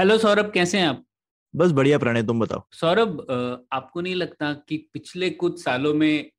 Hello 0.00 0.16
Saurabh 0.18 0.50
कैसे 0.54 0.78
हैं 0.78 0.86
आप? 0.88 1.02
बस 1.56 1.70
बढ़िया 1.70 1.98
प्रणय 1.98 2.22
तुम 2.22 2.40
बताओ। 2.40 2.62
सौरभ 2.72 3.66
आपको 3.72 4.00
नहीं 4.00 4.14
लगता 4.14 4.52
कि 4.68 4.76
पिछले 4.92 5.28
कुछ 5.30 5.62
सालों 5.62 5.92
में 5.94 6.30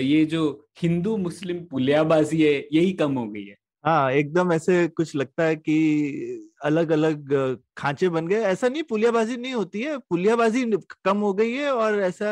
ये 0.00 0.24
जो 0.24 0.68
हिंदू 0.82 1.16
मुस्लिम 1.16 1.58
पुलियाबाजी 1.64 2.40
है 2.42 2.54
यही 2.72 2.92
कम 2.92 3.14
हो 3.14 3.26
गई 3.28 3.44
है? 3.44 3.56
हाँ 3.84 4.12
एकदम 4.12 4.52
ऐसे 4.52 4.86
कुछ 4.88 5.14
लगता 5.16 5.44
है 5.44 5.56
कि 5.56 6.54
अलग 6.64 6.92
अलग 6.92 7.58
खांचे 7.76 8.08
बन 8.08 8.26
गए। 8.28 8.40
ऐसा 8.42 8.68
नहीं 8.68 8.82
पुलियाबाजी 8.82 9.36
नहीं 9.36 9.52
होती 9.54 9.80
है। 9.82 9.98
पुलियाबाजी 9.98 10.64
कम 11.04 11.18
हो 11.18 11.32
गई 11.34 11.52
है 11.52 11.72
और 11.72 12.00
ऐसा 12.00 12.30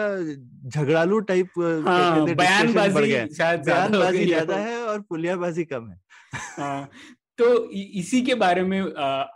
झगड़ालू 0.68 1.20
टाइप 1.20 1.58
हाँ, 1.88 2.34
बयानबाजी 2.34 4.24
ज़्यादा 4.26 4.56
है 4.56 4.82
और 4.82 5.00
पुलियाबाजी 5.00 5.64
कम 5.64 5.90
है। 5.90 6.00
हाँ, 6.58 6.88
तो 7.38 7.46
इसी 7.70 8.20
के 8.22 8.34
बारे 8.34 8.62
में 8.62 8.80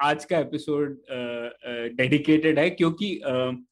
आज 0.02 0.24
का 0.24 0.38
एपिसोड 0.38 0.98
डेडिकेटेड 1.96 2.58
है 2.58 2.68
क्योंकि 2.70 3.08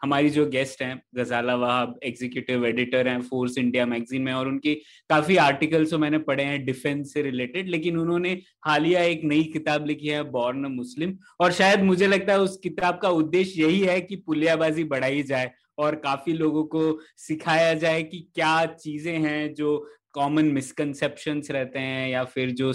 हमारी 0.02 0.30
जो 0.30 0.46
गेस्ट 0.46 0.82
हैं, 0.82 1.00
गजाला 1.14 1.54
वहाब 1.54 1.98
एग्जीक्यूटिव 2.04 2.66
एडिटर 2.66 3.08
हैं 3.08 3.20
फोर्स 3.22 3.58
इंडिया 3.58 3.86
मैगजीन 3.86 4.22
में, 4.22 4.32
और 4.32 4.48
उनके 4.48 4.74
काफ़ी 5.10 5.36
आर्टिकल्स 5.36 5.90
तो 5.90 5.98
मैंने 5.98 6.18
पढ़े 6.20 6.44
हैं 6.44 6.64
डिफेंस 6.64 7.12
से 7.12 7.22
रिलेटेड 7.22 7.68
लेकिन 7.68 7.98
उन्होंने 7.98 8.38
हालिया 8.64 9.02
एक 9.02 9.20
नई 9.24 9.42
किताब 9.52 9.86
लिखी 9.86 10.08
है 10.08 10.22
बॉर्न 10.30 10.66
मुस्लिम 10.72 11.16
और 11.40 11.52
शायद 11.52 11.82
मुझे 11.82 12.06
लगता 12.06 12.32
है 12.32 12.40
उस 12.40 12.56
किताब 12.62 12.98
का 13.02 13.10
उद्देश्य 13.20 13.62
यही 13.62 13.80
है 13.80 14.00
कि 14.00 14.16
पुलियाबाजी 14.16 14.84
बढ़ाई 14.84 15.22
जाए, 15.22 15.50
और 15.78 15.94
काफ़ी 15.94 16.32
लोगों 16.32 16.64
को 16.64 16.98
सिखाया 17.18 17.74
जाए 17.74 18.02
कि 18.02 18.26
क्या 18.34 18.64
चीज़ें 18.66 19.18
हैं 19.18 19.54
जो 19.54 19.86
कॉमन 20.16 20.44
मिसकनसेप्शन 20.44 21.42
रहते 21.50 21.78
हैं 21.78 22.08
या 22.08 22.24
फिर 22.24 22.50
जो 22.50 22.72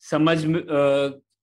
समझ 0.00 0.44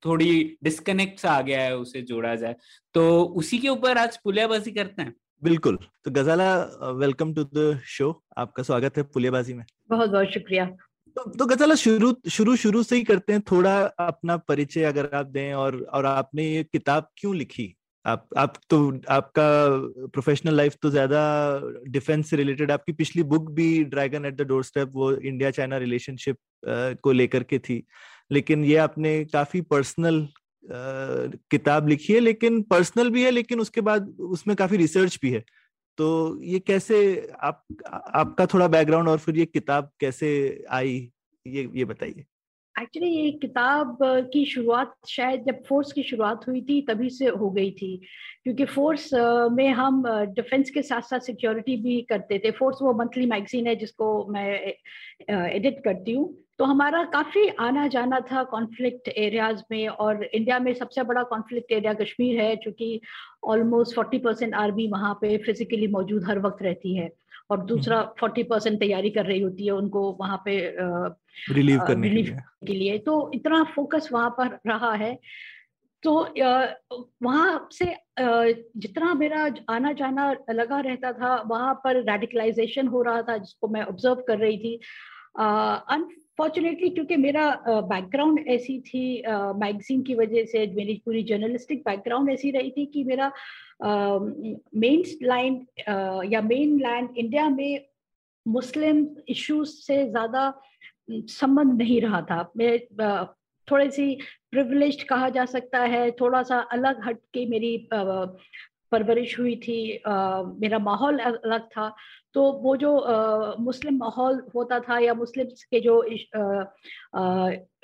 थोड़ी 0.05 0.57
डिस्कनेक्ट 0.63 1.25
आ 1.25 1.41
गया 1.41 1.61
है 1.61 1.75
उसे 1.77 2.01
जोड़ा 2.01 2.35
जाए। 2.35 2.55
तो 2.93 3.23
उसी 3.23 3.57
के 3.57 3.69
ऊपर 3.69 3.97
आज 3.97 4.17
पुलियाबाजी 4.17 4.71
करते 4.71 5.01
हैं। 5.01 5.13
बिल्कुल। 5.43 5.77
तो 6.05 6.11
Ghazala 6.11 6.55
welcome 6.99 7.33
to 7.33 7.43
the 7.43 7.81
show 7.85 8.23
आपका 8.37 8.63
स्वागत 8.63 8.97
है 8.97 9.03
पुलियाबाजी 9.03 9.53
में। 9.53 9.65
बहुत 9.89 10.09
बहुत 10.09 10.27
शुक्रिया। 10.27 10.65
तो, 10.65 11.31
तो 11.31 11.45
गजाला 11.45 11.75
शुरू 11.75 12.13
शुरू 12.31 12.55
शुरू 12.55 12.83
से 12.83 12.95
ही 12.95 13.03
करते 13.03 13.33
हैं। 13.33 13.41
थोड़ा 13.51 13.75
अपना 13.85 14.37
परिचय 14.37 14.83
अगर 14.83 15.09
आप 15.13 15.25
दें 15.25 15.53
और 15.53 15.81
और 15.93 16.05
आपने 16.05 16.47
ये 16.47 16.63
किताब 16.63 17.07
क्यों 17.17 17.35
लिखी? 17.35 17.75
आप 18.05 18.27
आप 18.37 18.53
तो 18.69 18.77
आपका 19.09 19.43
प्रोफेशनल 20.13 20.55
लाइफ 20.55 20.75
तो 20.81 20.89
ज़्यादा 20.89 21.19
डिफेंस 21.87 22.29
से 22.29 22.35
रिलेटेड 22.35 22.71
आपकी 22.71 22.91
पिछली 22.93 23.23
बुक 23.23 23.49
भी 23.51 23.83
dragon 23.85 24.25
at 24.25 24.35
the 24.35 24.47
door 24.47 24.63
step 24.63 24.91
वो 24.93 25.11
इंडिया 25.13 25.51
चाइना 25.51 25.77
रिलेशनशिप 25.77 26.37
को 27.03 27.11
लेकर 27.11 27.43
के 27.43 27.59
थी। 27.59 27.83
लेकिन 28.31 28.65
ये 28.65 28.75
आपने 28.77 29.23
काफ़ी 29.25 29.61
पर्सनल 29.63 30.27
किताब 30.65 31.87
लिखी 31.87 32.13
है, 32.13 32.19
लेकिन 32.19 32.61
पर्सनल 32.63 33.09
भी 33.09 33.23
है, 33.23 33.31
लेकिन 33.31 33.59
उसके 33.59 33.81
बाद 33.81 34.07
उसमें 34.19 34.55
काफ़ी 34.55 34.77
रिसर्च 34.77 35.19
भी 35.21 35.31
है। 35.31 35.43
तो 35.97 36.39
ये 36.43 36.59
कैसे, 36.59 36.97
आप, 37.41 37.63
आपका 38.15 38.45
थोड़ा 38.45 38.67
बैकग्राउंड 38.67 39.09
और 39.09 39.17
फिर 39.17 39.37
ये 39.37 39.45
किताब 39.45 39.89
कैसे 39.99 40.29
आई, 40.71 41.11
ये 41.45 41.69
ये 41.75 41.85
बताइए। 41.85 42.25
एक्चुअली 42.81 43.09
ये 43.09 43.31
किताब 43.31 43.97
की 44.33 44.43
शुरुआत 44.45 44.93
शायद 45.07 45.43
जब 45.47 45.61
फोर्स 45.63 45.91
की 45.91 46.03
शुरुआत 46.03 46.47
हुई 46.47 46.61
थी, 46.61 46.81
तभी 46.81 47.09
से 47.09 47.27
हो 47.27 47.49
गई 47.49 47.71
थी। 47.71 47.95
क्योंकि 48.43 48.65
फोर्स 48.65 49.09
में 49.53 49.67
हम 49.69 50.03
डिफेंस 50.35 50.69
के 50.69 50.81
साथ 50.81 51.01
साथ 51.01 51.19
सिक्योरिटी 51.19 51.75
भी 51.77 52.01
करते 52.09 52.39
थे। 52.45 52.51
फोर्स 52.51 52.77
वो 52.81 52.93
मंथली 52.93 53.25
मैगजीन 53.25 53.67
है 53.67 53.75
जिसको 53.75 54.25
मैं 54.27 54.73
एडिट 55.29 55.83
करती 55.83 56.11
हूँ। 56.11 56.33
तो 56.59 56.65
हमारा 56.65 57.03
काफ़ी 57.03 57.47
आना 57.59 57.87
जाना 57.87 58.19
था 58.31 58.43
कॉन्फ्लिक्ट 58.43 59.07
एरियाज़ 59.07 59.61
में 59.71 59.87
और 59.87 60.23
इंडिया 60.23 60.59
में 60.59 60.73
सबसे 60.73 61.03
बड़ा 61.03 61.23
कॉन्फ्लिक्ट 61.23 61.71
एरिया 61.71 61.93
कश्मीर 61.93 62.41
है 62.41 62.55
क्योंकि 62.55 62.99
ऑलमोस्ट 63.43 63.95
फोर्टी 63.95 64.17
परसेंट 64.17 64.53
आर्मी 64.55 64.87
वहाँ 64.87 65.13
पे 65.21 65.37
फिजिकली 65.37 65.87
मौजूद 65.87 66.25
हर 66.27 66.39
वक्त 66.39 66.63
रहती 66.63 66.95
है। 66.95 67.11
और 67.49 67.65
दूसरा 67.65 68.01
फोर्टी 68.19 68.43
परसेंट 68.43 68.79
तैयारी 68.79 69.09
कर 69.09 69.25
रही 69.25 69.39
होती 69.41 69.65
है 69.65 69.71
उनको 69.71 70.11
वहाँ 70.19 70.41
पे 70.45 70.75
रिलीव 71.51 71.79
करने 71.79 72.09
रिलीव 72.09 72.25
के, 72.25 72.31
लिए। 72.31 72.67
के 72.67 72.73
लिए। 72.73 72.97
तो 72.97 73.31
इतना 73.33 73.63
फोकस 73.63 74.09
वहाँ 74.13 74.29
पर 74.39 74.59
रहा 74.67 74.93
है। 74.93 75.19
तो 76.03 76.13
वहाँ 77.23 77.69
से 77.71 77.85
जितना 78.77 79.13
मेरा 79.13 79.49
आना 79.69 79.91
जाना 79.91 80.35
लगा 80.51 80.79
रहता 80.79 81.11
था 81.13 81.35
वहाँ 81.47 81.73
पर 81.83 82.03
रेडिकलाइजेशन 82.11 82.87
हो 82.87 83.01
रहा 83.01 83.21
था 83.21 83.37
जिसको 83.37 83.67
मैं 83.67 83.83
ऑब्ज़र्व 83.83 84.23
कर 84.27 84.37
रही 84.37 84.57
थी। 84.57 84.79
अनफॉर्चुनेटली 86.39 86.89
क्योंकि 86.89 87.15
मेरा 87.15 87.63
बैकग्राउंड 87.67 88.39
uh, 88.39 88.47
ऐसी 88.47 88.79
थी 88.79 89.23
मैगजीन 89.55 89.99
uh, 90.01 90.07
की 90.07 90.15
वजह 90.15 90.45
से 90.45 90.65
मेरी 90.75 90.93
पूरी 91.05 91.23
जर्नलिस्टिक 91.23 91.79
बैकग्राउंड 91.79 92.29
ऐसी 92.29 92.51
रही 92.51 92.71
थी 92.71 92.85
कि 92.85 93.03
मेरा 93.03 93.31
मेन 94.75 95.03
लाइन 95.23 95.65
या 96.33 96.41
मेन 96.41 96.77
लैंड 96.79 97.17
इंडिया 97.17 97.49
में 97.49 97.85
मुस्लिम 98.47 99.05
इश्यूज़ 99.29 99.69
से 99.69 100.09
ज़्यादा 100.09 100.53
संबंध 101.11 101.77
नहीं 101.81 102.01
रहा 102.01 102.21
था। 102.21 102.51
मैं 102.57 102.79
थोड़ी 103.71 103.89
सी 103.91 104.17
प्रिविलेज 104.51 105.03
कहा 105.03 105.29
जा 105.29 105.45
सकता 105.45 105.79
है 105.79 106.11
थोड़ा 106.11 106.43
सा 106.43 106.59
अलग 106.71 107.05
हट 107.05 107.17
के 107.33 107.45
मेरी 107.45 107.77
परवरिश 108.93 109.39
हुई 109.39 109.55
थी 109.57 109.79
आ, 109.97 110.41
मेरा 110.61 110.79
माहौल 110.81 111.19
अलग 111.21 111.67
था 111.67 111.93
तो 112.33 112.51
वो 112.63 112.75
जो 112.77 112.97
आ, 112.97 113.55
मुस्लिम 113.59 113.97
माहौल 113.97 114.41
होता 114.55 114.79
था 114.79 114.99
या 114.99 115.13
मुस्लिम 115.15 115.47
के 115.71 115.79
जो 115.79 116.01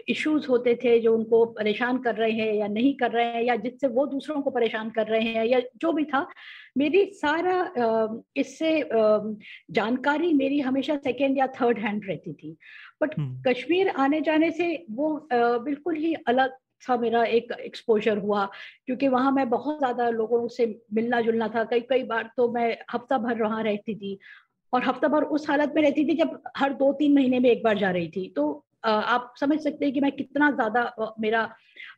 इश्यूज़ 0.08 0.47
होते 0.47 0.74
थे 0.75 1.00
जो 1.00 1.14
उनको 1.16 1.44
परेशान 1.53 1.97
कर 1.97 2.16
रहे 2.16 2.31
हैं 2.31 2.53
या 2.53 2.68
नहीं 2.68 2.94
कर 2.97 3.12
रहे 3.12 3.25
हैं 3.25 3.44
या 3.44 3.56
जिससे 3.58 3.88
वो 3.88 4.06
दूसरों 4.08 4.42
को 4.42 4.50
परेशान 4.50 4.90
कर 4.90 5.08
रहे 5.08 5.34
हैं 5.34 5.46
या 5.46 5.59
जो 5.81 5.92
भी 5.92 6.06
था 6.06 6.25
मेरी 6.78 7.06
सारा 7.16 7.58
इससे 8.38 8.72
जानकारी 9.72 10.34
मेरी 10.34 10.59
हमेशा 10.59 10.96
सेकेंड 11.03 11.38
या 11.38 11.47
थर्ड 11.62 11.80
हैंड 11.80 12.06
रहती 12.06 12.34
थी 12.34 12.56
बट 13.03 13.18
हम्म। 13.20 13.41
कश्मीर 13.47 13.90
आने 13.97 14.22
जाने 14.22 14.52
से 14.52 14.74
वो 14.91 15.14
बिल्कुल 15.31 15.96
ही 15.96 16.14
अलग 16.28 16.58
सा 16.81 16.97
मेरा 16.97 17.23
एक 17.25 17.51
एक्सपोजर 17.59 18.17
हुआ, 18.17 18.45
क्योंकि 18.85 19.07
वहाँ 19.07 19.31
मैं 19.31 19.50
बहुत 19.50 19.78
ज़्यादा 19.79 20.09
लोगों 20.09 20.47
से 20.50 20.66
मिलना 20.94 21.22
जुलना 21.22 21.47
था। 21.47 21.63
कई 21.66 21.81
कई 21.90 22.03
बार 22.03 22.29
तो 22.38 22.51
मैं 22.51 22.78
हफ़्ता 22.94 23.17
भर 23.17 23.41
वहाँ 23.44 23.63
रहती 23.63 23.95
थी 23.95 24.17
और 24.73 24.84
हफ़्ता 24.85 25.07
भर 25.07 25.23
उस 25.25 25.50
हालत 25.50 25.73
में 25.75 25.81
रहती 25.81 26.07
थी 26.07 26.16
जब 26.17 26.41
हर 26.57 26.73
दो 26.75 26.91
तीन 26.94 27.13
महीने 27.16 27.40
में 27.40 27.50
एक 27.50 27.63
बार 27.63 27.78
जा 27.78 27.91
रही 27.91 28.09
थी। 28.09 28.28
तो 28.35 28.66
आप 28.85 29.34
समझ 29.40 29.59
सकते 29.59 29.85
हैं 29.85 29.94
कि 29.94 30.00
मैं 30.01 30.12
कितना 30.12 30.51
ज़्यादा 30.51 31.13
मेरा 31.19 31.44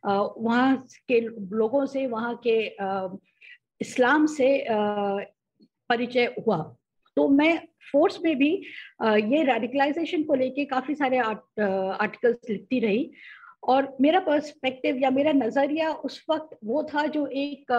वहाँ 0.06 0.76
के 1.08 1.20
लोगों 1.20 1.84
से, 1.86 2.06
वहाँ 2.06 2.40
के 2.46 2.58
इस्लाम 3.80 4.26
से 4.28 4.64
परिचय 5.90 6.34
हुआ। 6.38 6.56
तो 7.16 7.28
मैं 7.28 7.58
फोर्स 7.92 8.18
में 8.24 8.36
भी 8.38 8.50
ये 9.02 9.42
रेडिकलाइजेशन 9.44 10.22
को 10.22 10.34
लेके 10.34 10.64
काफ़ी 10.64 10.94
सारे 10.94 11.18
आर्टिकल्स 11.18 12.50
लिखती 12.50 12.78
रही। 12.80 13.10
और 13.64 13.96
मेरा 14.00 14.20
पर्सपेक्टिव 14.20 14.96
या 14.96 15.10
मेरा 15.10 15.32
नज़रिया 15.32 15.90
उस 15.92 16.24
वक्त 16.30 16.58
वो 16.64 16.82
था 16.82 17.06
जो 17.06 17.26
एक 17.26 17.72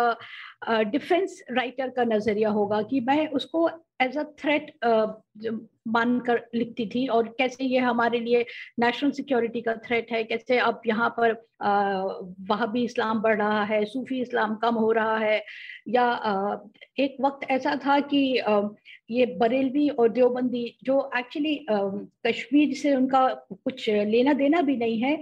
डिफेंस 0.91 1.43
राइटर 1.51 1.89
का 1.89 2.03
नज़रिया 2.03 2.49
होगा 2.49 2.81
कि 2.81 2.99
मैं 2.99 3.27
उसको 3.27 3.69
एज 4.03 4.17
अ 4.17 4.23
थ्रेट 4.39 4.71
मानकर 5.87 6.39
लिखती 6.55 6.85
थी 6.87 7.05
और 7.07 7.27
कैसे 7.37 7.63
ये 7.65 7.79
हमारे 7.79 8.19
लिए 8.19 8.45
नेशनल 8.79 9.11
सिक्योरिटी 9.11 9.61
का 9.61 9.73
थ्रेट 9.87 10.11
है, 10.11 10.23
कैसे 10.23 10.57
अब 10.59 10.81
यहाँ 10.87 11.09
पर 11.19 11.31
वहाँ 12.49 12.71
भी 12.71 12.83
इस्लाम 12.83 13.21
बढ़ 13.21 13.37
रहा 13.37 13.63
है, 13.63 13.83
सूफी 13.85 14.21
इस्लाम 14.21 14.55
कम 14.55 14.75
हो 14.75 14.91
रहा 14.91 15.17
है, 15.17 15.43
या 15.89 16.05
एक 16.99 17.17
वक्त 17.21 17.47
ऐसा 17.51 17.75
था 17.85 17.99
कि 18.13 18.41
ये 19.11 19.25
बरेलवी 19.39 19.87
और 19.89 20.09
देवबंदी 20.09 20.65
जो 20.83 21.09
एक्चुअली 21.17 21.55
कश्मीर 22.27 22.73
से 22.75 22.95
उनका 22.95 23.27
कुछ 23.53 23.89
लेना 23.89 24.33
देना 24.33 24.61
भी 24.61 24.77
नहीं 24.77 24.99
है 25.01 25.17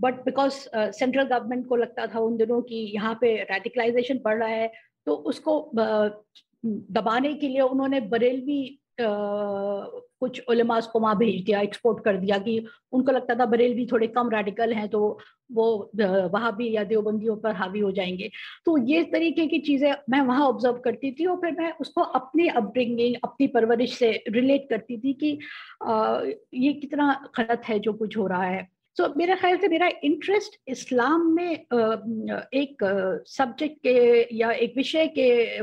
बट 0.00 0.24
बिकॉज़ 0.24 0.54
सेंट्रल 0.76 1.24
गवर्नमेंट 1.24 1.66
को 1.68 1.76
लगता 1.76 2.06
था 2.14 2.20
उन 2.20 2.36
दिनों 2.36 2.60
की 2.62 2.84
यहाँ 2.94 3.14
पे 3.20 3.34
रेडिकलाइजेशन 3.50 4.20
बढ़ 4.24 4.38
रहा 4.38 4.48
है 4.48 4.72
तो 5.06 5.14
उसको 5.30 5.60
दबाने 6.64 7.34
के 7.34 7.48
लिए 7.48 7.60
उन्होंने 7.60 8.00
बरेलवी 8.00 8.80
कुछ 9.00 10.40
उलमास 10.48 10.86
को 10.86 11.00
वहाँ 11.00 11.16
भेज 11.18 11.44
दिया 11.44 11.60
एक्सपोर्ट 11.60 12.04
कर 12.04 12.16
दिया 12.16 12.38
कि 12.38 12.66
उनको 12.92 13.12
लगता 13.12 13.34
था 13.34 13.46
बरेलवी 13.46 13.86
थोड़े 13.86 14.06
कम 14.06 14.30
रेडिकल 14.30 14.72
हैं 14.72 14.88
तो 14.88 15.18
वो 15.52 15.90
वहाँ 16.32 16.56
भी 16.56 16.70
या 16.76 16.84
देवबंदियों 16.84 17.36
पर 17.36 17.54
हावी 17.54 17.80
हो 17.80 17.90
जाएँगे। 17.92 18.30
तो 18.64 18.78
ये 18.78 19.02
तरीके 19.02 19.46
की 19.46 19.58
चीज़ें 19.58 19.92
मैं 20.10 20.20
वहाँ 20.20 20.48
ऑब्ज़र्व 20.48 20.76
करती 20.76 21.12
थी 21.12 21.26
और 21.26 21.36
फिर 21.36 21.52
मैं 21.52 21.72
उसको 21.80 22.00
अपनी 22.00 22.48
अपब्रिंगिंग 22.48 23.16
अपनी 23.24 23.46
परवरिश 23.46 23.98
से 23.98 24.10
रिलेट 24.28 24.66
करती 24.70 24.98
थी 24.98 25.12
कि 25.12 25.38
ये 26.54 26.72
कितना 26.72 27.30
गलत 27.38 27.62
है 27.68 27.78
जो 27.78 27.92
कुछ 27.92 28.16
हो 28.16 28.26
रहा 28.26 28.44
है। 28.44 28.68
सो 28.96 29.04
so, 29.04 29.16
मेरे 29.16 29.34
ख्याल 29.36 29.56
से 29.56 29.68
मेरा 29.68 29.90
इंटरेस्ट 30.04 30.60
इस्लाम 30.68 31.26
में 31.32 31.52
एक 31.52 32.76
सब्जेक्ट 33.26 33.76
के 33.76 34.36
या 34.36 34.50
एक 34.50 34.74
विषय 34.76 35.06
के 35.06 35.58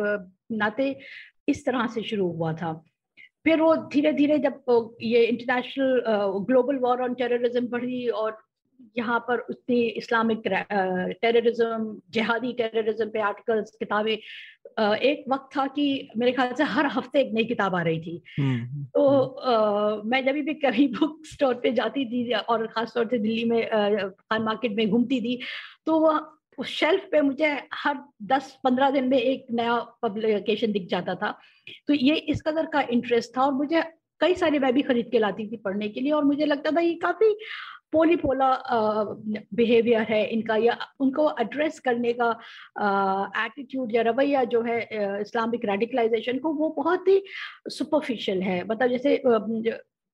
नाते 0.57 0.95
इस 1.49 1.65
तरह 1.65 1.87
से 1.93 2.03
शुरू 2.03 2.27
हुआ 2.31 2.53
था। 2.53 2.73
फिर 3.45 3.61
वो 3.61 3.75
धीरे 3.93 4.13
धीरे 4.13 4.37
जब 4.39 4.95
ये 5.01 5.23
international 5.25 6.01
global 6.47 6.77
war 6.79 7.01
on 7.03 7.13
terrorism 7.13 7.67
बढ़ी 7.67 8.07
और 8.09 8.37
यहाँ 8.97 9.19
पर 9.27 9.39
उतनी 9.49 9.79
इस्लामिक 9.99 10.41
टेररिज्म 11.21 12.01
जिहादी 12.09 12.51
टेररिज्म 12.53 13.09
पे 13.09 13.19
आर्टिकल्स 13.21 13.75
किताबें 13.79 14.13
एक 14.13 15.23
वक्त 15.29 15.49
था 15.55 15.65
कि 15.67 15.85
मेरे 16.17 16.31
ख्याल 16.31 16.53
से 16.53 16.63
हर 16.63 16.85
हफ़्ते 16.95 17.19
एक 17.21 17.33
नई 17.33 17.43
किताब 17.45 17.75
आ 17.75 17.81
रही 17.81 17.99
थी। 17.99 18.21
हम्म, 18.39 18.83
तो 18.85 19.03
आ, 19.25 20.01
मैं 20.03 20.23
जब 20.25 20.39
भी 20.45 20.53
कभी 20.53 20.87
बुक 20.97 21.25
स्टोर 21.25 21.53
पे 21.63 21.71
जाती 21.73 22.05
थी 22.05 22.31
और 22.33 22.65
खासतौर 22.67 23.07
से 23.07 23.17
दिल्ली 23.17 23.43
में 23.45 23.61
खान 24.09 24.41
मार्केट 24.43 24.75
में 24.75 24.89
घूमती 24.89 25.21
थी 25.21 25.39
तो 25.85 25.99
वह 25.99 26.19
शेल्फ 26.61 27.07
पे 27.11 27.21
मुझे 27.21 27.49
हर 27.73 27.97
10-15 28.23 28.91
दिन 28.91 29.07
में 29.09 29.17
एक 29.17 29.45
नया 29.51 29.77
पब्लिकेशन 30.03 30.71
दिख 30.71 30.87
जाता 30.89 31.15
था। 31.15 31.37
तो 31.87 31.93
ये 31.93 32.15
इस 32.15 32.41
कदर 32.41 32.65
का 32.73 32.81
इंटरेस्ट 32.91 33.37
था 33.37 33.45
और 33.45 33.53
मुझे 33.53 33.83
कई 34.21 34.33
सारे 34.35 34.59
मैं 34.59 34.73
भी 34.73 34.81
खरीद 34.81 35.09
के 35.11 35.19
लाती 35.19 35.47
थी 35.47 35.57
पढ़ने 35.57 35.87
के 35.89 36.01
लिए 36.01 36.11
और 36.11 36.23
मुझे 36.23 36.45
लगता 36.45 36.71
था 36.71 36.81
ये 36.81 36.93
काफ़ी 37.01 37.35
पोली 37.91 38.15
पोला 38.15 38.49
बिहेवियर 39.53 40.01
है 40.09 40.23
इनका 40.25 40.55
या 40.57 40.77
उनको 40.99 41.29
एड्रेस 41.41 41.79
करने 41.79 42.13
का 42.21 42.29
एटीट्यूड 43.45 43.95
या 43.95 44.01
रवैया 44.01 44.43
जो 44.45 44.61
है 44.61 44.79
इस्लामिक 45.21 45.65
रेडिकलाइजेशन 45.65 46.39
को 46.39 46.53
वो 46.53 46.69
बहुत 46.77 47.07
ही 47.07 47.21
सुपरफिशियल 47.69 48.41
है। 48.41 48.63
मतलब 48.63 48.89
जैसे 48.89 49.21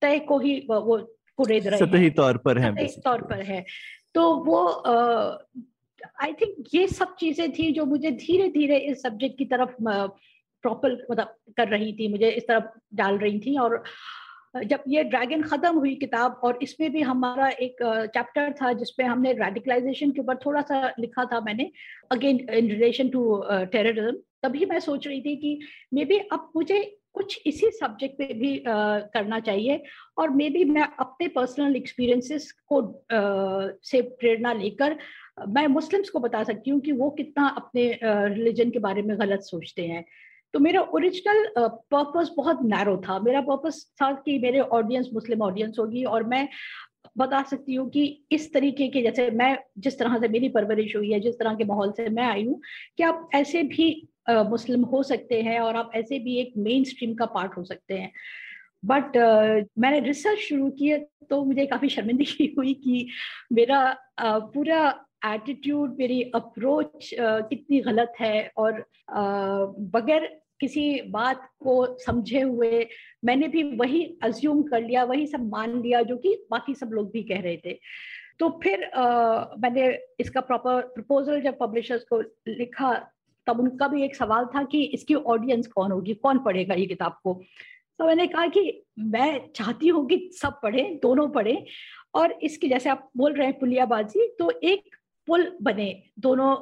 तय 0.02 0.20
को 0.28 0.40
ही 0.40 0.60
वो 0.70 0.98
कुरेद 1.40 1.68
रहे 1.68 1.80
सतही 1.80 2.10
तौर 2.12 2.38
पर 2.38 2.58
है 2.58 2.74
तौर 2.88 3.22
पर 3.22 3.42
है। 3.44 3.64
तो 4.16 4.34
वो 4.46 4.68
आई 6.24 6.34
थिंक 6.34 6.66
ये 6.74 6.88
सब 6.88 7.16
चीज़ें 7.16 7.52
थी 7.52 7.72
जो 7.72 7.86
मुझे 7.86 8.12
धीरे 8.12 8.50
धीरे 8.50 8.78
इस 8.78 9.02
सब्जेक्ट 9.02 9.38
की 9.38 9.46
तरफ़ 9.46 9.76
प्रॉपर 10.64 11.08
मतलब 11.12 11.36
कर 11.58 11.68
रही 11.68 11.94
थी 11.94 12.08
मुझे 12.08 12.30
इस 12.30 12.48
तरफ़ 12.48 12.64
डाल 12.94 13.18
रही 13.18 13.40
थी। 13.40 13.58
और 13.58 13.84
जब 14.66 14.84
ये 14.88 15.04
ड्रैगन 15.04 15.42
खत्म 15.42 15.78
हुई 15.78 15.96
किताब 15.96 16.40
और 16.44 16.60
इसमें 16.62 16.92
भी 16.92 17.02
हमारा 17.02 17.50
एक 17.50 17.76
चैप्टर 18.14 18.54
था 18.62 18.74
जिसपे 18.74 19.04
हमने 19.04 19.34
रेडिकलाइजेशन 19.34 20.12
के 20.12 20.22
ऊपर 20.22 20.36
थोड़ा 20.36 20.62
सा 20.62 20.94
लिखा 21.00 21.26
था 21.26 21.40
मैंने 21.40 21.72
again 22.12 22.40
in 22.50 22.70
relation 22.70 23.10
to 23.10 23.44
terrorism 23.52 24.18
तभी 24.44 24.66
मैं 24.66 24.80
सोच 24.80 25.08
रही 25.08 25.22
थी 25.22 25.36
कि 25.36 25.60
मे 25.94 26.06
बी 26.06 26.18
अब 26.18 26.52
मुझे 26.56 26.96
कुछ 27.14 27.42
इसी 27.46 27.70
सब्जेक्ट 27.72 28.18
पे 28.18 28.34
भी 28.34 28.58
uh, 28.60 29.02
करना 29.14 29.40
चाहिए 29.40 29.84
और 30.18 30.30
मे 30.30 30.50
बी 30.50 30.64
मैं 30.64 30.88
अपने 31.00 31.28
पर्सनल 31.28 31.76
एक्सपीरियंसेस 31.76 32.52
को 32.52 32.82
uh, 32.82 33.86
से 33.86 34.02
प्रेरणा 34.02 34.54
लेकर 34.54 34.98
मैं 35.48 35.68
मुस्लिम्स 35.68 36.10
को 36.10 36.20
बता 36.20 36.44
सकती 36.44 36.72
हूँ 36.72 36.80
कि 36.80 36.92
वो 36.92 37.10
कितना 37.10 37.48
अपने 37.48 38.00
रिलीजन 38.04 38.70
के 38.70 38.80
बारे 38.80 39.02
में 39.02 39.20
गलत 39.20 39.40
सोचते 39.40 39.88
हैं। 39.88 40.06
तो 40.54 40.60
मेरा 40.60 40.82
ओरिजिनल 40.82 41.48
पर्पस 41.58 42.32
बहुत 42.38 42.60
नैरो 42.64 42.98
था। 42.98 43.20
मेरा 43.20 43.42
पर्पस 43.42 43.94
था 44.02 44.12
कि 44.12 44.40
मेरे 44.40 44.60
ऑडियंस 44.60 45.10
मुस्लिम 45.14 45.42
ऑडियंस 45.42 45.76
होगी 45.80 46.04
और 46.04 46.24
मैं 46.24 46.50
बता 47.18 47.44
सकती 47.44 47.76
हूँ 47.76 47.90
कि 47.90 48.26
इस 48.32 48.54
तरीके 48.54 48.88
के 48.88 49.02
जैसे 49.02 49.32
मैं 49.32 49.58
जिस 49.78 50.00
तरह 50.00 50.20
से 50.20 50.28
मेरी 50.28 50.50
परवरिश 50.50 50.96
हुई 50.96 51.12
है 51.12 51.20
जिस 51.20 51.40
तरह 51.40 51.54
के 51.54 51.64
माहौल 51.64 51.92
से 51.92 52.10
मैं 52.10 52.24
आई 52.24 52.46
हूँ 52.46 52.62
कि 52.98 53.04
आप 53.04 53.30
ऐसे 53.36 53.64
भी 53.64 54.10
मुस्लिम 54.30 54.84
हो 54.84 55.04
सकते 55.04 55.42
हैं 55.42 55.60
और 55.60 55.76
आप 55.76 55.92
ऐसे 55.96 56.20
भी 56.20 56.38
एक 56.38 56.54
मेन 56.58 56.84
स्ट्रीम 56.84 57.14
का 57.14 57.26
पार्ट 57.26 57.58
हो 57.58 57.64
सकते 57.64 57.94
हैं। 57.94 58.12
बट 58.86 59.04
uh, 59.04 59.70
मैंने 59.80 60.00
रिसर्च 60.00 60.40
शुरू 60.40 60.70
की 60.70 60.98
तो 61.30 61.46
मुझे 61.46 61.66
काफ़ी 61.66 61.90
शर्मिंदगी 61.90 62.56
हुई 62.58 62.74
कि 62.74 63.08
मेरा 63.54 63.98
uh, 64.22 64.42
पूरा 64.54 65.06
एटीट्यूड 65.26 65.96
मेरी 66.00 66.22
अप्रोच 66.36 67.10
कितनी 67.20 67.80
गलत 67.82 68.14
है 68.20 68.52
और 68.58 68.84
बगैर 69.94 70.28
किसी 70.60 71.02
बात 71.10 71.50
को 71.60 71.74
समझे 72.00 72.42
हुए 72.42 72.88
मैंने 73.26 73.48
भी 73.48 73.64
वही 73.78 74.04
अज्यूम 74.24 74.62
कर 74.64 74.82
लिया 74.82 75.04
वही 75.04 75.28
सब 75.28 75.50
मान 75.50 75.82
लिया 75.82 76.02
जो 76.02 76.18
कि 76.18 76.36
बाकी 76.52 76.74
सब 76.76 76.90
लोग 76.94 77.12
भी 77.12 77.24
कह 77.24 77.42
रहे 77.42 77.58
थे। 77.58 77.80
तो 78.40 78.50
फिर 78.64 78.84
आ, 78.84 79.56
मैंने 79.60 79.88
इसका 80.20 80.42
प्रॉपर 80.42 80.82
प्रपोजल 80.96 81.42
जब 81.42 81.58
पब्लिशर्स 81.60 82.04
को 82.04 82.22
लिखा 82.48 82.94
तब 83.48 83.60
उनका 83.60 83.88
भी 83.88 84.04
एक 84.04 84.16
सवाल 84.16 84.46
था 84.46 84.64
कि 84.64 84.84
इसकी 84.84 85.16
ऑडियंस 85.16 85.68
कौन 85.68 85.92
होगी 85.92 86.14
कौन 86.14 86.40
पढ़ेगा 86.40 86.76
ये 86.76 86.86
किताब 86.86 87.18
को? 87.24 87.34
तो 88.00 88.06
मैंने 88.06 88.28
कहा 88.28 88.46
कि 88.48 88.84
मैं 89.00 89.52
चाहती 89.56 89.88
हूँ 89.88 90.06
कि 90.08 90.30
सब 90.34 90.60
पढ़े 90.64 90.84
दोनों 91.04 91.28
पढ़े। 91.30 91.66
और 92.16 92.32
इसकी 92.44 92.70
जैसे 92.70 92.90
आप 92.90 93.10
बोल 93.18 93.34
रहे 93.34 93.48
हैं 93.48 93.60
पुलियाबाजी 93.60 94.28
तो 94.40 94.50
एक 94.64 94.96
पुल 95.30 95.48
बने 95.62 95.88
दोनों 96.20 96.56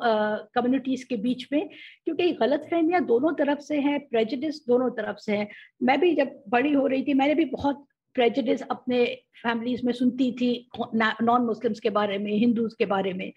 कम्युनिटीज 0.55 1.03
के 1.03 1.15
बीच 1.17 1.47
में, 1.51 1.69
क्योंकि 2.05 2.31
गलत 2.35 2.67
फहमियाँ 2.71 3.03
दोनों 3.05 3.33
तरफ़ 3.33 3.59
से 3.63 3.79
हैं 3.81 3.99
प्रेजिडिस 4.09 4.65
दोनों 4.67 4.89
तरफ़ 4.91 5.17
से 5.17 5.37
हैं। 5.37 5.47
मैं 5.83 5.99
भी 5.99 6.13
जब 6.15 6.41
बड़ी 6.49 6.73
हो 6.73 6.87
रही 6.87 7.03
थी, 7.03 7.13
मैंने 7.13 7.35
भी 7.35 7.45
बहुत 7.47 7.85
प्रेजिडिस 8.15 8.61
अपने 8.63 9.03
फैमिलीज़ 9.41 9.85
में 9.85 9.93
सुनती 9.93 10.31
थी 10.31 10.69
नॉन 10.95 11.41
मुस्लिम्स 11.45 11.79
के 11.79 11.89
बारे 11.91 12.17
में 12.17 12.31
हिंदूज 12.33 12.73
के 12.73 12.85
बारे 12.85 13.13
में। 13.13 13.31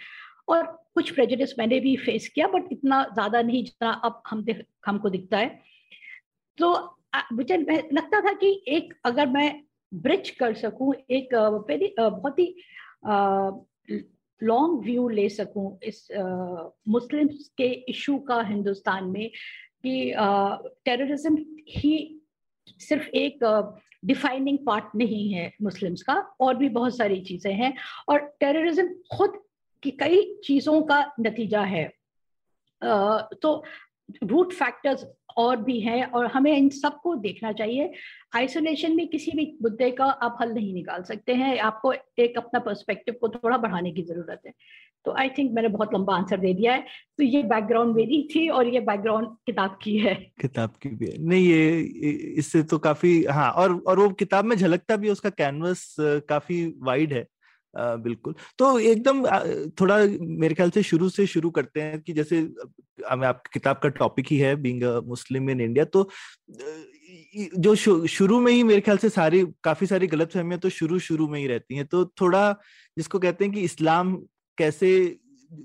और 0.48 0.64
कुछ 0.94 1.10
प्रेजिडिस 1.14 1.58
मैंने 1.58 1.80
भी 1.80 1.96
फेस 1.96 2.28
किया 2.28 2.46
बट 2.48 2.72
इतना 2.72 3.02
ज़्यादा 3.14 3.42
नहीं 3.42 3.64
जितना 3.64 3.90
अब 4.04 4.22
हम 4.28 4.44
हमको 4.86 5.10
दिखता 5.10 5.38
है। 5.38 5.58
तो 6.58 6.72
मुझे 7.32 7.56
लगता 7.56 8.20
था 8.20 8.32
कि 8.32 8.52
एक 8.68 8.94
अगर 9.04 9.26
मैं 9.28 9.62
ब्रिज 9.92 10.30
कर 10.30 10.54
सकूँ, 10.54 10.94
एक 11.10 11.34
बहुत 11.34 12.38
ही 12.38 12.54
लॉन्ग 14.42 14.84
व्यू 14.84 15.08
ले 15.08 15.28
सकूँ 15.28 15.78
इस 15.82 16.06
मुस्लिम्स 16.88 17.50
के 17.58 17.68
इशू 17.90 18.16
का 18.28 18.40
हिंदुस्तान 18.42 19.04
में 19.10 19.28
कि 19.84 20.12
टेररिज्म 20.84 21.36
ही 21.68 21.94
सिर्फ़ 22.80 23.08
एक 23.16 23.44
डिफाइनिंग 24.04 24.58
पार्ट 24.66 24.84
नहीं 24.96 25.28
है 25.32 25.52
मुस्लिम्स 25.62 26.02
का, 26.02 26.14
और 26.40 26.56
भी 26.56 26.68
बहुत 26.68 26.96
सारी 26.96 27.20
चीज़ें 27.20 27.52
हैं। 27.54 27.74
और 28.08 28.18
टेररिज्म 28.40 28.88
खुद 29.16 29.32
की 29.82 29.90
कई 30.00 30.22
चीज़ों 30.44 30.80
का 30.82 31.04
नतीजा 31.20 31.62
है। 31.64 31.84
तो 32.82 33.62
रूट 34.24 34.52
फैक्टर्स 34.52 35.04
और 35.36 35.56
भी 35.56 35.78
हैं 35.80 36.04
और 36.04 36.26
हमें 36.26 36.56
इन 36.56 36.68
सबको 36.68 37.14
देखना 37.16 37.52
चाहिए। 37.52 37.92
आइसोलेशन 38.36 38.96
में 38.96 39.06
किसी 39.08 39.30
भी 39.30 39.46
मुद्दे 39.62 39.90
का 39.90 40.04
आप 40.04 40.36
हल 40.40 40.52
नहीं 40.52 40.74
निकाल 40.74 41.02
सकते 41.02 41.34
हैं। 41.34 41.58
आपको 41.58 41.92
एक 41.92 42.38
अपना 42.38 42.60
पर्सपेक्टिव 42.60 43.14
को 43.20 43.28
थोड़ा 43.28 43.56
बढ़ाने 43.56 43.92
की 43.92 44.02
ज़रूरत 44.02 44.42
है। 44.46 44.52
तो 45.04 45.12
आई 45.12 45.28
थिंक 45.28 45.52
मैंने 45.52 45.68
बहुत 45.68 45.94
लंबा 45.94 46.14
आंसर 46.16 46.36
दे 46.36 46.52
दिया 46.54 46.72
है। 46.74 46.84
तो 47.18 47.24
ये 47.24 47.42
बैकग्राउंड 47.42 47.94
मेरी 47.96 48.22
थी 48.34 48.48
और 48.48 48.68
ये 48.68 48.80
बैकग्राउंड 48.80 49.28
किताब 49.46 49.78
की 49.82 49.96
है। 49.98 50.14
किताब 50.40 50.74
की 50.82 50.88
भी 50.88 51.06
है। 51.06 51.18
नहीं, 51.18 51.46
ये 51.46 51.80
इससे 52.38 52.62
तो 52.62 52.78
काफ़ी 52.78 53.22
हाँ 53.24 53.50
और 53.50 53.78
और 53.86 53.98
वो 53.98 54.08
किताब 54.10 54.44
में 54.44 54.56
झलकता 54.56 54.96
भी 54.96 55.10
उसका 55.10 55.30
कैनवस 55.30 55.96
काफ़ी 56.00 56.64
वाइड 56.78 57.12
है। 57.12 57.26
बिल्कुल। 57.74 58.34
तो 58.58 58.78
एकदम 58.80 59.24
थोड़ा 59.80 59.96
मेरे 60.20 60.54
ख्याल 60.54 60.70
से 60.70 60.82
शुरू 60.82 61.08
से 61.08 61.26
शुरू 61.26 61.50
करते 61.50 61.80
हैं 61.82 62.00
कि 62.00 62.12
जैसे 62.12 62.38
हमें 63.10 63.26
आपकी 63.28 63.50
किताब 63.52 63.80
का 63.82 63.88
टॉपिक 63.98 64.26
ही 64.30 64.38
है 64.38 64.54
बीइंग 64.62 64.82
मुस्लिम 65.08 65.50
इन 65.50 65.60
इंडिया 65.60 65.84
तो 65.86 66.08
जो 67.58 67.74
शुरू 67.74 68.40
में 68.40 68.52
ही 68.52 68.62
मेरे 68.62 68.80
ख्याल 68.80 68.98
से 68.98 69.08
सारी, 69.08 69.44
काफ़ी 69.64 69.86
सारी 69.86 70.06
गलत 70.06 70.32
फहमियाँ 70.32 70.58
तो 70.60 70.68
शुरू 70.70 70.98
शुरू 70.98 71.28
में 71.28 71.38
ही 71.40 71.46
रहती 71.46 71.76
हैं। 71.76 71.86
तो 71.86 72.04
थोड़ा 72.20 72.52
जिसको 72.96 73.18
कहते 73.18 73.44
हैं 73.44 73.52
कि 73.54 73.60
इस्लाम 73.60 74.14
कैसे 74.58 74.90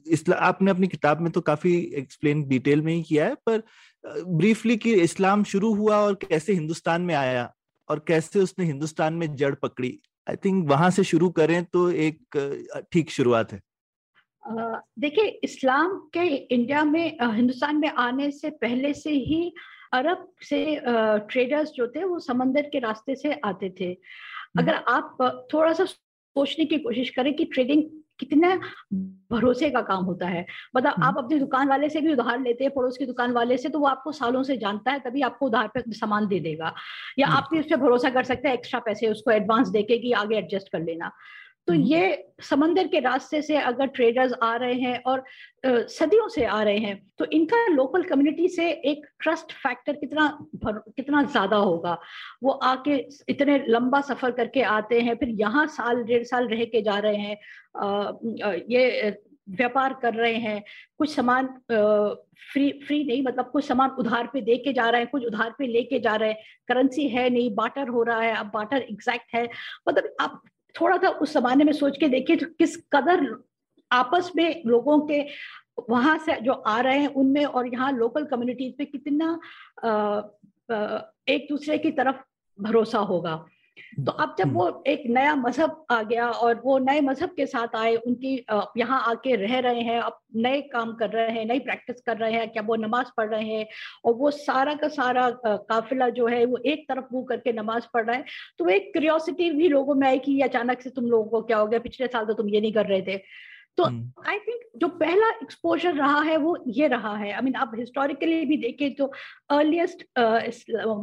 इस्लाम 0.08 0.40
आपने 0.40 0.72
अपनी 0.72 0.88
किताब 0.88 1.22
में 1.22 1.32
तो 1.32 1.42
काफ़ी 1.42 1.76
एक्सप्लेन 1.98 2.44
डिटेल 2.48 2.82
में 2.82 2.94
ही 2.94 3.02
किया 3.04 3.26
है, 3.26 3.36
पर 3.36 3.64
ब्रीफली 4.06 4.78
कि 4.78 4.94
इस्लाम 4.94 5.44
शुरू 5.44 5.74
हुआ 5.76 5.98
और 5.98 6.14
कैसे 6.22 6.54
हिंदुस्तान 6.54 7.02
में 7.02 7.14
आया 7.16 7.52
और 7.90 8.04
कैसे 8.08 8.40
उसने 8.40 8.66
हिंदुस्तान 8.66 9.14
में 9.14 9.36
जड़ 9.36 9.54
पकड़ी। 9.56 10.00
आई 10.28 10.36
थिंक 10.36 10.68
वहाँ 10.70 10.90
से 10.92 11.04
शुरू 11.04 11.30
करें 11.32 11.64
तो 11.66 11.90
एक 11.92 12.38
ठीक 12.92 13.10
शुरुआत 13.12 13.54
है 13.54 13.62
देखिए 15.00 15.28
इस्लाम 15.44 15.98
के 16.14 16.26
इंडिया 16.26 16.84
में 16.84 17.18
हिंदुस्तान 17.24 17.78
में 17.78 17.90
आने 17.90 18.30
से 18.32 18.50
पहले 18.58 18.94
से 18.94 19.12
ही 19.22 19.54
अरब 19.94 20.28
से 20.42 20.64
ट्रेडर्स 20.84 21.72
जो 21.72 21.88
थे 21.88 22.04
वो 22.04 22.20
समंदर 22.22 22.70
के 22.70 22.80
रास्ते 22.80 23.16
से 23.16 23.34
आते 23.46 23.70
थे 23.80 23.86
हम्म। 23.86 24.62
अगर 24.62 24.76
आप 24.90 25.48
थोड़ा 25.54 25.74
सा 25.74 25.86
सोचने 25.86 26.66
की 26.66 26.78
कोशिश 26.80 27.10
करें 27.10 27.34
कि 27.36 27.46
ट्रेडिंग 27.46 27.84
कितना 28.20 28.56
भरोसे 29.32 29.70
का 29.70 29.82
काम 29.82 30.04
होता 30.04 30.28
है 30.28 30.46
मतलब 30.76 30.94
हम्म। 30.94 31.04
आप 31.04 31.18
अपनी 31.18 31.40
दुकान 31.40 31.70
वाले 31.70 31.90
से 31.90 32.02
भी 32.02 32.14
उधार 32.14 32.40
लेते 32.40 32.64
हैं 32.64 32.74
पड़ोस 32.74 32.98
की 32.98 33.06
दुकान 33.06 33.32
वाले 33.32 33.58
से 33.58 33.70
तो 33.70 33.80
वो 33.80 33.88
आपको 33.88 34.12
सालों 34.12 34.44
से 34.44 34.58
जानता 34.58 34.92
है 34.92 35.00
तभी 35.00 35.22
आपको 35.22 35.46
उधार 35.46 35.68
पे 35.68 35.84
सामान 35.88 36.28
दे 36.28 36.40
देगा 36.40 36.74
या। 37.20 37.28
आप 37.28 37.50
भी 37.52 37.60
उस 37.60 37.66
पर 37.66 37.76
भरोसा 37.76 38.10
कर 38.10 38.24
सकते 38.24 38.48
हैं 38.48 38.56
एक्स्ट्रा 38.56 38.80
पैसे 38.80 39.08
उसको 39.08 39.32
एडवांस 39.32 39.68
देके 39.68 39.98
कि 39.98 40.12
आगे 40.12 40.38
एडजस्ट 40.38 40.70
कर 40.70 40.80
लेना 40.80 41.12
तो 41.68 41.74
हम्म। 41.74 41.84
ये 41.84 42.32
समंदर 42.44 42.88
के 42.88 43.00
रास्ते 43.00 43.42
से 43.42 43.56
अगर 43.58 43.88
ट्रेडर्स 43.88 44.34
आ 44.44 44.56
रहे 44.56 44.74
हैं 44.80 45.02
और 45.08 45.24
सदियों 45.90 46.28
से 46.30 46.44
आ 46.46 46.62
रहे 46.64 46.78
हैं 46.78 46.96
तो 47.20 47.26
इनका 47.34 47.66
लोकल 47.68 48.04
कम्युनिटी 48.04 48.48
से 48.50 48.70
एक 48.92 49.06
ट्रस्ट 49.24 49.52
फैक्टर 49.64 49.96
कितना 49.96 50.28
भर- 50.64 50.82
कितना 50.96 51.24
ज़्यादा 51.24 51.58
होगा 51.58 51.98
वो 52.44 52.52
आके 52.72 52.98
इतने 53.30 53.58
लंबा 53.68 54.02
सफ़र 54.02 54.32
करके 54.32 54.62
आते 54.72 55.00
हैं 55.02 55.16
फिर 55.16 55.30
यहाँ 55.42 55.66
साल 55.78 56.04
डेढ़ 56.04 56.24
साल 56.26 56.48
रह 56.48 56.64
के 56.66 56.82
जा 56.82 56.98
रहे 57.00 57.18
हैं 57.18 57.36
अ, 57.76 58.54
ये 58.70 59.18
व्यापार 59.50 59.94
कर 60.02 60.14
रहे 60.14 60.36
हैं 60.40 60.62
कुछ 60.98 61.14
सामान 61.16 61.48
फ्री 61.72 62.72
फ्री 62.88 63.04
नहीं 63.04 63.22
मतलब 63.24 63.50
कुछ 63.52 63.66
सामान 63.66 63.90
उधार 64.00 64.28
पे 64.34 64.42
दे 64.42 64.56
के 64.58 64.74
जा 64.74 64.90
रहे 64.90 65.02
हैं 65.02 65.10
कुछ 65.10 65.26
उधार 65.26 65.54
पे 65.60 65.68
लेके 65.68 66.00
जा 66.00 66.16
रहे 66.16 66.30
हैं 66.30 66.44
करेंसी 66.68 67.08
है 67.10 67.30
नहीं 67.30 67.54
बाटर 67.56 67.88
हो 67.88 68.04
रहा 68.04 68.22
है 68.22 68.36
अब 68.36 68.52
बाटर 68.54 68.82
एग्जैक्ट 68.82 69.36
है 69.36 69.48
मतलब 69.90 70.16
आप 70.22 70.42
थोड़ा 70.82 70.98
सा 70.98 71.10
उस 71.10 71.34
जमाने 71.34 71.64
में 71.64 71.74
सोच 71.74 71.98
के 71.98 72.08
देखिए 72.08 72.36
तो 72.36 72.46
किस 72.46 72.76
कदर 72.94 73.44
आपस 73.92 74.32
में 74.36 74.62
लोगों 74.66 75.00
के 75.08 75.26
वहाँ 75.90 76.18
से 76.18 76.40
जो 76.42 76.52
आ 76.52 76.80
रहे 76.82 77.00
हैं 77.00 77.08
उनमें 77.08 77.46
और 77.46 77.68
यहाँ 77.74 77.92
लोकल 77.92 78.26
कम्युनिटीज 78.26 78.76
में 78.80 78.88
कितना 78.92 79.40
आ, 79.84 79.90
आ, 80.76 81.02
एक 81.28 81.48
दूसरे 81.50 81.78
की 81.78 81.92
तरफ़ 81.92 82.16
भरोसा 82.60 83.00
होगा। 83.00 83.46
तो 83.98 84.12
अब 84.14 84.36
जब 84.40 84.54
वो 84.54 84.68
एक 84.88 85.04
नया 85.10 85.36
मज़हब 85.36 85.86
आ 85.92 86.02
गया 86.04 86.28
और 86.28 86.62
वो 86.66 86.78
नए 86.80 87.02
मज़हब 87.02 87.30
के 87.30 87.46
साथ 87.46 87.76
आए 87.76 87.96
उनकी 87.98 88.34
यहाँ 88.78 89.02
आके 89.06 89.36
रह 89.38 89.58
रहे 89.60 89.82
हैं 89.82 90.00
अब 90.00 90.20
नए 90.38 90.62
काम 90.74 90.94
कर 90.96 91.10
रहे 91.10 91.32
हैं 91.32 91.46
नई 91.46 91.60
प्रैक्टिस 91.62 92.02
कर 92.02 92.18
रहे 92.18 92.32
हैं 92.34 92.50
क्या 92.50 92.64
वो 92.64 92.76
नमाज़ 92.78 93.08
पढ़ 93.18 93.30
रहे 93.30 93.44
हैं 93.46 93.68
और 94.06 94.14
वो 94.14 94.32
सारा 94.34 94.74
का 94.76 94.88
सारा 94.90 95.30
काफिला 95.46 96.10
जो 96.12 96.28
है 96.28 96.44
वो 96.46 96.58
एक 96.66 96.86
तरफ़ 96.90 97.14
मुँह 97.14 97.26
करके 97.30 97.54
नमाज़ 97.54 97.88
पढ़ 97.94 98.06
रहा 98.06 98.16
है 98.16 98.26
तो 98.60 98.70
एक 98.70 98.92
क्यूरियोसिटी 98.94 99.52
भी 99.54 99.70
लोगों 99.70 99.96
में 99.96 100.08
आई 100.08 100.20
कि 100.20 100.32
ये 100.32 100.44
अचानक 100.44 100.82
से 100.82 100.90
तुम 100.92 101.06
लोगों 101.08 101.30
को 101.30 101.42
क्या 101.44 101.58
हो 101.58 101.68
गया 101.68 101.80
पिछले 101.82 102.08
साल 102.08 102.26
तो 102.26 102.34
तुम 102.34 102.50
ये 102.50 102.62
नहीं 102.62 102.74
कर 102.74 102.86
रहे 102.86 103.02
थे 103.04 103.22
तो 103.78 103.84
हम्म। 103.84 104.30
आई 104.30 104.38
थिंक 104.40 104.62
जो 104.78 104.88
पहला 104.90 105.30
एक्सपोजर 105.32 105.94
रहा 105.94 106.20
है 106.22 106.36
वो 106.38 106.58
ये 106.68 106.88
रहा 106.88 107.16
है 107.16 107.32
आई 107.32 107.42
मीन 107.42 107.56
आप 107.56 107.72
हिस्टोरिकली 107.76 108.46
भी 108.46 108.58
देखें 108.58 108.94
तो 108.96 109.12
अर्लीस्ट 109.50 110.06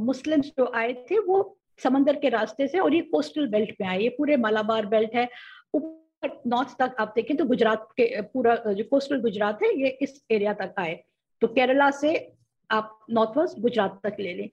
मुस्लिम्स 0.04 0.52
जो 0.58 0.70
आए 0.74 0.92
थे 1.10 1.18
वो 1.18 1.42
समंदर 1.78 2.16
के 2.16 2.28
रास्ते 2.28 2.68
से 2.68 2.78
और 2.78 2.94
ये 2.94 3.00
कोस्टल 3.12 3.46
बेल्ट 3.48 3.74
में 3.80 3.88
आए, 3.88 3.98
ये 4.00 4.08
पूरे 4.08 4.36
मालाबार 4.36 4.86
बेल्ट 4.86 5.14
है। 5.14 5.28
ऊपर 5.74 6.40
नॉर्थ 6.46 6.76
तक 6.78 6.96
आप 7.00 7.12
देखें 7.16 7.36
तो 7.36 7.44
गुजरात 7.44 7.88
के, 7.96 8.20
पूरा, 8.22 8.54
जो 8.56 8.84
कोस्टल 8.84 9.20
गुजरात 9.20 9.62
है, 9.62 9.74
ये 9.80 9.88
इस 10.02 10.22
एरिया 10.30 10.52
तक 10.54 10.74
आए। 10.78 11.02
तो 11.42 11.48
केरला 11.48 11.90
से 11.90 12.14
आप 12.70 12.98
नॉर्थ 13.10 13.38
वेस्ट 13.38 13.58
गुजरात 13.60 14.00
तक 14.04 14.16
ले 14.20 14.34
लें। 14.34 14.48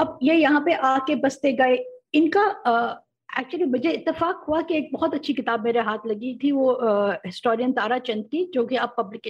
अब 0.00 0.18
ये 0.22 0.34
यहाँ 0.34 0.60
पे 0.64 0.72
आके 0.74 1.14
बसते 1.16 1.52
गए। 1.52 1.76
इनका 2.14 2.44
एक्चुअली 3.30 3.64
मुझे 3.66 3.90
इतफाक 3.90 4.44
हुआ 4.48 4.60
कि 4.62 4.76
एक 4.76 4.88
बहुत 4.92 5.14
अच्छी 5.14 5.34
किताब 5.34 5.64
मेरे 5.64 5.80
हाथ 5.80 6.06
लगी 6.06 6.34
थी 6.42 6.50
वो 6.52 6.72
हिस्टोरियन 7.26 7.72
तारा 7.72 7.98
चंद 8.00 8.24
की, 8.24 8.44
जो 8.54 8.64
कि 8.66 8.76
अब 8.76 8.94
पब्लिक 8.98 9.22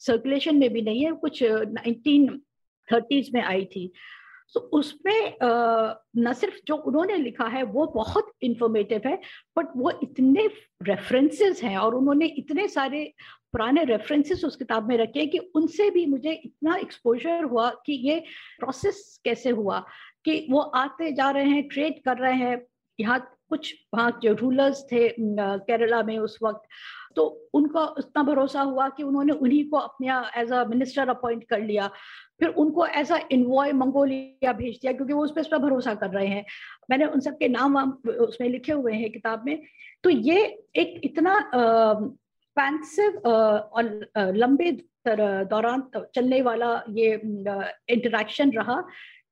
सर्कुलेशन 0.00 0.56
में 0.56 0.72
भी 0.72 0.82
नहीं 0.82 1.04
है, 1.04 1.12
कुछ 1.12 1.42
नाइनटीन 1.42 2.26
थर्टीज 2.88 3.30
में 3.34 3.42
आई 3.42 3.64
थी। 3.64 3.92
तो 4.54 4.60
उसमें 4.78 5.36
न 5.42 6.32
सिर्फ़ 6.32 6.54
जो 6.66 6.74
उन्होंने 6.76 7.16
लिखा 7.16 7.46
है, 7.46 7.62
वो 7.62 7.86
बहुत 7.94 8.30
इंफॉर्मेटिव 8.42 9.02
है 9.06 9.16
बट 9.56 9.66
वो 9.76 9.90
इतने 10.02 10.46
रेफरेंसेस 10.82 11.62
हैं 11.62 11.76
और 11.78 11.94
उन्होंने 11.94 12.26
इतने 12.38 12.66
सारे 12.68 13.04
पुराने 13.52 13.84
रेफरेंसेस 13.84 14.44
उस 14.44 14.56
किताब 14.56 14.88
में 14.88 14.96
रखे 14.98 15.20
हैं 15.20 15.28
कि 15.30 15.38
उनसे 15.38 15.90
भी 15.90 16.06
मुझे 16.06 16.32
इतना 16.32 16.76
एक्सपोजर 16.76 17.44
हुआ 17.44 17.70
कि 17.86 17.92
ये 18.08 18.18
प्रोसेस 18.60 19.20
कैसे 19.24 19.50
हुआ, 19.50 19.78
कि 20.24 20.46
वो 20.50 20.60
आते 20.60 21.12
जा 21.12 21.30
रहे 21.30 21.48
हैं 21.48 21.68
ट्रेड 21.68 22.02
कर 22.04 22.18
रहे 22.18 22.34
हैं। 22.34 22.60
यहाँ 22.98 23.20
कुछ 23.50 23.74
वहाँ 23.94 24.18
जो 24.22 24.32
रूलर्स 24.34 24.82
थे 24.92 25.08
केरला 25.20 26.02
में 26.02 26.18
उस 26.18 26.38
वक्त। 26.42 26.62
तो 27.16 27.24
उनका 27.54 27.82
इतना 27.98 28.22
भरोसा 28.22 28.62
हुआ 28.62 28.88
कि 28.88 29.02
उन्होंने 29.02 29.32
उन्हीं 29.32 29.64
को 29.70 29.76
अपने 29.78 30.08
एज 30.40 30.52
अ 30.52 30.64
मिनिस्टर 30.68 31.08
अपॉइंट 31.08 31.44
कर 31.50 31.60
लिया। 31.60 31.90
फिर 32.40 32.48
उनको 32.48 32.86
ऐसा 32.86 33.20
इन्वॉय 33.32 33.72
मंगोलिया 33.72 34.52
भेज 34.52 34.78
दिया 34.82 34.92
क्योंकि 34.92 35.12
वो 35.12 35.22
उस 35.24 35.32
पर 35.32 35.40
इस 35.40 35.46
पर 35.46 35.58
भरोसा 35.58 35.94
कर 35.94 36.10
रहे 36.10 36.26
हैं। 36.26 36.44
मैंने 36.90 37.06
उन 37.06 37.20
सबके 37.20 37.48
नाम 37.48 37.74
वाम 37.74 37.90
उसमें 38.20 38.48
लिखे 38.48 38.72
हुए 38.72 38.94
हैं 38.94 39.10
किताब 39.12 39.44
में। 39.46 39.62
तो 40.04 40.10
ये 40.10 40.44
एक 40.76 41.00
इतना 41.04 41.38
पैंसिव 41.54 43.18
और 43.18 43.84
लंबे 44.36 44.70
दौरान 45.08 45.82
चलने 46.14 46.40
वाला 46.42 46.70
ये 46.90 47.12
इंटरेक्शन 47.90 48.50
रहा 48.52 48.80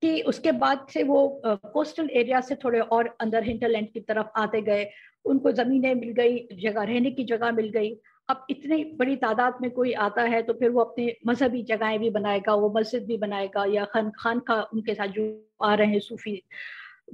कि 0.03 0.21
उसके 0.23 0.53
बाद 0.55 0.87
से 0.91 1.03
वो 1.03 1.19
कोस्टल 1.45 2.09
एरिया 2.13 2.41
से 2.41 2.55
थोड़े 2.55 2.81
और 2.81 3.17
अंदर 3.21 3.45
हिंटरलैंड 3.45 3.89
की 3.93 4.01
तरफ़ 4.01 4.27
आते 4.37 4.61
गए। 4.63 4.85
उनको 5.25 5.53
जमीनें 5.53 5.95
मिल 5.95 6.13
गई, 6.13 6.39
जगह, 6.55 6.83
रहने 6.83 7.11
की 7.11 7.25
जगह 7.25 7.53
मिल 7.53 7.69
गई। 7.71 7.97
अब 8.29 8.47
इतनी 8.51 8.83
बड़ी 8.99 9.17
तादाद 9.17 9.59
में 9.63 9.71
कोई 9.71 9.93
आता 10.01 10.23
है 10.25 10.43
तो 10.43 10.53
फिर 10.53 10.71
वो 10.71 10.81
अपने 10.81 11.15
मजहबी 11.27 11.63
जगहें 11.65 11.99
भी 12.01 12.11
बनाएगा, 12.11 12.55
वो 12.55 12.73
मस्जिद 12.77 13.05
भी 13.07 13.17
बनाएगा 13.19 13.65
या 13.65 13.85
खान 13.85 14.11
खान 14.19 14.39
का 14.41 14.63
उनके 14.65 14.95
साथ 14.95 15.09
जो 15.09 15.25
आ 15.63 15.75
रहे 15.75 15.89
हैं 15.89 16.01
सूफी, 16.01 16.43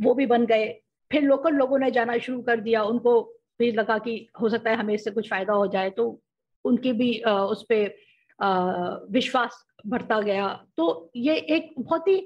वो 0.00 0.14
भी 0.14 0.26
बन 0.26 0.46
गए। 0.46 0.68
फिर 1.10 1.22
लोकल 1.22 1.54
लोगों 1.54 1.78
ने 1.78 1.90
जाना 1.90 2.18
शुरू 2.18 2.40
कर 2.42 2.60
दिया, 2.60 2.82
उनको 2.84 3.20
भी 3.58 3.70
लगा 3.72 3.98
कि 3.98 4.28
हो 4.40 4.48
सकता 4.48 4.70
है 4.70 4.76
हमें 4.76 4.94
इससे 4.94 5.10
कुछ 5.10 5.28
फ़ायदा 5.30 5.52
हो 5.52 5.66
जाए। 5.66 5.90
तो 5.90 6.20
उनकी 6.64 6.92
भी 6.92 7.12
उस 7.24 7.64
पर 7.72 9.08
विश्वास 9.12 9.64
बढ़ता 9.86 10.20
गया। 10.20 10.48
तो 10.76 11.10
ये 11.16 11.34
एक 11.34 11.72
बहुत 11.78 12.08
ही 12.08 12.24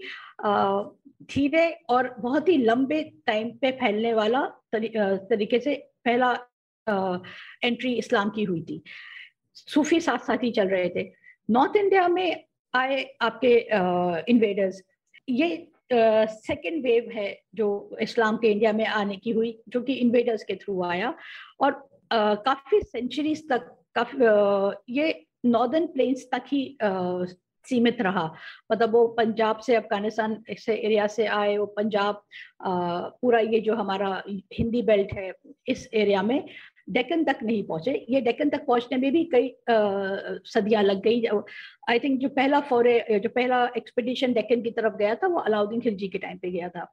धीरे 1.24 1.70
और 1.90 2.14
बहुत 2.20 2.48
ही 2.48 2.56
लंबे 2.58 3.02
टाइम 3.26 3.50
पे 3.60 3.70
फैलने 3.72 4.12
वाला 4.14 4.44
तरी, 4.72 4.88
तरीके 4.96 5.58
से 5.60 5.74
पहला 6.04 6.32
एंट्री 7.64 7.92
इस्लाम 7.94 8.30
की 8.30 8.44
हुई 8.44 8.62
थी। 8.62 8.82
सूफी 9.56 10.00
साथ 10.00 10.18
साथ 10.18 10.42
ही 10.42 10.50
चल 10.50 10.68
रहे 10.68 10.88
थे। 10.88 11.10
नॉर्थ 11.48 11.76
इंडिया 11.76 12.08
में 12.08 12.44
आए 12.74 13.02
आपके 13.22 13.54
इन्वेडर्स 14.32 14.82
ये 15.28 15.48
सेकेंड 15.92 16.82
वेव 16.84 17.10
है 17.14 17.28
जो 17.54 17.96
इस्लाम 18.02 18.36
के 18.36 18.50
इंडिया 18.52 18.72
में 18.72 18.84
आने 18.86 19.16
की 19.16 19.30
हुई 19.30 19.58
जो 19.68 19.80
कि 19.80 19.92
इन्वेडर्स 19.94 20.44
के 20.44 20.54
थ्रू 20.56 20.82
आया। 20.84 21.14
और 21.60 21.72
अ, 22.10 22.34
काफ़ी 22.34 22.80
सेंचुरीज 22.80 23.48
तक 23.48 23.66
काफ़ी 23.94 24.24
अ, 24.26 24.82
ये 24.90 25.26
नॉर्दर्न 25.46 25.86
प्लेन्स 25.86 26.28
तक 26.32 26.44
ही 26.48 26.64
सीमित 27.68 28.00
रहा। 28.02 28.24
मतलब 28.72 28.92
वो 28.92 29.06
पंजाब 29.18 29.58
से, 29.58 29.74
अफ़गानिस्तान 29.76 30.42
से, 30.50 30.74
एरिया 30.74 31.06
से 31.06 31.26
आए, 31.28 31.56
वो 31.56 31.66
पंजाब 31.66 32.22
पूरा 32.62 33.38
ये 33.40 33.60
जो 33.60 33.74
हमारा 33.74 34.22
हिंदी 34.28 34.82
बेल्ट 34.82 35.12
है, 35.14 35.32
इस 35.68 35.88
एरिया 35.94 36.22
में 36.22 36.42
डेकन 36.90 37.22
तक 37.24 37.38
नहीं 37.42 37.62
पहुँचे। 37.62 37.92
ये 38.10 38.20
डेक्कन 38.20 38.48
तक 38.50 38.64
पहुँचने 38.66 38.96
में 38.98 39.12
भी 39.12 39.24
कई 39.34 39.54
सदियाँ 40.46 40.82
लग 40.82 41.00
गई। 41.02 41.24
आई 41.90 41.98
थिंक 41.98 42.18
जो 42.20 42.28
पहला 42.28 42.60
फॉरे 42.60 42.98
जो 43.12 43.28
पहला 43.28 43.64
एक्सपीडिशन 43.76 44.32
डेकन 44.32 44.62
की 44.62 44.70
तरफ़ 44.70 44.96
गया 44.96 45.14
था, 45.14 45.26
वो 45.26 45.38
अलाउद्दीन 45.38 45.80
खिलजी 45.80 46.08
के 46.08 46.18
टाइम 46.18 46.38
पे 46.38 46.50
गया 46.50 46.68
था। 46.68 46.86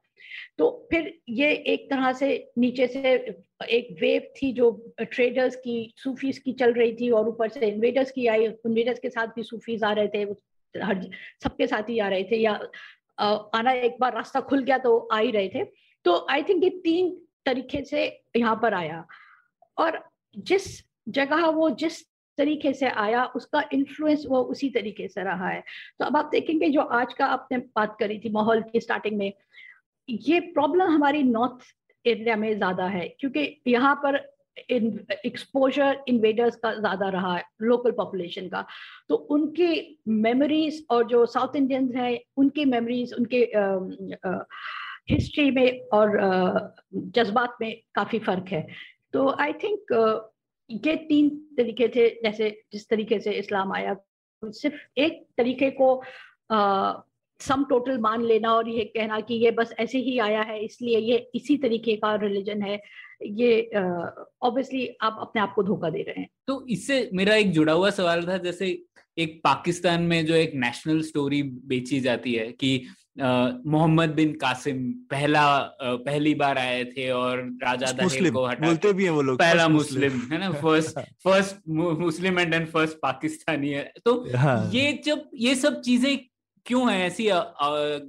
तो 0.58 0.88
फिर 0.90 1.12
ये 1.28 1.50
एक 1.68 1.88
तरह 1.90 2.12
से 2.12 2.28
नीचे 2.58 2.86
से 2.86 3.12
एक 3.70 3.96
वेव 4.00 4.32
थी 4.36 4.52
जो 4.52 4.70
ट्रेडर्स 5.00 5.56
की 5.56 5.92
सूफीज 5.96 6.38
की 6.38 6.52
चल 6.52 6.72
रही 6.72 6.92
थी 6.92 7.10
और 7.10 7.28
ऊपर 7.28 7.48
से 7.48 7.66
इन्वेडर्स 7.66 8.10
की 8.10 8.26
आई। 8.26 8.46
इन्वेडर्स 8.46 8.98
के 8.98 9.10
साथ 9.10 9.26
भी 9.36 9.42
सूफीज 9.42 9.84
आ 9.84 9.92
रहे 9.92 10.08
थे। 10.08 10.24
हर 10.74 11.00
सबके 11.42 11.66
साथ 11.66 11.88
ही 11.88 11.98
आ 11.98 12.08
रहे 12.08 12.24
थे 12.24 12.36
या 12.36 12.52
आना 13.54 13.72
एक 13.72 13.96
बार 14.00 14.14
रास्ता 14.14 14.40
खुल 14.42 14.62
गया 14.62 14.78
तो 14.78 14.96
आ 15.12 15.18
ही 15.18 15.30
रहे 15.30 15.48
थे। 15.48 15.64
तो 16.04 16.14
आई 16.30 16.42
थिंक 16.42 16.64
ये 16.64 16.70
तीन 16.84 17.10
तरीके 17.46 17.84
से 17.84 18.06
यहाँ 18.36 18.54
पर 18.62 18.74
आया। 18.74 19.04
और 19.78 20.02
जिस 20.36 20.82
जगह 21.10 21.46
वो 21.46 21.68
जिस 21.72 22.02
तरीके 22.38 22.72
से 22.72 22.88
आया, 22.88 23.24
उसका 23.26 23.62
इन्फ्लुएंस 23.72 24.24
वो 24.28 24.40
उसी 24.44 24.68
तरीके 24.70 25.08
से 25.08 25.22
रहा 25.24 25.48
है। 25.48 25.62
तो 25.98 26.04
अब 26.04 26.16
आप 26.16 26.28
देखेंगे 26.32 26.68
जो 26.68 26.80
आज 26.80 27.14
का 27.14 27.26
आपने 27.26 27.58
बात 27.76 27.96
करी 28.00 28.18
थी 28.18 28.30
माहौल 28.30 28.62
की 28.62 28.80
स्टार्टिंग 28.80 29.16
में, 29.18 29.32
ये 30.08 30.40
प्रॉब्लम 30.52 30.90
हमारी 30.90 31.22
नॉर्थ 31.22 31.64
एरिया 32.04 32.36
में 32.36 32.54
ज़्यादा 32.56 32.86
है, 32.86 33.08
क्योंकि 33.20 33.60
यहाँ 33.66 33.94
पर 33.96 34.16
एक्सपोजर 34.58 36.02
इन्वेडर्स 36.08 36.56
का 36.56 36.72
ज़्यादा 36.74 37.08
रहा 37.08 37.34
है 37.36 37.44
लोकल 37.62 37.92
पॉपुलेशन 37.92 38.48
का। 38.48 38.64
तो 39.08 39.14
उनकी 39.14 39.98
मेमोरीज 40.08 40.84
और 40.90 41.06
जो 41.08 41.24
साउथ 41.26 41.56
इंडियंस 41.56 41.94
हैं, 41.94 42.18
उनकी 42.36 42.64
मेमोरीज 42.64 43.14
उनके 43.14 43.40
हिस्ट्री 45.10 45.50
में 45.50 45.88
और 45.88 46.74
जज्बात 46.94 47.56
में 47.60 47.74
काफ़ी 47.94 48.18
फ़र्क 48.18 48.48
है। 48.48 48.66
तो 49.12 49.28
आई 49.40 49.52
थिंक 49.52 50.30
ये 50.70 50.96
तीन 50.96 51.28
तरीके 51.56 51.88
थे, 51.88 52.08
जैसे 52.22 52.50
जिस 52.72 52.88
तरीके 52.88 53.18
से 53.20 53.32
इस्लाम 53.32 53.72
आया। 53.72 53.96
सिर्फ़ 54.42 55.00
एक 55.00 55.26
तरीके 55.38 55.70
को 55.70 55.94
सम 57.46 57.64
टोटल 57.64 57.98
मान 57.98 58.24
लेना 58.24 58.52
और 58.54 58.68
ये 58.68 58.84
कहना 58.96 59.20
कि 59.20 59.34
ये 59.34 59.50
बस 59.50 59.74
ऐसे 59.80 59.98
ही 59.98 60.18
आया 60.18 60.42
है 60.42 60.64
इसलिए 60.64 60.98
ये 60.98 61.16
इसी 61.34 61.56
तरीके 61.58 61.96
का 61.96 62.14
रिलीजन 62.22 62.62
है 62.62 62.80
ये 63.22 63.50
ऑब्वियसली 64.42 64.86
uh, 64.86 64.92
आप 65.00 65.18
अपने 65.20 65.42
आप 65.42 65.52
को 65.54 65.62
धोखा 65.62 65.90
दे 65.90 66.02
रहे 66.02 66.20
हैं 66.20 66.28
तो 66.46 66.64
इससे 66.70 67.08
मेरा 67.14 67.34
एक 67.34 67.52
जुड़ा 67.52 67.72
हुआ 67.72 67.90
सवाल 67.90 68.26
था 68.28 68.36
जैसे 68.38 68.66
एक 69.18 69.40
पाकिस्तान 69.44 70.02
में 70.02 70.24
जो 70.26 70.34
एक 70.34 70.52
नेशनल 70.54 71.02
स्टोरी 71.02 71.42
बेची 71.42 72.00
जाती 72.00 72.32
है 72.34 72.50
कि 72.52 72.72
मोहम्मद 73.20 74.10
बिन 74.14 74.32
कासिम 74.40 74.78
पहला 75.10 75.44
पहली 75.82 76.34
बार 76.34 76.58
आए 76.58 76.84
थे 76.84 77.08
और 77.10 77.40
राजा 77.62 77.90
दहेल 77.92 78.30
को 78.30 78.44
हटा 78.46 78.66
बोलते 78.66 78.92
भी 78.92 79.04
हैं 79.04 79.10
वो 79.10 79.22
लोग 79.22 79.38
पहला 79.38 79.68
मुस्लिम। 79.68 80.18
है 80.32 80.38
ना? 80.38 80.50
First 80.50 80.98
first 81.24 81.56
Muslim 81.68 82.38
and 82.38 82.52
then 82.52 82.64
first 82.66 82.96
Pakistani 83.02 83.70
है। 83.70 83.92
तो 84.04 84.14
हाँ. 84.36 84.70
ये 84.74 84.92
जब 85.04 85.28
ये 85.34 85.54
सब 85.54 85.80
चीज़ें 85.80 86.16
क्यों 86.66 86.90
है 86.92 87.00
ऐसी 87.06 87.28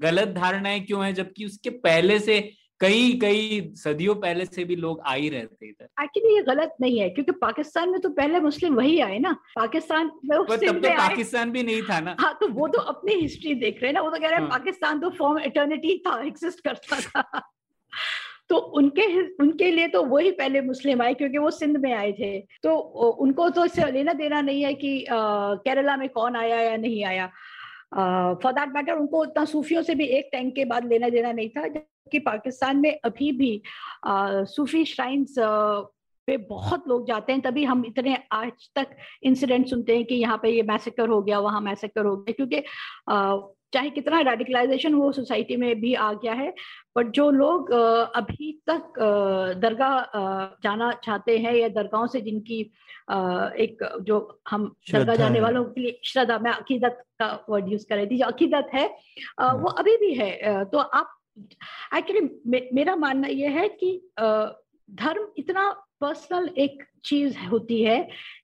गलत 0.01 0.27
धारणाएँ 0.35 0.79
क्यों 0.81 1.05
है? 1.05 1.13
जबकि 1.13 1.45
उसके 1.45 1.69
पहले 1.69 2.19
से 2.19 2.41
कई 2.81 3.11
कई 3.21 3.71
सदियों 3.77 4.13
पहले 4.15 4.45
से 4.45 4.63
भी 4.65 4.75
लोग 4.75 5.01
आ 5.01 5.13
ही 5.13 5.29
रहते 5.29 5.67
इधर। 5.67 6.03
एक्चुअली 6.03 6.35
ये 6.35 6.41
गलत 6.43 6.73
नहीं 6.81 6.99
है 6.99 7.09
क्योंकि 7.09 7.31
पाकिस्तान 7.41 7.89
में 7.89 7.99
तो 8.01 8.09
पहले 8.11 8.39
मुस्लिम 8.39 8.75
वही 8.75 8.99
आए 8.99 9.19
ना। 9.19 9.31
पाकिस्तान 9.55 10.11
में 10.25 10.37
तब 10.39 10.81
तो 10.81 10.89
पाकिस्तान 10.89 11.51
भी 11.51 11.63
नहीं 11.63 11.81
था 11.83 11.99
ना। 11.99 12.15
हाँ 12.19 12.33
तो 12.41 12.47
वो 12.49 12.67
तो 12.67 12.81
अपनी 12.93 13.13
हिस्ट्री 13.13 13.53
देख 13.55 13.81
रहे 13.81 13.87
हैं 13.87 13.93
ना 13.93 14.01
वो 14.01 14.09
तो 14.09 14.19
कह 14.19 14.27
रहे 14.27 14.35
हैं 14.35 14.41
हाँ। 14.41 14.49
पाकिस्तान 14.49 14.99
तो 14.99 15.09
फॉर्म 15.17 15.39
इटर्निटी 15.41 15.97
था 16.07 16.19
एग्जिस्ट 16.25 16.63
करता 16.63 16.99
था। 16.99 17.41
तो 18.49 18.57
उनके 18.77 19.05
उनके 19.33 19.71
लिए 19.71 19.87
तो 19.87 20.03
वही 20.05 20.31
पहले 20.33 20.61
मुस्लिम 20.61 21.01
आए 21.01 21.13
क्योंकि 21.13 21.37
वो 21.37 21.51
सिंध 21.51 21.77
में 21.77 21.91
आए 21.93 22.11
थे। 22.11 22.39
तो 22.63 22.75
उनको 23.19 23.49
तो 23.49 23.65
इससे 23.65 23.91
लेना 23.91 24.13
देना 24.13 24.41
नहीं 24.41 24.63
है 24.63 24.73
कि 24.73 25.05
केरला 25.09 25.95
में 25.97 26.07
कौन 26.09 26.35
आया 26.35 26.59
या 26.61 26.75
नहीं 26.77 27.03
आया। 27.05 27.29
फॉर 27.93 28.51
दैट 28.53 28.69
मैटर 28.75 28.93
उनको 28.93 29.21
उतना 29.21 29.45
सूफियों 29.45 29.81
से 29.83 29.95
भी 29.95 30.05
एक 30.17 30.29
टैंक 30.31 30.53
के 30.55 30.65
बाद 30.65 30.87
लेना 30.89 31.09
देना 31.09 31.31
नहीं 31.31 31.49
था, 31.49 31.67
जबकि 31.67 32.19
पाकिस्तान 32.19 32.77
में 32.77 32.97
अभी 33.05 33.31
भी 33.31 33.61
सूफी 34.07 34.85
श्राइन्स 34.85 35.35
पे 36.27 36.37
बहुत 36.39 36.87
लोग 36.87 37.07
जाते 37.07 37.33
हैं, 37.33 37.41
तभी 37.41 37.63
हम 37.63 37.83
इतने 37.85 38.17
आज 38.31 38.69
तक 38.75 38.95
इंसिडेंट 39.23 39.67
सुनते 39.67 39.95
हैं 39.95 40.05
कि 40.05 40.15
यहाँ 40.15 40.37
पे 40.41 40.49
ये 40.49 40.61
मैसेकर 40.63 41.09
हो 41.09 41.21
गया, 41.21 41.39
वहाँ 41.39 41.61
मैसेकर 41.61 42.05
हो 42.05 42.15
गया, 42.17 42.33
क्योंकि 42.33 42.63
चाहे 43.73 43.89
कितना 43.89 44.19
रेडिकलाइजेशन 44.21 44.93
वो 44.93 45.11
सोसाइटी 45.11 45.55
में 45.55 45.81
भी 45.81 45.93
आ 45.95 46.11
गया 46.13 46.33
है 46.33 46.53
बट 46.97 47.09
जो 47.11 47.29
लोग 47.31 47.71
अभी 47.71 48.51
तक 48.69 48.99
दरगाह 49.61 50.17
जाना 50.63 50.91
चाहते 51.03 51.37
हैं 51.37 51.53
या 51.53 51.67
दरगाहों 51.71 52.07
से 52.07 52.21
जिनकी 52.21 52.59
एक 53.59 53.83
जो 54.01 54.19
हम 54.49 54.67
दरगाह 54.91 55.15
जाने 55.15 55.39
वालों 55.41 55.63
के 55.65 55.81
लिए 55.81 55.99
श्रद्धा 56.05 56.37
मैं 56.39 56.51
अकीदत 56.51 57.03
का 57.19 57.27
वर्ड 57.49 57.71
यूज़ 57.71 57.85
कर 57.89 57.95
रही 57.95 58.07
थी 58.07 58.17
जो 58.17 58.25
अकीदत 58.25 58.69
है 58.73 58.87
वो 58.87 59.69
हाँ। 59.69 59.75
अभी 59.79 59.97
भी 59.97 60.13
है 60.13 60.63
तो 60.65 60.77
आप 60.77 61.19
एक्चुअली 61.95 62.21
मे, 62.47 62.69
मेरा 62.73 62.95
मानना 62.95 63.27
यह 63.27 63.59
है 63.59 63.67
कि 63.81 63.91
धर्म 64.19 65.27
इतना 65.37 65.69
पर्सनल 66.01 66.49
एक 66.57 66.83
चीज़ 67.05 67.37
होती 67.51 67.83
है 67.83 67.97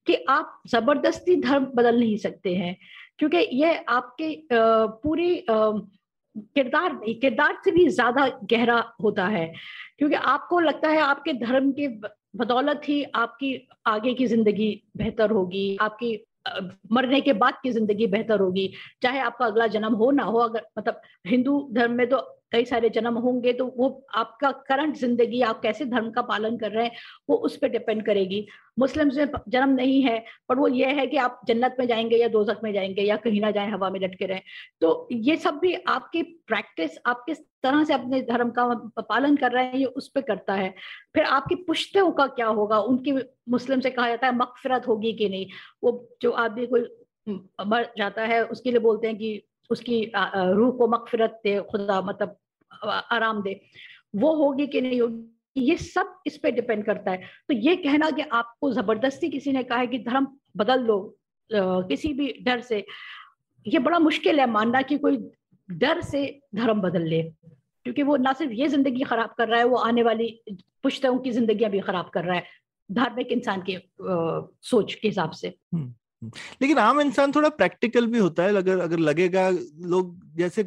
कि 0.05 0.15
आप 0.29 0.61
ज़बरदस्ती 0.67 1.35
धर्म 1.41 1.65
बदल 1.75 1.99
नहीं 1.99 2.17
सकते 2.17 2.55
हैं 2.55 2.75
क्योंकि 3.19 3.37
ये 3.53 3.75
आपके 3.89 4.29
पूरी 4.51 5.45
किरदार 5.49 6.91
नहीं, 6.93 7.15
किरदार 7.19 7.57
से 7.63 7.71
भी 7.71 7.87
ज़्यादा 7.89 8.27
गहरा 8.51 8.83
होता 9.03 9.25
है। 9.27 9.45
क्योंकि 9.97 10.15
आपको 10.15 10.59
लगता 10.59 10.89
है 10.89 10.99
आपके 11.01 11.33
धर्म 11.35 11.71
के 11.79 11.87
बदौलत 12.37 12.81
ही 12.87 13.03
आपकी 13.15 13.55
आगे 13.87 14.13
की 14.13 14.25
ज़िंदगी 14.27 14.71
बेहतर 14.97 15.31
होगी, 15.31 15.77
आपकी 15.81 16.25
मरने 16.91 17.21
के 17.21 17.33
बाद 17.33 17.57
की 17.63 17.71
ज़िंदगी 17.71 18.07
बेहतर 18.07 18.39
होगी। 18.39 18.71
चाहे 19.01 19.19
आपका 19.19 19.45
अगला 19.45 19.67
जन्म 19.67 19.93
हो 19.93 20.11
ना 20.11 20.23
हो, 20.23 20.37
अगर 20.39 20.65
मतलब 20.77 21.01
हिंदू 21.27 21.67
धर्म 21.73 21.91
में 21.91 22.07
तो 22.09 22.17
कई 22.51 22.65
सारे 22.65 22.89
जन्म 22.89 23.17
होंगे 23.17 23.53
तो 23.53 23.65
वो 23.77 23.89
आपका 24.15 24.51
करंट 24.67 24.95
ज़िंदगी, 24.95 25.41
आप 25.41 25.61
कैसे 25.61 25.85
धर्म 25.85 26.09
का 26.11 26.21
पालन 26.21 26.57
कर 26.57 26.71
रहे 26.71 26.85
हैं, 26.85 26.91
वो 27.29 27.35
उस 27.35 27.57
पर 27.57 27.67
डिपेंड 27.67 28.05
करेगी। 28.05 28.45
मुस्लिम 28.79 29.09
में 29.15 29.27
जन्म 29.49 29.69
नहीं 29.69 30.01
है, 30.01 30.23
पर 30.49 30.55
वो 30.55 30.67
ये 30.67 30.85
है 30.85 31.05
कि 31.07 31.17
आप 31.17 31.41
जन्नत 31.47 31.75
में 31.79 31.85
जाएँगे 31.87 32.17
या 32.17 32.27
दोजक 32.27 32.59
में 32.63 32.71
जाएँगे 32.73 33.01
या 33.01 33.15
कहीं 33.15 33.41
ना 33.41 33.51
जाए, 33.51 33.69
हवा 33.71 33.89
में 33.89 33.99
लटके 33.99 34.25
रहे। 34.25 34.39
तो 34.81 35.07
ये 35.11 35.35
सब 35.37 35.59
भी 35.59 35.73
आपकी 35.87 36.21
प्रैक्टिस 36.23 36.97
आप 37.05 37.23
किस 37.25 37.37
तरह 37.63 37.83
से 37.83 37.93
अपने 37.93 38.21
धर्म 38.21 38.49
का 38.49 38.65
पालन 39.01 39.35
कर 39.35 39.51
रहे 39.51 39.65
हैं, 39.65 39.75
ये 39.75 39.85
उस 39.85 40.07
पर 40.15 40.21
करता 40.21 40.53
है। 40.53 40.73
फिर 41.13 41.23
आपकी 41.23 41.55
पुश्तों 41.55 42.11
का 42.11 42.27
क्या 42.27 42.47
होगा? 42.47 42.79
उनकी 42.79 43.13
मुस्लिम 43.49 43.79
से 43.79 43.89
कहा 43.89 44.07
जाता 44.09 44.27
है 44.27 44.35
मकफरत 44.35 44.87
होगी 44.87 45.13
कि 45.13 45.29
नहीं? 45.29 45.47
वो 45.83 46.09
जो 46.21 46.31
आदमी 46.31 46.65
कोई 46.65 46.87
मर 47.27 47.91
जाता 47.97 48.21
है, 48.21 48.43
उसके 48.43 48.71
लिए 48.71 48.79
बोलते 48.79 49.07
हैं 49.07 49.17
कि 49.17 49.41
उसकी 49.69 50.03
रूह 50.15 50.71
को 50.77 50.87
मकफरत 50.87 51.39
दे, 51.43 51.59
खुदा 51.71 52.01
मतलब 52.01 52.37
आराम 53.11 53.41
दे। 53.43 53.59
वो 54.15 54.33
होगी 54.35 54.67
कि 54.67 54.81
नहीं 54.81 55.01
होगी, 55.01 55.61
ये 55.61 55.75
सब 55.77 56.13
इस 56.27 56.37
पे 56.37 56.51
डिपेंड 56.51 56.85
करता 56.85 57.11
है। 57.11 57.21
तो 57.47 57.53
ये 57.55 57.75
कहना 57.77 58.09
कि 58.11 58.21
आपको 58.23 58.71
ज़बरदस्ती 58.73 59.29
किसी 59.29 59.51
ने 59.51 59.63
कहा 59.63 59.77
है 59.79 59.87
कि 59.87 59.99
धर्म 59.99 60.27
बदल 60.57 60.83
लो 60.83 60.99
किसी 61.49 62.13
भी 62.13 62.33
डर 62.43 62.61
से, 62.61 62.85
ये 63.65 63.79
बड़ा 63.79 63.99
मुश्किल 63.99 64.39
है 64.39 64.49
मानना 64.49 64.81
कि 64.81 64.97
कोई 64.97 65.17
डर 65.69 66.01
से 66.01 66.39
धर्म 66.55 66.81
बदल 66.81 67.03
ले। 67.03 67.21
क्योंकि 67.85 68.03
वो 68.03 68.15
ना 68.17 68.33
सिर्फ़ 68.33 68.53
ये 68.53 68.67
ज़िंदगी 68.67 69.03
खराब 69.03 69.33
कर 69.37 69.47
रहा 69.47 69.59
है, 69.59 69.65
वो 69.65 69.77
आने 69.77 70.03
वाली 70.03 70.27
पुश्तों 70.83 71.17
की 71.19 71.31
जिंदगियाँ 71.31 71.71
भी 71.71 71.79
खराब 71.79 72.09
कर 72.09 72.23
रहा 72.23 72.35
है, 72.35 72.43
धार्मिक 72.89 73.31
इंसान 73.31 73.63
के 73.69 73.77
सोच 74.01 74.93
के 74.93 75.07
हिसाब 75.07 75.31
से। 75.31 75.53
हम्म। 75.73 75.93
लेकिन 76.61 76.77
आम 76.79 76.99
इंसान 77.01 77.31
थोड़ा 77.31 77.49
प्रैक्टिकल 77.51 78.05
भी 78.07 78.17
होता 78.19 78.43
है, 78.43 78.55
अगर 78.55 78.79
अगर 78.79 78.99
लगेगा, 78.99 79.49
लोग 79.49 80.17
जैसे 80.37 80.63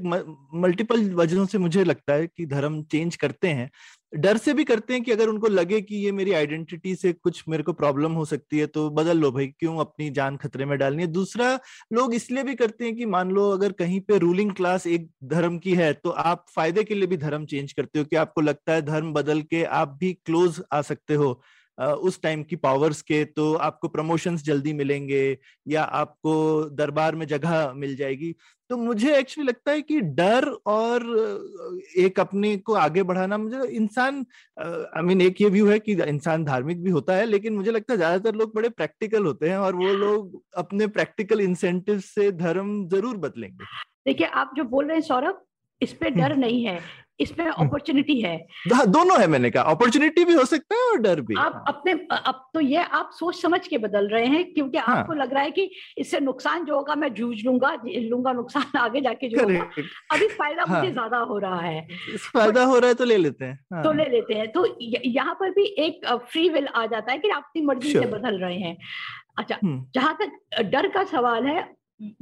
मल्टीपल 0.57 1.11
वजहों 1.15 1.47
से 1.47 1.59
मुझे 1.59 1.85
लगता 1.85 2.13
है 2.15 2.27
कि 2.29 2.47
धर्म 2.47 2.83
चेंज 2.85 3.17
करते 3.17 3.49
हैं। 3.49 3.71
डर 4.13 4.37
से 4.37 4.53
भी 4.55 4.65
करते 4.65 4.95
हैं 4.95 5.03
कि 5.03 5.13
अगर 5.13 5.29
उनको 5.29 5.49
लगे 5.49 5.81
कि 5.81 5.97
ये 5.97 6.11
मेरी 6.13 6.33
आइडेंटिटी 6.33 6.95
से 6.95 7.13
कुछ 7.15 7.43
मेरे 7.49 7.63
को 7.63 7.73
प्रॉब्लम 7.73 8.13
हो 8.13 8.25
सकती 8.25 8.59
है 8.59 8.67
तो 8.69 8.89
बदल 8.91 9.19
लो 9.19 9.31
भाई, 9.33 9.47
क्यों 9.51 9.77
अपनी 9.79 10.09
जान 10.11 10.37
खतरे 10.37 10.65
में 10.65 10.77
डालनी 10.79 11.03
है? 11.03 11.09
दूसरा, 11.09 11.59
लोग 11.93 12.15
इसलिए 12.15 12.43
भी 12.45 12.55
करते 12.55 12.85
हैं 12.85 12.95
कि 12.97 13.07
मान 13.07 13.31
लो 13.31 13.49
अगर 13.51 13.73
कहीं 13.75 14.01
पे 14.01 14.19
रूलिंग 14.19 14.53
क्लास 14.53 14.87
एक 14.89 15.09
धर्म 15.27 15.59
की 15.59 15.75
है 15.75 15.93
तो 15.95 16.11
आप 16.11 16.45
फ़ायदे 16.57 16.85
के 16.85 16.95
लिए 16.95 17.07
भी 17.07 17.17
धर्म 17.19 17.47
चेंज 17.47 17.73
करते 17.73 17.99
हो 17.99 18.05
कि 18.05 18.17
आपको 18.17 18.41
लगता 18.41 18.73
है 18.73 18.83
धर्म 18.83 19.13
बदल 19.13 19.43
के 19.45 19.65
आप 19.65 19.97
भी 20.01 20.13
क्लोज 20.27 20.63
आ 20.73 20.83
सकते 20.83 21.15
हो। 21.15 21.41
उस 21.79 22.21
टाइम 22.23 22.43
की 22.43 22.57
पावर्स 22.59 23.01
के 23.03 23.25
तो 23.27 23.53
आपको 23.67 23.89
प्रमोशंस 23.89 24.43
जल्दी 24.45 24.73
मिलेंगे 24.73 25.39
या 25.69 25.83
आपको 25.83 26.35
दरबार 26.71 27.15
में 27.15 27.27
जगह 27.27 27.73
मिल 27.77 27.95
जाएगी। 27.97 28.35
तो 28.71 28.77
मुझे 28.77 29.17
एक्चुअली 29.17 29.47
लगता 29.49 29.73
है 29.73 29.81
कि 29.83 30.01
डर 30.01 30.45
और 30.67 31.03
एक 31.99 32.21
अपने 32.21 32.57
को 32.57 32.75
आगे 32.75 33.03
बढ़ाना 33.03 33.39
मुझे 33.39 33.63
इंसान 33.69 34.25
आई 34.59 35.03
मीन 35.03 35.21
एक 35.21 35.41
ये 35.41 35.49
व्यू 35.49 35.67
है 35.69 35.79
कि 35.79 35.93
इंसान 35.95 36.45
धार्मिक 36.45 36.83
भी 36.83 36.91
होता 36.91 37.17
है 37.17 37.27
लेकिन 37.27 37.55
मुझे 37.55 37.71
लगता 37.71 37.93
है 37.93 37.97
ज़्यादातर 37.97 38.35
लोग 38.35 38.55
बड़े 38.55 38.69
प्रैक्टिकल 38.71 39.27
होते 39.27 39.49
हैं 39.49 39.57
और 39.59 39.75
वो 39.75 39.93
लोग 39.95 40.41
अपने 40.57 40.87
प्रैक्टिकल 40.89 41.41
इंसेंटिव 41.41 42.01
से 42.01 42.31
धर्म 42.33 42.89
ज़रूर 42.89 43.17
बदलेंगे। 43.19 43.65
देखिए 44.07 44.27
आप 44.27 44.53
जो 44.57 44.65
बोल 44.67 44.87
रहे 44.87 44.97
हैं 44.97 45.03
सौरभ 45.03 45.41
इस 45.81 45.93
पे 45.93 46.11
डर 46.11 46.37
नहीं 46.37 46.65
है। 46.65 46.79
इसमें 47.23 47.47
अपॉर्चुनिटी 47.47 48.21
है। 48.21 48.37
हाँ, 48.73 48.87
दोनों 48.87 49.21
है 49.21 49.27
मैंने 49.27 49.51
कहा। 49.51 49.63
अपॉर्चुनिटी 49.73 50.25
भी 50.25 50.35
हो 50.35 50.45
सकता 50.45 50.75
है 50.75 50.91
और 50.91 50.99
डर 51.01 51.21
भी। 51.21 51.35
आप 51.39 51.53
हाँ. 51.55 51.65
अपने 51.69 51.93
अब 52.11 52.45
तो 52.55 52.61
ये 52.61 52.83
आप 52.93 53.11
सोच 53.15 53.41
समझ 53.43 53.67
के 53.67 53.79
बदल 53.79 54.09
रहे 54.09 54.27
हैं 54.27 54.45
क्योंकि 54.53 54.79
हाँ. 54.79 54.97
आपको 54.97 55.13
लग 55.13 55.33
रहा 55.35 55.43
है 55.43 55.51
कि 55.51 55.71
इससे 55.99 56.21
नुकसान 56.21 56.65
जो 56.65 56.77
होगा 56.77 56.95
मैं 56.95 57.13
जूझ 57.15 57.37
लूँगा 57.45 57.77
लूँगा 57.87 58.33
नुकसान 58.33 58.79
आगे 58.79 59.01
जाके 59.01 59.29
जो 59.29 59.43
होगा। 59.43 59.69
अभी 60.13 60.29
फ़ायदा 60.29 60.65
हाँ. 60.69 60.79
मुझे 60.79 60.93
ज़्यादा 60.93 61.19
हो 61.19 61.39
रहा 61.39 61.61
है। 61.61 61.87
फ़ायदा 62.19 62.65
हो 62.65 62.79
रहा 62.79 62.89
है 62.89 62.95
तो 62.95 63.05
ले 63.05 63.17
लेते 63.17 63.45
हैं। 63.45 63.59
हाँ. 63.73 63.83
तो 63.85 63.93
ले 63.93 64.05
लेते 64.11 64.35
हैं। 64.35 64.51
तो 64.53 64.67
यहाँ 64.81 65.35
पर 65.35 65.51
भी 65.51 65.65
एक 65.79 66.07
फ्री 66.31 66.49
विल 66.49 66.67
आ 66.67 66.87
जाता 66.87 67.13
है 67.13 67.19
कि 67.19 67.29
आप 67.29 67.43
अपनी 67.43 67.63
मर्ज़ी 67.63 67.93
से 67.93 68.07
बदल 68.09 68.39
रहे 68.39 68.59
हैं। 68.59 68.77
अच्छा 69.39 69.59
हम्म। 69.63 69.85
जहाँ 69.95 70.17
तक 70.21 70.63
डर 70.63 70.89
का 70.89 71.05
सवाल 71.05 71.47
है 71.47 71.63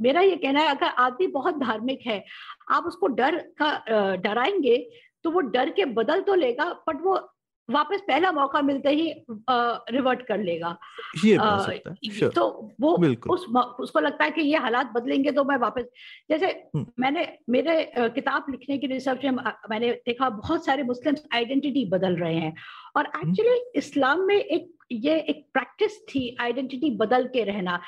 मेरा 0.01 0.21
ये 0.21 0.35
कहना 0.35 0.59
है 0.59 0.67
अगर 0.67 0.87
आदमी 0.87 1.27
बहुत 1.27 1.57
धार्मिक 1.57 1.99
है 2.07 2.25
आप 2.69 2.83
उसको 2.83 3.07
डर 3.07 3.37
का 3.61 3.83
डराएँगे 4.15 4.89
तो 5.23 5.31
वो 5.31 5.39
डर 5.39 5.69
के 5.69 5.85
बदल 5.85 6.21
तो 6.21 6.35
लेगा 6.35 6.65
बट 6.87 7.01
वो 7.01 7.33
वापस 7.69 8.01
पहला 8.07 8.31
मौका 8.31 8.61
मिलते 8.61 8.89
ही 8.89 9.25
रिवर्ट 9.95 10.21
कर 10.27 10.37
लेगा 10.37 10.77
ये 11.25 11.37
आ, 11.37 11.59
sure. 11.59 12.35
तो 12.35 12.71
वो 12.81 12.95
उस 13.33 13.45
उसको 13.79 13.99
लगता 13.99 14.23
है 14.23 14.31
कि 14.31 14.41
ये 14.41 14.57
हालात 14.57 14.91
बदलेंगे 14.91 15.31
तो 15.31 15.43
मैं 15.43 15.57
वापस 15.57 15.83
जैसे 16.29 16.69
hmm. 16.75 16.85
मैंने 16.99 17.37
मेरे 17.49 17.91
किताब 17.97 18.45
लिखने 18.49 18.77
की 18.77 18.87
रिसर्च 18.87 19.23
में 19.23 19.31
मैंने 19.69 19.91
देखा 19.91 20.29
बहुत 20.29 20.65
सारे 20.65 20.83
मुस्लिम 20.83 21.15
आइडेंटिटी 21.33 21.85
बदल 21.85 22.15
रहे 22.15 22.35
हैं 22.35 22.55
और 22.95 23.05
एक्चुअली 23.05 23.59
hmm. 23.59 23.75
इस्लाम 23.75 24.21
में 24.21 24.37
एक 24.37 24.77
ये 24.91 25.19
एक 25.19 25.47
प्रैक्टिस 25.53 26.01
थी 26.01 26.37
आइडेंटिटी 26.39 26.89
बदल 26.91 27.27
के 27.27 27.43
रहना 27.43 27.79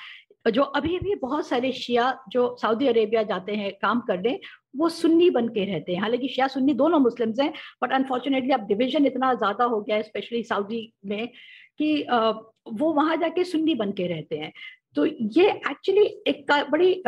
जो 0.45 0.63
अभी 0.63 0.97
भी 0.99 1.15
बहुत 1.15 1.47
सारे 1.47 1.71
शिया 1.73 2.17
जो 2.29 2.55
सऊदी 2.61 2.87
अरेबिया 2.87 3.23
जाते 3.23 3.53
हैं, 3.53 3.71
काम 3.73 3.99
करने 4.01 4.39
वो 4.75 4.89
सुन्नी 4.89 5.29
बन 5.29 5.47
के 5.49 5.65
रहते 5.65 5.93
हैं। 5.93 6.01
हालाँकि 6.01 6.27
शिया 6.27 6.47
सुन्नी 6.47 6.73
दोनों 6.73 6.99
मुस्लिम्स 6.99 7.39
हैं 7.39 7.51
बट 7.83 7.91
अनफॉर्चुनेटली 7.93 8.51
अब 8.51 8.67
डिवीज़न 8.67 9.05
इतना 9.05 9.33
ज़्यादा 9.35 9.65
हो 9.65 9.81
गया 9.81 9.95
है 9.95 10.03
स्पेशली 10.03 10.43
सऊदी 10.43 10.91
में, 11.05 11.27
कि 11.79 12.07
वो 12.71 12.91
वहाँ 12.93 13.17
जाके 13.17 13.43
सुन्नी 13.43 13.75
बन 13.75 13.91
के 13.91 14.07
रहते 14.07 14.37
हैं। 14.37 14.51
तो 14.95 15.05
ये 15.05 15.49
एक्चुअली 15.49 16.05
एक 16.27 16.51
बड़ी 16.71 17.01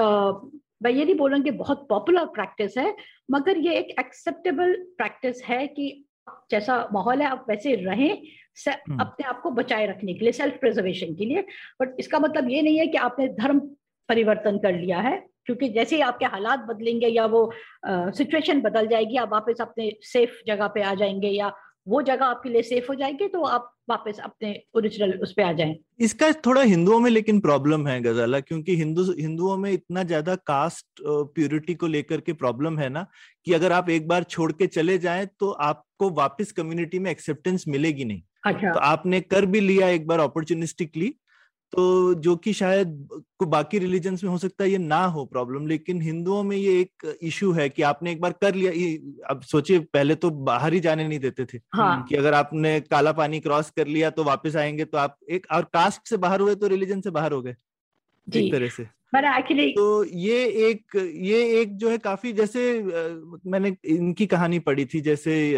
मैं 0.84 0.92
ये 0.92 1.04
नहीं 1.06 1.16
बोलूँगी 1.16 1.52
बहुत 1.54 1.86
पॉपुलर 1.90 2.26
प्रैक्टिस 2.36 2.78
है, 2.78 2.96
मगर 3.32 3.58
ये 3.58 3.74
एक 3.74 3.96
एक्सेप्टेबल 4.00 4.74
प्रैक्टिस 4.98 5.44
है 5.44 5.66
कि 5.68 6.05
जैसा 6.52 6.88
माहौल 6.94 7.22
है 7.22 7.28
आप 7.28 7.46
वैसे 7.50 7.76
रहें 7.76 8.22
हम्म। 8.68 9.00
अपने 9.00 9.28
आप 9.28 9.42
को 9.42 9.50
बचाए 9.52 9.88
रखने 9.88 10.14
के 10.14 10.20
लिए 10.20 10.32
सेल्फ 10.32 10.60
प्रिजर्वेशन 10.60 11.14
के 11.16 11.26
लिए 11.26 11.42
बट 11.82 11.96
इसका 12.00 12.20
मतलब 12.20 12.50
ये 12.50 12.62
नहीं 12.62 12.78
है 12.80 12.88
कि 12.88 12.98
आपने 13.00 13.28
धर्म 13.36 13.60
परिवर्तन 14.10 14.58
कर 14.58 14.74
लिया 14.74 15.00
है 15.00 15.18
क्योंकि 15.46 15.70
जैसे 15.70 15.96
ही 15.96 16.02
आपके 16.02 16.26
हालात 16.26 16.60
बदलेंगे 16.60 17.08
या 17.08 17.26
वो 17.26 17.50
सिचुएशन 17.88 18.62
बदल 18.62 18.88
जाएगी 18.88 19.18
आप 19.18 19.32
वापस 19.32 19.62
अपने 19.62 19.92
सेफ़ 20.04 20.42
जगह 20.48 20.68
पे 20.68 20.82
आ 20.82 20.94
जाएँगे 20.94 21.30
या 21.30 21.52
वो 21.88 22.02
जगह 22.02 22.26
आपके 22.26 22.50
लिए 22.50 22.62
सेफ़ 22.64 22.86
हो 22.90 22.96
जाएगी 22.96 23.28
तो 23.28 23.42
आप 23.46 23.72
वापस 23.90 24.20
अपने 24.20 24.54
ओरिजिनल 24.76 25.12
उस 25.24 25.34
पर 25.34 25.44
आ 25.44 25.52
जाए। 25.54 25.76
इसका 26.00 26.32
थोड़ा 26.46 26.62
हिंदुओं 26.64 27.00
में 27.00 27.10
लेकिन 27.12 27.40
प्रॉब्लम 27.40 27.88
है 27.88 28.00
गजाला 28.02 28.40
क्योंकि 28.40 28.76
हिंदू 28.76 29.04
हिंदुओं 29.12 29.58
में 29.58 29.72
इतना 29.72 30.04
ज़्यादा 30.04 30.36
कास्ट 30.48 31.02
प्योरिटी 31.02 31.76
को 31.76 31.88
लेकर 31.88 32.22
के 32.22 32.34
प्रॉब्लम 32.36 32.80
है 32.80 32.90
ना 32.90 33.06
कि 33.48 33.54
अगर 33.54 33.72
आप 33.72 33.90
एक 33.90 34.08
बार 34.08 34.24
छोड़ 34.26 34.52
के 34.52 34.68
चले 34.68 34.98
जाए 34.98 35.26
तो 35.40 35.52
आपको 35.64 36.10
वापस 36.16 36.52
कम्युनिटी 36.52 37.00
में 37.00 37.12
एक्सेप्टेंस 37.12 37.66
मिलेगी 37.68 38.06
नहीं। 38.06 38.22
अच्छा। 38.46 38.72
तो 38.72 38.80
आपने 38.80 39.22
कर 39.24 39.46
भी 39.46 39.60
लिया 39.60 39.90
एक 39.90 40.08
बार 40.08 40.20
अपॉर्चुनिस्टिकली 40.20 41.14
तो 41.76 42.14
जो 42.14 42.36
कि 42.36 42.54
शायद 42.54 43.10
को 43.40 43.46
बाकी 43.46 43.80
रिलीजन्स 43.80 44.24
में 44.24 44.32
हो 44.32 44.38
सकता 44.38 44.64
है 44.64 44.72
ये 44.72 44.78
ना 44.78 45.06
हो 45.06 45.26
प्रॉब्लम 45.26 45.68
लेकिन 45.68 46.02
हिंदुओं 46.02 46.44
में 46.44 46.58
ये 46.58 46.82
एक 46.82 47.18
इशू 47.22 47.52
है 47.52 47.70
कि 47.70 47.82
आपने 47.82 48.12
एक 48.12 48.22
बार 48.22 48.32
कर 48.32 48.56
लिया 48.56 48.72
अब 49.30 49.42
सोचिए 49.42 49.80
पहले 49.80 50.16
तो 50.16 50.30
बाहर 50.30 50.74
ही 50.74 50.80
जाने 50.80 51.08
नहीं 51.08 51.20
देते 51.20 51.46
थे 51.46 51.60
हाँ। 51.74 52.04
कि 52.04 52.16
अगर 52.16 52.34
आपने 52.34 52.80
काला 52.80 53.12
पानी 53.12 53.40
क्रॉस 53.40 53.70
कर 53.70 53.88
लिया 53.88 54.10
तो 54.10 54.24
वापस 54.24 54.56
आएँगे 54.56 54.86
तो 54.86 54.98
आप 54.98 55.18
एक 55.30 55.48
और 55.52 55.64
कास्ट 55.64 56.08
से 56.10 56.18
बाहर 56.18 56.42
हुए 56.42 56.56
तो 56.56 56.68
रिलीजन 56.68 57.02
से 57.02 57.10
बाहर 57.10 57.32
हो 57.32 57.42
गए 57.42 57.56
एक 58.36 58.54
तरह 58.54 58.68
से। 58.68 58.88
एक्चुअली 59.16 59.72
तो 59.72 60.04
ये 60.04 60.46
एक 60.46 60.96
ये 61.16 61.62
एक 61.62 61.78
जो 61.78 61.90
है 61.90 61.98
काफ़ी 61.98 62.34
जैसे 62.34 62.84
मैंने 63.46 63.78
इनकी 63.86 64.26
कहानी 64.26 64.60
पढ़ी 64.60 64.86
थी 64.86 65.02
जैसे 65.02 65.54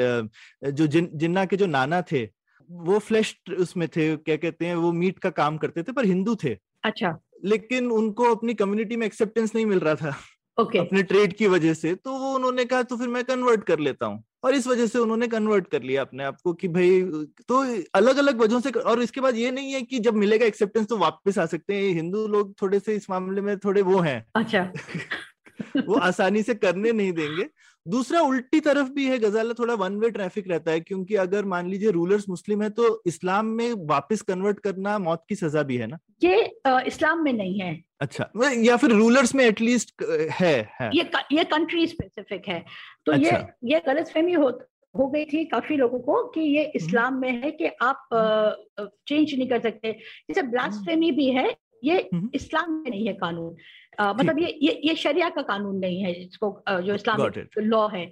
जो 0.63 0.87
जिन 0.87 1.09
जिन्ना 1.13 1.45
के 1.45 1.55
जो 1.55 1.65
नाना 1.65 2.01
थे 2.01 2.29
वो 2.71 2.99
फ्लैश 2.99 3.35
उसमें 3.59 3.87
थे 3.87 4.15
क्या 4.15 4.35
कहते 4.35 4.65
हैं 4.65 4.75
वो 4.75 4.91
मीट 4.91 5.19
का 5.19 5.29
काम 5.29 5.57
करते 5.57 5.83
थे 5.83 5.91
पर 5.91 6.05
हिंदू 6.05 6.35
थे। 6.35 6.57
अच्छा। 6.83 7.17
लेकिन 7.45 7.91
उनको 7.91 8.23
अपनी 8.35 8.53
कम्युनिटी 8.53 8.95
में 8.95 9.05
एक्सेप्टेंस 9.07 9.55
नहीं 9.55 9.65
मिल 9.65 9.79
रहा 9.79 9.95
था। 9.95 10.15
ओके 10.61 10.79
अपने 10.79 11.03
ट्रेड 11.03 11.33
की 11.33 11.47
वजह 11.47 11.73
से। 11.73 11.95
तो 11.95 12.11
वो 12.11 12.33
उन्होंने 12.35 12.65
कहा 12.65 12.83
तो 12.83 12.97
फिर 12.97 13.07
मैं 13.07 13.23
कन्वर्ट 13.23 13.63
कर 13.63 13.79
लेता 13.79 14.05
हूँ। 14.05 14.23
और 14.43 14.53
इस 14.53 14.67
वजह 14.67 14.87
से 14.87 14.99
उन्होंने 14.99 15.27
कन्वर्ट 15.27 15.67
कर 15.67 15.83
लिया 15.83 16.01
अपने 16.01 16.23
आप 16.23 16.37
को 16.43 16.53
कि 16.53 16.67
भाई 16.67 17.01
तो 17.47 17.83
अलग 17.93 18.17
अलग 18.17 18.41
वजहों 18.41 18.59
से 18.59 18.69
और 18.69 19.01
इसके 19.01 19.21
बाद 19.21 19.35
ये 19.35 19.51
नहीं 19.51 19.73
है 19.73 19.81
कि 19.81 19.99
जब 19.99 20.13
मिलेगा 20.13 20.45
एक्सेप्टेंस 20.45 20.87
तो 20.87 20.97
वापस 20.97 21.37
आ 21.37 21.45
सकते 21.45 21.73
हैं। 21.73 21.93
हिंदू 21.93 22.27
लोग 22.27 22.53
थोड़े 22.61 22.79
से 22.79 22.95
इस 22.95 23.09
मामले 23.09 23.41
में 23.41 23.57
थोड़े 23.57 23.81
वो 23.81 23.99
हैं। 23.99 24.25
अच्छा। 24.35 24.71
वो 25.87 25.95
आसानी 25.95 26.43
से 26.43 26.55
करने 26.55 26.91
नहीं 26.91 27.11
देंगे। 27.11 27.49
दूसरा 27.87 28.21
उल्टी 28.21 28.59
तरफ़ 28.59 28.89
भी 28.89 29.05
है 29.05 29.17
गजाला 29.19 29.53
थोड़ा 29.53 29.73
वन 29.73 29.95
वे 29.97 30.09
ट्रैफ़िक 30.09 30.47
रहता 30.47 30.71
है 30.71 30.79
क्योंकि 30.79 31.15
अगर 31.15 31.45
मान 31.45 31.69
लीजिए 31.69 31.91
रूलर्स 31.91 32.29
मुस्लिम 32.29 32.61
है 32.63 32.69
तो 32.69 33.01
इस्लाम 33.07 33.45
में 33.45 33.73
वापस 33.87 34.21
कन्वर्ट 34.21 34.59
करना 34.59 34.97
मौत 34.99 35.23
की 35.29 35.35
सजा 35.35 35.63
भी 35.63 35.77
है 35.77 35.87
ना? 35.87 35.97
ये 36.23 36.59
इस्लाम 36.87 37.23
में 37.23 37.33
नहीं 37.33 37.59
है। 37.59 37.83
अच्छा 38.01 38.29
या 38.61 38.77
फिर 38.77 38.91
रूलर्स 38.91 39.35
में 39.35 39.45
एटलीस्ट 39.45 39.93
है, 40.31 40.55
है। 40.81 40.89
ये 40.95 41.09
ये 41.31 41.43
कंट्री 41.43 41.87
स्पेसिफिक 41.87 42.47
है। 42.47 42.63
तो 43.05 43.11
अच्छा। 43.11 43.37
ये। 43.37 43.73
ये 43.73 43.81
गलतफहमी 43.87 44.33
हो 44.33 44.49
हो 44.95 45.07
गई 45.07 45.25
थी 45.25 45.43
काफ़ी 45.45 45.75
लोगों 45.75 45.99
को 45.99 46.23
कि 46.27 46.41
ये 46.41 46.63
इस्लाम 46.75 47.13
में 47.13 47.31
है 47.31 47.51
कि 47.51 47.69
आप 47.81 48.07
चेंज 48.79 49.33
नहीं 49.33 49.47
कर 49.49 49.59
सकते। 49.61 49.91
जैसे 50.29 50.41
ब्लास्फेमी 50.41 51.11
भी 51.11 51.29
है 51.29 51.49
ये 51.83 51.97
हम्म। 52.13 52.29
इस्लाम 52.35 52.71
में 52.71 52.89
नहीं 52.89 53.07
है 53.07 53.13
कानून। 53.13 53.55
मतलब 53.99 54.39
ये 54.39 54.47
ये 54.63 54.79
ये 54.85 54.95
शरिया 54.95 55.29
का 55.29 55.41
कानून 55.41 55.77
नहीं 55.79 55.99
है 56.01 56.11
इसको 56.13 56.51
अ, 56.51 56.79
जो 56.79 56.95
इस्लामिक 56.95 57.57
लॉ 57.57 57.87
है 57.87 58.11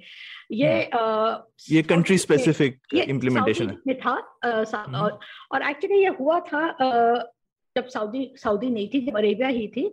ये 0.52 0.82
अ, 0.84 1.46
ये 1.72 1.82
कंट्री 1.84 2.18
स्पेसिफिक 2.18 2.80
इम्प्लीमेंटेशन 3.10 3.70
है 3.70 3.78
में 3.88 3.98
था 4.00 4.16
सा- 4.46 4.86
हम्म। 4.88 4.96
और, 4.98 5.20
और 5.52 5.70
एक्चुअली 5.70 6.02
ये 6.02 6.08
हुआ 6.20 6.40
था 6.54 6.66
अ, 6.68 7.32
जब 7.76 7.88
सऊदी 7.88 8.34
सऊदी 8.38 8.70
नहीं 8.70 8.88
थी 8.94 9.02
जब 9.06 9.18
अरेबिया 9.18 9.48
ही 9.48 9.68
थी 9.68 9.86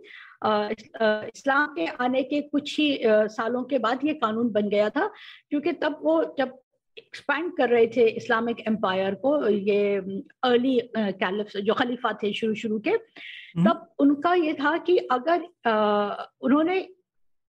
इस- 0.45 0.95
इस्लाम 1.35 1.73
के 1.75 1.85
आने 2.03 2.23
के 2.23 2.41
कुछ 2.41 2.79
ही 2.79 2.87
सालों 3.05 3.63
के 3.63 3.77
बाद 3.85 4.05
ये 4.05 4.13
कानून 4.13 4.49
बन 4.51 4.69
गया 4.69 4.89
था 4.89 5.07
क्योंकि 5.49 5.71
तब 5.83 5.99
वो 6.03 6.23
जब 6.39 6.57
एक्सपैंड 6.97 7.51
कर 7.57 7.69
रहे 7.69 7.87
थे 7.87 8.07
इस्लामिक 8.09 8.59
एम्पायर 8.67 9.15
को 9.25 9.37
ये 9.49 9.95
अर्ली 10.43 10.79
कैलिफ 10.97 11.57
जो 11.57 11.73
खलीफा 11.73 12.11
थे 12.23 12.33
शुरू 12.33 12.55
शुरू 12.55 12.79
के 12.79 12.89
हम्म। 12.89 13.42
तब 13.55 13.87
उनका 13.99 14.33
ये 14.33 14.53
था 14.53 14.77
कि 14.77 14.97
अगर 15.11 15.43
अ, 15.65 16.31
उन्होंने 16.41 16.87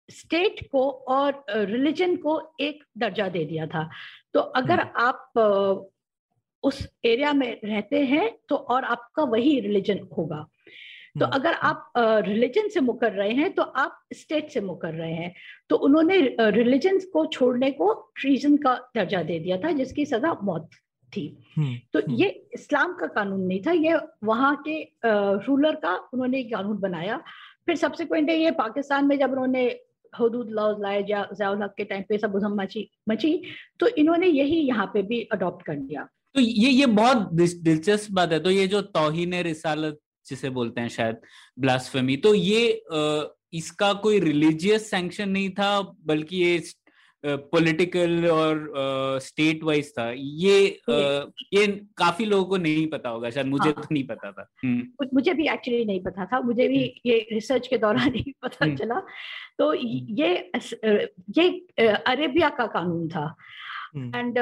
स्टेट 0.09 0.61
को 0.71 0.89
और 0.89 1.43
रिलीजन 1.49 2.15
को 2.15 2.41
एक 2.59 2.83
दर्जा 2.97 3.27
दे 3.29 3.45
दिया 3.45 3.67
था। 3.67 3.89
तो 4.33 4.39
अगर 4.39 4.79
आप 4.79 5.37
अ, 5.37 5.89
उस 6.63 6.87
एरिया 7.05 7.33
में 7.33 7.59
रहते 7.63 7.99
हैं 8.05 8.29
तो 8.49 8.55
और 8.55 8.83
आपका 8.83 9.23
वही 9.23 9.59
रिलीजन 9.59 10.07
होगा। 10.17 10.45
तो 11.19 11.25
हम्म, 11.25 11.35
अगर 11.35 11.53
आप 11.53 11.93
रिलीजन 11.97 12.67
से 12.69 12.79
मुकर 12.79 13.11
रहे 13.11 13.33
हैं 13.33 13.53
तो 13.53 13.61
आप 13.63 13.99
स्टेट 14.13 14.49
से 14.49 14.61
मुकर 14.61 14.93
रहे 14.93 15.13
हैं। 15.13 15.33
तो 15.69 15.75
उन्होंने 15.75 16.19
रिलीजन 16.39 16.99
को 17.13 17.25
छोड़ने 17.25 17.71
को 17.71 17.93
ट्रीजन 18.21 18.57
का 18.57 18.73
दर्जा 18.95 19.21
दे 19.23 19.39
दिया 19.39 19.57
था 19.57 19.71
जिसकी 19.71 20.05
सजा 20.05 20.33
मौत 20.43 20.69
थी। 21.13 21.25
हम्म, 21.57 21.75
तो 21.93 21.99
हम्म। 21.99 22.15
ये 22.15 22.27
इस्लाम 22.53 22.93
का 22.93 23.07
कानून 23.15 23.41
नहीं 23.41 23.61
था 23.67 23.71
ये 23.71 23.99
वहाँ 24.23 24.55
के 24.67 24.77
रूलर 25.47 25.75
का 25.83 25.95
उन्होंने 26.13 26.43
कानून 26.43 26.77
बनाया। 26.79 27.17
फिर 27.65 27.75
सब्सिक्वेंट 27.75 28.29
ये 28.29 28.51
पाकिस्तान 28.57 29.05
में 29.07 29.17
जब 29.19 29.31
उन्होंने 29.31 29.63
हदूद 30.13 30.49
लॉज 30.51 30.81
लाए 30.81 31.01
जयाउल 31.03 31.63
हक 31.63 31.73
के 31.77 31.83
टाइम 31.83 32.03
पे 32.09 32.17
सब 32.17 32.35
उधम 32.35 32.61
मची 32.61 32.89
मची 33.09 33.41
तो 33.79 33.87
इन्होंने 33.87 34.27
यही 34.27 34.59
यहाँ 34.67 34.85
पे 34.93 35.01
भी 35.03 35.21
अडॉप्ट 35.33 35.65
कर 35.65 35.75
लिया 35.75 36.07
तो 36.35 36.41
ये 36.41 36.69
ये 36.69 36.85
बहुत 36.85 37.29
दिलचस्प 37.33 38.11
बात 38.13 38.31
है। 38.31 38.39
तो 38.39 38.51
ये 38.51 38.67
जो 38.67 38.81
तौहीन 38.81 39.33
रिसालत 39.43 39.99
जिसे 40.25 40.49
बोलते 40.49 40.81
हैं 40.81 40.89
शायद 40.89 41.17
ब्लास्फेमी 41.57 42.17
तो 42.17 42.33
ये 42.33 42.71
अ, 42.71 43.33
इसका 43.53 43.91
कोई 44.03 44.19
रिलीजियस 44.19 44.89
सैंक्शन 44.89 45.29
नहीं 45.29 45.49
था 45.49 45.69
बल्कि 46.05 46.37
ये 46.37 46.55
पॉलिटिकल 47.25 48.27
और 48.27 49.19
स्टेट 49.23 49.63
वाइज 49.63 49.91
था। 49.97 50.11
ये 50.15 50.79
ये 51.53 51.67
काफ़ी 51.97 52.25
लोगों 52.25 52.45
को 52.45 52.57
नहीं 52.57 52.87
पता 52.87 53.09
होगा 53.09 53.29
शायद 53.29 53.47
मुझे 53.47 53.69
हाँ। 53.69 53.73
तो 53.73 53.87
नहीं 53.91 54.03
पता 54.07 54.31
था। 54.31 54.47
हम्म, 54.65 55.07
मुझे 55.13 55.33
भी 55.33 55.47
एक्चुअली 55.49 55.85
नहीं 55.85 56.03
पता 56.03 56.25
था। 56.25 56.39
मुझे 56.39 56.67
भी 56.67 57.01
ये 57.05 57.17
रिसर्च 57.33 57.67
के 57.67 57.77
दौरान 57.77 58.13
ही 58.15 58.33
पता 58.43 58.65
हम्म। 58.65 58.75
चला। 58.75 58.99
तो 59.59 59.73
ये 59.73 60.51
ये 61.39 61.49
अरेबिया 61.87 62.49
का 62.49 62.67
कानून 62.67 63.07
था। 63.09 63.35
हम्म। 63.95 64.15
एंड 64.15 64.37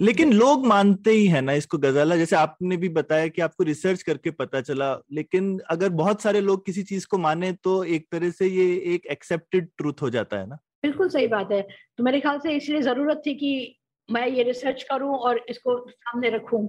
लेकिन 0.00 0.32
लोग 0.32 0.66
मानते 0.66 1.10
ही 1.10 1.26
है 1.26 1.40
ना 1.40 1.52
इसको 1.52 1.78
गजाला। 1.78 2.16
जैसे 2.16 2.36
आपने 2.36 2.76
भी 2.76 2.88
बताया 2.88 3.28
कि 3.28 3.42
आपको 3.42 3.64
रिसर्च 3.64 4.02
करके 4.02 4.30
पता 4.30 4.60
चला 4.60 4.94
लेकिन 5.12 5.58
अगर 5.70 5.88
बहुत 5.88 6.22
सारे 6.22 6.40
लोग 6.40 6.64
किसी 6.66 6.82
चीज़ 6.82 7.06
को 7.06 7.18
माने 7.18 7.52
तो 7.52 7.82
एक 7.84 8.06
तरह 8.12 8.30
से 8.30 8.46
ये 8.46 8.94
एक 8.94 9.06
एक्सेप्टेड 9.06 9.68
ट्रूथ 9.78 10.02
हो 10.02 10.10
जाता 10.10 10.38
है 10.38 10.48
ना। 10.48 10.58
बिल्कुल 10.84 11.08
सही 11.08 11.26
बात 11.26 11.52
है। 11.52 11.60
तो 11.98 12.04
मेरे 12.04 12.20
ख्याल 12.20 12.38
से 12.38 12.52
इसलिए 12.56 12.80
ज़रूरत 12.82 13.22
थी 13.26 13.34
कि 13.34 13.50
मैं 14.08 14.26
ये 14.28 14.42
रिसर्च 14.42 14.82
करूँ 14.82 15.16
और 15.18 15.44
इसको 15.48 15.78
सामने 15.90 16.30
रखूँ। 16.30 16.66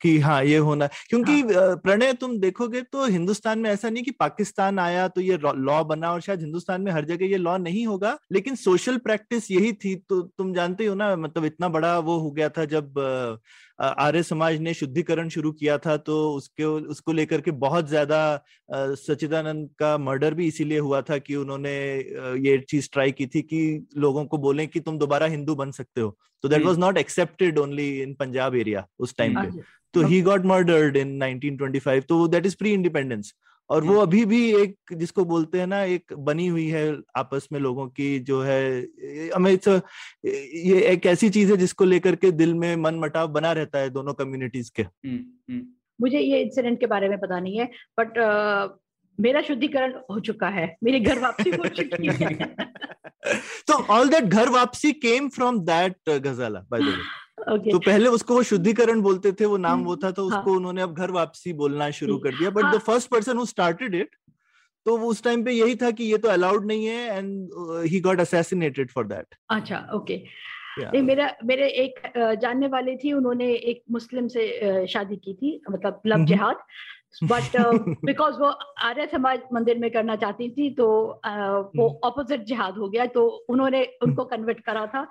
कि 0.00 0.18
हाँ 0.18 0.42
ये 0.44 0.56
होना। 0.58 0.86
क्योंकि 1.08 1.40
अ, 1.42 1.74
प्रणय 1.76 2.12
तुम 2.12 2.38
देखोगे 2.38 2.80
तो 2.82 3.04
हिंदुस्तान 3.06 3.58
में 3.58 3.68
ऐसा 3.70 3.90
नहीं 3.90 4.02
कि 4.04 4.10
पाकिस्तान 4.10 4.78
आया 4.78 5.06
तो 5.08 5.20
ये 5.20 5.38
लॉ 5.56 5.82
बना 5.84 6.12
और 6.12 6.20
शायद 6.20 6.40
हिंदुस्तान 6.40 6.82
में 6.82 6.90
हर 6.92 7.04
जगह 7.04 7.26
ये 7.26 7.36
लॉ 7.36 7.56
नहीं 7.58 7.86
होगा 7.86 8.16
लेकिन 8.32 8.54
सोशल 8.56 8.96
प्रैक्टिस 8.98 9.50
यही 9.50 9.72
थी। 9.74 9.94
तो 10.08 10.20
तुम 10.38 10.52
जानते 10.54 10.86
हो 10.86 10.94
ना 10.94 11.14
मतलब 11.16 11.44
इतना 11.44 11.68
बड़ा 11.68 11.98
वो 12.00 12.18
हो 12.18 12.30
गया 12.30 12.48
था 12.48 12.64
जब 12.64 12.94
आर्य 13.78 14.22
समाज 14.22 14.60
ने 14.60 14.74
शुद्धिकरण 14.74 15.28
शुरू 15.28 15.52
किया 15.52 15.76
था 15.78 15.96
तो 15.96 16.16
उसके 16.34 16.64
उसको 16.64 17.12
लेकर 17.12 17.40
के 17.40 17.50
बहुत 17.50 17.88
ज़्यादा 17.88 18.44
सचिदानंद 18.72 19.68
का 19.78 19.96
मर्डर 19.98 20.34
भी 20.34 20.46
इसीलिए 20.46 20.78
हुआ 20.78 21.00
था 21.02 21.18
कि 21.18 21.36
उन्होंने 21.36 21.72
ये 22.48 22.58
चीज़ 22.70 22.88
ट्राई 22.92 23.12
की 23.12 23.26
थी 23.26 23.42
कि 23.42 23.86
लोगों 23.96 24.24
को 24.24 24.38
बोले 24.38 24.66
कि 24.66 24.80
तुम 24.80 24.98
दोबारा 24.98 25.26
हिंदू 25.26 25.54
बन 25.54 25.70
सकते 25.70 26.00
हो। 26.00 26.16
तो 26.44 26.48
that 26.48 26.64
was 26.64 26.78
not 26.78 26.98
accepted 26.98 27.58
only 27.58 27.88
in 28.02 28.14
Punjab 28.14 28.54
area 28.56 28.86
उस 28.98 29.16
टाइम 29.16 29.34
पे। 29.34 29.48
हाँ, 29.48 29.64
तो 29.94 30.02
ही। 30.02 30.20
गॉट 30.22 30.44
मर्डर्ड 30.46 30.96
इन 30.96 31.16
1925 31.18 32.04
तो 32.08 32.26
दैट 32.28 32.46
इज़ 32.46 32.56
प्री 32.56 32.72
इंडिपेंडेंस। 32.72 33.32
और 33.70 33.84
वो 33.84 33.92
हम्म। 33.92 34.02
अभी 34.02 34.24
भी 34.24 34.40
एक 34.54 34.74
जिसको 34.92 35.24
बोलते 35.24 35.60
हैं 35.60 35.66
ना 35.66 35.82
एक 35.86 36.12
बनी 36.20 36.46
हुई 36.46 36.66
है 36.68 36.84
आपस 37.16 37.48
में 37.52 37.58
लोगों 37.60 37.86
की 37.88 38.18
जो 38.20 38.40
है 38.42 38.62
हमें 39.34 39.50
ये 39.52 40.80
एक 40.86 41.06
ऐसी 41.06 41.30
चीज़ 41.30 41.50
है 41.50 41.56
जिसको 41.56 41.84
लेकर 41.84 42.16
के 42.16 42.30
दिल 42.32 42.54
में 42.54 42.74
मन 42.78 42.98
मटाव 42.98 43.28
बना 43.30 43.52
रहता 43.52 43.78
है 43.78 43.90
दोनों 43.90 44.14
कम्युनिटीज 44.14 44.70
के 44.70 44.82
हम्म, 44.82 45.24
हम्म। 45.50 45.66
मुझे 45.98 46.18
ये 46.18 46.40
इंसिडेंट 46.40 46.80
के 46.80 46.86
बारे 46.86 47.08
में 47.08 47.18
पता 47.20 47.40
नहीं 47.40 47.58
है 47.58 47.70
बट 48.00 48.18
मेरा 49.18 49.40
शुद्धिकरण 49.42 49.92
हो 50.10 50.20
चुका 50.20 50.48
है 50.50 50.74
मेरी 50.84 51.00
घर 51.00 51.18
वापसी 51.18 51.50
हो 51.52 51.68
चुकी 51.70 52.06
है 52.22 52.54
तो 53.68 53.74
all 53.94 54.08
that 54.08 54.24
ghar 54.24 54.48
wapsi 54.50 54.92
came 55.00 55.28
from 55.28 55.58
that 55.64 56.10
Ghazala 56.20 56.64
by 56.70 56.80
the 56.80 56.84
way 56.86 56.94
okay 57.48 57.70
तो 57.70 57.78
पहले 57.78 58.08
उसको 58.08 58.34
वो 58.34 58.42
शुद्धिकरण 58.42 59.00
बोलते 59.00 59.32
थे 59.32 59.44
वो 59.44 59.56
नाम 59.56 59.72
हम्म, 59.72 59.84
वो 59.84 59.96
था 59.96 60.10
तो 60.10 60.24
उसको 60.24 60.50
हाँ। 60.50 60.56
उन्होंने 60.56 60.82
अब 60.82 60.94
घर 60.94 61.10
वापसी 61.10 61.52
बोलना 61.52 61.90
शुरू 61.90 62.18
कर 62.18 62.30
दिया। 62.30 62.50
बट 62.50 62.64
हाँ। 62.64 62.74
The 62.74 62.78
first 62.78 63.10
person 63.10 63.36
who 63.36 63.44
started 63.44 63.94
it 63.94 64.16
तो 64.86 64.98
उस 64.98 65.22
टाइम 65.22 65.44
पे 65.44 65.52
यही 65.52 65.76
था 65.76 65.90
कि 65.90 66.04
ये 66.04 66.18
तो 66.18 66.28
अलाउड 66.28 66.66
नहीं 66.66 66.86
है 66.86 67.18
and 67.18 67.50
he 67.86 68.00
got 68.00 68.20
assassinated 68.20 68.90
for 68.90 69.06
that 69.06 69.34
अच्छा 69.50 69.88
ओके 69.94 70.16
नहीं 70.80 71.02
मेरा 71.02 71.34
मेरे 71.44 71.68
एक 71.68 72.00
जानने 72.42 72.66
वाले 72.66 72.96
थी 72.96 73.12
उन्होंने 73.12 73.52
एक 73.52 73.82
मुस्लिम 73.90 74.28
से 74.28 74.86
शादी 74.86 75.16
की 75.16 75.34
थी 75.34 75.60
मतलब 75.70 76.00
लव 76.06 76.24
जिहाद। 76.24 76.56
बट 77.24 77.56
बिकॉज़ 78.04 78.34
वो 78.40 78.46
आर्य 78.82 79.06
समाज 79.06 79.40
मंदिर 79.52 79.78
में 79.78 79.90
करना 79.90 80.16
चाहती 80.16 80.48
थी 80.50 80.70
तो 80.70 81.20
uh, 81.26 81.78
वो 81.78 82.00
ऑपोजिट 82.04 82.44
जिहाद 82.44 82.74
हो 82.74 82.88
गया 82.88 83.06
तो 83.06 83.26
उन्होंने 83.48 83.84
उनको 84.02 84.24
कन्वर्ट 84.24 84.60
करा 84.60 84.86
था। 84.86 85.08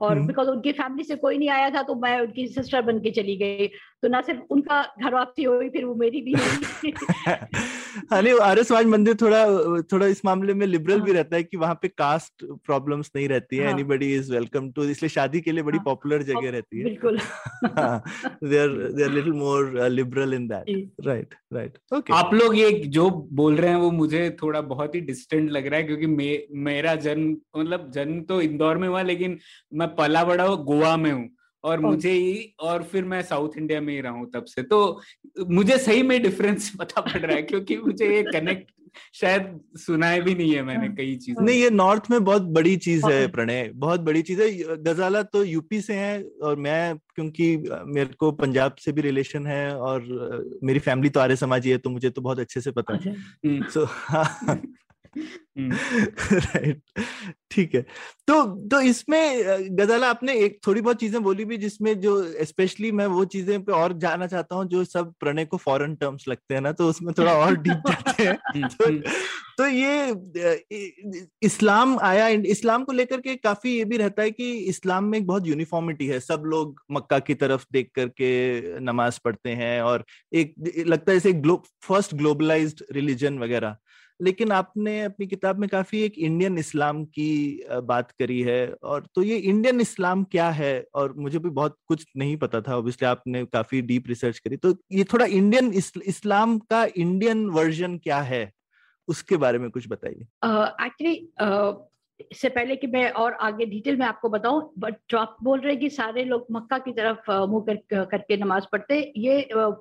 और 0.00 0.18
बिकॉज़ 0.20 0.48
उनकी 0.48 0.72
फैमिली 0.72 1.04
से 1.04 1.16
कोई 1.16 1.38
नहीं 1.38 1.48
आया 1.48 1.70
था 1.70 1.82
तो 1.82 1.94
मैं 1.94 2.20
उनकी 2.20 2.46
सिस्टर 2.46 2.82
बन 2.82 2.98
के 2.98 3.10
चली 3.10 3.36
गई। 3.36 3.66
तो 4.02 4.08
ना 4.08 4.20
सिर्फ़ 4.20 4.40
उनका 4.50 4.82
घर 5.02 5.14
वापसी 5.14 5.42
हुई 5.42 5.68
फिर 5.68 5.84
वो 5.84 5.94
मेरी 5.94 6.20
भी 6.22 6.32
हुई 6.32 6.92
हाँ 8.10 8.20
नहीं 8.22 8.38
आर्य 8.42 8.64
समाज 8.64 8.86
मंदिर 8.86 9.14
थोड़ा 9.20 9.44
थोड़ा 9.92 10.06
इस 10.06 10.24
मामले 10.24 10.54
में 10.54 10.66
लिबरल 10.66 10.96
हाँ. 10.96 11.04
भी। 11.04 11.12
रहता 11.12 11.36
है 11.36 11.42
कि 11.42 11.56
वहाँ 11.56 11.78
पे 11.82 11.88
कास्ट 11.88 12.44
प्रॉब्लम्स 12.66 13.10
नहीं 13.16 13.28
रहती 13.28 13.56
है। 13.56 13.70
एनीबॉडी 13.70 14.14
इज़ 14.14 14.32
वेलकम 14.32 14.70
टू 14.70 14.84
इसलिए 14.84 15.08
शादी 15.08 15.40
के 15.40 15.52
लिए 15.52 15.62
बड़ी 15.62 15.78
पॉपुलर 15.78 16.16
हाँ। 16.16 16.24
जगह 16.24 16.50
रहती 16.50 16.78
है। 16.78 16.84
बिल्कुल। 16.84 17.18
They 17.18 18.58
are 18.58 18.68
they 18.68 19.04
are 19.04 19.10
little 19.10 19.32
more 19.32 19.88
liberal 19.88 20.34
in 20.34 20.46
that 20.48 20.90
right 21.06 21.34
right 21.52 21.78
okay 21.94 22.14
आप 22.14 22.34
लोग 22.34 22.56
ये 22.58 22.70
जो 22.98 23.08
बोल 23.32 23.56
रहे 23.56 23.70
हैं 23.70 23.78
वो 23.78 23.90
मुझे 23.90 24.28
थोड़ा 24.42 24.60
बहुत 24.74 24.94
ही 24.94 25.00
डिस्टेंट 25.00 25.50
लग 25.50 25.66
रहा 25.66 25.80
है 25.80 25.84
क्योंकि 25.86 26.06
मे, 26.06 26.46
मेरा 26.52 26.94
जन्म 26.94 27.36
मतलब 27.60 27.90
जन्म 27.94 28.20
तो 28.22 28.40
इंदौर 28.42 28.78
में 28.78 28.88
हुआ 28.88 29.02
लेकिन 29.02 29.38
मैं 29.74 29.88
पला 29.96 30.24
बड़ा 30.24 30.46
गोवा 30.46 30.96
में 30.96 31.10
हूँ। 31.12 31.28
और 31.66 31.80
मुझे 31.80 32.12
ही 32.12 32.54
और 32.60 32.82
फिर 32.82 33.04
मैं 33.04 33.22
साउथ 33.22 33.58
इंडिया 33.58 33.80
में 33.80 33.94
ही 33.94 34.00
रहा 34.00 34.12
हूँ 34.12 34.30
तब 34.30 34.44
से। 34.44 34.62
तो 34.62 35.00
मुझे 35.50 35.78
सही 35.78 36.02
में 36.02 36.22
डिफरेंस 36.22 36.72
पता 36.80 37.00
पड़ 37.00 37.20
रहा 37.20 37.36
है 37.36 37.42
क्योंकि 37.42 37.76
मुझे 37.76 38.16
ये 38.16 38.22
कनेक्ट 38.22 38.70
शायद 39.14 39.60
सुनाए 39.76 40.20
भी 40.20 40.34
नहीं 40.34 40.54
है 40.54 40.62
मैंने 40.62 40.88
कई 40.88 41.16
चीज़ 41.16 41.40
नहीं 41.40 41.58
ये 41.60 41.70
नॉर्थ 41.70 42.10
में 42.10 42.24
बहुत 42.24 42.42
बड़ी 42.42 42.76
चीज़ 42.76 43.06
है 43.06 43.26
प्रणय 43.28 43.70
बहुत 43.74 44.00
बड़ी 44.00 44.22
चीज़ 44.22 44.42
है। 44.42 44.76
गजाला 44.82 45.22
तो 45.22 45.44
यूपी 45.44 45.80
से 45.80 45.94
है 45.94 46.22
और 46.42 46.56
मैं 46.56 46.96
क्योंकि 47.14 47.56
मेरे 47.86 48.14
को 48.18 48.30
पंजाब 48.32 48.74
से 48.74 48.92
भी 48.92 49.02
रिलेशन 49.02 49.46
है 49.46 49.76
और 49.76 50.08
मेरी 50.62 50.78
फैमिली 50.78 51.08
तो 51.08 51.20
आर्य 51.20 51.36
समाजी 51.36 51.70
है 51.70 51.78
तो 51.78 51.90
मुझे 51.90 52.10
तो 52.10 52.22
बहुत 52.22 52.38
अच्छे 52.38 52.60
से 52.60 52.70
पता 52.70 52.94
है। 52.94 53.14
सो 53.46 53.84
अच्छा। 53.84 54.58
राइट 56.32 56.82
ठीक 57.50 57.74
है। 57.74 57.80
तो 58.28 58.42
तो 58.68 58.80
इसमें 58.80 59.76
गजाला 59.78 60.08
आपने 60.10 60.32
एक 60.34 60.58
थोड़ी 60.66 60.80
बहुत 60.80 61.00
चीज़ें 61.00 61.22
बोली 61.22 61.44
भी 61.44 61.56
जिसमें 61.56 62.00
जो 62.00 62.12
स्पेशली 62.44 62.90
मैं 62.92 63.06
वो 63.06 63.24
चीज़ें 63.24 63.62
पे 63.64 63.72
और 63.72 63.92
जाना 63.98 64.26
चाहता 64.26 64.56
हूँ 64.56 64.64
जो 64.68 64.84
सब 64.84 65.12
प्रणय 65.20 65.44
को 65.44 65.56
फॉरेन 65.56 65.94
टर्म्स 65.94 66.28
लगते 66.28 66.54
हैं 66.54 66.60
ना 66.60 66.72
तो 66.72 66.88
उसमें 66.88 67.14
थोड़ा 67.18 67.32
और 67.34 67.56
डीप 67.56 67.82
जाते 67.90 68.22
हैं। 68.22 68.36
हम्म, 68.48 68.68
तो, 68.68 68.86
हम्म। 68.86 69.00
तो 69.58 69.66
ये 69.66 71.24
इस्लाम 71.42 71.98
आया 71.98 72.28
इस्लाम 72.28 72.84
को 72.84 72.92
लेकर 72.92 73.20
के 73.20 73.36
काफ़ी 73.36 73.76
ये 73.78 73.84
भी 73.84 73.96
रहता 73.96 74.22
है 74.22 74.30
कि 74.30 74.52
इस्लाम 74.66 75.04
में 75.04 75.18
एक 75.18 75.26
बहुत 75.26 75.46
यूनिफॉर्मिटी 75.46 76.06
है। 76.06 76.20
सब 76.20 76.42
लोग 76.46 76.82
मक्का 76.90 77.18
की 77.18 77.34
तरफ़ 77.34 77.64
देख 77.72 77.90
करके 77.94 78.80
नमाज़ 78.80 79.20
पढ़ते 79.24 79.50
हैं 79.50 79.80
और 79.82 80.04
एक 80.32 80.54
लगता 80.86 81.12
है 81.12 81.18
जैसे 81.18 81.32
ग्लो, 81.32 81.62
फ़र्स्ट 81.88 82.14
ग्लोबलाइज्ड 82.14 82.84
रिलीजन 82.92 83.38
वगैरह। 83.38 83.76
लेकिन 84.20 84.52
आपने 84.52 85.00
अपनी 85.02 85.26
किताब 85.26 85.58
में 85.58 85.68
काफ़ी 85.68 86.00
एक 86.02 86.18
इंडियन 86.18 86.58
इस्लाम 86.58 87.04
की 87.04 87.60
बात 87.84 88.10
करी 88.10 88.40
है 88.42 88.74
और 88.82 89.06
तो 89.14 89.22
ये 89.22 89.36
इंडियन 89.36 89.80
इस्लाम 89.80 90.24
क्या 90.24 90.48
है? 90.50 90.86
और 90.94 91.14
मुझे 91.16 91.38
भी 91.38 91.50
बहुत 91.50 91.76
कुछ 91.88 92.06
नहीं 92.16 92.36
पता 92.36 92.60
था 92.60 92.76
ऑब्वियसली 92.76 93.06
आपने 93.08 93.44
काफ़ी 93.44 93.82
डीप 93.82 94.08
रिसर्च 94.08 94.38
करी। 94.38 94.56
तो 94.56 94.74
ये 94.92 95.04
थोड़ा 95.04 95.26
इंडियन 95.26 95.72
इस्लाम 96.06 96.58
का 96.58 96.84
इंडियन 96.96 97.46
वर्जन 97.50 97.98
क्या 97.98 98.20
है? 98.20 98.50
उसके 99.08 99.36
बारे 99.36 99.58
में 99.58 99.70
कुछ 99.70 99.88
बताइए। 99.88 100.26
एक्चुअली 100.86 101.28
uh, 101.42 101.74
इससे 102.20 102.48
पहले 102.48 102.76
कि 102.76 102.86
मैं 102.86 103.10
और 103.12 103.32
आगे 103.40 103.66
डिटेल 103.66 103.96
में 103.96 104.06
आपको 104.06 104.28
बताऊँ 104.28 104.72
बट 104.78 104.94
जो 105.10 105.18
आप 105.18 105.36
बोल 105.42 105.60
रहे 105.60 105.72
हैं 105.72 105.80
कि 105.80 105.90
सारे 105.90 106.24
लोग 106.24 106.46
मक्का 106.52 106.78
की 106.78 106.92
तरफ़ 106.92 107.30
मुँह 107.30 107.64
कर, 107.64 108.04
करके 108.04 108.36
नमाज़ 108.36 108.66
पढ़ते 108.72 109.00
ये 109.16 109.38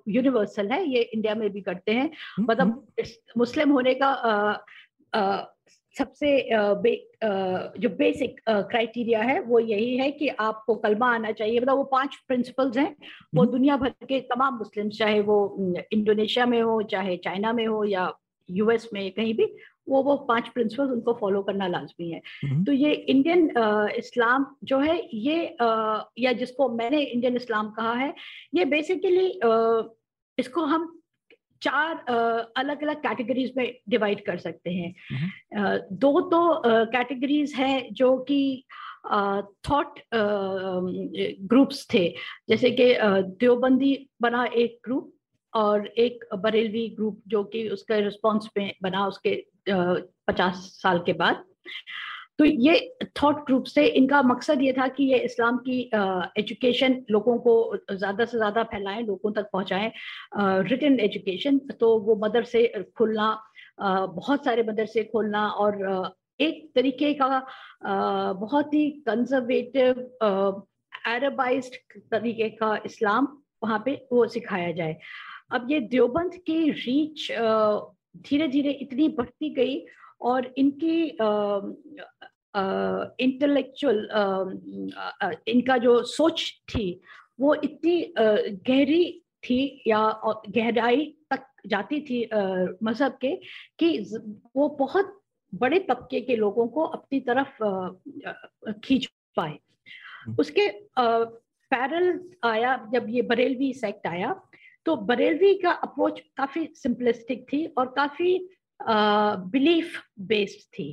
यूनिवर्सल 0.07 0.71
है 0.71 0.83
ये 0.89 1.01
इंडिया 1.01 1.35
में 1.35 1.49
भी 1.49 1.61
करते 1.61 1.91
हैं 1.91 2.05
हम्म, 2.05 2.51
मतलब 2.51 2.67
हम्म। 2.67 3.05
मुस्लिम 3.37 3.71
होने 3.71 3.93
का 3.93 4.07
आ, 4.07 4.57
आ, 5.13 5.43
सबसे 5.95 6.27
बे, 6.53 6.91
जो 7.79 7.89
बेसिक 7.89 8.39
क्राइटेरिया 8.49 9.21
है 9.21 9.39
वो 9.39 9.59
यही 9.59 9.95
है 9.97 10.09
कि 10.11 10.27
आपको 10.27 10.75
कलमा 10.75 11.13
आना 11.15 11.31
चाहिए 11.31 11.59
मतलब 11.59 11.77
वो 11.77 11.83
पाँच 11.83 12.15
प्रिंसिपल्स 12.27 12.77
हैं 12.77 12.95
वो 13.35 13.41
हम्म। 13.41 13.51
दुनिया 13.51 13.77
भर 13.77 13.89
के 14.07 14.19
तमाम 14.33 14.57
मुस्लिम 14.57 14.89
चाहे 14.89 15.21
वो 15.21 15.37
इंडोनेशिया 15.93 16.45
में 16.45 16.61
हो 16.61 16.81
चाहे 16.81 17.17
चाइना 17.17 17.53
में 17.53 17.65
हो 17.67 17.83
या 17.83 18.11
यूएस 18.49 18.89
में 18.93 19.11
कहीं 19.11 19.33
भी 19.33 19.45
वो 19.87 20.01
वो 20.03 20.15
पाँच 20.27 20.47
प्रिंसिपल्स 20.49 20.91
उनको 20.91 21.13
फॉलो 21.13 21.41
करना 21.43 21.67
लाजमी 21.67 22.09
है 22.09 22.21
हम्म। 22.43 22.63
तो 22.63 22.71
ये 22.71 22.93
इंडियन 22.93 23.49
इस्लाम 23.97 24.45
जो 24.63 24.79
है 24.79 24.97
ये 25.15 25.55
या 26.19 26.31
जिसको 26.33 26.69
मैंने 26.71 27.01
इंडियन 27.01 27.35
इस्लाम 27.35 27.69
कहा 27.71 27.93
है 27.93 28.13
ये 28.55 28.65
बेसिकली 28.65 29.27
इसको 30.37 30.65
हम 30.65 30.91
चार 31.61 31.95
अलग 32.57 32.83
अलग 32.83 33.01
कैटेगरीज 33.01 33.53
में 33.57 33.65
डिवाइड 33.89 34.25
कर 34.25 34.37
सकते 34.37 34.71
हैं 34.71 34.93
हम्म। 35.11 35.77
दो 35.97 36.19
तो 36.29 36.41
कैटेगरीज 36.65 37.53
हैं 37.55 37.93
जो 37.93 38.17
कि 38.29 38.41
थॉट 39.69 39.99
ग्रुप्स 41.45 41.87
थे 41.93 42.07
जैसे 42.49 42.71
कि 42.71 42.93
देवबंदी 43.39 43.97
बना 44.21 44.45
एक 44.55 44.79
ग्रुप 44.83 45.11
और 45.53 45.87
एक 45.97 46.25
बरेलवी 46.35 46.87
ग्रुप 46.89 47.21
जो 47.27 47.43
कि 47.43 47.67
उसका 47.69 47.97
रिस्पॉन्स 47.97 48.49
में 48.57 48.73
बना 48.83 49.05
उसके 49.07 49.35
पचास 49.67 50.55
साल 50.81 50.99
के 51.05 51.13
बाद। 51.13 51.43
तो 52.39 52.45
ये 52.45 52.97
थॉट 53.21 53.45
ग्रुप 53.45 53.65
से 53.65 53.85
इनका 53.87 54.21
मकसद 54.21 54.61
ये 54.61 54.71
था 54.73 54.87
कि 54.87 55.03
ये 55.03 55.17
इस्लाम 55.25 55.57
की 55.67 55.79
एजुकेशन 56.39 56.95
लोगों 57.11 57.37
को 57.39 57.53
ज़्यादा 57.91 58.25
से 58.25 58.37
ज़्यादा 58.37 58.63
फैलाएँ, 58.63 59.01
लोगों 59.03 59.31
तक 59.31 59.49
पहुंचाएँ। 59.53 59.91
रिटर्न 60.69 60.99
एजुकेशन 60.99 61.57
तो 61.79 61.97
वो 61.99 62.15
मदरसे 62.25 62.67
खुलना 62.97 63.29
बहुत 63.79 64.45
सारे 64.45 64.63
मदरसे 64.63 65.03
खोलना 65.03 65.47
और 65.47 66.13
एक 66.39 66.71
तरीके 66.75 67.13
का 67.13 67.45
बहुत 68.35 68.73
ही 68.73 68.89
कंजर्वेटिव 69.07 70.01
अरबाइज्ड 71.07 71.75
तरीके 72.11 72.49
का 72.57 72.75
इस्लाम 72.85 73.27
वहाँ 73.63 73.81
पे 73.85 73.93
वो 74.11 74.27
सिखाया 74.27 74.71
जाए। 74.71 74.97
अब 75.53 75.67
ये 75.71 75.79
देवबंद 75.79 76.35
की 76.47 76.69
रीच 76.71 77.27
धीरे 78.21 78.47
धीरे 78.47 78.71
इतनी 78.81 79.07
बढ़ती 79.09 79.49
गई 79.49 79.85
और 80.21 80.53
इनकी 80.57 81.01
इंटेलेक्चुअल 83.19 84.07
इनका 85.47 85.77
जो 85.77 86.01
सोच 86.03 86.49
थी 86.69 86.87
वो 87.39 87.53
इतनी 87.55 88.13
गहरी 88.17 89.03
थी 89.43 89.59
या 89.87 89.99
गहराई 90.49 91.05
तक 91.31 91.45
जाती 91.67 91.99
थी 92.01 92.23
मज़हब 92.83 93.17
के 93.21 93.35
कि 93.79 93.97
वो 94.55 94.67
बहुत 94.79 95.21
बड़े 95.53 95.79
तबके 95.79 96.21
के 96.21 96.35
लोगों 96.35 96.67
को 96.67 96.83
अपनी 96.87 97.19
तरफ़ 97.19 97.63
खींच 98.83 99.09
पाए 99.37 99.51
हम्म। 99.51 100.35
उसके 100.39 100.69
पैरल 100.97 102.19
आया 102.43 102.75
जब 102.93 103.05
ये 103.09 103.21
बरेलवी 103.21 103.73
सेक्ट 103.73 104.07
आया 104.07 104.33
तो 104.85 104.95
बरेजी 105.05 105.53
का 105.59 105.71
अप्रोच 105.71 106.19
काफ़ी 106.37 106.67
सिंपलिस्टिक 106.75 107.45
थी 107.53 107.65
और 107.77 107.93
काफ़ी 107.95 108.37
बिलीफ 108.81 110.01
बेस्ड 110.21 110.67
थी। 110.73 110.87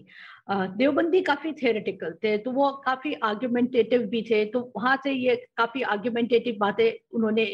देवबंदी 0.51 1.21
काफ़ी 1.23 1.53
थियोरिटिकल 1.53 2.13
थे 2.25 2.37
तो 2.39 2.51
वो 2.53 2.71
काफ़ी 2.85 3.13
आर्ग्यूमेंटेटिव 3.25 4.03
भी 4.07 4.23
थे 4.23 4.45
तो 4.45 4.61
वहाँ 4.77 4.97
से 5.05 5.13
ये 5.13 5.37
काफ़ी 5.57 5.83
आर्ग्यूमेंटेटिव 5.85 6.57
बातें 6.61 6.93
उन्होंने 7.15 7.45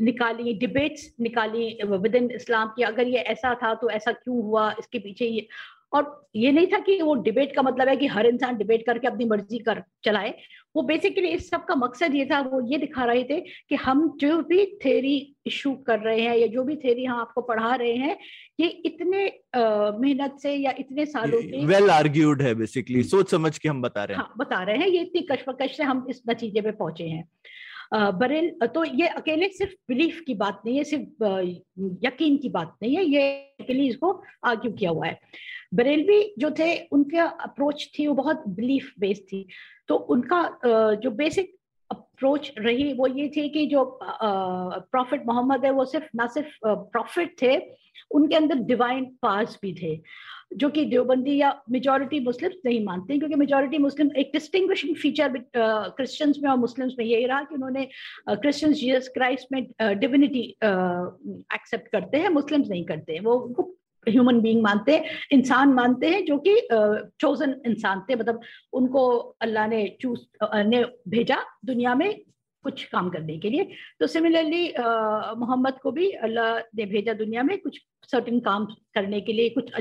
निकाली 0.00 0.52
डिबेट्स 0.58 1.08
निकाली 1.20 1.78
विद 1.84 2.14
इन 2.14 2.30
इस्लाम 2.30 2.68
की 2.76 2.82
अगर 2.82 3.06
ये 3.06 3.18
ऐसा 3.32 3.54
था 3.62 3.74
तो 3.74 3.90
ऐसा 3.90 4.12
क्यों 4.12 4.42
हुआ, 4.42 4.70
इसके 4.78 4.98
पीछे 4.98 5.26
ये 5.26 5.46
और 5.92 6.16
ये 6.36 6.50
नहीं 6.52 6.66
था 6.66 6.78
कि 6.78 7.00
वो 7.02 7.14
डिबेट 7.22 7.54
का 7.54 7.62
मतलब 7.62 7.88
है 7.88 7.96
कि 7.96 8.06
हर 8.06 8.26
इंसान 8.26 8.56
डिबेट 8.56 8.84
करके 8.86 9.06
अपनी 9.06 9.24
मर्ज़ी 9.24 9.58
कर 9.58 9.82
चलाए। 10.04 10.34
वो 10.76 10.82
बेसिकली 10.82 11.28
इस 11.28 11.48
सब 11.50 11.64
का 11.64 11.74
मकसद 11.74 12.14
ये 12.14 12.24
था 12.26 12.40
वो 12.40 12.60
ये 12.66 12.78
दिखा 12.78 13.04
रहे 13.04 13.24
थे 13.24 13.40
कि 13.40 13.74
हम 13.76 14.06
जो 14.20 14.36
भी 14.42 14.64
थेरी 14.84 15.16
इशू 15.46 15.72
कर 15.86 15.98
रहे 15.98 16.20
हैं 16.20 16.36
या 16.36 16.46
जो 16.46 16.64
भी 16.64 16.76
थेरी 16.76 17.04
हम 17.04 17.18
आपको 17.20 17.40
पढ़ा 17.40 17.74
रहे 17.74 17.94
हैं 17.94 18.16
ये 18.60 18.66
इतने 18.86 19.24
मेहनत 19.56 20.36
से 20.42 20.54
या 20.54 20.74
इतने 20.78 21.06
सालों 21.06 21.42
के 21.42 21.64
वेल 21.66 21.90
आर्ग्यूड 21.90 22.42
है 22.42 22.54
बेसिकली 22.54 23.02
सोच 23.04 23.30
समझ 23.30 23.56
के 23.58 23.68
हम 23.68 23.82
बता 23.82 24.04
रहे 24.04 24.16
हैं। 24.16 24.22
हाँ 24.22 24.34
बता 24.38 24.62
रहे 24.62 24.76
हैं 24.76 24.88
ये 24.88 25.00
इतनी 25.00 25.26
कशमकश 25.30 25.76
से 25.76 25.82
हम 25.82 26.06
इस 26.10 26.22
नतीजे 26.30 26.60
पे 26.60 26.70
पहुँचे 26.70 27.04
हैं। 27.04 27.24
बरेल 27.92 28.50
तो 28.66 28.84
ये 28.84 29.06
अकेले 29.08 29.48
सिर्फ़ 29.48 29.72
बिलीफ 29.88 30.20
की 30.26 30.34
बात 30.34 30.62
नहीं 30.66 30.76
है, 30.76 30.84
सिर्फ़ 30.84 31.24
यकीन 32.06 32.36
की 32.36 32.48
बात 32.48 32.76
नहीं 32.82 32.96
है, 32.96 33.04
ये 33.04 33.30
अकेले 33.60 33.86
इसको 33.86 34.12
आर्ग्यू 34.44 34.72
किया 34.72 34.90
हुआ 34.90 35.06
है। 35.06 35.18
बरेलवी 35.74 36.34
जो 36.38 36.50
थे, 36.50 36.74
उनका 36.92 37.24
अप्रोच 37.24 37.90
थी, 37.98 38.06
वो 38.06 38.14
बहुत 38.14 38.44
बिलीफ 38.48 38.92
बेस्ड 39.00 39.22
थी। 39.22 39.46
तो 39.88 39.96
उनका 40.14 40.42
जो 40.64 41.10
बेसिक 41.10 41.56
अप्रोच 41.90 42.52
रही, 42.58 42.92
वो 42.92 43.06
ये 43.06 43.28
थी 43.36 43.48
कि 43.48 43.66
जो 43.66 43.84
प्रॉफिट 44.02 45.26
मोहम्मद 45.26 45.64
है, 45.64 45.70
वो 45.70 45.84
सिर्फ़, 45.84 46.06
ना 46.16 46.26
सिर्फ़ 46.26 46.66
प्रॉफिट 46.66 47.34
थे 47.42 47.56
उनके 48.10 48.36
अंदर 48.36 48.58
डिवाइन 48.66 49.04
पास 49.22 49.58
भी 49.62 49.72
थे, 49.82 50.00
जो 50.56 50.68
कि 50.68 50.84
देवबंदी 50.84 51.36
या 51.36 51.50
मेजोरिटी 51.70 52.20
मुस्लिम्स 52.20 52.56
नहीं 52.64 52.84
मानते, 52.84 53.18
क्योंकि 53.18 53.34
मेजोरिटी 53.36 53.78
मुस्लिम 53.78 54.10
एक 54.18 54.30
डिस्टिंग्विशिंग 54.32 54.94
फीचर 54.96 55.36
क्रिश्चियंस 55.56 56.38
में 56.42 56.50
और 56.50 56.56
मुस्लिम्स 56.58 56.94
में 56.98 57.04
यही 57.04 57.26
रहा 57.26 57.42
कि 57.42 57.54
उन्होंने 57.54 57.88
क्रिश्चियंस 58.28 58.76
जीसस 58.76 59.10
क्राइस्ट 59.14 59.52
में 59.52 59.66
डिविनिटी 59.98 60.46
एक्सेप्ट 60.62 61.88
करते 61.92 62.18
हैं 62.18 62.28
मुस्लिम्स 62.30 62.68
नहीं 62.70 62.84
करते 62.84 63.12
हैं। 63.12 63.20
वो 63.20 63.34
उनको 63.34 63.62
ह्यूमन 64.06 64.40
बीइंग 64.40 64.62
मानते 64.62 64.92
हैं, 64.92 65.04
इंसान 65.32 65.72
मानते 65.74 66.08
हैं, 66.08 66.24
जो 66.24 66.36
कि 66.46 66.56
चोजन 67.20 67.54
इंसान 67.66 68.00
थे। 68.08 68.14
मतलब 68.16 68.40
उनको 68.72 69.08
अल्लाह 69.42 69.66
ने 69.68 69.86
चूज़ 70.00 70.20
ने 70.66 70.84
भेजा 71.08 71.36
दुनिया 71.64 71.94
में 71.94 72.10
कुछ 72.64 72.84
काम 72.84 73.08
करने 73.10 73.38
के 73.38 73.50
लिए 73.50 73.68
तो 74.00 74.06
सिमिलरली 74.06 74.66
मोहम्मद 75.38 75.78
को 75.82 75.90
भी 75.90 76.10
अल्लाह 76.28 76.58
ने 76.76 76.86
भेजा 76.86 77.12
दुनिया 77.12 77.42
में 77.42 77.58
कुछ 77.58 77.80
सर्टेन 78.10 78.40
काम 78.40 78.66
करने 78.94 79.20
के 79.20 79.32
लिए 79.32 79.48
कुछ 79.50 79.72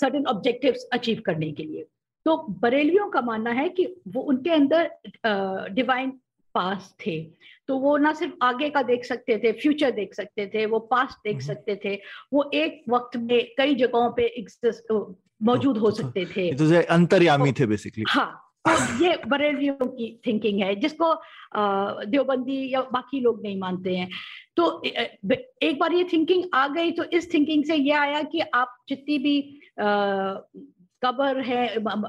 सर्टेन 0.00 0.26
ऑब्जेक्टिव्स 0.26 0.88
अचीव 0.92 1.22
करने 1.26 1.52
के 1.52 1.62
लिए 1.62 1.86
तो 2.26 2.36
बरेलियों 2.62 3.08
का 3.10 3.20
मानना 3.20 3.50
है 3.50 3.68
कि 3.68 3.86
वो 4.08 4.22
उनके 4.22 4.50
अंदर 4.50 4.90
डिवाइन 5.74 6.10
पास 6.54 6.94
थे 7.06 7.20
तो 7.68 7.76
वो 7.78 7.96
ना 7.96 8.12
सिर्फ़ 8.12 8.34
आगे 8.42 8.68
का 8.70 8.82
देख 8.82 9.04
सकते 9.04 9.38
थे 9.38 9.52
फ्यूचर 9.52 9.90
देख 9.90 10.14
सकते 10.14 10.46
थे 10.54 10.66
वो 10.66 10.78
पास्ट 10.90 11.18
देख 11.24 11.40
सकते 11.42 11.80
थे 11.84 11.94
वो 12.32 12.50
एक 12.54 12.82
वक्त 12.88 13.16
में 13.16 13.38
कई 13.58 13.74
जगहों 13.74 14.10
पे 14.10 14.26
एग्जिस्ट 14.38 14.92
मौजूद 15.42 15.78
हो 15.78 15.90
सकते 15.90 16.26
थे 16.26 16.52
तो 16.54 16.82
अंतर्यामी 16.94 17.52
थे 17.52 17.66
बेसिकली 17.66 18.04
हाँ 18.08 18.47
तो 18.64 18.72
ये 19.04 19.16
बरेलियों 19.28 19.86
की 19.88 20.20
थिंकिंग 20.26 20.60
है, 20.62 20.74
जिसको 20.76 21.14
देवबंदी 22.06 22.72
या 22.74 22.80
बाकी 22.92 23.20
लोग 23.20 23.42
नहीं 23.42 23.58
मानते 23.58 23.96
हैं। 23.96 24.08
तो 24.56 24.82
एक 24.84 25.78
बार 25.80 25.92
ये 25.92 26.04
थिंकिंग 26.12 26.44
आ 26.54 26.66
गई 26.68 26.90
तो 26.92 27.04
इस 27.12 27.32
थिंकिंग 27.34 27.64
से 27.64 27.76
ये 27.76 27.92
आया 27.94 28.22
कि 28.22 28.40
आप 28.54 28.76
जितनी 28.88 29.18
भी 29.18 29.40
कबर 31.02 31.40
है 31.40 31.64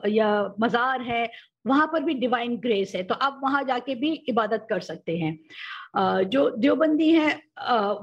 या 0.09 0.55
मजार 0.59 1.01
है, 1.01 1.29
वहाँ 1.67 1.87
पर 1.87 2.03
भी 2.03 2.13
डिवाइन 2.13 2.55
ग्रेस 2.57 2.91
है 2.95 3.03
तो 3.03 3.15
आप 3.15 3.39
वहाँ 3.43 3.63
जाके 3.63 3.95
भी 3.95 4.11
इबादत 4.29 4.65
कर 4.69 4.79
सकते 4.81 5.17
हैं। 5.17 5.37
जो 6.29 6.49
देवबंदी 6.57 7.09
है 7.11 7.33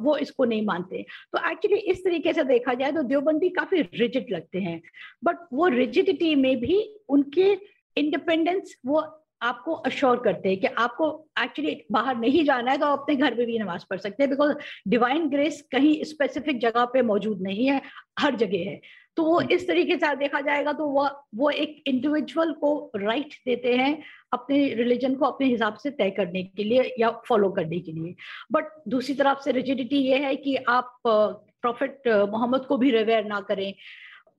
वो 0.00 0.16
इसको 0.16 0.44
नहीं 0.44 0.64
मानते। 0.66 1.04
तो 1.32 1.50
एक्चुअली 1.50 1.78
इस 1.90 2.04
तरीके 2.04 2.32
से 2.32 2.44
देखा 2.44 2.74
जाए 2.74 2.92
तो 2.92 3.02
देवबंदी 3.02 3.48
काफ़ी 3.50 3.80
रिजिड 3.82 4.26
लगते 4.32 4.60
हैं। 4.60 4.80
बट 5.24 5.46
वो 5.52 5.68
रिजिडिटी 5.68 6.34
में 6.34 6.56
भी 6.60 6.80
उनके 7.08 7.54
इंडिपेंडेंस 7.96 8.76
वो 8.86 9.04
आपको 9.42 9.72
अश्योर 9.86 10.20
करते 10.24 10.48
हैं 10.48 10.58
कि 10.60 10.66
आपको 10.78 11.06
एक्चुअली 11.40 11.74
बाहर 11.92 12.16
नहीं 12.16 12.44
जाना 12.44 12.70
है 12.70 12.78
तो 12.78 12.86
आप 12.86 13.00
अपने 13.00 13.16
घर 13.16 13.34
में 13.34 13.46
भी 13.46 13.58
नमाज़ 13.58 13.84
पढ़ 13.90 13.98
सकते 13.98 14.22
हैं 14.22 14.30
बिकॉज़ 14.30 14.52
डिवाइन 14.88 15.28
ग्रेस 15.30 15.60
कहीं 15.72 16.04
स्पेसिफिक 16.04 16.60
जगह 16.60 16.84
पे 16.92 17.02
मौजूद 17.02 17.42
नहीं 17.42 17.66
है 17.66 17.80
हर 18.18 18.36
जगह 18.36 18.70
है। 18.70 18.80
तो 19.16 19.22
वो 19.24 19.40
इस 19.40 19.66
तरीके 19.68 19.96
से 19.96 20.14
देखा 20.16 20.40
जाएगा 20.40 20.72
तो 20.72 20.86
वो 20.86 21.08
वो 21.34 21.50
एक 21.50 21.82
इंडिविजुअल 21.86 22.52
को 22.52 22.72
राइट 22.96 23.34
देते 23.46 23.74
हैं 23.76 24.02
अपने 24.32 24.58
रिलीजन 24.74 25.14
को 25.14 25.26
अपने 25.26 25.46
हिसाब 25.46 25.76
से 25.76 25.90
तय 25.90 26.10
करने 26.10 26.42
के 26.42 26.64
लिए 26.64 26.94
या 26.98 27.10
फॉलो 27.28 27.50
करने 27.50 27.80
के 27.80 27.92
लिए। 27.92 28.14
बट 28.52 28.72
दूसरी 28.88 29.14
तरफ़ 29.14 29.42
से 29.44 29.52
रिजिडिटी 29.52 29.98
ये 29.98 30.18
है 30.24 30.34
कि 30.36 30.56
आप 30.56 30.98
प्रॉफिट 31.06 32.08
मोहम्मद 32.08 32.66
को 32.66 32.76
भी 32.76 32.90
रिवेयर 32.90 33.24
ना 33.24 33.40
करें। 33.40 33.72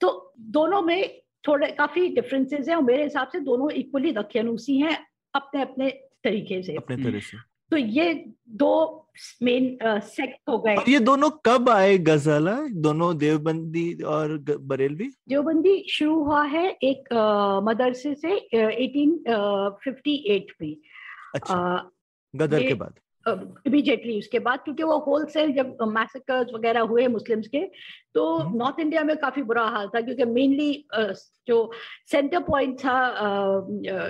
तो 0.02 0.34
दोनों 0.40 0.82
में 0.82 1.22
थोड़े 1.48 1.68
काफ़ी 1.72 2.08
डिफरेंसेस 2.16 2.70
हैं 2.70 2.76
और 2.76 2.84
मेरे 2.84 3.04
हिसाब 3.04 3.28
से 3.28 3.40
दोनों 3.42 3.70
इक्वली 3.74 4.12
दखियानूसी 4.12 4.78
हैं 4.80 4.98
अपने 5.34 5.62
अपने 5.62 5.90
तरीके 6.24 6.62
से। 6.64 6.76
अपने 6.76 6.98
तरह 7.04 7.20
से। 7.20 7.38
तो 7.72 7.78
ये 7.78 8.14
दो 8.50 8.72
मेन 9.44 9.78
सेक्ट 9.84 10.50
हो 10.50 10.58
गए। 10.58 10.76
ये 10.90 11.00
दोनों 11.00 11.30
कब 11.46 11.70
आए 11.70 11.98
गजाला? 11.98 12.56
दोनों 12.84 13.18
देवबंदी 13.18 13.94
और 14.08 14.38
बरेलवी? 14.62 15.10
देवबंदी 15.30 15.76
शुरू 15.92 16.24
हुआ 16.24 16.44
है 16.46 16.70
एक 16.84 17.14
मदरसे 17.64 18.14
से 18.16 18.38
एटीन 18.56 19.18
फिफ्टी 19.84 20.16
एट 20.28 20.54
में। 20.62 20.76
अच्छा। 21.36 21.58
गदर 22.34 22.64
के 22.64 22.74
बाद। 22.74 23.00
इमीडिएटली 23.28 24.18
उसके 24.20 24.40
बाद 24.40 24.60
क्योंकि 24.60 24.84
वो 24.84 24.98
होलसेल 24.98 25.52
जब 25.54 25.78
मैसेकर्स 25.90 26.54
वगैरह 26.54 26.82
हुए 26.82 27.08
मुस्लिम्स 27.08 27.48
के 27.48 27.62
तो 28.16 28.26
नॉर्थ 28.38 28.74
हम्म। 28.74 28.82
इंडिया 28.82 29.04
में 29.04 29.16
काफ़ी 29.18 29.44
बुरा 29.44 29.64
हाल 29.70 29.88
था 29.88 30.02
क्योंकि 30.02 30.26
मेनली 30.26 30.86
जो 31.48 31.58
सेंटर 32.12 32.40
पॉइंट 32.44 32.80
था 32.80 32.96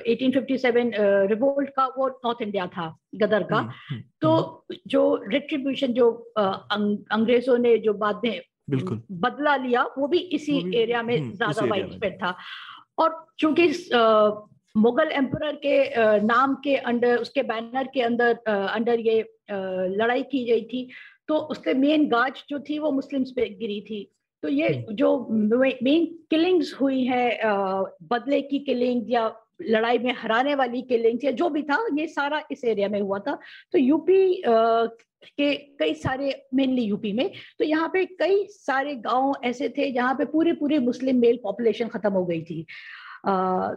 1857 0.08 0.92
रिवोल्ट 1.30 1.70
का 1.70 1.86
वो 1.98 2.08
नॉर्थ 2.26 2.42
इंडिया 2.42 2.68
था 2.68 2.88
गदर 3.16 3.44
का। 3.44 3.58
हम्म, 3.58 3.72
हम्म, 3.90 4.02
तो 4.22 4.66
जो 4.88 5.04
रिट्रीब्यूशन 5.28 5.94
जो 5.94 6.12
अंग्रेज़ों 6.38 7.58
ने 7.58 7.78
जो 7.78 7.94
बाद 7.96 8.22
में 8.24 8.42
बदला 8.70 9.56
लिया 9.56 9.84
वो 9.98 10.08
भी 10.08 10.18
इसी 10.38 10.58
एरिया 10.76 11.02
में 11.04 11.16
ज़्यादा 11.34 11.66
वाइड 11.66 11.92
स्प्रेड 11.92 12.16
था। 12.24 12.36
और 13.00 13.26
चूँकि 13.40 13.68
मुगल 14.76 15.12
एम्पर 15.14 15.56
के 15.66 16.20
नाम 16.22 16.54
के 16.64 16.76
अंडर 16.76 17.18
उसके 17.18 17.44
बैनर 17.44 17.88
के 17.94 18.02
अंदर 18.02 18.38
अंडर 18.48 19.00
ये 19.00 19.20
लड़ाई 19.52 20.24
की 20.24 20.44
गई 20.46 20.62
थी। 20.64 20.90
तो 21.28 21.38
उसके 21.52 21.74
मेन 21.74 22.08
गाज 22.10 22.44
जो 22.50 22.60
थी 22.60 22.78
वो 22.80 22.92
मुस्लिम्स 22.92 23.32
पे 23.32 23.50
गिरी 23.60 23.82
थी। 23.82 24.04
तो 24.44 24.50
ये 24.50 24.68
हम्म। 24.68 24.96
जो 24.96 25.28
मेन 25.32 26.06
किलिंग्स 26.30 26.74
हुई 26.82 27.04
है 27.06 27.40
बदले 28.12 28.42
की 28.42 28.60
किलिंग 28.60 29.12
या 29.12 29.32
लड़ाई 29.62 29.98
में 29.98 30.14
हराने 30.18 30.54
वाली 30.56 30.82
किलिंग्स 30.82 31.24
या 31.24 31.32
जो 31.32 31.50
भी 31.50 31.62
था 31.64 31.78
ये 31.98 32.08
सारा 32.08 32.42
इस 32.52 32.64
एरिया 32.66 32.90
में 32.90 33.00
हुआ 33.02 33.20
था। 33.20 33.38
तो 33.74 33.80
यूपी 33.80 34.42
के 34.46 35.54
कई 35.80 35.94
सारे 35.96 36.32
मेनली 36.54 36.82
यूपी 36.82 37.12
में 37.14 37.30
तो 37.60 37.66
यहाँ 37.66 37.90
पे 37.94 38.06
कई 38.20 38.46
सारे 38.50 38.94
गाँव 38.96 39.34
ऐसे 39.46 39.70
थे 39.70 39.92
जहाँ 39.92 40.14
पे 40.16 40.26
पूरे 40.26 40.54
पूरे 40.54 40.80
मुस्लिम 40.80 41.20
मेल 41.20 41.40
पॉपुलेशन 41.44 41.88
खत्म 41.88 42.12
हो 42.14 42.26
गई 42.26 42.42
थी। 42.42 42.66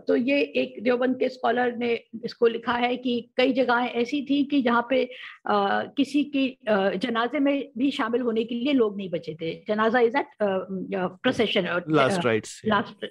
तो 0.06 0.16
ये 0.16 0.40
एक 0.56 0.82
देवबंद 0.82 1.18
के 1.18 1.28
स्कॉलर 1.28 1.76
ने 1.76 1.92
इसको 2.24 2.46
लिखा 2.46 2.72
है 2.72 2.96
कि 2.96 3.14
कई 3.36 3.52
जगहें 3.52 3.88
ऐसी 4.02 4.20
थी 4.30 4.42
कि 4.44 4.60
जहाँ 4.62 4.86
पे 4.90 5.02
आ, 5.46 5.82
किसी 5.96 6.22
की 6.24 6.46
जनाजे 6.68 7.38
में 7.38 7.70
भी 7.78 7.90
शामिल 7.90 8.22
होने 8.22 8.44
के 8.44 8.54
लिए 8.54 8.72
लोग 8.72 8.96
नहीं 8.96 9.08
बचे 9.10 9.34
थे। 9.40 9.52
जनाजा 9.68 10.00
is 10.00 10.16
at 10.16 10.26
procession 10.42 11.68
last 11.88 12.24
rites 12.26 12.60
last 12.66 13.06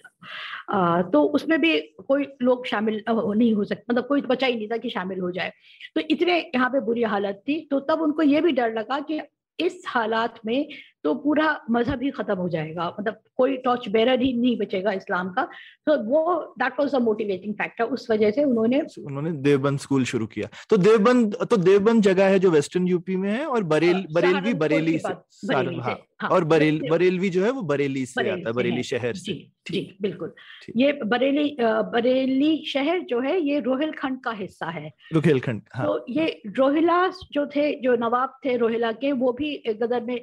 तो 1.11 1.23
उसमें 1.35 1.59
भी 1.61 1.79
कोई 2.07 2.27
लोग 2.41 2.65
शामिल 2.67 3.03
नहीं 3.09 3.53
हो 3.53 3.63
सकते 3.63 3.83
मतलब 3.89 4.07
कोई 4.07 4.21
बचा 4.21 4.47
ही 4.47 4.55
नहीं 4.55 4.67
था 4.67 4.77
कि 4.77 4.89
शामिल 4.89 5.19
हो 5.19 5.31
जाए। 5.31 5.51
तो 5.95 6.01
इतने 6.01 6.39
यहाँ 6.55 6.69
पे 6.69 6.79
बुरी 6.85 7.03
हालत 7.03 7.43
थी। 7.47 7.59
तो 7.71 7.79
तब 7.79 8.01
उनको 8.01 8.21
ये 8.21 8.41
भी 8.41 8.51
डर 8.51 8.73
लगा 8.73 8.99
कि 9.11 9.21
इस 9.59 9.83
हालात 9.87 10.39
में 10.45 10.67
तो 11.03 11.13
पूरा 11.15 11.47
मज़हब 11.71 12.01
ही 12.03 12.09
खत्म 12.11 12.35
हो 12.37 12.47
जाएगा। 12.49 12.87
मतलब 12.99 13.19
कोई 13.37 13.55
टॉर्च 13.65 13.87
बेरर 13.89 14.21
ही 14.21 14.31
नहीं 14.33 14.57
बचेगा 14.57 14.91
इस्लाम 14.93 15.29
का। 15.33 15.47
तो 15.87 15.97
वो 16.03 16.23
that 16.59 16.79
was 16.79 16.95
a 16.95 16.99
motivating 16.99 17.53
factor 17.53 17.83
उस 17.97 18.09
वजह 18.11 18.31
से 18.31 18.43
उन्होंने 18.43 18.81
उन्होंने 18.99 19.31
देवबंद 19.47 19.79
स्कूल 19.79 20.03
शुरू 20.05 20.27
किया। 20.27 20.49
तो 20.69 20.77
देवबंद 20.79 21.35
तो 21.49 21.57
देवबंद 21.59 22.03
जगह 22.03 22.25
है 22.25 22.39
जो 22.39 22.51
वेस्टर्न 22.51 22.87
यूपी 22.87 23.15
में 23.15 23.31
है 23.31 23.45
और 23.45 23.63
बरेल 23.65 23.95
हाँ, 23.95 24.05
बरेलवी 24.13 24.53
बरेली 24.55 24.97
से 24.97 25.13
बरेली 25.47 25.79
हाँ, 25.79 25.97
हाँ, 26.21 26.29
और 26.29 26.43
बरेल 26.45 26.81
बरेलवी 26.89 27.29
जो 27.29 27.43
है 27.43 27.51
वो 27.51 27.61
बरेली 27.63 28.05
से 28.05 28.29
आता 28.29 28.49
है 28.49 28.53
बरेली 28.53 28.83
शहर 28.83 29.13
से। 29.15 29.31
जी 29.31 29.51
जी 29.67 29.97
बिल्कुल। 30.01 30.33
ये 30.77 30.91
बरेली 31.05 31.55
बरेली 31.61 32.55
शहर 32.67 32.99
जो 33.09 33.19
है 33.21 33.39
ये 33.41 33.59
रोहिलखंड 33.59 34.19
का 34.21 34.31
हिस्सा 34.31 34.69
है। 34.69 34.91
रोहिलखंड 35.13 35.61
हाँ. 35.73 35.85
तो 35.85 36.05
ये 36.09 36.41
रोहिला 36.57 37.07
जो 37.31 37.45
थे 37.55 37.71
जो 37.81 37.95
नवाब 37.97 38.37
थे 38.45 38.55
रोहिला 38.57 38.91
के 38.91 39.11
वो 39.13 39.31
भी 39.33 39.55
गदर 39.81 40.03
में 40.03 40.15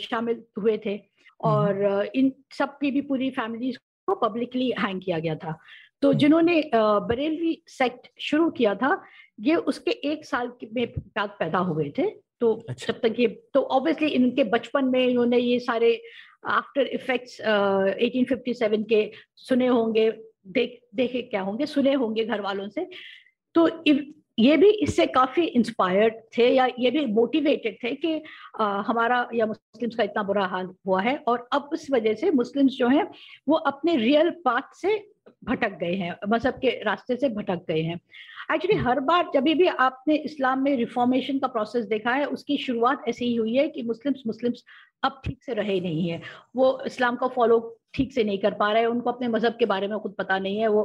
शामिल 0.00 0.42
हुए 0.58 0.78
थे। 0.86 0.98
और 1.40 2.10
इन 2.14 2.32
सब 2.58 2.76
की 2.78 2.90
भी 2.90 3.00
पूरी 3.02 3.30
फैमिलीज़ 3.30 3.78
को 4.08 4.14
पब्लिकली 4.16 4.72
हैंग 4.78 5.00
किया 5.02 5.18
गया 5.18 5.34
था। 5.36 5.58
तो 6.02 6.12
जिन्होंने 6.14 6.62
बरेलवी 6.74 7.62
सेक्ट 7.68 8.08
शुरू 8.20 8.50
किया 8.50 8.74
था 8.74 9.02
ये 9.40 9.54
उसके 9.70 9.90
एक 10.10 10.24
साल 10.24 10.52
में 10.74 10.86
बाद 10.88 11.36
पैदा 11.38 11.58
हुए 11.60 11.92
थे। 11.98 12.08
तो 12.40 12.52
अच्छा। 12.68 12.92
जब 12.92 13.00
तक 13.00 13.20
ये 13.20 13.26
तो 13.54 13.60
ऑब्वियसली 13.62 14.08
इनके 14.08 14.44
बचपन 14.44 14.84
में 14.84 15.00
इन्होंने 15.00 15.38
ये 15.38 15.58
सारे 15.60 16.00
आफ्टर 16.46 16.86
इफेक्ट्स 16.88 17.40
1857 17.40 18.84
के 18.88 19.10
सुने 19.38 19.66
होंगे 19.66 20.10
देख 20.48 20.80
देखे 20.94 21.22
क्या 21.22 21.40
होंगे 21.42 21.66
सुने 21.66 21.92
होंगे 21.94 22.24
घर 22.24 22.40
वालों 22.40 22.68
से। 22.68 22.86
तो 23.54 23.68
ये 24.38 24.56
भी 24.56 24.70
इससे 24.70 25.06
काफ़ी 25.06 25.42
इंस्पायर्ड 25.42 26.14
थे 26.36 26.48
या 26.48 26.66
ये 26.78 26.90
भी 26.90 27.04
मोटिवेटेड 27.06 27.76
थे 27.82 27.94
कि 27.94 28.22
आ, 28.60 28.64
हमारा 28.82 29.28
या 29.34 29.46
मुस्लिम्स 29.46 29.94
का 29.96 30.02
इतना 30.02 30.22
बुरा 30.22 30.46
हाल 30.46 30.68
हुआ 30.86 31.02
है 31.02 31.16
और 31.28 31.48
अब 31.52 31.68
उस 31.72 31.90
वजह 31.90 32.14
से 32.14 32.30
मुस्लिम्स 32.30 32.72
जो 32.72 32.88
हैं 32.88 33.08
वो 33.48 33.56
अपने 33.72 33.96
रियल 33.96 34.30
पाथ 34.44 34.74
से 34.76 34.96
भटक 35.44 35.78
गए 35.78 35.94
हैं 35.94 36.16
मज़हब 36.28 36.54
के 36.54 36.70
रास्ते 36.84 37.16
से 37.16 37.28
भटक 37.28 37.64
गए 37.68 37.82
हैं। 37.82 38.00
एक्चुअली 38.52 38.76
हर 38.78 39.00
बार 39.00 39.30
जब 39.34 39.44
भी 39.44 39.66
आपने 39.66 40.14
इस्लाम 40.16 40.62
में 40.62 40.76
रिफॉर्मेशन 40.76 41.38
का 41.38 41.46
प्रोसेस 41.46 41.84
देखा 41.84 42.10
है 42.10 42.24
उसकी 42.26 42.56
शुरुआत 42.56 43.04
ऐसी 43.08 43.24
ही 43.24 43.34
हुई 43.34 43.54
है 43.56 43.68
कि 43.68 43.82
मुस्लिम्स 43.82 44.22
मुस्लिम्स 44.26 44.64
अब 45.04 45.20
ठीक 45.24 45.42
से 45.44 45.54
रहे 45.54 45.80
नहीं 45.80 46.08
है। 46.08 46.20
वो 46.56 46.78
इस्लाम 46.86 47.16
को 47.16 47.28
फॉलो 47.28 47.58
ठीक 47.94 48.12
से 48.12 48.24
नहीं 48.24 48.38
कर 48.38 48.54
पा 48.54 48.72
रहे 48.72 48.82
हैं 48.82 48.88
उनको 48.88 49.10
अपने 49.10 49.28
मज़हब 49.28 49.56
के 49.58 49.66
बारे 49.66 49.88
में 49.88 49.98
खुद 49.98 50.14
पता 50.18 50.38
नहीं 50.38 50.58
है 50.58 50.68
वो 50.68 50.82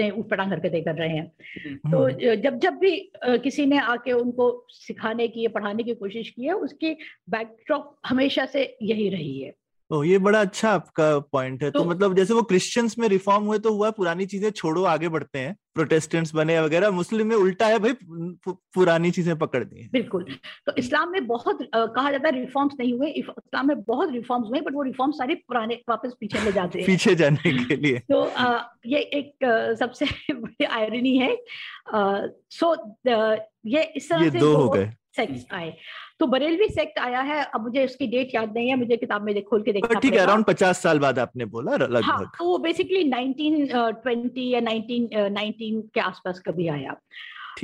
उठपटांग 0.00 0.50
हरकतें 0.52 0.84
कर 0.84 0.94
रहे 0.94 1.16
हैं। 1.16 1.32
हम्म। 1.66 1.76
तो 1.76 2.36
जब 2.36 2.58
जब 2.58 2.74
भी 2.74 3.12
किसी 3.24 3.66
ने 3.66 3.78
आके 3.78 4.12
उनको 4.12 4.66
सिखाने 4.68 5.28
की 5.28 5.48
पढ़ाने 5.48 5.82
की 5.82 5.94
कोशिश 5.94 6.30
की 6.30 6.44
है 6.44 6.52
उसकी 6.52 6.96
बैकड्रॉप 7.30 7.96
हमेशा 8.06 8.46
से 8.46 8.76
यही 8.82 9.08
रही 9.08 9.40
है। 9.40 9.54
ओ 9.92 10.02
ये 10.02 10.18
बड़ा 10.18 10.40
अच्छा 10.40 10.70
आपका 10.70 11.18
पॉइंट 11.18 11.62
है। 11.62 11.70
तो, 11.70 11.78
तो 11.78 11.84
मतलब 11.84 12.14
जैसे 12.16 12.34
वो 12.34 12.42
क्रिश्चियंस 12.42 12.98
में 12.98 13.08
रिफॉर्म 13.08 13.44
हुए 13.44 13.58
तो 13.58 13.72
हुआ 13.74 13.90
पुरानी 13.90 14.26
चीज़ें 14.26 14.50
छोड़ो 14.50 14.84
आगे 14.84 15.08
बढ़ते 15.08 15.38
हैं। 15.38 15.56
प्रोटेस्टेंट्स 15.74 16.34
बने 16.34 16.60
वगैरह 16.60 16.90
मुस्लिम 16.90 17.26
में 17.26 17.36
उल्टा 17.36 17.66
है 17.66 17.78
भाई 17.78 17.92
पुरानी 18.48 19.10
चीज़ें 19.10 19.38
पकड़ 19.38 19.64
दी 19.64 19.88
बिल्कुल। 19.92 20.24
तो 20.66 20.72
इस्लाम 20.78 21.12
में 21.12 21.26
बहुत 21.26 21.68
आ, 21.74 21.86
कहा 21.86 22.10
जाता 22.10 22.28
है 22.28 22.40
रिफॉर्म्स 22.40 22.74
नहीं 22.80 22.92
हुए 22.92 23.10
इस्लाम 23.10 23.68
में 23.68 23.82
बहुत 23.82 24.12
रिफॉर्म्स 24.12 24.48
हुए 24.48 24.60
बट 24.60 24.74
वो 24.74 24.82
रिफॉर्म्स 24.82 25.18
सारे 25.18 25.34
पुराने 25.34 25.80
वापस 25.88 26.14
पीछे 26.20 26.44
ले 26.44 26.52
जाते 26.52 26.78
हैं। 26.78 26.86
पीछे 26.86 27.14
जाने 27.14 27.52
के 27.64 27.76
लिए। 27.76 27.98
तो 27.98 28.22
आ, 28.22 28.62
ये 28.86 28.98
एक 28.98 29.44
आ, 29.44 29.74
सबसे 29.74 30.06
बड़ी 30.32 30.64
आयरनी 30.64 31.16
है। 31.16 31.36
सो 32.50 32.74
ये 33.66 33.82
इस 33.96 34.10
तरह 34.10 34.30
से 34.30 34.38
दो 34.38 34.56
हो 34.56 34.68
गए। 34.68 34.90
सेक्स 35.16 35.46
आए। 35.52 35.72
तो 36.20 36.26
बरेलवी 36.26 36.68
सेक्ट 36.68 36.98
आया 36.98 37.20
है 37.20 37.42
अब 37.44 37.62
मुझे 37.62 37.84
उसकी 37.84 38.06
डेट 38.06 38.34
याद 38.34 38.52
नहीं 38.54 38.68
है 38.68 38.76
मुझे 38.76 38.96
किताब 38.96 39.22
में 39.22 39.42
खोल 39.44 39.62
के 39.62 39.72
देखना 39.72 40.00
ठीक 40.00 40.12
है 40.12 40.18
अराउंड 40.18 40.44
पचास 40.44 40.82
साल 40.82 40.98
बाद 40.98 41.18
आपने 41.18 41.44
बोला 41.44 41.76
लगभग 41.76 42.02
हाँ, 42.04 42.30
तो 42.38 42.44
वो 42.44 42.58
बेसिकली 42.58 43.02
1920 43.10 44.52
या 44.52 44.60
1919 44.60 45.82
के 45.94 46.00
आसपास 46.00 46.42
कभी 46.46 46.68
आया। 46.68 46.96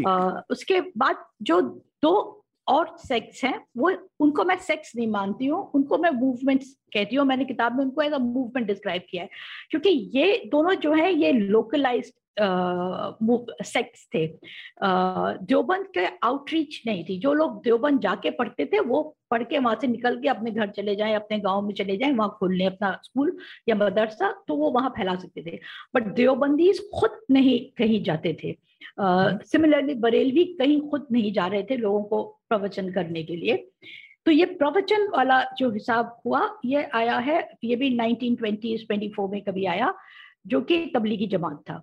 आ, 0.07 0.41
उसके 0.51 0.81
बाद 0.97 1.25
जो 1.43 1.61
दो 2.03 2.13
और 2.67 2.95
सेक्स 2.99 3.45
हैं 3.45 3.61
वो 3.77 3.91
उनको 4.21 4.45
मैं 4.45 4.57
सेक्स 4.63 4.93
नहीं 4.97 5.07
मानती 5.11 5.47
हूँ 5.47 5.61
उनको 5.75 5.99
मैं 5.99 6.11
मूवमेंट 6.11 6.63
कहती 6.95 7.17
हूँ। 7.17 7.25
मैंने 7.27 7.45
किताब 7.45 7.77
में 7.77 7.85
उनको 7.85 8.03
एज 8.03 8.13
अ 8.13 8.19
मूवमेंट 8.19 8.67
डिस्क्राइब 8.67 9.03
किया 9.11 9.23
है। 9.23 9.29
क्योंकि 9.71 9.91
ये 10.15 10.43
दोनों 10.53 10.75
जो 10.75 10.93
है 10.93 11.13
ये 11.15 11.33
लोकलाइज्ड 11.33 12.13
सेक्स 12.41 14.09
थे। 14.15 14.27
देवबंद 15.45 15.87
के 15.95 16.05
आउटरीच 16.23 16.83
नहीं 16.87 17.05
थी। 17.05 17.19
जो 17.19 17.33
लोग 17.33 17.63
देवबंद 17.65 18.01
जाके 18.01 18.31
पढ़ते 18.31 18.67
थे 18.67 18.81
वो 18.81 19.03
पढ़ 19.31 19.43
के 19.43 19.59
वहाँ 19.59 19.79
से 19.81 19.87
निकल 19.87 20.21
के 20.21 20.29
अपने 20.29 20.51
घर 20.51 20.71
चले 20.71 20.97
जाएँ 20.97 21.15
अपने 21.15 21.39
गाँव 21.39 21.63
में 21.63 21.75
चले 21.75 21.97
जाएँ 21.97 22.13
वहाँ 22.13 22.37
खोल 22.39 22.57
लें 22.57 22.67
अपना 22.67 22.93
स्कूल 23.05 23.37
या 23.69 23.75
मदरसा 23.75 24.31
तो 24.49 24.57
वो 24.57 24.71
वहाँ 24.71 24.91
फैला 24.91 25.15
सकते 25.15 25.43
थे। 25.43 25.59
बट 25.95 26.15
देवबंदी 26.15 26.73
खुद 26.95 27.21
नहीं 27.31 27.59
कहीं 27.77 28.03
जाते 28.03 28.37
थे। 28.45 28.57
सिमिलरली 29.01 29.95
uh, 29.95 30.01
बरेलवी 30.01 30.45
कहीं 30.45 30.81
खुद 30.81 31.07
नहीं 31.13 31.33
जा 31.33 31.47
रहे 31.47 31.63
थे 31.63 31.77
लोगों 31.77 32.03
को 32.03 32.23
प्रवचन 32.49 32.91
करने 32.93 33.23
के 33.23 33.37
लिए। 33.37 33.57
तो 34.27 34.31
ये 34.31 34.45
प्रवचन 34.45 35.09
वाला 35.09 35.43
जो 35.59 35.71
हिसाब 35.71 36.21
हुआ 36.27 36.59
ये 36.65 36.83
आया 36.95 37.19
है 37.19 37.39
ये 37.65 37.77
भी 37.77 37.91
1920s 37.97 38.85
24 38.93 39.31
में 39.31 39.41
कभी 39.43 39.65
आया 39.65 39.95
जो 40.47 40.61
कि 40.61 40.87
तबलीगी 40.87 41.27
जमात 41.27 41.63
था। 41.71 41.83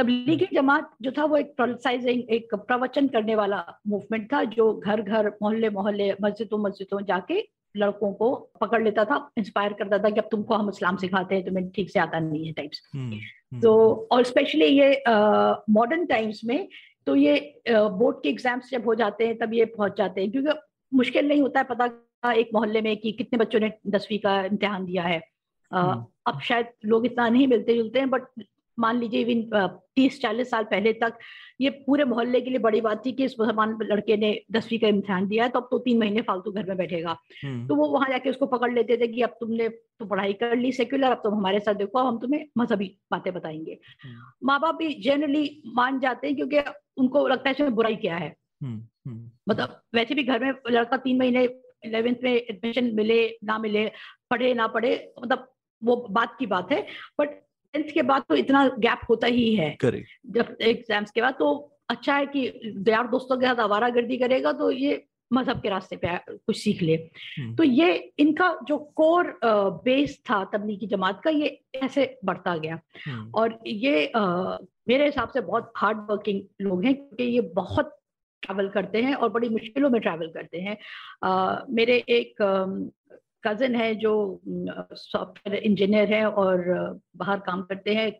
तबलीगी 0.00 0.46
जमात 0.52 0.90
जो 1.02 1.10
था 1.12 1.24
वो 1.24 1.36
एक 1.36 1.54
प्रोलसाइजिंग 1.56 2.30
एक 2.32 2.54
प्रवचन 2.56 3.08
करने 3.08 3.34
वाला 3.34 3.64
मूवमेंट 3.86 4.32
था 4.32 4.42
जो 4.50 4.72
घर 4.74 5.02
घर 5.02 5.28
मोहल्ले 5.42 5.70
मोहल्ले 5.70 6.12
मस्जिदों 6.22 6.58
मस्जिदों 6.58 7.00
जाके 7.04 7.42
लड़कों 7.74 8.12
को 8.12 8.34
पकड़ 8.60 8.82
लेता 8.82 9.04
था 9.04 9.18
इंस्पायर 9.38 9.72
करता 9.72 9.98
था 9.98 10.10
कि 10.10 10.20
अब 10.20 10.28
तुमको 10.30 10.54
हम 10.54 10.68
इस्लाम 10.68 10.96
सिखाते 10.96 11.34
हैं 11.34 11.44
तुम्हें 11.44 11.68
ठीक 11.70 11.90
से 11.90 12.00
आता 12.00 12.18
नहीं 12.20 12.46
है 12.46 12.52
टाइप्स 12.52 12.82
हम्म, 12.94 13.12
हम्म। 13.12 13.60
तो 13.60 14.08
और 14.12 14.24
स्पेशली 14.24 14.66
ये 14.66 15.02
मॉडर्न 15.70 16.06
टाइम्स 16.06 16.40
में 16.44 16.68
तो 17.06 17.16
ये 17.16 17.34
बोर्ड 17.68 18.16
के 18.22 18.28
एग्ज़ाम्स 18.28 18.70
जब 18.70 18.86
हो 18.86 18.94
जाते 18.94 19.26
हैं 19.26 19.38
तब 19.38 19.54
ये 19.54 19.64
पहुँच 19.68 19.96
जाते 19.98 20.20
हैं 20.20 20.30
क्योंकि 20.30 20.58
मुश्किल 20.92 21.28
नहीं 21.28 21.40
होता 21.40 21.60
है 21.60 21.66
पता 21.66 22.32
एक 22.32 22.50
मोहल्ले 22.54 22.80
में 22.82 22.96
कि 22.96 23.12
कितने 23.12 23.38
बच्चों 23.38 23.60
ने 23.60 23.72
दसवीं 23.88 24.18
का 24.18 24.40
इम्तिहान 24.44 24.84
दिया 24.84 25.02
है 25.04 25.20
हम्म। 25.72 26.04
अब 26.26 26.40
शायद 26.40 26.66
लोग 26.84 27.06
इतना 27.06 27.28
नहीं 27.28 27.46
मिलते 27.46 27.74
जुलते 27.74 27.98
हैं 27.98 28.10
बट 28.10 28.22
मान 28.80 28.98
लीजिए 29.00 29.20
इवन 29.22 29.78
तीस 29.96 30.20
चालीस 30.20 30.50
साल 30.50 30.64
पहले 30.64 30.92
तक 30.94 31.18
ये 31.60 31.70
पूरे 31.86 32.04
मोहल्ले 32.04 32.40
के 32.40 32.50
लिए 32.50 32.58
बड़ी 32.58 32.80
बात 32.80 33.04
थी 33.06 33.12
कि 33.12 33.24
इस 33.24 33.34
मुसलमान 33.40 33.76
लड़के 33.82 34.16
ने 34.16 34.30
दसवीं 34.52 34.78
का 34.78 34.88
इम्तिहान 34.88 35.26
दिया 35.26 35.44
है 35.44 35.50
तो 35.50 35.60
अब 35.60 35.68
तो 35.70 35.78
तीन 35.78 35.98
महीने 35.98 36.22
फालतू 36.22 36.52
घर 36.52 36.66
में 36.66 36.76
बैठेगा 36.76 37.16
हम्म। 37.44 37.66
तो 37.66 37.74
वो 37.74 37.88
वहाँ 37.88 38.08
जाके 38.08 38.30
उसको 38.30 38.46
पकड़ 38.46 38.72
लेते 38.72 38.96
थे 38.96 39.08
कि 39.08 39.22
अब 39.22 39.36
तुमने 39.40 39.68
तो 39.68 40.06
पढ़ाई 40.06 40.32
कर 40.34 40.56
ली 40.56 40.72
सेक्युलर 40.72 41.10
अब 41.10 41.20
तुम 41.24 41.34
हमारे 41.34 41.60
साथ 41.60 41.74
देखो 41.74 42.04
हम 42.04 42.18
तुम्हें 42.18 42.46
मजहबी 42.58 42.94
बातें 43.10 43.32
बताएँगे 43.34 43.78
हम्म। 44.04 44.46
माँ 44.46 44.60
बाप 44.60 44.74
भी 44.74 44.92
जनरली 45.02 45.44
मान 45.74 46.00
जाते 46.00 46.26
हैं 46.26 46.36
क्योंकि 46.36 46.62
उनको 46.96 47.26
लगता 47.28 47.48
है 47.48 47.54
इसमें 47.54 47.74
बुराई 47.74 47.96
क्या 47.98 48.16
है 48.16 48.34
हम्म, 48.62 49.30
मतलब 49.48 49.80
वैसे 49.94 50.14
भी 50.14 50.22
घर 50.24 50.44
में 50.44 50.52
लड़का 50.70 50.96
तीन 50.98 51.18
महीने 51.18 51.44
इलेवेंथ 51.84 52.16
में 52.24 52.32
एडमिशन 52.32 52.90
मिले 52.94 53.20
ना 53.44 53.58
मिले 53.58 53.86
पढ़े 54.30 54.52
ना 54.54 54.66
पढ़े 54.68 54.92
मतलब 55.22 55.46
वो 55.82 55.96
बात 56.10 56.36
की 56.38 56.46
बात 56.46 56.72
है 56.72 56.86
बट 57.18 57.40
टेंथ 57.74 57.92
के 57.94 58.02
बाद 58.02 58.22
तो 58.28 58.34
इतना 58.36 58.66
गैप 58.78 59.00
होता 59.08 59.26
ही 59.26 59.54
है। 59.54 59.76
जब 59.82 60.56
एग्ज़ाम्स 60.60 61.10
के 61.10 61.20
बाद 61.20 61.34
तो 61.38 61.52
अच्छा 61.90 62.16
है 62.16 62.26
कि 62.26 62.46
यार 62.88 63.06
दोस्तों 63.08 63.38
के 63.38 63.46
साथ 63.46 63.60
आवारा 63.60 63.88
गर्दी 63.90 64.16
करेगा 64.18 64.52
तो 64.52 64.70
ये 64.70 65.04
मज़हब 65.30 65.60
के 65.62 65.68
रास्ते 65.68 65.96
पे 65.96 66.16
कुछ 66.28 66.56
सीख 66.56 66.82
ले। 66.82 66.94
हम्म। 66.94 67.54
तो 67.56 67.62
ये 67.64 67.92
इनका 68.18 68.48
जो 68.68 68.78
कोर 68.96 69.38
बेस 69.84 70.18
था 70.30 70.42
तबलीगी 70.52 70.86
जमात 70.86 71.20
का 71.24 71.30
ये 71.30 71.60
ऐसे 71.74 72.18
बढ़ता 72.24 72.56
गया। 72.56 72.80
हम्म। 73.06 73.30
और 73.34 73.58
ये 73.66 74.06
आ, 74.06 74.56
मेरे 74.88 75.04
हिसाब 75.04 75.28
से 75.28 75.40
बहुत 75.40 75.72
हार्ड 75.76 75.98
वर्किंग 76.10 76.40
लोग 76.60 76.84
हैं 76.84 76.94
क्योंकि 76.94 77.24
ये 77.24 77.40
बहुत 77.54 77.96
ट्रैवल 78.42 78.68
करते 78.68 79.02
हैं 79.02 79.14
और 79.14 79.28
बड़ी 79.28 79.48
मुश्किलों 79.48 79.90
में 79.90 80.00
ट्रैवल 80.00 80.30
करते 80.34 80.60
हैं। 80.60 80.76
आ, 81.24 81.58
मेरे 81.70 81.96
एक 82.08 82.42
कजिन 83.44 83.74
है 83.76 83.94
जो 83.96 84.12
सॉफ्टवेयर 84.46 85.62
इंजीनियर 85.62 86.12
है 86.12 86.24
और 86.26 86.64
बाहर 87.16 87.38
काम 87.46 87.62
करते 87.62 87.94
हैं 87.94 88.10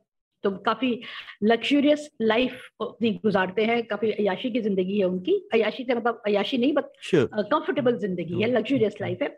तो 0.45 0.51
काफ़ी 0.67 1.01
लग्जूरियस 1.45 2.09
लाइफ 2.23 2.61
अपनी 2.81 3.11
गुजारते 3.25 3.65
हैं 3.65 3.83
काफ़ी 3.87 4.11
अयाशी 4.13 4.51
की 4.51 4.61
ज़िंदगी 4.61 4.99
है 4.99 5.05
उनकी। 5.05 5.35
अयाशी 5.55 5.85
से 5.85 5.95
मतलब 5.95 6.23
अयाशी 6.27 6.59
नहीं 6.59 6.73
बट 6.73 6.85
कंफर्टेबल 7.15 7.97
ज़िंदगी 7.99 8.43
है 8.43 8.51
लग्जूरियस 8.51 8.95
लाइफ 9.01 9.23
है। 9.23 9.29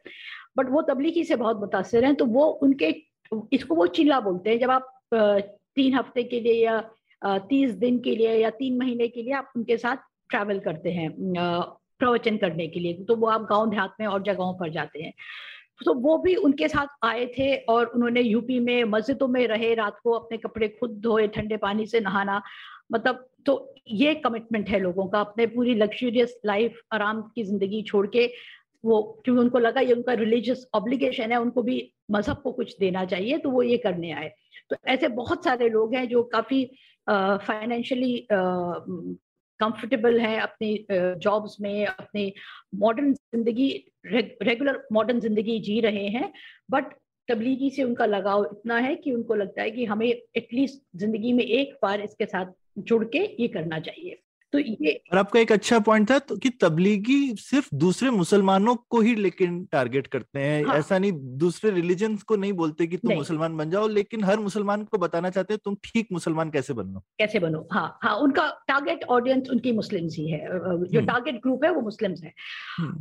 बट 0.56 0.70
वो 0.70 0.82
तबलीगी 0.84 1.24
से 1.24 1.36
बहुत 1.36 1.60
मुतासर 1.60 2.04
हैं 2.04 2.14
तो 2.14 2.26
वो 2.28 2.46
उनके 2.62 2.94
इसको 3.52 3.74
वो 3.74 3.86
चिल्ला 3.88 4.20
बोलते 4.20 4.50
हैं। 4.50 4.58
जब 4.58 4.70
आप 4.70 4.88
तीन 5.14 5.94
हफ़्ते 5.94 6.22
के 6.24 6.40
लिए 6.40 6.64
या 6.64 6.80
तीस 7.22 7.70
दिन 7.76 7.98
के 8.00 8.16
लिए 8.16 8.36
या 8.36 8.50
तीन 8.52 8.78
महीने 8.78 9.08
के 9.08 9.22
लिए 9.22 9.32
आप 9.34 9.52
उनके 9.56 9.76
साथ 9.78 9.96
ट्रैवल 10.30 10.58
करते 10.60 10.90
हैं 10.92 11.10
प्रवचन 12.00 12.36
करने 12.36 12.66
के 12.68 12.80
लिए 12.80 13.04
तो 13.04 13.16
वो 13.16 13.26
आप 13.28 13.46
गाँव 13.50 13.70
देहात 13.70 13.94
में 14.00 14.06
और 14.06 14.22
जगहों 14.22 14.54
पर 14.58 14.70
जाते 14.72 15.02
हैं। 15.02 15.12
तो 15.82 15.94
वो 15.96 16.16
भी 16.18 16.34
उनके 16.36 16.68
साथ 16.68 16.86
आए 17.04 17.26
थे 17.38 17.54
और 17.56 17.86
उन्होंने 17.86 18.20
यूपी 18.20 18.58
में, 18.60 18.84
मस्जिदों 18.84 19.28
में 19.28 19.46
रहे, 19.48 19.74
रात 19.74 19.98
को 20.04 20.12
अपने 20.12 20.38
कपड़े 20.38 20.68
खुद 20.70 20.98
धोए, 21.00 21.26
ठंडे 21.28 21.56
पानी 21.58 21.86
से 21.86 22.00
नहाना। 22.00 22.40
मतलब 22.92 23.26
तो 23.46 23.74
ये 23.90 24.14
कमिटमेंट 24.16 24.68
है 24.68 24.80
लोगों 24.80 25.06
का, 25.08 25.20
अपने 25.20 25.46
पूरी 25.46 25.74
लग्जूरियस 25.74 26.36
लाइफ 26.46 26.80
आराम 26.92 27.22
की 27.34 27.44
ज़िंदगी 27.44 27.82
छोड़ 27.82 28.06
के 28.06 28.26
वो, 28.84 29.02
क्योंकि 29.24 29.40
उनको 29.40 29.58
लगा 29.58 29.80
ये 29.80 29.92
उनका 29.92 30.12
रिलीजियस 30.14 30.66
ऑब्लिगेशन 30.74 31.32
है, 31.32 31.40
उनको 31.40 31.62
भी 31.62 31.92
मज़हब 32.10 32.40
को 32.42 32.52
कुछ 32.52 32.76
देना 32.78 33.04
चाहिए 33.04 33.38
तो 33.38 33.50
वो 33.50 33.62
ये 33.62 33.76
करने 33.78 34.10
आए। 34.12 34.32
तो 34.70 34.76
ऐसे 34.88 35.08
बहुत 35.10 35.44
सारे 35.44 35.68
लोग 35.68 35.94
हैं 35.94 36.08
जो 36.08 36.22
काफ़ी 36.32 36.64
फाइनेंशियली 37.06 38.26
कंफर्टेबल 39.62 40.18
हैं 40.20 40.40
अपनी 40.40 40.86
जॉब्स 40.92 41.56
में, 41.60 41.86
अपनी 41.86 42.32
मॉडर्न 42.74 43.12
ज़िंदगी 43.12 43.68
रेगुलर 44.06 44.82
मॉडर्न 44.92 45.20
ज़िंदगी 45.20 45.58
जी 45.60 45.80
रहे 45.80 46.08
हैं 46.08 46.32
बट 46.70 46.92
तबलीगी 47.28 47.70
से 47.70 47.82
उनका 47.82 48.06
लगाव 48.06 48.44
इतना 48.44 48.78
है 48.78 48.94
कि 48.96 49.12
उनको 49.12 49.34
लगता 49.34 49.62
है 49.62 49.70
कि 49.70 49.84
हमें 49.84 50.06
एटलीस्ट 50.06 50.82
ज़िंदगी 50.98 51.32
में 51.32 51.44
एक 51.44 51.78
बार 51.82 52.00
इसके 52.00 52.26
साथ 52.26 52.52
जुड़ 52.78 53.04
के 53.04 53.18
ये 53.40 53.48
करना 53.48 53.78
चाहिए। 53.80 54.18
तो 54.52 54.58
ये 54.58 54.92
और 55.12 55.18
आपका 55.18 55.40
एक 55.40 55.52
अच्छा 55.52 55.78
पॉइंट 55.78 56.10
था 56.10 56.18
तो 56.18 56.36
कि 56.36 56.48
तबलीगी 56.60 57.18
सिर्फ़ 57.40 57.68
दूसरे 57.74 58.10
मुसलमानों 58.10 58.74
को 58.90 59.00
ही 59.00 59.14
लेकिन 59.16 59.64
टारगेट 59.72 60.06
करते 60.06 60.40
हैं। 60.40 60.64
हाँ। 60.64 60.76
ऐसा 60.78 60.98
नहीं 60.98 61.12
दूसरे 61.38 61.70
रिलीजन 61.70 62.16
को 62.26 62.36
नहीं 62.36 62.52
बोलते 62.52 62.86
कि 62.86 62.96
तुम 62.96 63.12
मुसलमान 63.14 63.56
बन 63.56 63.70
जाओ 63.70 63.86
लेकिन 63.88 64.24
हर 64.24 64.38
मुसलमान 64.38 64.82
को 64.84 64.98
बताना 64.98 65.30
चाहते 65.30 65.54
हैं 65.54 65.60
तुम 65.64 65.76
ठीक 65.84 66.08
मुसलमान 66.12 66.50
कैसे 66.50 66.74
बनो? 66.74 67.00
कैसे 67.18 67.38
बनो? 67.38 67.66
हाँ 67.72 67.98
हाँ 68.02 68.14
उनका 68.16 68.48
टारगेट 68.68 69.04
ऑडियंस 69.08 69.48
उनकी 69.50 69.72
मुस्लिम्स 69.72 70.16
ही 70.16 70.28
है। 70.30 70.40
जो 70.48 71.00
टारगेट 71.00 71.34
हम्म। 71.34 71.40
ग्रुप 71.40 71.64
है 71.64 71.70
वो 71.70 71.80
मुस्लिम 71.80 72.14
है। 72.24 72.32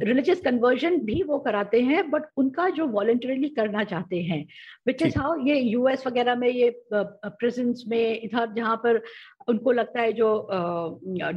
रिलीजियस। 0.04 0.42
कन्वर्जन 0.46 0.98
भी 1.06 1.22
वो 1.24 1.40
कराते 1.40 1.82
हैं 1.82 2.10
बट 2.12 2.24
उनका 2.38 2.70
जो 2.70 2.88
वॉलेंटरली 2.88 3.50
करना 3.50 3.84
चाहते 3.84 4.22
हैं 4.24 4.46
विच 4.88 5.02
इज़ 5.02 5.20
हाउ 5.20 5.36
ये 5.48 5.60
यूएस 5.60 6.08
वगैरह 6.08 6.36
में 6.36 6.50
ये 6.50 6.70
प्रेजेंस 6.94 7.84
में 7.88 8.22
इधर 8.22 8.54
जहाँ 8.56 8.76
पर 8.76 9.02
उनको 9.48 9.72
लगता 9.72 10.02
है 10.02 10.14
जो 10.14 10.50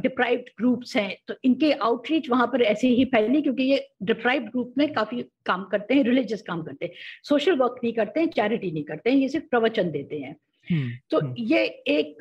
डिप्राइव्ड 0.01 0.49
ग्रुप्स 0.57 0.95
हैं 0.97 1.15
तो 1.27 1.33
इनके 1.43 1.71
आउटरीच 1.73 2.29
वहाँ 2.29 2.47
पर 2.47 2.61
ऐसे 2.63 2.87
ही 2.87 3.05
फैली 3.05 3.41
क्योंकि 3.41 3.63
ये 3.63 3.87
डिप्राइव 4.03 4.43
ग्रुप 4.43 4.73
में 4.77 4.93
काफ़ी 4.93 5.21
काम 5.45 5.63
करते 5.63 5.93
हैं 5.93 6.03
रिलीजियस 6.03 6.41
काम 6.41 6.63
करते 6.63 6.85
हैं। 6.85 6.93
सोशल 7.23 7.55
वर्क 7.57 7.79
नहीं 7.83 7.93
करते 7.93 8.19
हैं 8.19 8.27
चैरिटी 8.27 8.71
नहीं 8.71 8.83
करते 8.83 9.09
हैं, 9.09 9.17
ये 9.17 9.29
सिर्फ़ 9.29 9.45
प्रवचन 9.45 9.91
देते 9.91 10.15
हैं। 10.15 10.35
तो 10.71 11.19
हम्म। 11.19 11.33
ये 11.39 11.63
एक 11.89 12.17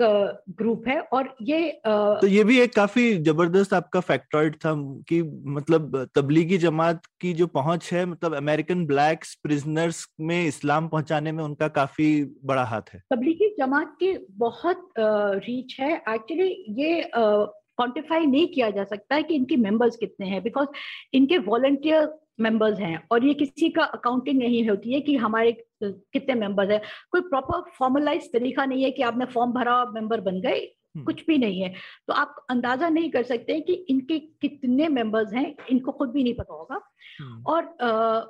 ग्रुप 0.59 0.89
है 0.89 0.99
और 1.01 1.35
ये 1.43 1.69
अ, 1.71 1.91
तो 2.21 2.27
ये 2.27 2.45
भी 2.45 2.59
एक 2.61 2.75
काफ़ी 2.75 3.13
ज़बरदस्त 3.25 3.75
आपका 3.75 4.01
फैक्टॉइड 4.03 4.57
था 4.57 4.75
कि 5.09 5.21
मतलब 5.49 5.97
तबलीगी 6.15 6.59
जमात 6.59 7.07
की 7.21 7.33
जो 7.35 7.47
पहुँच 7.47 7.93
है 7.93 8.05
मतलब 8.07 8.35
अमेरिकन 8.35 8.87
ब्लैक्स 8.87 9.35
प्रिजनर्स 9.43 10.07
में 10.21 10.47
इस्लाम 10.47 10.89
पहुँचाने 10.89 11.33
में 11.33 11.45
उनका 11.45 11.69
काफ़ी 11.73 12.09
बड़ा 12.45 12.65
हाथ 12.65 12.95
है 12.95 13.03
तबलीगी 13.11 13.55
जमात 13.59 13.97
की 14.01 14.17
बहुत 14.39 14.89
रीच 14.99 15.77
है 15.81 15.93
एक्चुअली 16.09 16.49
ये 16.79 17.11
क्वांटिफाई 17.15 18.27
नहीं 18.27 18.47
किया 18.49 18.69
जा 18.71 18.85
सकता 18.85 19.15
है 19.15 19.23
कि 19.23 19.35
इनके 19.35 19.57
मेंबर्स 19.57 19.97
कितने 19.97 20.27
हैं 20.27 20.43
बिकॉज़ 20.43 20.69
इनके 21.15 21.39
वॉलंटियर 21.47 22.07
मेंबर्स 22.41 22.79
हैं 22.81 23.03
और 23.11 23.25
ये 23.25 23.35
किसी 23.35 23.69
का 23.69 23.85
अकाउंटिंग 23.85 24.39
नहीं 24.39 24.69
होती 24.69 24.93
है 24.93 25.01
कि 25.01 25.17
हमारे 25.17 25.53
कितने 25.83 26.35
मेंबर्स 26.35 26.71
हैं। 26.71 26.81
कोई 27.11 27.21
प्रॉपर 27.21 27.71
फॉर्मलाइज 27.79 28.33
तरीका 28.33 28.65
नहीं 28.65 28.85
है 28.85 28.91
कि 28.91 29.03
आपने 29.03 29.25
फॉर्म 29.25 29.53
भरा 29.53 29.85
मेंबर 29.85 30.21
बन 30.21 30.41
गए। 30.41 30.61
हम्म। 30.97 31.05
कुछ 31.05 31.27
भी 31.27 31.39
नहीं 31.39 31.61
है। 31.63 31.73
तो 32.09 32.13
आप 32.13 32.35
अंदाज़ा 32.51 32.89
नहीं 32.89 33.11
कर 33.11 33.23
सकते 33.23 33.61
कि 33.61 33.73
इनके 33.73 34.19
कितने 34.19 34.89
मेंबर्स 34.89 35.33
हैं 35.35 35.55
इनको 35.71 35.93
खुद 35.93 36.11
भी 36.11 36.23
नहीं 36.23 36.35
पता 36.35 36.55
होगा। 36.55 36.81
हम्म, 37.21 37.43
और 37.43 37.63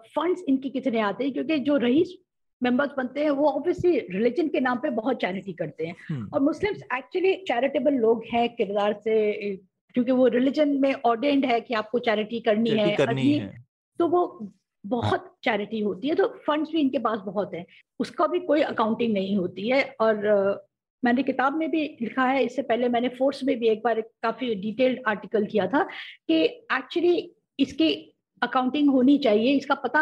फंड्स 0.06 0.44
इनके 0.48 0.68
कितने 0.68 1.00
आते 1.00 1.24
हैं 1.24 1.32
क्योंकि 1.32 1.58
जो 1.58 1.76
रईस 1.76 2.14
मेंबर्स 2.62 2.90
बनते 2.96 3.22
हैं 3.22 3.30
वो 3.30 3.48
ऑब्वियसली 3.48 3.98
रिलीजन 3.98 4.48
के 4.48 4.60
नाम 4.60 4.78
पे 4.78 4.90
बहुत 4.90 5.16
चैरिटी 5.16 5.52
करते 5.52 5.86
हैं। 5.86 5.94
हम्म, 6.08 6.28
और 6.34 6.40
मुस्लिम्स 6.40 6.82
एक्चुअली 6.96 7.34
चैरिटेबल 7.34 7.94
लोग 7.94 8.24
हैं 8.32 8.48
किरदार 8.56 8.92
से 8.92 9.56
क्योंकि 9.94 10.12
वो 10.12 10.26
रिलीजन 10.26 10.68
में 10.68 10.94
ऑर्डेंड 10.94 11.44
है 11.44 11.60
कि 11.60 11.74
आपको 11.74 11.98
चैरिटी 11.98 12.40
करनी 12.40 12.70
है। 12.70 12.96
करनी 12.96 13.32
है। 13.32 13.63
तो 14.00 14.06
वो 14.08 14.52
बहुत 14.84 15.34
चैरिटी 15.44 15.80
होती 15.80 16.08
है 16.08 16.14
तो 16.14 16.26
फंड्स 16.46 16.70
भी 16.70 16.80
इनके 16.80 16.98
पास 16.98 17.18
बहुत 17.26 17.54
है। 17.54 17.64
उसका 18.00 18.26
भी 18.26 18.40
कोई 18.40 18.62
अकाउंटिंग 18.62 19.12
नहीं 19.14 19.36
होती 19.36 19.68
है 19.68 19.82
और 20.00 20.16
मैंने 21.02 21.22
किताब 21.22 21.56
में 21.56 21.70
भी 21.70 21.82
लिखा 22.00 22.24
है, 22.24 22.44
इससे 22.44 22.62
पहले 22.62 22.88
मैंने 22.88 23.08
फोर्स 23.18 23.42
में 23.44 23.58
भी 23.58 23.68
एक 23.68 23.82
बार 23.84 24.00
काफ़ी 24.22 24.54
डिटेल्ड 24.54 25.00
आर्टिकल 25.08 25.46
किया 25.46 25.66
था 25.66 25.82
कि 26.28 26.42
एक्चुअली 26.44 27.30
इसकी 27.58 27.92
अकाउंटिंग 28.42 28.90
होनी 28.90 29.16
चाहिए, 29.18 29.52
इसका 29.52 29.74
पता 29.76 30.00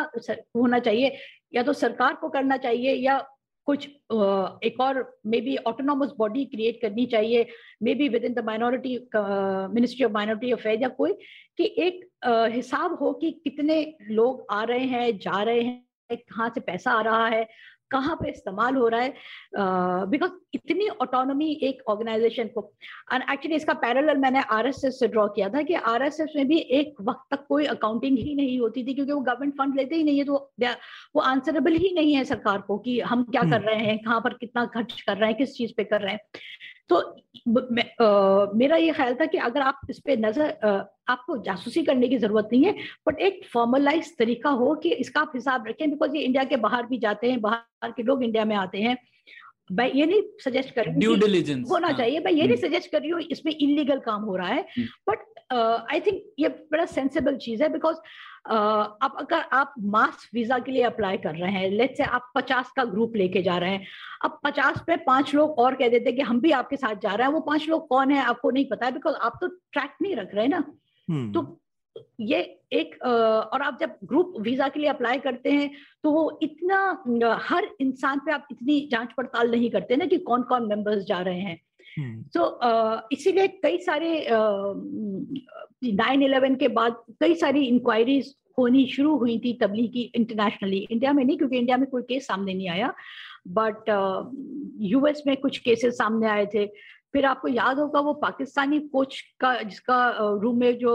होना 0.57 0.79
चाहिए, 0.79 1.17
या 1.55 1.63
तो 1.63 1.73
सरकार 1.73 2.15
को 2.15 2.29
करना 2.29 2.57
चाहिए 2.57 2.95
या 2.95 3.19
कुछ 3.67 3.87
एक 3.87 4.81
और 4.81 5.03
may 5.27 5.41
be 5.41 5.57
autonomous 5.67 6.13
body 6.19 6.45
create 6.45 6.81
करनी 6.83 7.07
चाहिए 7.07 7.47
maybe 7.95 8.09
within 8.25 8.35
the 8.35 8.45
minority 8.47 8.97
ministry 9.75 10.05
of 10.05 10.13
minority 10.13 10.51
affair 10.53 10.83
या 10.83 10.89
कोई, 10.89 11.13
कि 11.13 11.75
एक 11.79 12.09
हिसाब 12.23 12.95
हो 12.95 13.13
कि 13.13 13.31
कितने 13.45 13.95
लोग 14.11 14.47
आ 14.51 14.63
रहे 14.65 14.85
हैं 14.87 15.19
जा 15.19 15.43
रहे 15.43 15.61
हैं 15.61 16.17
कहाँ 16.17 16.49
से 16.49 16.61
पैसा 16.61 16.93
आ 16.93 17.01
रहा 17.03 17.27
है 17.27 17.47
कहाँ 17.91 18.15
पे 18.17 18.31
इस्तेमाल 18.31 18.77
हो 18.77 18.87
रहा 18.89 19.01
है। 19.01 19.15
बिकॉज़ 20.09 20.31
इतनी 20.55 20.87
ऑटोनॉमी 20.89 21.51
एक 21.63 21.83
ऑर्गेनाइजेशन 21.89 22.49
को। 22.49 22.63
एंड 23.13 23.23
एक्चुअली 23.33 23.57
इसका 23.57 23.73
पैरेलल 23.75 24.17
मैंने 24.17 24.43
आरएसएस 24.51 24.99
से 25.01 25.09
ड्रॉ 25.09 25.27
किया 25.29 25.49
था 25.49 25.63
कि 25.63 25.75
आरएसएस 25.75 26.33
में 26.37 26.47
भी 26.49 26.59
एक 26.79 26.95
वक्त 27.01 27.35
तक 27.35 27.45
कोई 27.49 27.65
अकाउंटिंग 27.65 28.19
ही 28.19 28.35
नहीं 28.35 28.59
होती 28.61 28.85
थी 28.87 28.95
क्योंकि 28.95 29.13
वो 29.13 29.21
गवर्नमेंट 29.21 29.55
फंड 29.55 29.77
लेते 29.77 29.97
ही 29.97 30.03
नहीं 30.03 30.19
है 30.19 30.25
तो 30.25 30.53
वो 31.15 31.21
आंसरेबल 31.21 31.73
ही 31.73 31.95
नहीं 31.95 32.15
है 32.15 32.25
सरकार 32.25 32.61
को 32.61 32.79
कि 32.79 33.01
हम 33.01 33.25
क्या 33.25 33.43
कर 33.43 33.57
हम्म। 33.57 33.69
रहे 33.69 33.85
हैं 33.87 33.99
कहाँ 33.99 34.21
पर 34.21 34.35
कितना 34.35 34.67
खर्च 34.67 35.01
कर 35.01 35.17
रहे 35.17 35.29
हैं 35.29 35.39
किस 35.39 35.57
चीज़ 35.57 35.73
पे 35.77 35.85
कर 35.85 36.01
रहे 36.01 36.13
हैं। 36.13 36.21
तो 36.93 38.53
मेरा 38.55 38.77
ये 38.77 38.93
ख्याल 38.93 39.15
था 39.15 39.27
कि 39.27 39.39
अगर 39.41 39.61
आप 39.61 39.81
इस 39.91 39.99
पर 39.99 40.19
नज़र 40.19 40.85
आपको 41.09 41.37
जासूसी 41.45 41.83
करने 41.83 42.09
की 42.09 42.19
ज़रूरत 42.19 42.49
नहीं 42.53 42.65
है 42.65 42.75
बट 43.07 43.21
एक 43.21 43.41
फॉर्मलाइज 43.53 44.17
तरीका 44.19 44.51
हो 44.57 44.75
कि 44.75 44.91
इसका 44.97 45.21
आप 45.21 45.33
हिसाब 45.35 45.67
रखें 45.69 45.89
बिकॉज़ 45.91 46.17
ये 46.17 46.23
इंडिया 46.23 46.45
के 46.45 46.57
बाहर 46.59 46.87
भी 46.87 46.99
जाते 46.99 47.31
हैं 47.31 47.41
बाहर 47.41 47.91
के 47.91 48.03
लोग 48.03 48.23
इंडिया 48.25 48.45
में 48.45 48.57
आते 48.57 48.79
हैं 48.79 48.97
मैं 49.73 49.91
ये 49.93 50.07
नहीं 50.07 50.23
सजेस्ट 50.41 50.75
कर 50.75 50.85
रही 50.85 50.95
ड्यू 50.95 51.11
हूँ 51.11 51.63
होना 51.65 51.93
चाहिए 51.93 52.21
मैं 52.21 52.33
ये 52.33 52.47
नहीं 52.47 52.57
हम्म। 52.57 52.69
सजेस्ट 52.69 52.91
कर 52.93 53.01
रही 53.01 53.11
हूँ 53.11 53.21
इसमें 53.31 53.53
इलीगल 53.53 53.99
काम 54.01 54.23
हो 54.23 54.37
रहा 54.37 54.49
है 54.49 54.61
हम्म। 54.61 54.87
बट 55.09 55.32
आई 55.53 56.01
थिंक 56.01 56.23
ये 56.39 56.49
बड़ा 56.73 56.85
सेंसेबल 56.85 57.37
चीज़ 57.37 57.63
है 57.63 57.69
बिकॉज़ 57.69 57.97
अब 58.47 59.17
अगर 59.19 59.43
आप 59.53 59.75
मास 59.95 60.29
वीज़ा 60.35 60.59
के 60.59 60.73
लिए 60.73 60.83
अप्लाई 60.83 61.17
कर 61.17 61.35
रहे 61.35 61.51
हैं 61.53 61.71
लेट 61.71 61.97
से 61.97 62.03
आप 62.05 62.31
पचास 62.35 62.71
का 62.77 62.85
ग्रुप 62.85 63.17
लेके 63.17 63.43
जा 63.43 63.57
रहे 63.59 63.71
हैं 63.71 63.87
अब 64.25 64.39
पचास 64.45 64.83
पे 64.87 64.97
पाँच 65.07 65.35
लोग 65.35 65.59
और 65.59 65.75
कह 65.75 65.89
देते 65.89 66.11
हैं 66.11 66.17
कि 66.17 66.23
हम 66.23 66.41
भी 66.41 66.51
आपके 66.61 66.77
साथ 66.77 66.95
जा 67.03 67.15
रहे 67.15 67.27
हैं 67.27 67.35
वो 67.35 67.41
पाँच 67.41 67.69
लोग 67.69 67.87
कौन 67.89 68.11
है 68.11 68.25
आपको 68.25 68.51
नहीं 68.51 68.65
पता 68.71 68.87
है 68.87 68.93
बिकॉज़ 68.93 69.15
आप 69.15 69.39
तो 69.41 69.49
ट्रैक 69.49 69.95
नहीं 70.03 70.17
रख 70.17 70.35
रहे 70.35 70.47
ना। 70.49 70.65
हम्म, 71.09 71.33
तो 71.33 71.59
ये 72.21 72.39
एक 72.73 72.95
अ, 73.03 73.09
और 73.09 73.63
आप 73.63 73.79
जब 73.81 73.97
ग्रुप 74.05 74.35
वीज़ा 74.41 74.69
के 74.69 74.81
लिए 74.81 74.89
अप्लाई 74.89 75.19
करते 75.19 75.51
हैं 75.51 75.71
तो 76.03 76.11
वो 76.11 76.39
इतना 76.43 77.39
हर 77.49 77.69
इंसान 77.81 78.19
पे 78.27 78.33
आप 78.33 78.47
इतनी 78.51 78.81
जाँच 78.93 79.13
पड़ताल 79.17 79.51
नहीं 79.51 79.71
करते 79.71 79.97
ना 79.97 80.07
कि 80.07 80.19
कौन 80.29 80.43
कौन 80.43 80.69
मेंबर्स 80.69 81.05
जा 81.05 81.21
रहे 81.21 81.41
हैं। 81.41 81.61
तो 81.99 83.09
इसीलिए 83.13 83.47
कई 83.63 83.79
सारे 83.79 84.27
नाइन 85.85 86.23
इलेवन 86.23 86.55
के 86.55 86.69
बाद 86.69 87.03
कई 87.21 87.35
सारी 87.35 87.65
इंक्वायरीज 87.65 88.35
होनी 88.59 88.85
शुरू 88.87 89.17
हुई 89.17 89.39
थी 89.39 89.53
तबलीगी 89.61 90.01
इंटरनेशनली 90.15 90.79
इंडिया 90.91 91.13
में 91.13 91.25
नहीं 91.25 91.37
क्योंकि 91.39 91.59
इंडिया 91.59 91.77
में 91.77 91.89
कोई 91.91 92.03
केस 92.03 92.27
सामने 92.27 92.55
नहीं 92.55 92.69
आया। 92.69 92.93
बट 93.49 93.89
यूएस 94.81 95.23
में 95.27 95.37
कुछ 95.37 95.59
केसेस 95.59 95.95
सामने 95.99 96.29
आए 96.29 96.47
थे। 96.55 96.67
फिर 97.13 97.25
आपको 97.27 97.49
याद 97.49 97.79
होगा 97.79 98.01
वो 98.01 98.13
पाकिस्तानी 98.21 98.79
कोच 98.93 99.21
का 99.41 99.63
जिसका 99.63 100.09
रूम 100.43 100.59
में 100.61 100.79
जो 100.79 100.93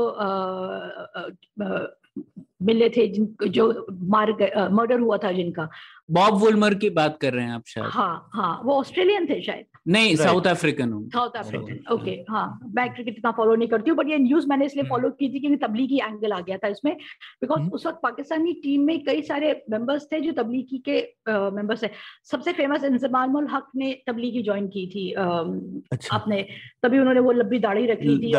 मिले 2.62 2.90
थे 2.90 3.08
जिन 3.08 3.36
जो 3.48 3.86
मार 3.92 4.32
मर्डर 4.74 5.00
हुआ 5.00 5.18
था 5.18 5.32
जिनका। 5.32 5.68
बॉब 6.12 6.34
वुलमर 6.34 6.74
की 6.74 6.90
बात 6.92 7.18
कर 7.22 7.34
रहे 7.34 7.46
हैं 7.46 7.52
आप 7.52 7.64
शायद। 7.68 7.88
हाँ 7.88 8.30
हाँ 8.34 8.62
वो 8.66 8.74
ऑस्ट्रेलियन 8.74 9.26
थे 9.26 9.42
शायद। 9.42 9.66
नहीं 9.88 10.16
साउथ 10.16 10.48
अफ्रीकन 10.48 10.92
हूँ 10.94 11.10
साउथ 11.10 11.36
अफ्रीकन 11.38 11.94
ओके 11.94 12.12
हाँ 12.30 12.60
मैं 12.76 12.88
क्रिकेट 12.94 13.18
इतना 13.18 13.32
फॉलो 13.32 13.56
नहीं 13.56 13.68
करती 13.70 13.90
हूँ 13.90 13.98
बट 13.98 14.10
ये 14.10 14.18
न्यूज़ 14.18 14.48
मैंने 14.48 14.66
इसलिए। 14.66 14.86
फॉलो 14.86 15.10
की 15.12 15.30
थी 15.30 15.40
क्योंकि 15.40 15.58
तबलीगी 15.58 15.98
एंगल 15.98 16.34
आ 16.34 16.40
गया 16.40 16.58
था 16.58 16.68
इसमें 16.68 16.94
बिकॉज़ 17.42 17.60
हम्म। 17.60 17.72
उस 17.72 17.86
वक्त 17.86 18.00
पाकिस्तानी 18.04 18.54
टीम 18.64 18.82
में 18.82 19.04
कई 19.04 19.22
सारे 19.22 19.52
मेंबर्स 19.70 20.08
थे 20.12 20.20
जो 20.22 20.32
तबलीगी 20.34 20.78
के 20.90 21.00
मेंबर्स 21.30 21.84
थे 21.84 21.90
सबसे 22.32 22.54
फ़ेमस 22.54 22.84
इंजमामुल 22.84 23.48
हक 23.52 23.68
ने 23.76 23.92
तबलीगी 24.08 24.44
ज्वाइन 24.44 24.68
की 24.68 24.86
थी 24.88 25.12
अच्छा 25.12 26.16
आपने 26.16 26.42
तभी 26.84 27.00
उन्होंने 27.00 27.20
वो 27.20 27.32
लंबी 27.32 27.60
दाढ़ी 27.60 27.86
रखी 27.86 28.18
थी। 28.18 28.34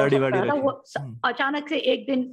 वो 0.61 0.71
हम्म। 0.99 1.19
अचानक 1.25 1.69
से 1.69 1.79
एक 1.93 2.07
दिन 2.07 2.31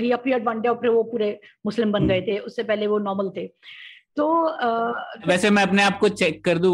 ही 0.00 0.10
अपियर्ड 0.10 0.48
वन 0.48 0.60
डे 0.60 0.68
और 0.68 0.76
फिर 0.76 0.90
वो 0.90 1.02
पूरे 1.02 1.38
मुस्लिम 1.66 1.92
बन। 1.92 2.08
गए 2.08 2.20
थे 2.20 2.38
उससे 2.38 2.62
पहले 2.62 2.86
वो 2.86 2.98
नॉर्मल 2.98 3.30
थे 3.36 3.46
तो 4.16 4.26
आ, 4.44 4.68
वैसे 5.26 5.50
मैं 5.50 5.62
अपने 5.62 5.82
आप 5.82 5.98
को 5.98 6.08
चेक 6.08 6.44
कर 6.44 6.58
दू 6.58 6.72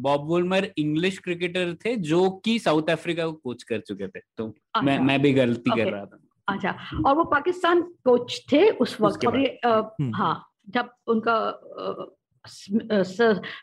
बॉब 0.00 0.26
वुलमर 0.28 0.70
इंग्लिश 0.78 1.18
क्रिकेटर 1.18 1.74
थे 1.84 1.94
जो 2.04 2.28
कि 2.44 2.58
साउथ 2.58 2.90
अफ्रीका 2.90 3.26
को 3.26 3.32
कोच 3.32 3.62
कर 3.62 3.80
चुके 3.80 4.08
थे 4.08 4.20
तो 4.36 4.46
मैं 4.46 4.92
अच्छा। 4.94 5.04
मैं 5.04 5.20
भी 5.22 5.32
गलती 5.32 5.70
कर 5.70 5.90
रहा 5.92 6.04
था 6.04 6.18
अच्छा 6.48 6.74
और 7.06 7.16
वो 7.16 7.24
पाकिस्तान 7.24 7.82
कोच 8.04 8.40
थे 8.52 8.68
उस 8.76 9.00
वक्त 9.00 9.26
और 9.26 9.38
ये 9.38 9.58
हम्म। 9.64 10.14
हाँ 10.14 10.34
जब 10.68 10.90
उनका 11.06 11.36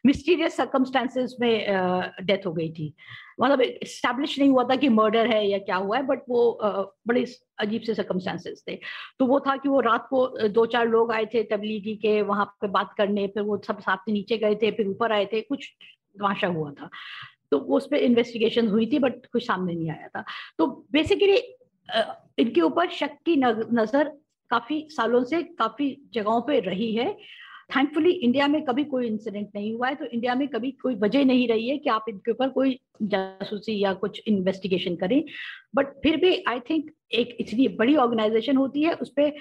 मिस्टीरियस 0.05 0.55
सर्कमस्टांसेस 0.57 1.35
में 1.41 1.65
डेथ 2.25 2.45
हो 2.45 2.51
गई 2.53 2.69
थी। 2.71 2.93
मतलब 3.41 3.61
स्टैब्लिश 3.87 4.37
नहीं 4.39 4.49
हुआ 4.49 4.63
था 4.69 4.75
कि 4.75 4.89
मर्डर 4.89 5.27
है 5.27 5.45
या 5.47 5.57
क्या 5.59 5.75
हुआ 5.75 5.97
है 5.97 6.03
बट 6.05 6.19
वो 6.29 6.57
बड़े 7.07 7.25
अजीब 7.59 7.81
से 7.81 7.93
सर्कमस्टांसेस 7.93 8.63
थे। 8.67 8.75
तो 9.19 9.25
वो 9.25 9.39
था 9.39 9.55
कि 9.57 9.69
वो 9.69 9.79
रात 9.81 10.07
को 10.09 10.27
दो 10.47 10.65
चार 10.65 10.87
लोग 10.87 11.11
आए 11.11 11.25
थे 11.33 11.43
तबलीगी 11.43 11.95
के, 11.95 12.21
वहाँ 12.21 12.45
पे 12.61 12.67
बात 12.67 12.93
करने, 12.97 13.27
फिर 13.27 13.43
वो 13.43 13.61
सब 13.67 13.79
साथ 13.79 13.97
में 14.07 14.13
नीचे 14.13 14.37
गए 14.37 14.55
थे, 14.55 14.71
फिर 14.71 14.87
ऊपर 14.87 15.11
आए 15.11 15.25
थे, 15.33 15.41
कुछ 15.41 15.69
तमाशा 16.19 16.47
हुआ 16.47 16.71
था। 16.71 16.89
तो 17.51 17.57
उस 17.57 17.87
पर 17.91 17.97
इन्वेस्टिगेशन 17.97 18.67
हुई 18.67 18.85
थी 18.85 18.99
बट 18.99 19.25
कुछ 19.25 19.45
सामने 19.47 19.73
नहीं 19.73 19.89
आया 19.89 20.07
था। 20.07 20.23
तो 20.57 20.67
बेसिकली 20.91 21.37
इनके 22.39 22.61
ऊपर 22.61 22.89
शक 22.91 23.17
की 23.25 23.35
नज़र 23.35 24.11
काफ़ी 24.51 24.87
सालों 24.91 25.23
से 25.23 25.41
काफ़ी 25.43 25.95
जगहों 26.13 26.41
पे 26.41 26.59
रही 26.59 26.93
है। 26.95 27.15
थैंकफुली 27.69 28.11
इंडिया 28.11 28.47
में 28.47 28.61
कभी 28.65 28.83
कोई 28.83 29.07
इंसिडेंट 29.07 29.49
नहीं 29.55 29.73
हुआ 29.73 29.87
है 29.87 29.95
तो 29.95 30.05
इंडिया 30.05 30.35
में 30.35 30.47
कभी 30.47 30.71
कोई 30.81 30.95
वजह 30.95 31.25
नहीं 31.25 31.47
रही 31.47 31.69
है 31.69 31.77
कि 31.77 31.89
आप 31.89 32.05
इनके 32.09 32.31
ऊपर 32.31 32.49
कोई 32.49 32.79
जासूसी 33.03 33.77
या 33.79 33.93
कुछ 33.93 34.21
इन्वेस्टिगेशन 34.27 34.95
करें। 34.95 35.23
बट 35.75 35.93
फिर 36.03 36.17
भी 36.17 36.35
आई 36.47 36.59
थिंक 36.69 36.91
एक 37.13 37.35
इतनी 37.39 37.67
बड़ी 37.67 37.95
ऑर्गेनाइजेशन 37.95 38.57
होती 38.57 38.83
है, 38.83 38.93
उस 38.93 39.09
पर 39.09 39.31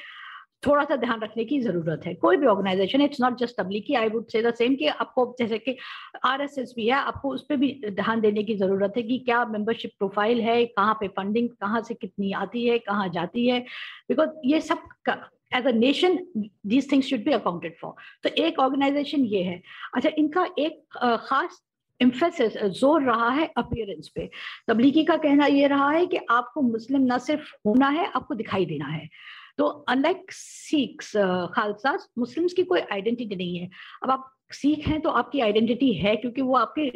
थोड़ा 0.67 0.85
सा 0.85 0.97
ध्यान 0.97 1.21
रखने 1.21 1.45
की 1.45 1.59
ज़रूरत 1.61 2.03
है। 2.07 2.15
कोई 2.15 2.37
भी 2.37 2.47
organisation 2.47 3.03
it's 3.03 3.21
not 3.21 3.39
just 3.39 3.57
Tablighi 3.57 3.95
I 3.95 4.09
would 4.09 4.27
say 4.29 4.43
the 4.43 4.53
same 4.55 4.75
कि 4.77 4.87
आपको 4.87 5.35
जैसे 5.39 5.59
कि 5.59 5.77
आर 6.25 6.43
एस 6.43 6.59
एस 6.59 6.73
भी 6.77 6.87
है, 6.87 6.93
आपको 6.93 7.31
उस 7.35 7.45
पर 7.49 7.57
भी 7.57 7.73
ध्यान 7.87 8.21
देने 8.21 8.43
की 8.43 8.55
ज़रूरत 8.57 8.93
है 8.97 9.03
कि 9.03 9.19
क्या 9.19 9.45
मेंबरशिप 9.47 9.91
प्रोफ़ाइल 9.99 10.41
है, 10.41 10.65
कहाँ 10.67 10.95
पे 11.01 11.09
फंडिंग 11.09 11.49
कहाँ 11.51 11.83
से 11.83 11.95
कितनी 11.95 12.33
आती 12.35 12.67
है, 12.67 12.79
कहाँ 12.81 13.09
जाती 13.09 13.47
है। 13.49 13.61
बिकॉज़ 14.09 14.31
ये 14.45 14.61
सब 14.61 14.79
as 15.53 15.67
a 15.67 15.71
nation 15.73 16.19
these 16.37 16.91
things 16.93 17.07
should 17.07 17.25
be 17.25 17.33
accounted 17.33 17.77
for 17.81 17.95
तो 18.23 18.43
एक 18.45 18.59
ऑर्गेनाइजेशन 18.61 19.25
ये 19.27 19.43
है। 19.45 19.63
अच्छा 19.95 20.11
इनका 20.19 20.47
एक 20.59 20.83
खास 21.27 21.63
इम्फेसिस 22.01 22.57
ज़ोर 22.81 23.03
रहा 23.03 23.29
है 23.31 23.47
अपीयरेंस 23.57 24.09
पे। 24.15 24.29
तबलीगी 24.69 25.05
का 25.05 25.17
कहना 25.17 25.47
ये 25.47 25.67
रहा 25.67 25.91
है 25.91 26.07
कि 26.07 26.17
आपको 26.31 26.63
मुस्लिम 26.63 27.03
ना 27.03 27.19
सिर्फ़ 27.19 27.53
होना 27.67 27.89
है, 27.89 28.07
आपको 28.07 28.35
दिखाई 28.35 28.67
देना 28.67 28.87
है। 28.87 29.09
तो 29.59 29.67
अनलाइक 29.67 30.33
सिख्स 30.33 31.13
खालसा, 31.55 31.97
मुस्लिम्स 32.19 32.53
की 32.53 32.63
कोई 32.65 32.81
आइडेंटिटी 32.93 33.37
नहीं 33.37 33.59
है। 33.59 33.69
अब 34.03 34.11
आप 34.11 34.31
सीख 34.53 34.87
हैं 34.89 35.01
तो 35.01 35.11
आपकी 35.13 35.41
आइडेंटिटी 35.41 35.93
है, 35.95 36.15
क्योंकि 36.17 36.43
वो 36.43 36.57
आपके 36.57 36.89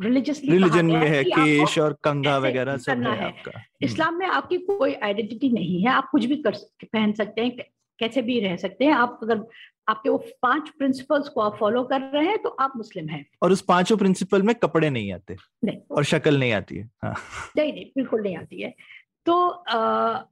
रिलीजियसली 0.00 0.52
रिलीजन 0.52 0.86
में 0.86 1.08
है 1.08 1.24
केश 1.24 1.78
और 1.78 1.96
कंगा 2.04 2.38
वगैरह 2.38 2.76
सब 2.76 2.90
है, 2.90 3.16
है। 3.16 3.24
आपका। 3.24 3.58
हम्म। 3.58 3.84
इस्लाम 3.84 4.14
में 4.14 4.26
आपकी 4.26 4.58
कोई 4.58 4.94
आइडेंटिटी 4.94 5.48
नहीं 5.48 5.82
है। 5.82 5.88
आप 5.88 6.08
कुछ 6.12 6.24
भी 6.24 6.36
कर 6.36 6.54
पहन 6.84 7.12
सकते 7.12 7.40
हैं 7.40 7.56
कैसे 7.98 8.22
भी 8.22 8.40
रह 8.40 8.56
सकते 8.56 8.84
हैं। 8.84 8.92
आप 8.92 9.20
अगर 9.22 9.44
आपके 9.88 10.08
वो 10.08 10.24
पाँच 10.42 10.68
प्रिंसिपल्स 10.68 11.28
को 11.28 11.40
आप 11.40 11.56
फॉलो 11.56 11.84
कर 11.84 12.00
रहे 12.00 12.26
हैं 12.26 12.38
तो 12.38 12.48
आप 12.48 12.72
मुस्लिम 12.76 13.08
हैं। 13.08 13.26
और 13.42 13.52
उस 13.52 13.60
पाँचों 13.62 13.96
प्रिंसिपल 13.96 14.42
में 14.42 14.54
कपड़े 14.54 14.90
नहीं 14.90 15.12
आते 15.12 15.36
नहीं। 15.64 15.78
और 15.90 16.04
शक्ल 16.04 16.38
नहीं 16.38 16.52
आती 16.52 16.76
है। 16.76 16.90
हाँ। 17.02 17.14
नहीं 17.56 17.72
नहीं 17.72 17.84
बिल्कुल 17.86 18.22
नहीं 18.22 18.36
आती 18.36 18.62
है। 18.62 18.74
तो 19.26 19.34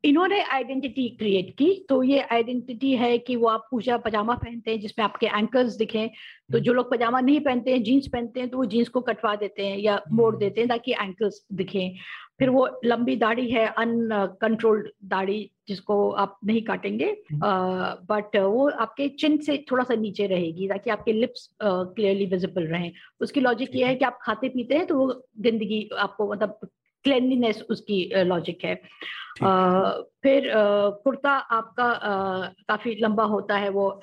इन्होंने 0.04 0.40
आइडेंटिटी 0.44 1.08
क्रिएट 1.08 1.50
की 1.50 1.68
तो 1.88 2.02
ये 2.02 2.20
आइडेंटिटी 2.32 2.92
है 2.96 3.16
कि 3.18 3.36
वो 3.36 3.48
आप 3.48 3.66
पूजा 3.70 3.96
पजामा 3.96 4.34
पहनते 4.34 4.70
हैं 4.70 4.80
जिसमें 4.80 5.04
आपके 5.04 5.26
एंकर्स 5.28 5.76
दिखें 5.76 6.08
तो 6.08 6.56
हम्म। 6.56 6.60
जो 6.60 6.72
लोग 6.72 6.90
पजामा 6.90 7.20
नहीं 7.20 7.40
पहनते 7.40 7.72
हैं 7.72 7.82
जीन्स 7.82 8.06
पहनते 8.08 8.40
हैं 8.40 8.48
तो 8.50 8.56
वो 8.56 8.64
जीन्स 8.64 8.88
को 8.88 9.00
कटवा 9.02 9.34
देते 9.36 9.66
हैं 9.66 9.78
या 9.78 10.00
मोड़ 10.12 10.32
हम्म। 10.34 10.40
देते 10.40 10.60
हैं 10.60 10.68
ताकि 10.68 10.92
एंकल्स 10.92 11.44
दिखें 11.52 11.96
फिर 12.38 12.50
वो 12.50 12.66
लंबी 12.84 13.14
दाढ़ी 13.16 13.48
है 13.50 13.66
अनकंट्रोल्ड 13.68 14.88
दाढ़ी 15.04 15.38
जिसको 15.68 16.10
आप 16.18 16.38
नहीं 16.44 16.62
काटेंगे 16.62 17.12
बट 17.32 18.36
हम्म। 18.36 18.46
वो 18.46 18.68
आपके 18.78 19.08
चिन 19.16 19.36
से 19.40 19.56
थोड़ा 19.70 19.84
सा 19.84 19.94
नीचे 19.96 20.26
रहेगी 20.26 20.68
ताकि 20.68 20.90
आपके 20.90 21.12
लिप्स 21.12 21.48
क्लियरली 21.62 22.26
विजिबल 22.26 22.66
रहें 22.66 22.90
उसकी 23.20 23.40
लॉजिक 23.40 23.76
ये 23.76 23.86
है 23.86 23.94
कि 23.94 24.04
आप 24.04 24.18
खाते 24.22 24.48
पीते 24.48 24.74
हैं 24.74 24.86
तो 24.86 24.96
वो 24.96 25.06
गंदगी 25.40 25.88
आपको 25.98 26.30
मतलब 26.32 26.58
क्लेनलीनेस 27.04 27.64
उसकी 27.70 28.10
लॉजिक 28.14 28.64
है। 28.64 28.82
आ, 29.42 29.90
फिर 30.22 30.52
कुर्ता 31.04 31.30
आपका 31.30 31.84
आ, 31.84 32.46
काफ़ी 32.46 32.96
लंबा 33.00 33.24
होता 33.24 33.56
है 33.56 33.68
वो 33.68 34.02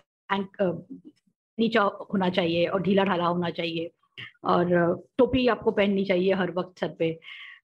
नीचा 1.59 1.81
होना 1.81 2.29
चाहिए 2.29 2.65
और 2.65 2.81
ढीला 2.81 3.03
ढाला 3.03 3.25
होना 3.25 3.49
चाहिए 3.49 3.91
और 4.43 4.95
टोपी 5.17 5.47
आपको 5.47 5.71
पहननी 5.71 6.05
चाहिए 6.05 6.33
हर 6.33 6.51
वक्त 6.51 6.79
सर 6.79 6.95
पे। 6.99 7.19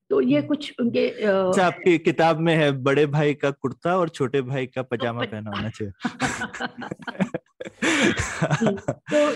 तो 0.09 0.21
ये 0.21 0.37
हम्म। 0.37 0.47
कुछ 0.47 0.73
उनके 0.79 1.09
अच्छा 1.09 1.67
आपकी 1.67 1.97
किताब 1.97 2.39
में 2.39 2.55
है 2.55 2.71
बड़े 2.71 3.05
भाई 3.05 3.33
का 3.33 3.51
कुर्ता 3.51 3.97
और 3.97 4.09
छोटे 4.09 4.41
भाई 4.41 4.65
का 4.65 4.81
पजामा 4.81 5.25
तो 5.25 5.31
पहना 5.31 5.51
होना 5.51 5.69
चाहिए। 5.69 5.93
तो 9.13 9.35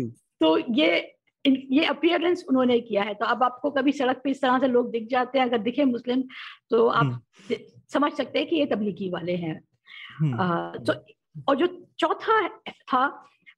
तो 0.40 0.74
ये 0.74 1.17
ये 1.48 1.84
अपियरेंस 1.86 2.44
उन्होंने 2.48 2.78
किया 2.80 3.02
है 3.02 3.14
तो 3.14 3.26
अब 3.26 3.42
आपको 3.42 3.70
कभी 3.70 3.92
सड़क 3.92 4.20
पे 4.24 4.30
इस 4.30 4.40
तरह 4.42 4.58
से 4.58 4.68
लोग 4.68 4.90
दिख 4.90 5.08
जाते 5.08 5.38
हैं 5.38 5.46
अगर 5.46 5.58
दिखे 5.60 5.84
मुस्लिम 5.86 6.22
तो 6.70 6.86
आप 6.86 7.04
हम्म। 7.04 7.56
समझ 7.92 8.12
सकते 8.12 8.38
हैं 8.38 8.48
कि 8.48 8.56
ये 8.56 8.66
तबलीगी 8.66 9.10
वाले 9.10 9.36
हैं 9.36 9.60
हम्म। 10.20 10.84
तो 10.84 10.92
और 11.48 11.56
जो 11.56 11.66
चौथा 11.98 12.48
था 12.84 13.06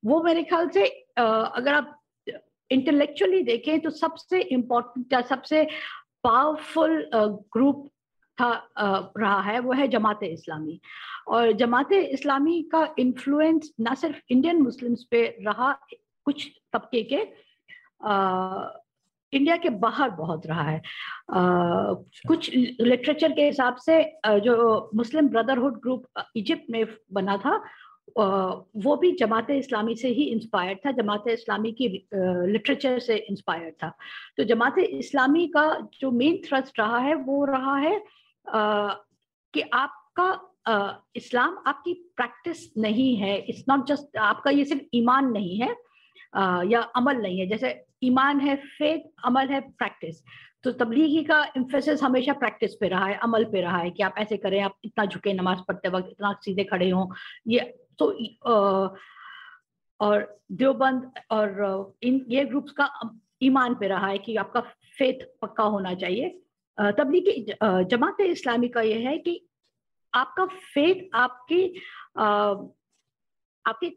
वो 0.03 0.23
मेरे 0.23 0.43
ख्याल 0.43 0.69
से 0.69 0.85
अगर 1.17 1.75
आप 1.75 1.97
इंटेलेक्चुअली 2.71 3.43
देखें 3.43 3.79
तो 3.81 3.91
सबसे 3.93 4.41
इम्पोर्टेंट 4.51 5.13
या 5.13 5.21
सबसे 5.27 5.67
पावरफुल 6.25 7.11
ग्रुप 7.55 7.89
था 8.39 8.53
रहा 9.19 9.41
है 9.43 9.59
वो 9.61 9.73
है 9.73 9.87
जमात 9.89 10.23
इस्लामी 10.23 10.81
और 11.29 11.53
जमात 11.53 11.93
इस्लामी 11.93 12.63
का 12.73 12.83
इन्फ्लुएंस 12.99 13.73
ना 13.81 13.95
सिर्फ़ 13.95 14.21
इंडियन 14.29 14.63
मुस्लिम्स 14.63 15.03
पे 15.11 15.25
रहा 15.41 15.73
कुछ 16.27 16.49
तबके 16.73 17.03
के 17.03 17.25
इंडिया 18.03 19.57
के 19.57 19.71
बाहर 19.71 20.11
बहुत 20.11 20.47
रहा 20.47 20.63
है। 20.63 20.81
आ, 21.31 21.41
अच्छा। 21.41 22.29
कुछ 22.29 22.51
लिटरेचर 22.55 23.33
के 23.33 23.43
हिसाब 23.43 23.77
से 23.77 24.03
जो 24.41 24.91
मुस्लिम 24.95 25.29
ब्रदरहुड 25.29 25.81
ग्रुप 25.83 26.25
इजिप्ट 26.37 26.71
में 26.71 26.85
बना 27.13 27.37
था 27.37 27.63
वो 28.17 28.97
भी 28.97 29.11
जमात 29.13 29.51
इस्लामी 29.51 29.95
से 29.97 30.09
ही 30.09 30.23
इंस्पायर्ड 30.25 30.79
था 30.87 30.91
जमात 30.93 31.29
इस्लामी 31.29 31.73
की 31.73 31.89
लिटरेचर 32.15 32.99
से 32.99 33.17
इंस्पायर्ड 33.17 33.75
था। 33.83 33.93
तो 34.37 34.45
जमात 34.45 34.79
इस्लामी 34.79 35.47
का 35.47 35.65
जो 36.01 36.11
मेन 36.11 36.41
थ्रस्ट 36.47 36.79
रहा 36.79 36.99
है 36.99 37.15
वो 37.15 37.45
रहा 37.45 37.77
है 37.77 37.97
आ, 38.47 38.95
कि 39.55 39.61
आपका 39.75 41.07
इस्लाम 41.17 41.57
आपकी 41.67 41.93
प्रैक्टिस 42.17 42.67
नहीं 42.79 43.15
है। 43.17 43.37
इट्स 43.39 43.65
नॉट 43.69 43.87
जस्ट 43.87 44.17
आपका 44.19 44.51
ये 44.51 44.65
सिर्फ़ 44.65 44.83
ईमान 44.95 45.31
नहीं 45.33 45.57
है 45.59 45.75
या 46.35 46.81
अमल 46.97 47.17
नहीं 47.17 47.39
है। 47.41 47.47
जैसे 47.47 47.85
ईमान 48.03 48.41
है 48.41 48.57
फेथ 48.57 49.01
अमल 49.25 49.49
है 49.49 49.61
प्रैक्टिस 49.61 50.23
तो 50.65 50.71
तबलीगी 50.75 51.23
का 51.25 51.45
इम्फेसिस 51.57 52.03
हमेशा 52.03 52.33
प्रैक्टिस 52.35 52.75
पे 52.81 52.89
रहा 52.89 53.05
है, 53.07 53.15
अमल 53.17 53.45
पे 53.53 53.61
रहा 53.61 53.79
है 53.79 53.91
कि 53.91 54.03
आप 54.03 54.15
ऐसे 54.19 54.37
करें, 54.37 54.61
आप 54.61 54.75
इतना 54.85 55.05
झुके 55.05 55.33
नमाज़ 55.35 55.61
पढ़ते 55.69 55.89
वक्त, 55.89 56.09
इतना 56.11 56.33
सीधे 56.43 56.65
खड़े 56.65 56.91
हों। 56.91 57.07
ये 57.49 57.61
तो 57.99 58.07
और 60.01 60.41
देवबंद 60.53 61.11
और 61.31 61.95
इन, 62.03 62.25
ये 62.29 62.45
ग्रुप्स 62.45 62.73
का 62.73 62.91
ईमान 63.43 63.75
पे 63.75 63.89
रहा 63.89 64.07
है 64.07 64.19
कि 64.19 64.37
आपका 64.37 64.61
फेथ 64.99 65.25
पक्का 65.43 65.65
होना 65.65 65.95
चाहिए। 65.95 66.29
तबलीगी 66.79 67.55
जमात 67.63 68.21
इस्लामी 68.21 68.69
का 68.69 68.81
ये 68.83 69.01
है 69.03 69.17
कि 69.19 69.41
आपका 70.13 70.45
फेथ 70.47 71.09
आपकी 71.15 71.65
आपकी 73.65 73.89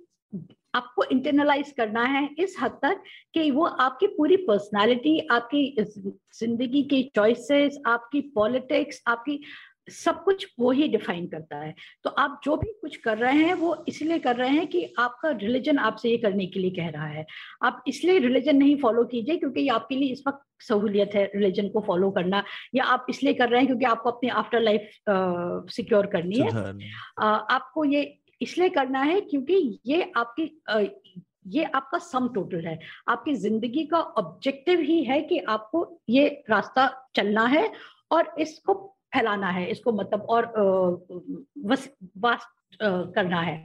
आपको 0.74 1.03
इंटरनलाइज 1.05 1.71
करना 1.78 2.03
है 2.05 2.28
इस 2.39 2.55
हद 2.61 2.80
तक 2.84 3.03
कि 3.34 3.49
वो 3.51 3.65
आपकी 3.65 4.07
पूरी 4.07 4.38
पर्सनालिटी 4.47 5.19
आपकी 5.32 5.76
ज़िंदगी 5.80 6.84
की 6.84 7.03
चॉइसेस 7.15 7.78
आपकी 7.88 8.21
पॉलिटिक्स 8.36 9.01
आपकी 9.07 9.39
सब 9.91 10.24
कुछ 10.24 10.45
वो 10.59 10.71
ही 10.71 10.88
डिफाइन 10.88 11.26
करता 11.28 11.57
है। 11.57 11.74
तो 12.03 12.09
आप 12.09 12.39
जो 12.43 12.55
भी 12.57 12.71
कुछ 12.82 12.95
कर 12.97 13.17
रहे 13.17 13.38
हैं 13.38 13.53
वो 13.53 13.76
इसलिए 13.88 14.19
कर 14.19 14.36
रहे 14.36 14.49
हैं 14.49 14.67
कि 14.67 14.84
आपका 14.99 15.30
रिलीजन 15.32 15.78
आपसे 15.80 16.09
ये 16.09 16.17
करने 16.17 16.45
के 16.45 16.59
लिए 16.59 16.71
कह 16.71 16.88
रहा 16.89 17.07
है। 17.07 17.26
आप 17.63 17.84
इसलिए 17.88 18.19
रिलीजन 18.19 18.55
नहीं 18.57 18.76
फॉलो 18.82 19.03
कीजिए 19.05 19.38
क्योंकि 19.38 19.61
ये 19.61 19.69
आपके 19.69 19.95
लिए 19.95 20.11
इस 20.13 20.24
वक्त 20.28 20.41
सहूलियत 20.67 21.15
है 21.15 21.26
रिलीजन 21.36 21.69
को 21.69 21.82
फॉलो 21.88 22.11
करना 22.11 22.43
या 22.76 22.84
आप 22.86 23.05
इसलिए 23.09 23.34
कर 23.34 23.49
रहे 23.49 23.59
हैं 23.59 23.67
क्योंकि 23.67 23.86
आपको 23.86 24.09
अपनी 24.11 24.30
आफ्टर 24.32 24.59
लाइफ 24.61 24.89
सिक्योर 25.76 26.05
करनी 26.07 26.39
है। 26.39 26.49
आ, 27.19 27.28
आपको 27.28 27.86
ये 27.86 28.03
इसलिए 28.43 28.69
करना 28.69 29.01
है 29.03 29.19
क्योंकि 29.21 29.79
ये 29.85 30.11
आपकी 30.17 30.49
ये 31.49 31.63
आपका 31.65 31.97
सम 31.99 32.27
टोटल 32.33 32.65
है। 32.67 32.79
आपकी 33.09 33.33
ज़िंदगी 33.35 33.83
का 33.85 33.99
ऑब्जेक्टिव 33.99 34.79
ही 34.81 35.03
है 35.03 35.21
कि 35.21 35.39
आपको 35.49 35.85
ये 36.09 36.27
रास्ता 36.49 36.87
चलना 37.15 37.45
है 37.47 37.71
और 38.11 38.33
इसको 38.39 38.73
फैलाना 39.13 39.49
है 39.51 39.65
इसको 39.71 39.91
मतलब 39.91 40.21
और 40.29 40.45
वास्ट 41.67 42.77
करना 42.81 43.41
है। 43.41 43.57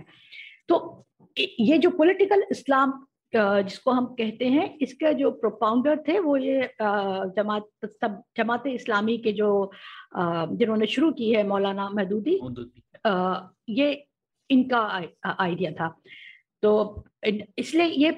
तो 0.69 1.05
ये 1.37 1.79
जो 1.79 1.91
पॉलिटिकल 1.91 2.45
इस्लाम 2.51 2.93
जिसको 3.33 3.91
हम 3.91 4.07
कहते 4.19 4.47
हैं 4.47 4.67
इसके 4.83 5.13
जो 5.15 5.31
प्रोपाउंडर 5.41 5.97
थे 6.09 6.19
वो 6.19 6.37
ये 6.37 6.71
जमात 6.81 7.67
सब 7.85 8.23
जमात 8.37 8.67
इस्लामी 8.67 9.17
के 9.19 9.33
जो 9.33 9.49
जिन्होंने 10.17 10.87
शुरू 10.87 11.11
की 11.13 11.33
है 11.33 11.47
मौलाना 11.49 11.89
महदूदी 11.91 12.39
ये 13.73 13.93
इनका 14.51 14.79
आइडिया 15.39 15.73
था। 15.73 15.89
तो 16.63 17.05
इसलिए 17.59 17.85
ये 17.85 18.11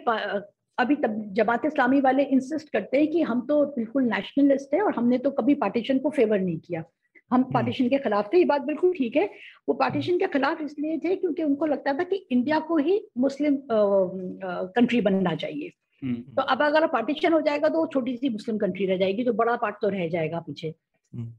अभी 0.79 0.95
तब 0.97 1.23
जमात 1.35 1.65
इस्लामी 1.67 2.01
वाले 2.01 2.23
इंसिस्ट 2.25 2.69
करते 2.73 2.99
हैं 2.99 3.09
कि 3.09 3.23
हम 3.23 3.41
तो 3.47 3.65
बिल्कुल 3.67 4.05
नेशनलिस्ट 4.05 4.75
है 4.75 4.81
और 4.83 4.95
हमने 4.95 5.19
तो 5.19 5.31
कभी 5.31 5.55
पार्टीशन 5.55 5.99
को 5.99 6.11
फेवर 6.11 6.41
नहीं 6.41 6.59
किया। 6.59 6.85
हम 7.31 7.43
पार्टीशन 7.45 7.85
हम्म। 7.85 7.91
के 7.91 8.03
खिलाफ 8.03 8.33
थे 8.33 8.39
ये 8.39 8.45
बात 8.45 8.63
बिल्कुल 8.63 8.93
ठीक 8.93 9.17
है। 9.17 9.29
वो 9.69 9.75
पार्टीशन 9.75 10.19
के 10.19 10.27
खिलाफ 10.27 10.61
इसलिए 10.63 10.99
थे 10.99 11.15
क्योंकि 11.17 11.43
उनको 11.43 11.67
लगता 11.67 11.93
था 11.95 12.03
कि 12.03 12.17
इंडिया 12.31 12.59
को 12.61 12.77
ही 12.77 13.01
मुस्लिम 13.19 13.59
कंट्री 13.71 15.01
बनना 15.01 15.35
चाहिए। 15.35 15.73
हम्म, 16.03 16.15
हम्म। 16.15 16.35
तो 16.35 16.43
अब 16.43 16.63
अगर 16.63 16.87
पार्टीशन 16.87 17.33
हो 17.33 17.41
जाएगा 17.41 17.69
तो 17.69 17.87
छोटी 17.87 18.17
सी 18.17 18.29
मुस्लिम 18.29 18.59
कंट्री 18.59 18.87
रह 18.87 18.97
जाएगी 18.97 19.25
तो 19.25 19.33
बड़ा 19.33 19.57
पार्ट 19.57 19.77
तो 19.83 19.89
रह 19.89 20.09
जाएगा 20.09 20.41
पीछे। 20.41 20.75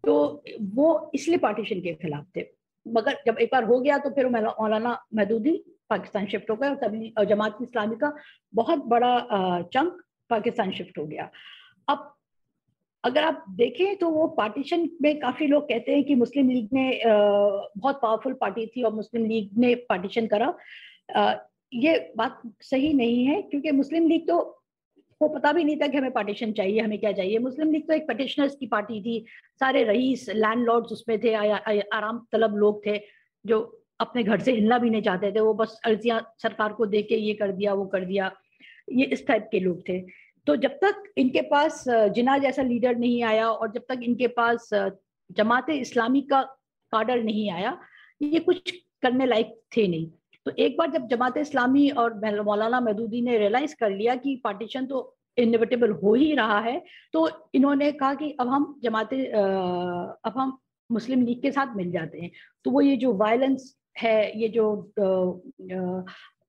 तो 0.06 0.44
वो 0.76 1.12
इसलिए 1.16 1.38
पार्टीशन 1.38 1.82
के 1.82 1.94
खिलाफ 1.94 2.26
थे। 2.36 2.42
मगर 2.86 3.18
जब 3.26 3.38
एक 3.42 3.50
बार 3.52 3.64
हो 3.64 3.80
गया 3.80 3.98
तो 3.98 4.10
फिर 4.10 4.30
मौलाना 4.30 4.98
महदूदी 5.16 5.52
पाकिस्तान 5.90 6.26
शिफ्ट 6.28 6.50
हो 6.50 6.56
गया 6.56 6.70
और 6.70 6.76
तभी 6.78 7.14
जमात 7.30 7.58
इस्लामी 7.62 7.96
का 7.96 8.14
बहुत 8.54 8.86
बड़ा 8.86 9.18
चंक 9.74 10.02
पाकिस्तान 10.30 10.72
शिफ्ट 10.72 10.98
हो 10.98 11.06
गया। 11.06 11.30
अब 11.88 12.14
अगर 13.04 13.24
आप 13.24 13.46
देखें 13.50 13.96
तो 13.98 14.10
वो 14.10 14.28
पार्टीशन 14.28 14.90
में 15.02 15.20
काफ़ी 15.20 15.48
लोग 15.48 15.64
कहते 15.70 15.92
हैं 15.92 16.04
कि 16.04 16.16
मुस्लिम 16.16 16.50
लीग 16.50 16.70
ने 16.74 17.02
बहुत 17.06 18.00
पावरफुल 18.02 18.34
पार्टी 18.42 18.66
थी 18.68 18.84
और 18.84 18.94
मुस्लिम 18.94 19.26
लीग 19.26 19.58
ने 19.58 19.74
पार्टीशन 19.90 20.28
करा। 20.28 20.54
ये 21.74 22.14
बात 22.18 22.42
सही 22.62 22.94
नहीं 22.94 23.26
है, 23.26 23.42
क्योंकि 23.42 23.72
मुस्लिम 23.72 24.08
लीग 24.08 24.28
तो 24.28 24.61
को 25.22 25.28
पता 25.30 25.52
भी 25.54 25.64
नहीं 25.64 25.78
था 25.78 25.88
कि 25.88 25.98
हमें 25.98 26.12
पार्टीशन 26.12 26.52
चाहिए 26.54 26.80
हमें 26.82 27.00
क्या 27.00 27.12
चाहिए। 27.12 27.40
मुस्लिम 27.40 27.72
लीग 27.72 27.88
तो 27.88 27.94
एक 27.94 28.08
पटिशनर्स 28.08 28.56
की 28.56 28.68
पार्टी 28.68 29.02
थी। 29.02 29.26
सारे 29.60 29.84
रईस 29.84 30.30
लैंडलॉर्ड्स 30.30 30.92
उसमें 30.92 31.18
थे 31.24 31.34
आ, 31.34 31.44
आ, 31.56 31.80
आराम 31.94 32.26
तलब 32.32 32.56
लोग 32.58 32.86
थे 32.86 33.00
जो 33.46 33.60
अपने 34.00 34.24
घर 34.24 34.40
से 34.40 34.52
हिलना 34.52 34.78
भी 34.80 34.90
नहीं 34.90 35.02
चाहते 35.02 35.32
थे। 35.32 35.40
वो 35.40 35.54
बस 35.54 35.80
अर्जियाँ 35.86 36.22
सरकार 36.42 36.74
को 36.74 36.86
दे 36.86 37.02
के 37.04 37.16
ये 37.18 37.34
कर 37.34 37.52
दिया 37.52 37.74
वो 37.74 37.86
कर 37.88 38.06
दिया। 38.06 38.32
ये 38.92 39.06
इस 39.06 39.26
टाइप 39.28 39.48
के 39.52 39.60
लोग 39.60 39.82
थे। 39.90 40.00
तो 40.48 40.56
जब 40.58 40.78
तक 40.84 41.04
इनके 41.18 41.42
पास 41.50 41.84
जिना 42.16 42.38
जैसा 42.38 42.62
लीडर 42.64 42.96
नहीं 42.96 43.22
आया 43.24 43.50
और 43.50 43.72
जब 43.72 43.84
तक 43.90 44.00
इनके 44.04 44.28
पास 44.40 44.70
जमात 44.74 45.70
इस्लामी 45.70 46.22
का 46.32 46.42
काडर 46.94 47.24
नहीं 47.24 47.50
आया 47.52 47.78
ये 48.22 48.40
कुछ 48.40 48.72
करने 49.02 49.26
लायक 49.26 49.54
थे 49.76 49.88
नहीं। 49.88 50.10
तो 50.46 50.52
एक 50.58 50.78
बार 50.78 50.92
जब 50.92 51.08
जमात 51.08 51.38
इस्लामी 51.38 51.90
और 51.92 52.14
मौलाना 52.44 52.80
महदूदी 52.80 53.22
ने 53.22 53.38
रियलाइज़ 53.38 53.76
कर 53.80 53.90
लिया 53.90 54.16
कि 54.16 54.36
पार्टीशन 54.44 54.86
तो 54.86 55.18
इनविटेबल 55.38 55.92
हो 56.04 56.14
ही 56.14 56.34
रहा 56.36 56.60
है 56.60 56.82
तो 57.14 57.28
इन्होंने 57.56 57.92
कहा 57.92 58.14
कि 58.14 58.32
अब 58.40 58.48
हम 58.48 58.80
जमाते 58.84 59.26
अब 59.26 60.34
हम 60.38 60.58
मुस्लिम 60.90 61.22
लीग 61.26 61.42
के 61.42 61.52
साथ 61.52 61.76
मिल 61.76 61.92
जाते 61.92 62.20
हैं। 62.20 62.32
तो 62.66 62.72
वो 62.72 62.82
ये 62.82 62.96
जो 62.98 63.14
वायलेंस 63.18 63.76
है, 63.98 64.40
ये 64.40 64.48
जो 64.50 64.94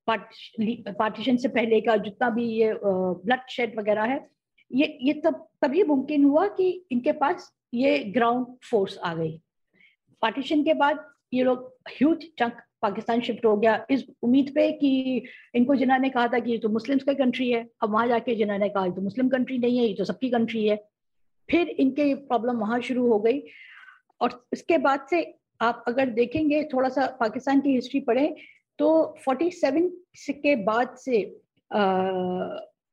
पार्टीशन 0.08 1.36
से 1.36 1.48
पहले 1.48 1.80
का 1.80 1.96
जितना 1.96 2.30
भी 2.30 2.46
ये 2.46 2.72
ब्लड 2.82 3.48
शेड 3.50 3.78
वगैरह 3.78 4.04
है, 4.04 4.28
ये 4.70 4.98
ये 5.02 5.12
तब, 5.14 5.46
तभी 5.62 5.82
मुमकिन 5.84 6.24
हुआ 6.24 6.46
कि 6.48 6.68
इनके 6.92 7.12
पास 7.12 7.52
ये 7.74 7.98
ग्राउंड 8.14 8.46
फोर्स 8.70 8.98
आ 8.98 9.14
गई। 9.14 9.40
पार्टीशन 10.22 10.62
के 10.64 10.74
बाद 10.74 11.04
ये 11.34 11.44
लोग 11.44 11.72
ह्यूज 11.90 12.26
चंक 12.38 12.62
पाकिस्तान 12.82 13.20
शिफ्ट 13.20 13.44
हो 13.46 13.56
गया। 13.56 13.74
इस 13.90 14.04
उम्मीद 14.22 14.50
पे 14.54 14.70
कि 14.72 15.22
इनको 15.54 15.74
जिन्होंने 15.76 16.08
कहा 16.10 16.26
था 16.28 16.38
कि 16.38 16.50
ये 16.50 16.58
तो 16.58 16.68
मुस्लिम्स 16.68 17.04
का 17.04 17.12
कंट्री 17.14 17.50
है, 17.50 17.66
अब 17.82 17.92
वहाँ 17.92 18.06
जाके 18.08 18.34
जिन्होंने 18.34 18.68
कहा 18.68 18.88
तो 18.88 19.02
मुस्लिम 19.02 19.28
कंट्री 19.28 19.58
नहीं 19.58 19.78
है, 19.78 19.86
ये 19.86 19.94
तो 19.94 20.04
सबकी 20.04 20.30
कंट्री 20.30 20.66
है। 20.66 20.76
फिर 21.48 21.68
इनके 21.68 22.14
प्रॉब्लम 22.14 22.58
वहाँ 22.58 22.80
शुरू 22.80 23.06
हो 23.08 23.18
गई। 23.18 23.42
और 24.20 24.44
इसके 24.52 24.78
बाद 24.78 25.06
से 25.10 25.22
आप 25.60 25.84
अगर 25.88 26.10
देखेंगे 26.10 26.62
थोड़ा 26.64 26.88
सा 26.88 27.06
पाकिस्तान 27.20 27.60
की 27.60 27.74
हिस्ट्री 27.74 28.00
पढ़ें 28.00 28.34
तो 28.78 28.88
47 29.24 30.30
के 30.42 30.54
बाद 30.64 30.94
से 30.96 31.20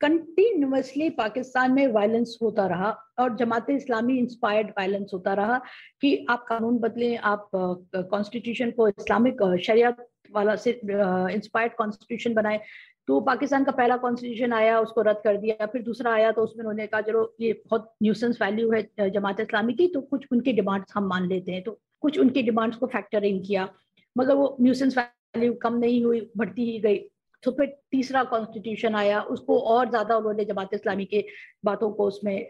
कंटिन्यूसली 0.01 1.09
पाकिस्तान 1.11 1.71
में 1.73 1.87
वायलेंस 1.93 2.37
होता 2.41 2.65
रहा 2.67 2.89
और 3.19 3.35
जमात 3.37 3.69
इस्लामी 3.69 4.17
इंस्पायर्ड 4.17 4.69
वायलेंस 4.77 5.11
होता 5.13 5.33
रहा 5.33 5.57
कि 6.01 6.25
आप 6.29 6.45
कानून 6.49 6.77
बदलें, 6.79 7.17
आप 7.17 7.49
कॉन्स्टिट्यूशन 7.55 8.71
को 8.71 8.87
इस्लामिक 8.87 9.43
शरिया 9.63 9.95
वाला 10.31 10.55
से 10.55 10.71
इंस्पायर्ड 10.83 11.73
कॉन्स्टिट्यूशन 11.77 12.33
बनाए 12.33 12.61
तो 13.07 13.19
पाकिस्तान 13.21 13.63
का 13.63 13.71
पहला 13.71 13.95
कॉन्स्टिट्यूशन 13.97 14.53
आया, 14.53 14.79
उसको 14.79 15.01
रद्द 15.01 15.21
कर 15.23 15.37
दिया, 15.37 15.65
फिर 15.65 15.81
दूसरा 15.83 16.11
आया 16.13 16.31
तो 16.31 16.41
उसमें 16.43 16.59
उन्होंने 16.59 16.85
कहा, 16.87 17.01
चलो, 17.01 17.35
ये 17.41 17.53
बहुत 17.65 17.93
न्यूसेंस 18.03 18.41
वैल्यू 18.41 18.71
है 18.71 19.09
जमात 19.11 19.39
इस्लामी 19.39 19.73
की 19.73 19.87
तो 19.87 20.01
कुछ 20.01 20.25
उनकी 20.31 20.53
डिमांड्स 20.53 20.93
हम 20.95 21.07
मान 21.07 21.27
लेते 21.29 21.51
हैं। 21.51 21.61
तो 21.63 21.79
कुछ 22.01 22.19
उनकी 22.19 22.41
डिमांड्स 22.43 22.77
को 22.77 22.87
फैक्टर 22.87 23.23
इन 23.25 23.41
किया, 23.43 23.67
मगर 24.15 24.35
वो 24.35 24.55
न्यूसेंस 24.61 24.97
वैल्यू 24.97 25.53
कम 25.63 25.77
नहीं 25.77 26.03
हुई, 26.03 26.29
बढ़ती 26.37 26.71
ही 26.71 26.79
गई। 26.79 26.99
तो 27.43 27.51
फिर 27.51 27.67
तीसरा 27.91 28.23
कॉन्स्टिट्यूशन 28.31 28.95
आया 28.95 29.21
उसको 29.33 29.59
और 29.73 29.89
ज़्यादा 29.89 30.15
उन्होंने 30.17 30.45
जमात 30.45 30.73
इस्लामी 30.73 31.05
के 31.05 31.25
बातों 31.65 31.91
को 31.91 32.07
उसमें 32.07 32.47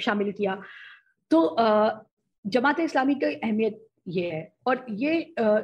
शामिल 0.00 0.32
किया। 0.32 0.60
तो 1.30 1.56
जमात 2.44 2.80
इस्लामी 2.80 3.14
की 3.14 3.34
अहमियत 3.34 3.86
ये 4.08 4.30
है। 4.30 4.52
और 4.66 4.84
ये 4.90 5.34
आ, 5.40 5.58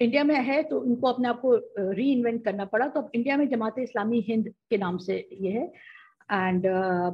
इंडिया 0.00 0.24
में 0.24 0.34
है 0.34 0.62
तो 0.62 0.78
उनको 0.80 1.06
अपने 1.06 1.28
आप 1.28 1.40
को 1.40 1.54
री 1.92 2.10
इन्वेंट 2.12 2.44
करना 2.44 2.64
पड़ा। 2.64 2.86
तो 2.88 3.00
अब 3.00 3.10
इंडिया 3.14 3.36
में 3.36 3.48
जमात 3.48 3.78
इस्लामी 3.78 4.20
हिंद 4.28 4.48
के 4.70 4.76
नाम 4.78 4.98
से 4.98 5.16
ये 5.40 5.50
है। 5.52 5.64
एंड 6.32 6.62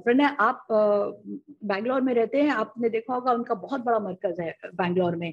प्रणय 0.04 0.36
आप 0.40 0.66
बैंगलोर 0.70 2.00
में 2.00 2.12
रहते 2.14 2.42
हैं। 2.42 2.50
आपने 2.52 2.88
देखा 2.90 3.14
होगा 3.14 3.32
उनका 3.32 3.54
बहुत 3.56 3.84
बड़ा 3.84 3.98
मरकज 3.98 4.40
है 4.40 4.54
बैंगलोर 4.74 5.16
में। 5.16 5.32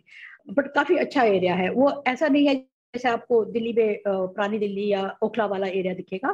बट 0.49 0.73
काफ़ी 0.75 0.97
अच्छा 0.97 1.23
एरिया 1.23 1.55
है। 1.55 1.69
वो 1.71 2.03
ऐसा 2.07 2.27
नहीं 2.27 2.47
है 2.47 2.55
जैसे 2.93 3.09
आपको 3.09 3.43
दिल्ली 3.45 3.73
में 3.73 4.01
पुरानी 4.07 4.59
दिल्ली 4.59 4.87
या 4.87 5.17
ओखला 5.23 5.45
वाला 5.45 5.67
एरिया 5.67 5.93
दिखेगा। 5.93 6.33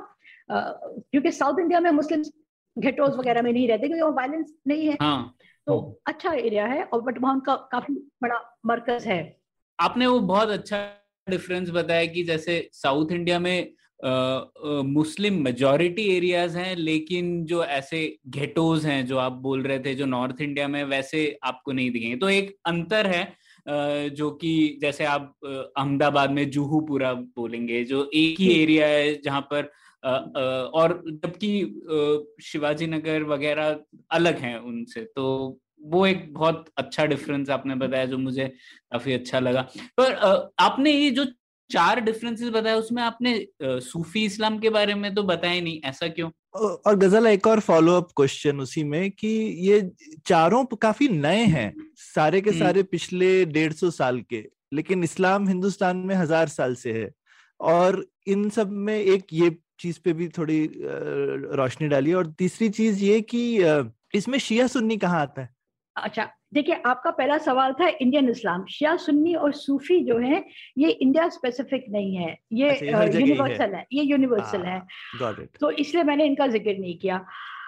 क्योंकि 0.52 1.32
साउथ 1.32 1.60
इंडिया 1.60 1.80
में 1.80 1.92
मुस्लिम 1.92 2.24
घेटोज 2.78 3.16
वगैरह 3.16 3.42
में 3.42 3.52
नहीं 3.54 3.68
रहते 3.68 3.88
क्योंकि 3.88 4.04
वो 4.04 4.12
वायलेंस 4.12 4.54
नहीं 4.68 4.88
है। 4.88 4.98
हाँ, 5.02 5.36
तो 5.68 6.02
अच्छा 6.08 6.34
एरिया 6.34 6.66
है 6.66 6.84
और 6.84 7.02
बट 7.02 7.22
वहाँ 7.22 7.40
का 7.40 7.56
काफ़ी 7.72 7.94
बड़ा 8.24 8.40
मरकज 8.66 9.06
है। 9.08 9.20
आपने 9.80 10.08
वो 10.08 10.20
बहुत 10.20 10.50
अच्छा 10.50 10.78
डिफरेंस 11.28 11.70
बताया 11.70 12.06
कि 12.06 12.24
जैसे 12.24 12.70
साउथ 12.74 13.12
इंडिया 13.12 13.40
में 13.40 13.74
मुस्लिम 14.86 15.42
मेजोरिटी 15.44 16.08
एरियाज़ 16.18 16.58
हैं 16.58 16.76
लेकिन 16.76 17.46
जो 17.46 17.64
ऐसे 17.64 18.00
घेटोज 18.28 18.86
हैं 18.86 19.06
जो 19.06 19.18
आप 19.18 19.32
बोल 19.42 19.64
रहे 19.64 19.80
थे 19.80 19.96
जो 19.96 20.06
नॉर्थ 20.06 20.42
इंडिया 20.42 20.68
में 20.68 20.84
वैसे 20.84 21.40
आपको 21.44 21.72
नहीं 21.72 21.92
दिखेंगे। 21.92 22.16
तो 22.16 22.30
एक 22.30 22.56
अंतर 22.66 23.08
है 23.08 23.24
जो 23.68 24.32
कि 24.32 24.80
जैसे 24.82 25.06
आप 25.06 25.34
अहमदाबाद 25.46 26.32
में 26.32 26.50
जूहूपुरा 26.50 27.14
बोलेंगे 27.14 27.84
जो 27.84 28.10
एक 28.14 28.40
ही 28.40 28.64
एरिया 28.64 28.88
है 28.88 29.22
जहाँ 29.22 29.42
पर 29.54 29.72
और 30.74 31.04
जबकि 31.08 31.52
शिवाजी 32.44 32.88
नगर 32.88 33.24
वगैरह 33.24 33.80
अलग 34.12 34.38
हैं 34.38 34.58
उनसे 34.60 35.02
तो 35.02 35.58
वो 35.84 36.06
एक 36.06 36.34
बहुत 36.34 36.66
अच्छा 36.78 37.06
डिफरेंस 37.06 37.50
आपने 37.50 37.76
बताया 37.76 38.06
जो 38.06 38.18
मुझे 38.18 38.48
काफ़ी 38.92 39.14
अच्छा 39.14 39.40
लगा। 39.40 39.62
पर 39.98 40.14
आपने 40.60 40.92
ये 40.92 41.10
जो 41.12 41.26
चार 41.70 42.00
डिफरेंसेस 42.02 42.50
बताया 42.50 42.76
उसमें 42.76 43.02
आपने 43.04 43.34
सूफी 43.64 44.26
इस्लाम 44.26 44.58
के 44.60 44.70
बारे 44.70 44.94
में 44.94 45.14
तो 45.16 45.24
बताया 45.24 45.62
नहीं 45.62 45.82
ऐसा 45.86 46.08
क्यों? 46.08 46.30
और 46.56 46.96
गज़ल 46.96 47.28
एक 47.28 47.48
और 47.48 47.60
फॉलो 47.60 47.96
अप 47.98 48.10
क्वेश्चन 48.16 48.60
उसी 48.60 48.84
में 48.84 49.12
कि 49.12 49.28
ये 49.68 49.82
चारों 50.28 50.64
काफ़ी 50.76 51.08
नए 51.08 51.44
हैं 51.46 51.74
सारे 51.96 52.42
के 52.42 52.50
हम्म। 52.50 52.60
सारे 52.60 52.84
पिछले 52.84 53.46
डेढ़ 53.46 53.74
सौ 53.74 53.90
साल 53.92 54.22
के 54.22 54.44
लेकिन 54.74 55.04
इस्लाम 55.04 55.48
हिंदुस्तान 55.48 55.98
में 55.98 56.16
हज़ार 56.16 56.48
साल 56.48 56.76
से 56.76 56.94
है। 56.94 57.10
और 57.60 58.06
इन 58.28 58.50
सब 58.50 58.72
में 58.72 58.96
एक 58.96 59.28
ये 59.34 59.56
चीज़ 59.80 60.00
पे 60.04 60.14
भी 60.14 60.28
थोड़ी 60.28 60.60
रोशनी 61.56 61.88
डाली 61.88 62.14
और 62.14 62.28
तीसरी 62.38 62.70
चीज़ 62.70 63.04
ये 63.04 63.22
कि 63.34 63.42
इसमें 64.14 64.38
शिया 64.40 64.68
सुन्नी 64.68 64.98
कहाँ 64.98 65.22
आता 65.22 65.42
है? 65.42 65.50
अच्छा 65.96 66.30
देखिए 66.54 66.76
आपका 66.86 67.12
पहला 67.12 67.38
सवाल 67.38 67.74
था 67.80 67.88
इंडियन 67.88 68.30
इस्लाम। 68.30 68.66
शिया 68.70 68.96
सुन्नी 68.98 69.34
और 69.36 69.52
सूफी 69.54 70.00
जो 70.06 70.18
है 70.20 70.44
ये 70.78 70.90
इंडिया 70.92 71.28
स्पेसिफिक 71.30 71.86
नहीं 71.92 72.16
है। 72.16 72.38
ये 72.54 72.70
यूनिवर्सल 72.84 73.54
अच्छा, 73.54 73.78
है 73.78 73.86
ये 73.94 74.04
यूनिवर्सल 74.04 74.66
हाँ, 74.66 75.34
है। 75.34 75.46
तो 75.60 75.72
इसलिए 75.74 76.04
मैंने 76.04 76.26
इनका 76.26 76.48
ज़िक्र 76.48 76.78
नहीं 76.78 76.98
किया। 76.98 77.26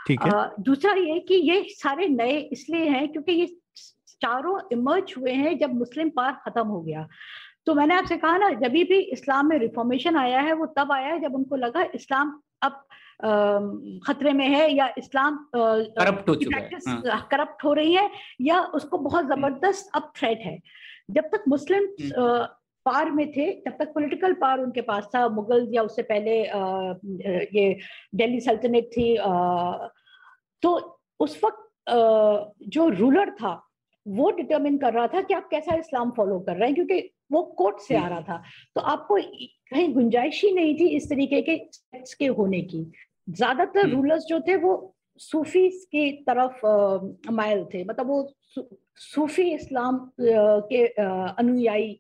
ठीक 0.08 0.22
है। 0.22 0.32
दूसरा 0.60 0.94
ये 0.94 1.20
कि 1.20 1.36
ये 1.52 1.64
सारे 1.70 2.08
नए 2.08 2.38
इसलिए 2.54 2.90
हैं 2.90 3.08
क्योंकि 3.10 3.32
ये 3.32 3.46
चारों 4.22 4.60
इमर्ज 4.72 5.14
हुए 5.18 5.32
हैं 5.34 5.58
जब 5.58 5.74
मुस्लिम 5.76 6.10
पार 6.10 6.32
खत्म 6.46 6.68
हो 6.68 6.82
गया। 6.82 7.08
तो 7.66 7.74
मैंने 7.76 7.96
आपसे 7.96 8.18
कहा 8.18 8.38
ना 8.38 8.50
जब 8.60 8.72
भी 8.72 9.00
इस्लाम 9.14 9.50
में 9.50 9.58
रिफॉर्मेशन 9.60 10.16
आया 10.18 10.40
है 10.42 10.54
वो 10.54 10.66
तब 10.78 10.92
आया 10.92 11.08
है 11.08 11.20
जब 11.22 11.36
उनको 11.36 11.56
लगा 11.56 11.84
इस्लाम 11.96 12.40
अब 12.62 12.84
खतरे 13.22 14.32
में 14.34 14.48
है 14.48 14.72
या 14.74 14.94
इस्लाम 14.98 15.38
करप्ट 15.56 16.30
हो 16.30 16.36
चुका 16.36 16.58
है 16.58 16.70
करप्ट 16.72 17.38
हाँ। 17.38 17.58
हो 17.64 17.74
रही 17.74 17.94
है 17.94 18.10
या 18.42 18.62
उसको 18.76 18.98
बहुत 19.00 19.24
हम्म। 19.24 19.36
ज़बरदस्त 19.36 19.92
अब 19.96 20.12
थ्रेट 20.18 20.40
है 20.40 20.58
जब 21.12 21.30
तक 21.34 21.44
मुस्लिम 21.48 21.88
हम्म। 22.02 22.46
पार 22.86 23.12
में 23.12 23.26
थे 23.32 23.52
तब 23.62 23.76
तक 23.80 23.92
पॉलिटिकल 23.94 24.34
पार 24.34 24.60
उनके 24.60 24.82
पास 24.82 25.10
था 25.16 25.28
मुगल 25.30 25.68
या 25.72 25.82
उससे 25.84 26.02
पहले 26.04 26.38
ये 27.52 27.74
दिल्ली 28.16 28.40
सल्तनत 28.40 28.90
थी 28.94 29.16
तो 30.64 30.78
उस 31.20 31.40
वक्त 31.44 31.68
जो 32.70 32.88
रूलर 32.90 33.32
था 33.32 33.54
वो 34.06 34.30
डिटरमिन 34.32 34.78
कर 34.78 34.94
रहा 34.94 35.08
था 35.08 35.22
कि 35.22 35.34
आप 35.34 35.48
कैसा 35.52 35.76
इस्लाम 35.76 36.12
फॉलो 36.12 36.40
कर 36.40 36.56
रहे 36.56 36.68
हैं 36.68 36.76
क्योंकि 36.76 37.10
वो 37.32 37.42
कोर्ट 37.58 37.80
से 37.80 37.96
आ 37.96 38.08
रहा 38.08 38.22
था 38.22 38.42
तो 38.76 38.82
आपको 38.84 39.18
कहीं 39.72 39.94
गुंजाइश 39.94 40.44
ही 40.44 40.52
नहीं 40.52 40.76
थी 40.76 40.88
इस 40.96 41.10
तरीके 41.10 41.42
के 41.42 41.58
के 42.20 42.28
होने 42.30 42.62
की 42.64 42.86
ज़्यादातर 43.32 43.90
रूलर्स 43.90 44.24
हम्म। 44.24 44.30
जो 44.30 44.40
थे 44.48 44.56
वो 44.58 44.74
सूफी 45.20 45.68
की 45.92 46.12
तरफ़ 46.28 46.66
मायल 47.32 47.64
थे। 47.74 47.84
मतलब 47.84 48.08
वो 48.08 48.34
सूफी 49.02 49.50
इस्लाम 49.54 50.00
के 50.20 50.86
अनुयायी 50.88 51.94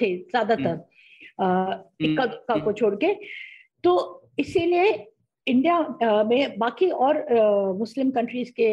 थे 0.00 0.16
ज़्यादातर 0.18 0.80
हम्म। 1.40 2.06
इक्का 2.06 2.26
दुक्का 2.26 2.56
को 2.64 2.72
छोड़ 2.72 2.94
के। 3.04 3.14
तो 3.84 3.92
इसीलिए 4.38 4.86
इंडिया 5.46 6.22
में 6.24 6.58
बाकी 6.58 6.88
और 6.90 7.24
मुस्लिम 7.78 8.10
कंट्रीज़ 8.10 8.50
के 8.52 8.70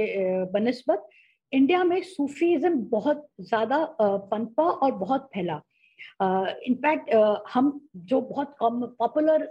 बनस्बत 0.52 1.08
इंडिया 1.52 1.84
में 1.84 2.02
सूफीज्म 2.04 2.76
बहुत 2.92 3.28
ज़्यादा 3.42 3.78
पनपा 4.02 4.64
और 4.64 4.92
बहुत 4.94 5.30
फैला। 5.34 5.62
इनफैक्ट 6.22 7.14
uh, 7.14 7.20
uh, 7.20 7.38
हम 7.54 7.80
जो 7.96 8.22
बहुत 8.22 8.56
पॉपुलर 8.62 9.50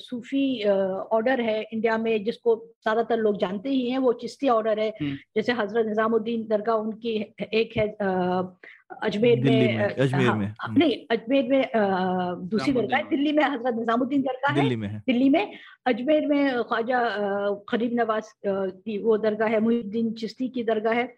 सूफी 0.00 0.44
ऑर्डर 0.64 1.40
है 1.40 1.60
इंडिया 1.62 1.98
में 1.98 2.24
जिसको 2.24 2.56
ज़्यादातर 2.56 3.16
लोग 3.16 3.38
जानते 3.38 3.68
ही 3.68 3.88
हैं 3.90 3.98
वो 3.98 4.12
चिश्ती 4.12 4.48
ऑर्डर 4.48 4.78
है 4.80 4.88
हम्म। 5.00 5.16
जैसे 5.36 5.52
हज़रत 5.52 5.86
निजामुद्दीन 5.86 6.46
दरगाह 6.48 6.76
उनकी 6.76 7.14
एक 7.54 7.76
है 7.76 7.86
अजमेर 9.02 9.44
में, 9.44 9.78
अजमेर 9.88 10.26
हाँ, 10.26 10.36
में 10.36 10.46
हम्म। 10.62 10.78
नहीं 10.78 10.96
अजमेर 11.10 11.48
में 11.48 11.64
दूसरी 12.48 12.72
दरगाह 12.72 13.00
है 13.00 13.08
दिल्ली 13.08 13.32
में 13.32 13.44
हज़रत 13.44 13.74
निजामुद्दीन 13.74 14.22
दरगाह 14.22 14.52
है 14.52 14.60
दिल्ली 14.60 14.76
में 14.76 14.98
दिल्ली 15.06 15.28
में 15.28 15.58
अजमेर 15.86 16.26
में 16.26 16.62
ख्वाजा 16.62 17.00
खरीब 17.68 18.00
नवाज़ 18.00 18.32
की 18.46 18.98
वो 18.98 19.16
दरगाह 19.18 19.48
है 19.48 19.60
मुहिद्दीन 19.60 20.12
चिश्ती 20.12 20.48
की 20.48 20.62
दरगाह 20.64 20.94
है। 20.94 21.12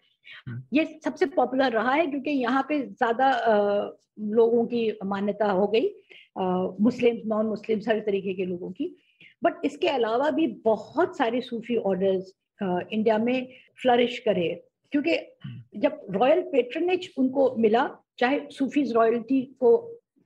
ये 0.73 0.85
सबसे 1.05 1.25
पॉपुलर 1.35 1.71
रहा 1.71 1.93
है 1.93 2.05
क्योंकि 2.07 2.31
यहाँ 2.31 2.65
पे 2.69 2.79
ज़्यादा 2.81 3.29
लोगों 4.19 4.65
की 4.65 4.91
मान्यता 5.05 5.51
हो 5.51 5.67
गई 5.67 5.89
मुस्लिम 6.81 7.21
नॉन 7.27 7.45
मुस्लिम 7.45 7.79
हर 7.87 7.99
तरीके 8.01 8.33
के 8.33 8.45
लोगों 8.45 8.71
की। 8.71 8.95
बट 9.43 9.65
इसके 9.65 9.87
अलावा 9.87 10.29
भी 10.31 10.47
बहुत 10.65 11.17
सारे 11.17 11.41
सूफी 11.41 11.75
ऑर्डर्स 11.77 12.33
इंडिया 12.61 13.17
में 13.17 13.47
फ्लरिश 13.81 14.17
करे। 14.19 14.49
क्योंकि 14.93 15.11
हम्म। 15.11 15.79
जब 15.79 15.99
रॉयल 16.11 16.41
पेट्रनेज 16.51 17.09
उनको 17.17 17.53
मिला 17.57 17.89
चाहे 18.19 18.39
सूफीज 18.51 18.93
रॉयल्टी 18.95 19.41
को 19.59 19.77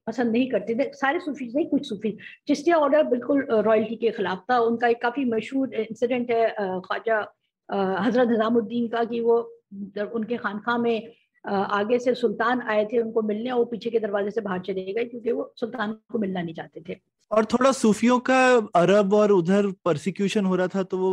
पसंद 0.07 0.31
नहीं 0.31 0.49
करते 0.49 0.75
थे 0.75 0.91
सारे 0.93 1.19
सूफीज 1.19 1.55
नहीं 1.55 1.65
कुछ 1.67 1.87
सूफीज। 1.89 2.17
चिश्तिया 2.47 2.77
ऑर्डर 2.77 3.03
बिल्कुल 3.03 3.45
रॉयल्टी 3.51 3.95
के 3.95 4.11
खिलाफ 4.11 4.43
था 4.51 4.59
उनका 4.61 4.87
एक 4.87 5.01
काफ़ी 5.01 5.25
मशहूर 5.25 5.73
इंसिडेंट 5.75 6.31
है 6.31 6.49
ख्वाजा 6.85 7.19
हज़रत 7.69 8.27
निजामुद्दीन 8.29 8.87
का 8.87 9.03
कि 9.03 9.19
वो 9.21 9.37
उनके 9.71 10.37
खानखा 10.37 10.77
में 10.77 11.11
आगे 11.45 11.99
से 11.99 12.13
सुल्तान 12.15 12.61
आए 12.61 12.85
थे 12.85 12.99
उनको 13.01 13.21
मिलने 13.21 13.49
और 13.49 13.57
वो 13.59 13.65
पीछे 13.65 13.89
के 13.89 13.99
दरवाजे 13.99 14.31
से 14.31 14.41
बाहर 14.41 14.59
चले 14.59 14.93
गए 14.93 15.03
क्योंकि 15.05 15.31
वो 15.31 15.53
सुल्तान 15.57 15.91
को 16.11 16.19
मिलना 16.19 16.41
नहीं 16.41 16.53
चाहते 16.55 16.81
थे। 16.89 16.99
और 17.31 17.45
थोड़ा 17.45 17.71
सूफियों 17.71 18.17
का 18.19 18.39
अरब 18.75 19.13
और 19.13 19.31
उधर 19.31 19.67
परसिक्यूशन 19.85 20.45
हो 20.45 20.55
रहा 20.55 20.67
था 20.67 20.83
तो 20.83 20.97
वो 20.97 21.09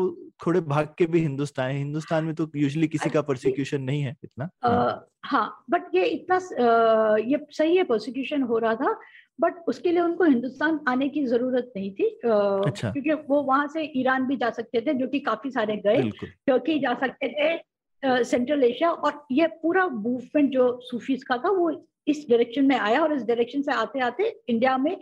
थोड़े 0.47 0.61
भाग 0.63 0.95
के 0.99 1.07
भी 1.07 1.21
हिंदुस्तान 1.21 1.71
है। 1.71 1.77
हिंदुस्तान 1.79 2.25
में 2.25 2.35
तो 2.35 2.51
यूजुअली 2.57 2.89
किसी 2.89 3.11
का 3.11 3.23
परसिक्यूशन 3.23 3.83
नहीं 3.83 4.03
है 4.03 4.17
इतना। 4.25 4.49
हाँ, 4.65 5.09
हाँ 5.25 5.65
बट 5.71 5.95
ये 5.95 6.05
इतना 6.07 6.37
आ, 6.37 7.17
ये 7.17 7.47
सही 7.51 7.77
है 7.77 7.85
परसिक्यूशन 7.85 8.43
हो 8.43 8.59
रहा 8.59 8.75
था 8.75 8.99
बट 9.41 9.65
उसके 9.69 9.91
लिए 9.91 10.01
उनको 10.01 10.25
हिंदुस्तान 10.25 10.81
आने 10.89 11.09
की 11.09 11.25
ज़रूरत 11.27 11.73
नहीं 11.77 11.91
थी। 11.95 12.09
अच्छा। 12.25 12.91
क्योंकि 12.91 13.13
वो 13.29 13.43
वहाँ 13.43 13.67
से 13.69 13.83
ईरान 14.01 14.27
भी 14.27 14.37
जा 14.37 14.51
सकते 14.53 14.81
थे 14.81 14.95
जो 14.95 15.09
कि 15.09 15.21
काफ़ी 15.21 15.51
सारे 15.51 15.77
गए। 15.87 16.11
टर्की 16.47 16.79
जा 16.79 16.95
सकते 17.01 17.29
थे 17.29 17.57
सेंट्रल 18.05 18.65
एशिया 18.65 18.91
और 18.91 19.25
ये 19.33 19.47
पूरा 19.63 19.87
मूवमेंट 19.87 20.51
जो 20.51 20.81
सूफीज 20.83 21.25
का 21.25 21.37
था 21.37 21.51
वो 21.51 21.71
इस 22.09 22.27
डायरेक्शन 22.31 22.65
में 22.65 22.77
आया 22.77 23.01
और 23.03 23.13
इस 23.13 23.23
डायरेक्शन 23.25 23.63
से 23.63 23.73
आते 23.73 24.01
आते 24.01 24.29
इंडिया 24.49 24.77
में 24.79 24.97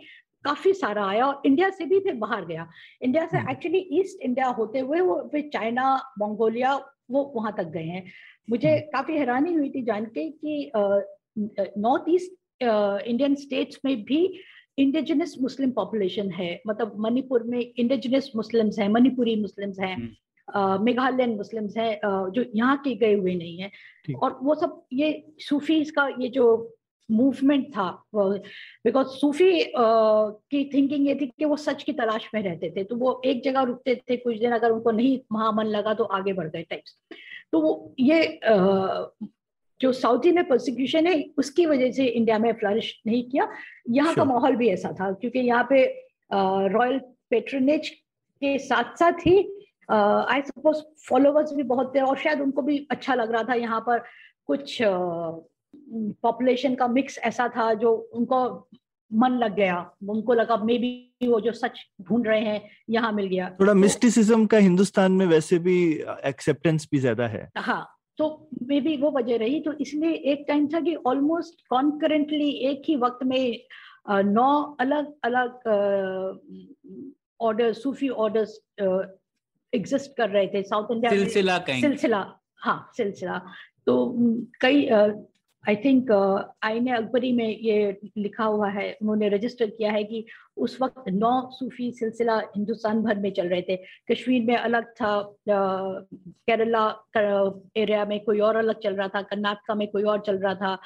काफ़ी 0.45 0.73
सारा 0.73 1.05
आया 1.07 1.25
और 1.25 1.41
इंडिया 1.45 1.69
से 1.69 1.85
भी 1.85 1.99
फिर 1.99 2.13
बाहर 2.13 2.45
गया। 2.45 2.67
इंडिया 3.01 3.25
से 3.25 3.37
एक्चुअली 3.51 3.79
ईस्ट 3.91 4.23
इंडिया 4.23 4.47
होते 4.47 4.79
हुए 4.79 4.99
वो 4.99 5.29
फिर 5.31 5.49
चाइना 5.53 5.95
मंगोलिया 6.19 6.75
वो 7.11 7.23
वहाँ 7.35 7.53
तक 7.57 7.63
गए 7.63 7.83
हैं। 7.83 8.03
मुझे 8.49 8.69
हम्म। 8.69 8.91
काफ़ी 8.93 9.17
हैरानी 9.17 9.53
हुई 9.53 9.69
थी 9.69 9.83
जान 9.83 10.05
के 10.17 10.29
कि 10.29 10.71
नॉर्थ 11.77 12.05
ईस्ट 12.09 12.31
इंडियन 12.63 13.35
स्टेट्स 13.35 13.79
में 13.85 14.03
भी 14.03 14.39
इंडिजिनस 14.77 15.35
मुस्लिम 15.41 15.71
पॉपुलेशन 15.71 16.29
है। 16.31 16.61
मतलब 16.67 16.95
मणिपुर 16.99 17.43
में 17.43 17.59
इंडिजिनस 17.59 18.31
मुस्लिम्स 18.35 18.79
हैं 18.79 18.89
मणिपुरी 18.89 19.35
मुस्लिम्स 19.35 19.79
हैं। 19.79 19.95
हम्म। 19.95 20.09
मेघालयन 20.47 21.35
मुस्लिम्स 21.35 21.77
हैं 21.77 21.99
जो 22.05 22.43
यहाँ 22.55 22.77
के 22.85 22.95
गए 22.95 23.13
हुए 23.13 23.35
नहीं 23.35 23.57
है। 23.57 23.71
और 24.13 24.37
वो 24.43 24.55
सब 24.55 24.81
ये 24.93 25.11
सूफीज 25.39 25.91
का 25.91 26.07
ये 26.19 26.29
जो 26.29 26.45
मूवमेंट 27.09 27.67
था 27.71 27.89
बिकॉज़ 28.15 29.07
सूफी 29.09 29.51
की 29.75 30.63
थिंकिंग 30.73 31.07
ये 31.07 31.15
थी 31.15 31.25
कि 31.27 31.45
वो 31.45 31.55
सच 31.57 31.83
की 31.83 31.93
तलाश 31.93 32.29
में 32.33 32.41
रहते 32.41 32.69
थे। 32.75 32.83
तो 32.83 32.95
वो 32.95 33.21
एक 33.25 33.43
जगह 33.43 33.61
रुकते 33.61 33.95
थे 34.09 34.17
कुछ 34.17 34.37
दिन 34.39 34.51
अगर 34.51 34.71
उनको 34.71 34.91
नहीं 34.91 35.19
महामन 35.31 35.65
लगा 35.67 35.93
तो 35.93 36.03
आगे 36.03 36.33
बढ़ 36.33 36.47
गए 36.47 36.61
टाइप्स 36.69 36.97
तो 37.51 37.61
वो 37.61 37.93
ये 37.99 38.39
जो 39.81 39.91
साउथी 39.93 40.31
में 40.31 40.43
प्रोसिक्यूशन 40.47 41.07
है 41.07 41.23
उसकी 41.37 41.65
वजह 41.65 41.91
से 41.91 42.05
इंडिया 42.05 42.37
में 42.39 42.51
फ्लरिश 42.53 43.01
नहीं 43.07 43.23
किया। 43.29 43.47
यहाँ 43.89 44.13
का 44.15 44.23
माहौल 44.25 44.55
भी 44.55 44.69
ऐसा 44.69 44.91
था 44.99 45.11
क्योंकि 45.11 45.39
यहाँ 45.39 45.67
पे 45.69 45.83
रॉयल 46.33 46.99
पेट्रनेज 47.29 47.89
के 47.89 48.57
साथ 48.59 48.95
साथ 48.99 49.27
ही 49.27 49.41
आई 49.89 50.41
सपोज़ 50.41 50.81
फॉलोवर्स 51.07 51.53
भी 51.53 51.63
बहुत 51.63 51.95
थे 51.95 52.01
और 52.01 52.17
शायद 52.17 52.41
उनको 52.41 52.61
भी 52.61 52.87
अच्छा 52.91 53.13
लग 53.15 53.31
रहा 53.31 53.43
था 53.43 53.53
यहाँ 53.55 53.79
पर 53.87 54.03
कुछ 54.45 54.77
पॉपुलेशन 54.81 56.71
uh, 56.71 56.79
का 56.79 56.87
मिक्स 56.87 57.17
ऐसा 57.19 57.47
था 57.47 57.73
जो 57.73 57.91
उनको 58.13 58.69
मन 59.11 59.31
लग 59.37 59.55
गया। 59.55 59.79
उनको 60.09 60.33
लगा 60.33 60.57
मे 60.57 60.77
बी 60.77 61.27
वो 61.27 61.39
जो 61.39 61.51
सच 61.51 61.79
ढूंढ 62.01 62.27
रहे 62.27 62.39
हैं 62.41 62.69
यहाँ 62.89 63.11
मिल 63.13 63.25
गया। 63.27 63.49
थोड़ा 63.59 63.73
मिस्टिसिज्म 63.73 64.41
तो, 64.41 64.47
का 64.47 64.57
हिंदुस्तान 64.57 65.11
में 65.11 65.25
वैसे 65.25 65.59
भी 65.59 65.75
एक्सेप्टेंस 66.25 66.87
भी 66.91 66.99
ज़्यादा 66.99 67.27
है। 67.27 67.49
हाँ 67.57 67.85
तो 68.17 68.49
मे 68.63 68.79
बी 68.81 68.95
वो 68.97 69.11
वजह 69.11 69.37
रही। 69.37 69.59
तो 69.59 69.73
इसलिए 69.73 70.13
एक 70.33 70.45
टाइम 70.47 70.67
था 70.67 70.79
कि 70.79 70.95
ऑलमोस्ट 71.07 71.61
कॉन्करेंटली 71.69 72.49
एक 72.69 72.81
ही 72.87 72.95
वक्त 72.95 73.23
में 73.23 73.59
नौ 74.09 74.51
अलग 74.79 75.13
अलग 75.23 75.67
ऑर्डर 77.41 77.73
सूफी 77.73 78.09
ऑर्डर्स 78.09 78.59
एग्जिस्ट 79.73 80.15
कर 80.17 80.29
रहे 80.29 80.47
थे 80.47 80.63
साउथ 80.63 80.91
इंडिया 80.91 81.11
सिलसिला 81.11 81.57
सिलसिला 81.69 82.25
हाँ 82.63 82.79
सिलसिला। 82.97 83.41
तो 83.85 83.93
कई 84.61 84.85
आई 85.63 85.75
थिंक 85.83 86.11
आईने 86.63 86.91
अकबरी 86.91 87.31
में 87.33 87.47
ये 87.47 87.75
लिखा 88.17 88.43
हुआ 88.43 88.69
है 88.69 88.85
उन्होंने 89.01 89.29
रजिस्टर 89.29 89.69
किया 89.69 89.91
है 89.91 90.03
कि 90.03 90.25
उस 90.57 90.77
वक्त 90.81 91.09
नौ 91.09 91.31
सूफी 91.51 91.91
सिलसिला 91.99 92.37
हिंदुस्तान 92.55 93.01
भर 93.03 93.19
में 93.19 93.31
चल 93.31 93.47
रहे 93.49 93.61
थे। 93.61 93.75
कश्मीर 94.11 94.43
में 94.45 94.55
अलग 94.55 94.89
था 95.01 95.11
केरला 95.49 96.85
एरिया 97.77 98.05
में 98.05 98.19
कोई 98.23 98.39
और 98.39 98.55
अलग 98.55 98.79
चल 98.83 98.95
रहा 98.95 99.07
था 99.15 99.21
कर्नाटका 99.31 99.75
में 99.75 99.87
कोई 99.91 100.03
और 100.03 100.19
चल 100.27 100.37
रहा 100.37 100.55
था। 100.55 100.77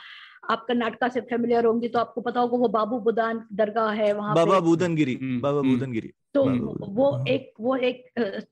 आप 0.50 0.66
कर्नाटका 0.68 1.08
से 1.10 1.22
फेमिलियर 1.24 1.66
होंगे 1.66 1.88
तो 1.88 2.00
आपको 2.00 2.22
पता 2.22 2.40
होगा 2.40 2.58
वो 2.58 2.68
बाबू 2.70 3.00
बुदान 3.02 3.44
दरगाह 3.54 3.92
है 3.94 4.12
वहाँ 4.14 4.36
बाबा 4.36 4.60
बुदनगिरी 4.62 5.14
हम्म, 5.16 5.40
बाबा 5.42 5.60
हम्म। 5.60 5.72
बुदनगिरी 5.72 6.12
तो 6.34 6.44
वो 6.92 7.10
हाँ। 7.12 7.26
एक 7.28 7.54
वो 7.60 7.76
एक 7.84 8.04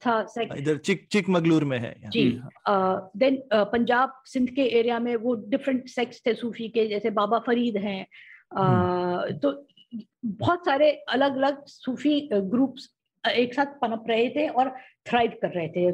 था 0.02 0.18
इधर 0.54 0.78
चिक 0.80 1.08
चिकमगलूर 1.12 1.64
में 1.64 1.78
है 1.80 1.94
जी 2.08 2.24
देन 2.68 3.42
हम्म। 3.54 3.64
पंजाब 3.68 4.22
सिंध 4.26 4.50
के 4.50 4.66
एरिया 4.80 5.00
में 5.00 5.16
वो 5.18 5.36
डिफरेंट 5.50 5.88
सेक्स 5.90 6.22
थे 6.26 6.34
सूफी 6.36 6.70
के 6.70 6.88
जैसे 6.88 7.10
बाबा 7.14 7.40
फरीद 7.48 7.78
हैं 7.80 8.06
तो 9.40 9.54
बहुत 10.38 10.66
सारे 10.66 10.92
अलग 11.10 11.38
अलग 11.38 11.64
सूफी 11.68 12.20
ग्रुप्स 12.34 12.90
एक 13.24 13.54
साथ 13.54 13.80
पनप 13.82 14.06
रहे 14.10 14.30
थे 14.30 14.48
और 14.50 14.74
थ्राइव 15.08 15.38
कर 15.42 15.52
रहे 15.52 15.68
थे 15.70 15.92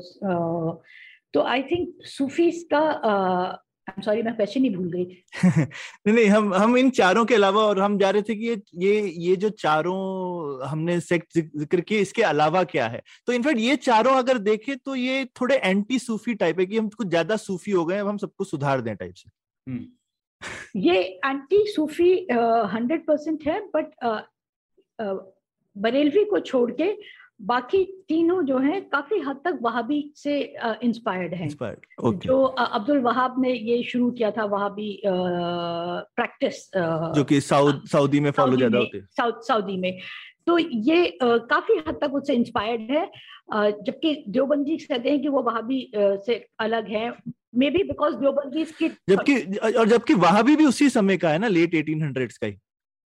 तो 1.33 1.41
आई 1.47 1.61
थिंक 1.63 2.05
सूफीज 2.09 2.65
का 2.73 2.81
सॉरी 3.87 4.21
मैं 4.21 4.33
क्वेश्चन 4.35 4.63
ही 4.63 4.69
भूल 4.69 4.89
गई। 4.91 5.03
नहीं 5.45 6.13
नहीं 6.13 6.25
हम 6.25 6.53
हम 6.53 6.77
इन 6.77 6.89
चारों 6.89 7.23
के 7.25 7.35
अलावा 7.35 7.61
और 7.61 7.79
हम 7.79 7.97
जा 7.97 8.09
रहे 8.09 8.21
थे 8.21 8.35
कि 8.35 8.47
ये 8.47 8.61
ये 8.75 9.01
ये 9.19 9.35
जो 9.35 9.49
चारों 9.59 10.67
हमने 10.67 10.99
सेक्ट 10.99 11.37
ज़िक्र 11.37 11.81
किए 11.81 11.99
इसके 11.99 12.21
अलावा 12.23 12.63
क्या 12.63 12.87
है? 12.87 13.01
तो 13.27 13.33
इनफैक्ट 13.33 13.59
ये 13.59 13.75
चारों 13.77 14.13
अगर 14.15 14.37
देखें 14.39 14.75
तो 14.77 14.95
ये 14.95 15.25
थोड़े 15.41 15.55
एंटी 15.55 15.99
सूफी 15.99 16.33
टाइप 16.33 16.59
है 16.59 16.65
कि 16.65 16.77
हम 16.77 16.89
कुछ 16.89 17.07
ज़्यादा 17.07 17.35
सूफी 17.37 17.71
हो 17.71 17.85
गए 17.85 17.97
अब 17.97 18.07
हम 18.07 18.17
सबको 18.17 18.43
सुधार 18.43 18.81
दें 18.81 18.95
टाइप 18.95 19.13
से। 19.15 19.29
हम्म। 19.67 19.85
ये 20.75 21.01
एंटी 21.25 21.65
सूफी 21.67 22.13
हंड्रेड 22.73 23.05
परसेंट 23.05 23.47
है 23.47 23.59
बट 23.75 23.91
बरेलवी 25.75 26.23
को 26.25 26.39
छोड़ 26.39 26.71
के 26.71 26.91
बाकी 27.41 27.83
तीनों 28.07 28.41
जो 28.45 28.57
हैं 28.59 28.81
काफ़ी 28.89 29.19
हद 29.19 29.39
तक 29.45 29.59
वहाबी 29.61 29.99
से 30.15 30.39
इंस्पायर्ड 30.83 31.33
हैं। 31.33 31.49
Okay. 31.49 32.27
जो 32.27 32.41
अब्दुल 32.43 32.99
वहाब 33.01 33.41
ने 33.41 33.53
ये 33.53 33.81
शुरू 33.83 34.09
किया 34.11 34.31
था 34.31 34.45
वहाबी 34.45 35.01
प्रैक्टिस 35.05 36.69
जो 37.15 37.23
कि 37.23 37.41
साउद 37.41 37.83
सऊदी 37.91 38.19
में 38.19 38.31
फॉलो 38.31 38.57
ज़्यादा 38.57 38.77
होते 38.77 38.97
हैं। 38.97 39.07
सऊदी 39.41 39.77
में। 39.77 39.99
तो 40.47 40.57
ये 40.57 41.05
आ, 41.05 41.37
काफ़ी 41.37 41.77
हद 41.87 41.97
तक 42.01 42.13
उससे 42.13 42.33
इंस्पायर्ड 42.33 42.91
है 42.91 43.05
जबकि 43.53 44.13
देवबंदी 44.27 44.77
कहते 44.77 45.09
हैं 45.09 45.21
कि 45.21 45.27
वो 45.27 45.41
वहाबी 45.41 45.91
से 45.95 46.45
अलग 46.59 46.87
है। 46.89 47.11
मे 47.55 47.69
बी 47.69 47.83
बिकॉज़ 47.83 48.15
देवबंदी 48.15 48.63
की 48.79 48.89
जबकि 49.09 49.35
और 49.57 49.87
जबकि 49.87 50.13
वहाबी 50.15 50.55
भी 50.55 50.65
उसी 50.65 50.89
समय 50.89 51.17
का 51.17 51.29
है 51.29 51.39
ना 51.39 51.47
लेट 51.47 51.73
एटीन 51.75 52.03
हंड्रेड 52.03 52.31
का 52.31 52.47
ही। 52.47 52.57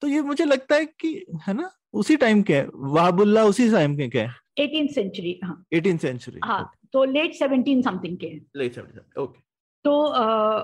तो 0.01 0.07
ये 0.07 0.21
मुझे 0.21 0.45
लगता 0.45 0.75
है 0.75 0.85
कि 0.85 1.09
है 1.47 1.53
ना? 1.53 1.69
उसी 1.95 2.15
टाइम 2.15 2.41
के 2.43 2.61
वहाबुल्ला 2.75 3.43
उसी 3.43 3.69
टाइम 3.71 3.95
के 3.97 4.07
क्या 4.09 4.33
एटीन 4.59 4.87
सेंचुरी 4.87 5.39
हाँ। 5.43 5.65
एटीन 5.73 5.97
सेंचुरी 5.97 6.39
हाँ 6.43 6.71
तो 6.93 7.03
लेट 7.03 7.33
सेवनटीन 7.33 7.81
समथिंग 7.81 8.17
के 8.17 8.27
लेट 8.55 8.75
सेवनटीन 8.75 9.21
ओके 9.21 9.39
तो 9.85 10.01
आ, 10.05 10.63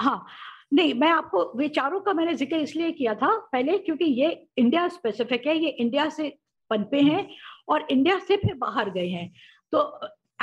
हाँ 0.00 0.26
नहीं 0.72 0.94
मैं 0.94 1.08
आपको 1.08 1.52
वे 1.56 1.68
चारों 1.68 2.00
का 2.00 2.12
मैंने 2.12 2.34
ज़िक्र 2.34 2.56
इसलिए 2.56 2.90
किया 2.92 3.14
था 3.14 3.36
पहले 3.52 3.78
क्योंकि 3.78 4.04
ये 4.04 4.30
इंडिया 4.58 4.86
स्पेसिफिक 4.88 5.46
है 5.46 5.56
ये 5.58 5.68
इंडिया 5.70 6.08
से 6.08 6.28
पनपे 6.70 7.00
हैं 7.00 7.28
और 7.68 7.86
इंडिया 7.90 8.18
से 8.18 8.36
फिर 8.36 8.54
बाहर 8.54 8.90
गए 8.90 9.08
हैं। 9.08 9.30
तो 9.72 9.82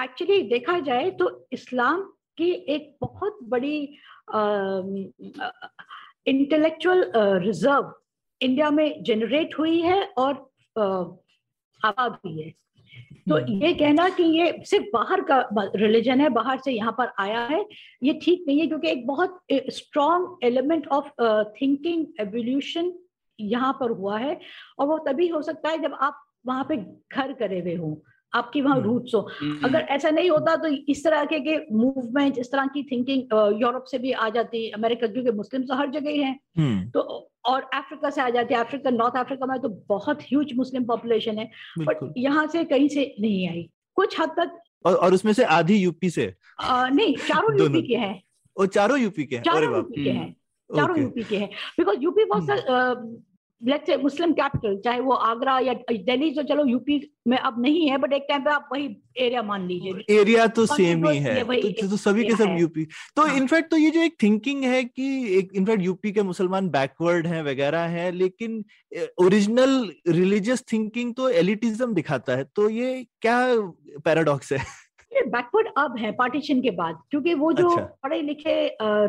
एक्चुअली 0.03 0.41
देखा 0.49 0.79
जाए 0.79 1.09
तो 1.11 1.47
इस्लाम 1.53 2.01
की 2.37 2.51
एक 2.75 2.95
बहुत 3.01 3.39
बड़ी 3.43 3.77
इंटेलेक्चुअल 6.27 7.11
रिज़र्व 7.43 7.93
इंडिया 8.43 8.69
में 8.71 9.03
जनरेट 9.03 9.57
हुई 9.59 9.79
है 9.81 10.03
और 10.17 10.33
आबाद 11.81 12.17
हुई 12.25 12.41
है। 12.41 12.49
तो 13.29 13.35
हम्म। 13.35 13.63
ये 13.63 13.73
कहना 13.73 14.07
कि 14.09 14.23
ये 14.23 14.63
सिर्फ़ 14.65 14.85
बाहर 14.93 15.21
का 15.21 15.37
रिलीजन 15.75 16.21
है 16.21 16.29
बाहर 16.29 16.59
से 16.59 16.71
यहाँ 16.71 16.91
पर 16.97 17.11
आया 17.19 17.41
है 17.41 17.65
ये 18.03 18.13
ठीक 18.23 18.43
नहीं 18.47 18.59
है 18.59 18.67
क्योंकि 18.67 18.89
एक 18.89 19.05
बहुत 19.07 19.39
strong 19.51 20.37
element 20.43 20.87
of 20.87 21.09
thinking 21.61 22.05
evolution 22.19 22.91
यहाँ 23.39 23.71
पर 23.79 23.91
हुआ 23.91 24.17
है। 24.19 24.39
और 24.79 24.87
वो 24.87 24.97
तभी 25.07 25.27
हो 25.27 25.41
सकता 25.41 25.69
है 25.69 25.77
जब 25.81 25.93
आप 26.01 26.23
वहाँ 26.45 26.65
पे 26.69 26.77
घर 26.77 27.33
करे 27.33 27.59
हुए 27.59 27.75
हों। 27.75 27.95
आपकी 28.35 28.61
वहाँ 28.61 28.79
रूट्स 28.81 29.15
हम्म। 29.15 29.23
हो। 29.23 29.29
हम्म। 29.39 29.65
अगर 29.65 29.79
ऐसा 29.89 30.09
नहीं 30.09 30.29
होता 30.29 30.55
तो 30.55 30.67
इस 30.67 31.03
तरह 31.03 31.25
के, 31.25 31.39
के 31.39 31.57
मूवमेंट 31.75 32.37
इस 32.37 32.51
तरह 32.51 32.65
की 32.65 32.83
थिंकिंग 32.83 33.21
यूरोप 33.61 33.83
से 33.83 33.97
भी 33.99 34.11
आ 34.11 34.29
जाती 34.29 34.69
अमेरिका 34.69 35.07
क्योंकि 35.07 35.31
मुस्लिम 35.31 35.63
तो 35.63 35.75
हर 35.75 35.89
जगह 35.89 36.09
ही 36.09 36.23
हैं। 36.23 36.89
तो 36.89 37.29
और 37.45 37.61
अफ्रीका 37.73 38.09
से 38.09 38.21
आ 38.21 38.29
जाती 38.29 38.53
है। 38.53 38.59
अफ्रीका 38.59 38.89
नॉर्थ 38.89 39.17
अफ्रीका 39.17 39.45
में 39.45 39.59
तो 39.59 39.69
बहुत 39.89 40.21
ह्यूज 40.21 40.53
मुस्लिम 40.55 40.83
पॉपुलेशन 40.83 41.37
है 41.37 41.49
बट 41.79 42.13
यहाँ 42.17 42.47
से 42.47 42.63
कहीं 42.63 42.89
से 42.89 43.15
नहीं 43.19 43.49
आई। 43.49 43.69
कुछ 43.95 44.19
हद 44.19 44.29
तक 44.29 44.59
और, 44.85 44.95
और 44.95 45.13
उसमें 45.13 45.33
से 45.33 45.43
आधी 45.43 45.75
यूपी 45.77 46.09
से। 46.09 46.33
आ, 46.61 46.87
नहीं 46.89 47.15
चारों 47.15 47.59
यूपी 47.59 47.81
के 47.87 47.95
हैं। 47.95 48.23
और 48.57 48.67
चारों 48.67 48.99
यूपी 48.99 49.23
के 49.23 49.35
हैं। 49.35 49.43
चारों 49.43 49.75
यूपी 49.75 50.03
के 50.03 50.09
हैं। 50.09 50.31
चारों 50.75 50.99
यूपी 50.99 51.23
के 51.23 51.37
हैं। 51.37 51.49
Because 51.79 51.99
UP 51.99 52.23
was 52.23 52.51
let's 53.63 53.85
say 53.85 53.95
Muslim 53.97 54.31
capital 54.33 54.75
चाहे 54.85 54.99
वो 54.99 55.13
आगरा 55.25 55.57
या 55.59 55.73
दिल्ली 55.91 56.29
तो 56.31 56.43
चलो 56.43 56.65
यूपी 56.65 56.99
में 57.27 57.37
अब 57.37 57.61
नहीं 57.61 57.89
है 57.89 57.97
बट 57.97 58.13
एक 58.13 58.25
टाइम 58.29 58.43
पे 58.43 58.49
आप 58.51 58.69
वही 58.71 58.85
एरिया 59.17 59.41
मान 59.43 59.67
लीजिए। 59.67 60.19
एरिया 60.19 60.47
तो 60.49 60.65
सेम 60.65 61.07
ही 61.07 61.17
है। 61.17 61.43
तो, 61.43 61.87
तो 61.87 61.97
सभी 61.97 62.23
के 62.23 62.35
सब 62.35 62.55
यूपी 62.59 62.85
तो 63.15 63.21
हाँ। 63.21 63.35
इनफैक्ट 63.37 63.71
तो 63.71 63.77
ये 63.77 63.89
जो 63.91 64.01
एक 64.01 64.15
थिंकिंग 64.23 64.63
है 64.63 64.83
कि 64.83 65.37
एक 65.37 65.51
इनफैक्ट 65.55 65.83
यूपी 65.83 66.11
के 66.11 66.23
मुसलमान 66.23 66.69
बैकवर्ड 66.69 67.27
हैं 67.27 67.43
वगैरह 67.43 67.85
हैं 67.97 68.11
लेकिन 68.11 68.63
ओरिजिनल 69.21 69.91
रिलीजियस 70.09 70.63
थिंकिंग 70.73 71.13
तो 71.15 71.29
एलिटिज्म 71.31 71.93
दिखाता 71.93 72.35
है। 72.35 72.43
तो 72.55 72.69
ये 72.69 73.05
क्या 73.21 73.37
पैराडॉक्स 74.05 74.53
है? 74.53 74.59
बैकवर्ड 75.11 75.67
अब 75.77 75.97
है 75.97 76.11
पार्टीशन 76.11 76.61
के 76.61 76.71
बाद। 76.71 76.95
क्योंकि 77.09 77.33
वो 77.33 77.51
जो 77.53 77.69
अच्छा। 77.69 77.83
पढ़े 78.03 78.21
लिखे 78.21 78.55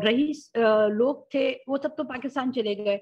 रईस 0.05 0.51
लोग 0.57 1.25
थे 1.33 1.49
वो 1.69 1.77
सब 1.77 1.95
तो 1.95 2.03
पाकिस्तान 2.03 2.51
चले 2.51 2.75
गए। 2.75 2.99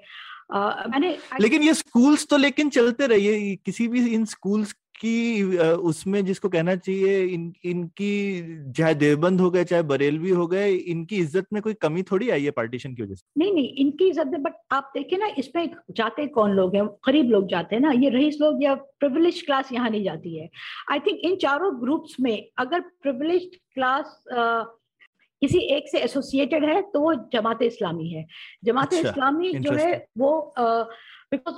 मैंने 0.52 1.18
लेकिन 1.42 1.64
ये 1.64 1.74
स्कूल्स 1.74 2.28
तो 2.28 2.38
लेकिन 2.38 2.70
चलते 2.70 3.08
रहे 3.08 3.20
ये 3.20 3.56
किसी 3.66 3.88
भी 3.88 4.08
इन 4.08 4.26
स्कूल्स 4.26 4.74
की 4.96 5.58
उसमें 5.90 6.24
जिसको 6.26 6.50
कहना 6.50 6.76
चाहिए 6.76 7.24
इन 7.26 7.54
इनकी 7.66 8.72
चाहे 8.78 8.94
देवबंद 8.96 9.42
हो 9.42 9.50
गए 9.52 9.64
चाहे 9.64 9.84
बरेलवी 9.84 10.30
हो 10.30 10.46
गए 10.48 10.70
इनकी 10.72 11.18
इज़्ज़त 11.18 11.46
में 11.54 11.62
कोई 11.62 11.74
कमी 11.82 12.04
थोड़ी 12.04 12.30
आई 12.30 12.44
है 12.44 12.52
पार्टीशन 12.52 12.94
की 12.94 13.04
वजह 13.04 13.16
से? 13.16 13.22
नहीं 13.38 13.54
नहीं 13.54 13.74
इनकी 13.84 14.08
इज़्ज़त 14.10 14.28
में 14.28 14.44
बट 14.44 14.54
आप 14.72 14.92
देखिए 14.94 15.20
ना 15.20 15.28
इसमें 15.38 15.70
जाते 15.98 16.28
कौन 16.28 16.52
लोग 16.52 16.76
हैं 16.76 16.86
गरीब 17.08 17.32
लोग 17.32 17.48
जाते 17.50 17.76
हैं 17.76 17.82
ना 17.82 17.92
ये 17.92 18.10
रईस 18.10 18.38
लोग 18.42 18.64
या 18.64 18.74
प्रिविलेज 18.76 19.42
क्लास 19.42 19.72
यहाँ 19.74 19.90
नहीं 19.90 20.04
जाती 20.04 20.38
है। 20.38 20.50
आई 20.92 21.00
थिंक 21.00 21.20
इन 21.24 21.36
चारों 21.36 21.74
ग्रुप्स 21.82 22.16
में 22.20 22.48
अगर 22.58 22.80
प्रिविलेज 22.80 23.50
क्लास 23.74 24.24
किसी 25.44 25.60
एक 25.76 25.90
से 25.90 26.00
एसोसिएटेड 26.02 26.66
है 26.66 26.82
तो 26.92 27.00
वो 27.00 27.14
जमात 27.34 27.62
इस्लामी 27.64 28.10
है। 28.10 28.26
जमात 28.66 28.94
अच्छा, 28.94 29.10
इस्लामी 29.10 29.52
जो 29.56 29.72
है 29.76 29.96
वो 30.18 30.30
बिकॉज़ 30.58 31.56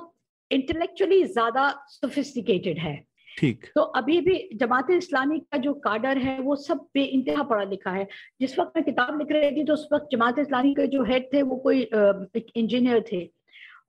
इंटेलेक्चुअली 0.52 1.24
ज़्यादा 1.26 1.70
सोफिस्टिकेटेड 1.90 2.78
है। 2.80 2.96
ठीक। 3.38 3.66
तो 3.76 3.82
अभी 4.00 4.20
भी 4.22 4.38
जमात 4.56 4.90
इस्लामी 4.92 5.40
का 5.42 5.58
जो 5.58 5.74
काडर 5.86 6.18
है 6.18 6.40
वो 6.40 6.56
सब 6.56 6.86
बे 6.94 7.04
इंतहा 7.04 7.44
पढ़ा 7.44 7.64
लिखा 7.70 7.92
है। 7.92 8.08
जिस 8.42 8.58
वक्त 8.60 8.72
मैं 8.76 8.84
किताब 8.86 9.18
लिख 9.20 9.32
रही 9.32 9.52
थी 9.56 9.64
तो 9.64 9.74
उस 9.74 9.88
वक्त 9.94 10.08
जमात 10.12 10.40
इस्लामी 10.40 10.74
के 10.74 10.88
जो 10.88 11.04
हेड 11.04 11.28
थे 11.34 11.42
वो 11.44 11.56
कोई 11.66 11.82
एक 11.82 12.52
इंजीनियर 12.56 13.04
थे। 13.12 13.24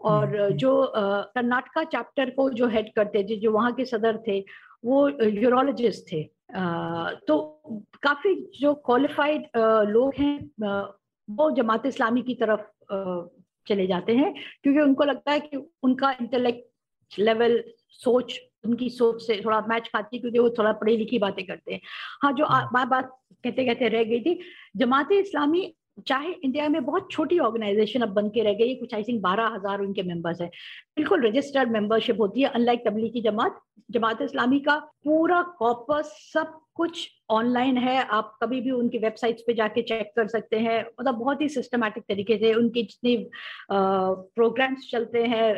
और 0.03 0.25
हम्म, 0.25 0.43
हम्म। 0.43 0.57
जो 0.57 0.93
कर्नाटका 1.35 1.85
चैप्टर 1.87 2.31
को 2.31 2.49
जो 2.53 2.67
हेड 2.69 2.93
करते 2.95 3.23
थे 3.25 3.37
जो 3.37 3.53
वहाँ 3.53 3.73
के 3.75 3.85
सदर 3.85 4.23
थे 4.29 4.39
वो 4.85 5.09
यूरोलॉजिस्ट 5.23 6.13
थे। 6.13 6.23
तो 6.51 7.37
काफ़ी 8.03 8.35
जो 8.61 8.75
क्वालिफाइड 8.75 9.47
लोग 9.89 10.15
हैं 10.15 10.51
वो 11.29 11.51
जमात 11.51 11.87
इस्लामी 11.87 12.23
की 12.23 12.35
तरफ़ 12.35 12.67
चले 13.67 13.87
जाते 13.87 14.17
हैं 14.17 14.33
क्योंकि 14.63 14.81
उनको 14.81 15.05
लगता 15.05 15.33
है 15.33 15.41
कि 15.41 15.57
उनका 15.83 16.11
इंटेलेक्ट 16.21 17.19
लेवल 17.19 17.63
सोच 17.91 18.39
उनकी 18.65 18.91
सोच 18.91 19.23
से 19.23 19.41
थोड़ा 19.45 19.61
मैच 19.61 19.89
खाती 19.89 20.17
है 20.17 20.21
क्योंकि 20.21 20.39
वो 20.39 20.51
थोड़ा 20.51 20.73
पढ़ी 20.73 20.97
लिखी 20.97 21.19
बातें 21.19 21.45
करते 21.47 21.75
हैं। 21.75 21.81
हाँ 22.23 22.33
जो 22.33 22.47
बात 22.73 22.89
बात 22.89 23.11
कहते 23.45 23.65
कहते 23.65 23.89
रह 23.89 24.05
गई 24.05 24.21
थी 24.21 24.39
जमात 24.77 25.13
इस्लामी 25.13 25.75
चाहे 25.99 26.33
इंडिया 26.33 26.69
में 26.69 26.85
बहुत 26.85 27.11
छोटी 27.11 27.39
ऑर्गेनाइजेशन 27.39 28.01
अब 28.03 28.09
बन 28.15 28.29
के 28.29 28.43
रह 28.43 28.53
गई 28.55 28.69
है 28.69 28.75
कुछ 28.75 28.95
आई 28.95 29.03
थिंक 29.03 29.21
बारह 29.23 29.47
हज़ार 29.55 29.81
उनके 29.81 30.03
मेंबर्स 30.03 30.41
हैं। 30.41 30.51
बिल्कुल 30.97 31.27
रजिस्टर्ड 31.27 31.71
मेंबरशिप 31.73 32.21
होती 32.21 32.43
है 32.43 32.49
अनलाइक 32.51 32.83
तबलीगी 32.87 33.21
जमात 33.23 33.61
जमात 33.91 34.23
इस्लामी 34.23 34.59
का 34.61 34.79
पूरा 35.05 35.41
कॉपस 35.59 36.13
सब 36.33 36.61
कुछ 36.75 37.09
ऑनलाइन 37.31 37.77
है। 37.79 37.97
आप 38.05 38.37
कभी 38.43 38.61
भी 38.61 38.71
उनकी 38.71 38.99
वेबसाइट्स 38.99 39.43
पे 39.47 39.55
जाके 39.55 39.83
चेक 39.83 40.11
कर 40.17 40.27
सकते 40.29 40.57
हैं। 40.59 40.81
मतलब 41.01 41.15
बहुत 41.15 41.41
ही 41.41 41.49
सिस्टमैटिक 41.49 42.05
तरीके 42.09 42.37
से 42.39 42.53
उनके 42.55 42.83
जितने 42.83 43.17
प्रोग्राम्स 43.71 44.91
चलते 44.91 45.23
हैं 45.25 45.49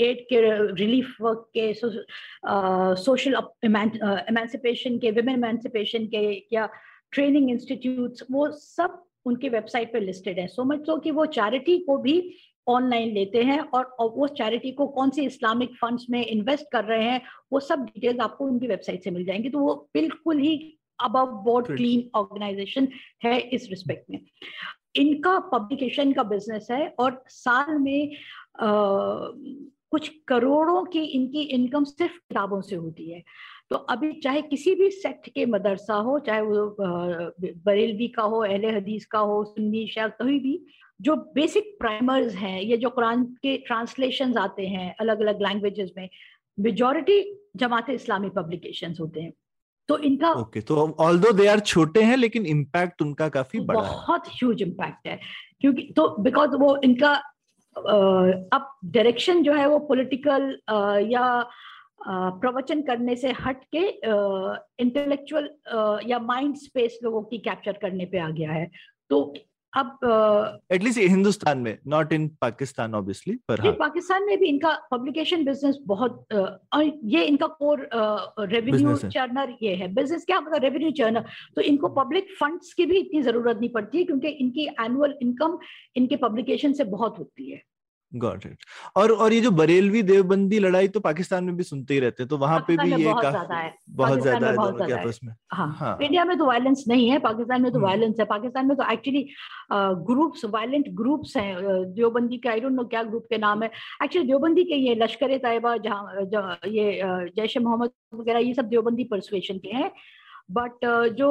एड 0.00 0.24
के 0.28 0.40
रिलीफ 0.74 1.16
वर्क 1.20 1.46
के 1.56 1.72
सोशल 1.74 3.36
एमेंसिपेशन 3.64 4.98
के 4.98 5.10
विमेन 5.10 5.34
एमेंसिपेशन 5.34 6.06
के, 6.06 6.46
या 6.52 6.68
ट्रेनिंग 7.12 7.50
इंस्टीट्यूट्स 7.50 8.26
वो 8.30 8.50
सब 8.52 9.04
उनकी 9.28 9.48
वेबसाइट 9.48 9.92
पे 9.92 10.00
लिस्टेड 10.00 10.38
है। 10.38 10.46
सो 10.46 10.64
मच 10.64 10.86
सो 10.86 10.96
कि 10.98 11.10
वो 11.10 11.26
चैरिटी 11.26 11.78
को 11.78 11.96
भी 11.98 12.20
ऑनलाइन 12.66 13.12
लेते 13.14 13.42
हैं 13.42 13.58
और 13.60 13.84
और 13.84 14.08
वो 14.16 14.26
चैरिटी 14.28 14.72
को 14.72 14.86
कौन 14.86 15.10
से 15.10 15.24
इस्लामिक 15.24 15.74
फंड्स 15.74 16.06
में 16.10 16.24
इन्वेस्ट 16.26 16.66
कर 16.72 16.84
रहे 16.84 17.04
हैं 17.04 17.20
वो 17.52 17.60
सब 17.60 17.84
डिटेल्स 17.84 18.20
आपको 18.20 18.44
उनकी 18.44 18.66
वेबसाइट 18.66 19.04
से 19.04 19.10
मिल 19.10 19.24
जाएँगी। 19.24 19.48
तो 19.48 19.58
वो 19.58 19.74
बिल्कुल 19.94 20.38
ही 20.38 20.56
अबव 21.00 21.26
बोर्ड 21.44 21.66
क्लीन 21.76 22.10
ऑर्गेनाइजेशन 22.14 22.88
है 23.24 23.38
इस 23.40 23.68
रिस्पेक्ट 23.70 24.10
में। 24.10 24.20
इनका 24.96 25.38
पब्लिकेशन 25.52 26.12
का 26.12 26.22
बिज़नेस 26.22 26.68
है 26.70 26.94
और 26.98 27.22
साल 27.28 27.78
में 27.78 28.16
आ, 28.60 29.30
कुछ 29.90 30.08
करोड़ों 30.28 30.84
की 30.84 31.02
इनकी 31.04 31.42
इनकम 31.42 31.84
सिर्फ़ 31.84 32.12
किताबों 32.12 32.60
से 32.60 32.76
होती 32.76 33.10
है। 33.10 33.22
तो 33.70 33.76
अभी 33.92 34.12
चाहे 34.24 34.42
किसी 34.42 34.74
भी 34.74 34.90
सेक्ट 34.90 35.28
के 35.28 35.44
मदरसा 35.46 35.94
हो 35.94 36.18
चाहे 36.26 36.40
वो 36.42 36.76
बरेलवी 36.80 38.08
का 38.08 38.22
हो 38.22 38.42
अहले 38.44 38.70
हदीस 38.70 39.06
का 39.06 39.18
हो 39.30 39.42
सुन्नी 39.44 39.86
शाह 39.88 40.08
कहीं 40.20 40.38
भी 40.40 40.60
जो 41.00 41.16
बेसिक 41.34 41.76
प्राइमर्स 41.80 42.34
हैं 42.34 42.60
ये 42.60 42.76
जो 42.76 42.90
कुरान 42.90 43.24
के 43.42 43.56
ट्रांसलेशंस 43.66 44.36
आते 44.36 44.66
हैं 44.66 44.94
अलग 45.00 45.20
अलग 45.20 45.42
लैंग्वेजेस 45.42 45.90
में 45.96 46.08
मेजोरिटी 46.58 47.20
जमात 47.56 47.90
इस्लामी 47.90 48.28
पब्लिकेशन 48.30 48.94
होते 49.00 49.20
हैं। 49.20 49.32
तो 49.88 49.98
इनका 49.98 50.30
ओके 50.32 50.60
तो 50.60 50.96
ऑल्दो 51.00 51.32
दे 51.32 51.46
आर 51.46 51.60
छोटे 51.60 52.02
हैं 52.02 52.16
लेकिन 52.16 52.46
इम्पैक्ट 52.46 53.02
उनका 53.02 53.28
काफ़ी 53.36 53.60
बड़ा 53.60 53.80
है। 53.80 53.90
बहुत 53.90 54.28
ह्यूज 54.32 54.62
इम्पैक्ट 54.62 55.06
है 55.06 55.18
क्योंकि 55.60 55.82
तो 55.96 56.08
बिकॉज़ 56.22 56.56
वो 56.56 56.76
इनका 56.84 57.14
अब 57.76 58.68
डायरेक्शन 58.84 59.42
जो 59.42 59.52
है 59.52 59.66
वो 59.68 59.78
पॉलिटिकल 59.88 60.50
या 61.12 61.24
प्रवचन 62.00 62.82
करने 62.82 63.16
से 63.16 63.32
हट 63.40 63.64
के 63.74 63.84
इंटेलेक्चुअल 64.82 65.50
या 66.06 66.18
माइंड 66.20 66.56
स्पेस 66.58 66.98
लोगों 67.04 67.22
की 67.24 67.38
कैप्चर 67.40 67.78
करने 67.82 68.04
पे 68.06 68.18
आ 68.18 68.30
गया 68.30 68.52
है। 68.52 68.70
तो 69.10 69.34
अब 69.72 69.98
एटलीस्ट 70.72 70.98
हिंदुस्तान 70.98 71.58
में 71.58 71.78
नॉट 71.88 72.12
इन 72.12 72.26
पाकिस्तान 72.40 72.94
ऑब्वियसली 72.94 73.34
पर 73.48 73.60
हाँ। 73.60 73.72
पाकिस्तान 73.72 74.24
में 74.26 74.38
भी 74.38 74.46
इनका 74.48 74.72
पब्लिकेशन 74.90 75.44
बिज़नेस 75.44 75.78
बहुत 75.86 76.26
और 76.32 76.84
ये 77.04 77.24
इनका 77.24 77.46
कोर 77.46 77.88
रेवेन्यू 77.92 78.96
चर्नर 78.96 79.54
ये 79.62 79.74
है। 79.74 79.88
बिज़नेस 79.94 80.24
क्या 80.24 80.40
मतलब 80.40 80.62
रेवेन्यू 80.62 80.90
चर्नर 80.98 81.24
तो 81.56 81.62
इनको 81.62 81.88
पब्लिक 82.00 82.34
फंड्स 82.40 82.72
की 82.74 82.86
भी 82.86 82.98
इतनी 82.98 83.22
ज़रूरत 83.22 83.58
नहीं 83.58 83.70
पड़ती 83.70 83.98
है 83.98 84.04
क्योंकि 84.04 84.28
इनकी 84.28 84.66
एनुअल 84.80 85.14
इनकम 85.22 85.58
इनके 85.96 86.16
पब्लिकेशन 86.18 86.72
से 86.72 86.84
बहुत 86.86 87.18
होती 87.18 87.50
है। 87.50 87.62
गॉट 88.12 88.44
इट 88.46 88.64
और 88.96 89.12
और 89.12 89.32
ये 89.32 89.40
जो 89.40 89.50
बरेलवी 89.52 90.02
देवबंदी 90.02 90.58
लड़ाई 90.58 90.88
तो 90.88 91.00
पाकिस्तान 91.00 91.44
में 91.44 91.56
भी 91.56 91.62
सुनते 91.62 91.94
ही 91.94 92.00
रहते 92.00 92.22
हैं 92.22 92.28
तो 92.28 92.36
वहाँ 92.38 92.58
पे 92.68 92.76
भी 92.76 92.90
ये 92.90 93.04
बहुत 93.04 93.20
ज़्यादा 93.20 93.56
है। 93.56 93.72
बहुत 93.90 94.20
ज़्यादा 94.20 94.46
है 94.46 94.52
दोनों 94.54 94.86
के 94.86 94.92
है। 94.92 94.98
आपस 95.00 95.20
में 95.24 95.32
हाँ। 95.52 95.68
हाँ। 95.78 95.96
इंडिया 96.02 96.24
में 96.24 96.36
तो 96.38 96.46
वायलेंस 96.46 96.84
नहीं 96.88 97.08
है 97.10 97.18
पाकिस्तान 97.18 97.62
में 97.62 97.70
तो 97.72 97.78
हम्म। 97.78 97.88
वायलेंस 97.88 98.16
है। 98.20 98.24
पाकिस्तान 98.26 98.66
में 98.66 98.76
तो 98.76 98.90
एक्चुअली 98.92 99.22
ग्रुप्स 100.06 100.44
वायलेंट 100.44 100.88
ग्रुप्स 100.96 101.36
हैं। 101.36 101.54
देवबंदी 101.94 102.38
के 102.38 102.48
आई 102.48 102.60
डोंट 102.60 102.72
नो 102.72 102.84
क्या 102.86 103.02
ग्रुप 103.04 103.26
के 103.30 103.38
नाम 103.38 103.62
है। 103.62 103.70
एक्चुअली 104.04 104.28
देवबंदी 104.28 104.64
के 104.64 104.76
ये 104.76 104.94
लश्कर 104.94 105.30
ए 105.30 105.38
तैयबा 105.38 105.76
जहाँ 105.78 106.58
ये 106.68 107.00
जैश 107.36 107.56
ए 107.56 107.60
मोहम्मद 107.60 107.90
वगैरह 108.14 108.38
ये 108.40 108.54
सब 108.54 108.68
देवबंदी 108.68 109.04
परसुएशन 109.10 109.58
के 109.58 109.76
हैं। 109.76 109.90
बट 110.52 110.84
जो 111.16 111.30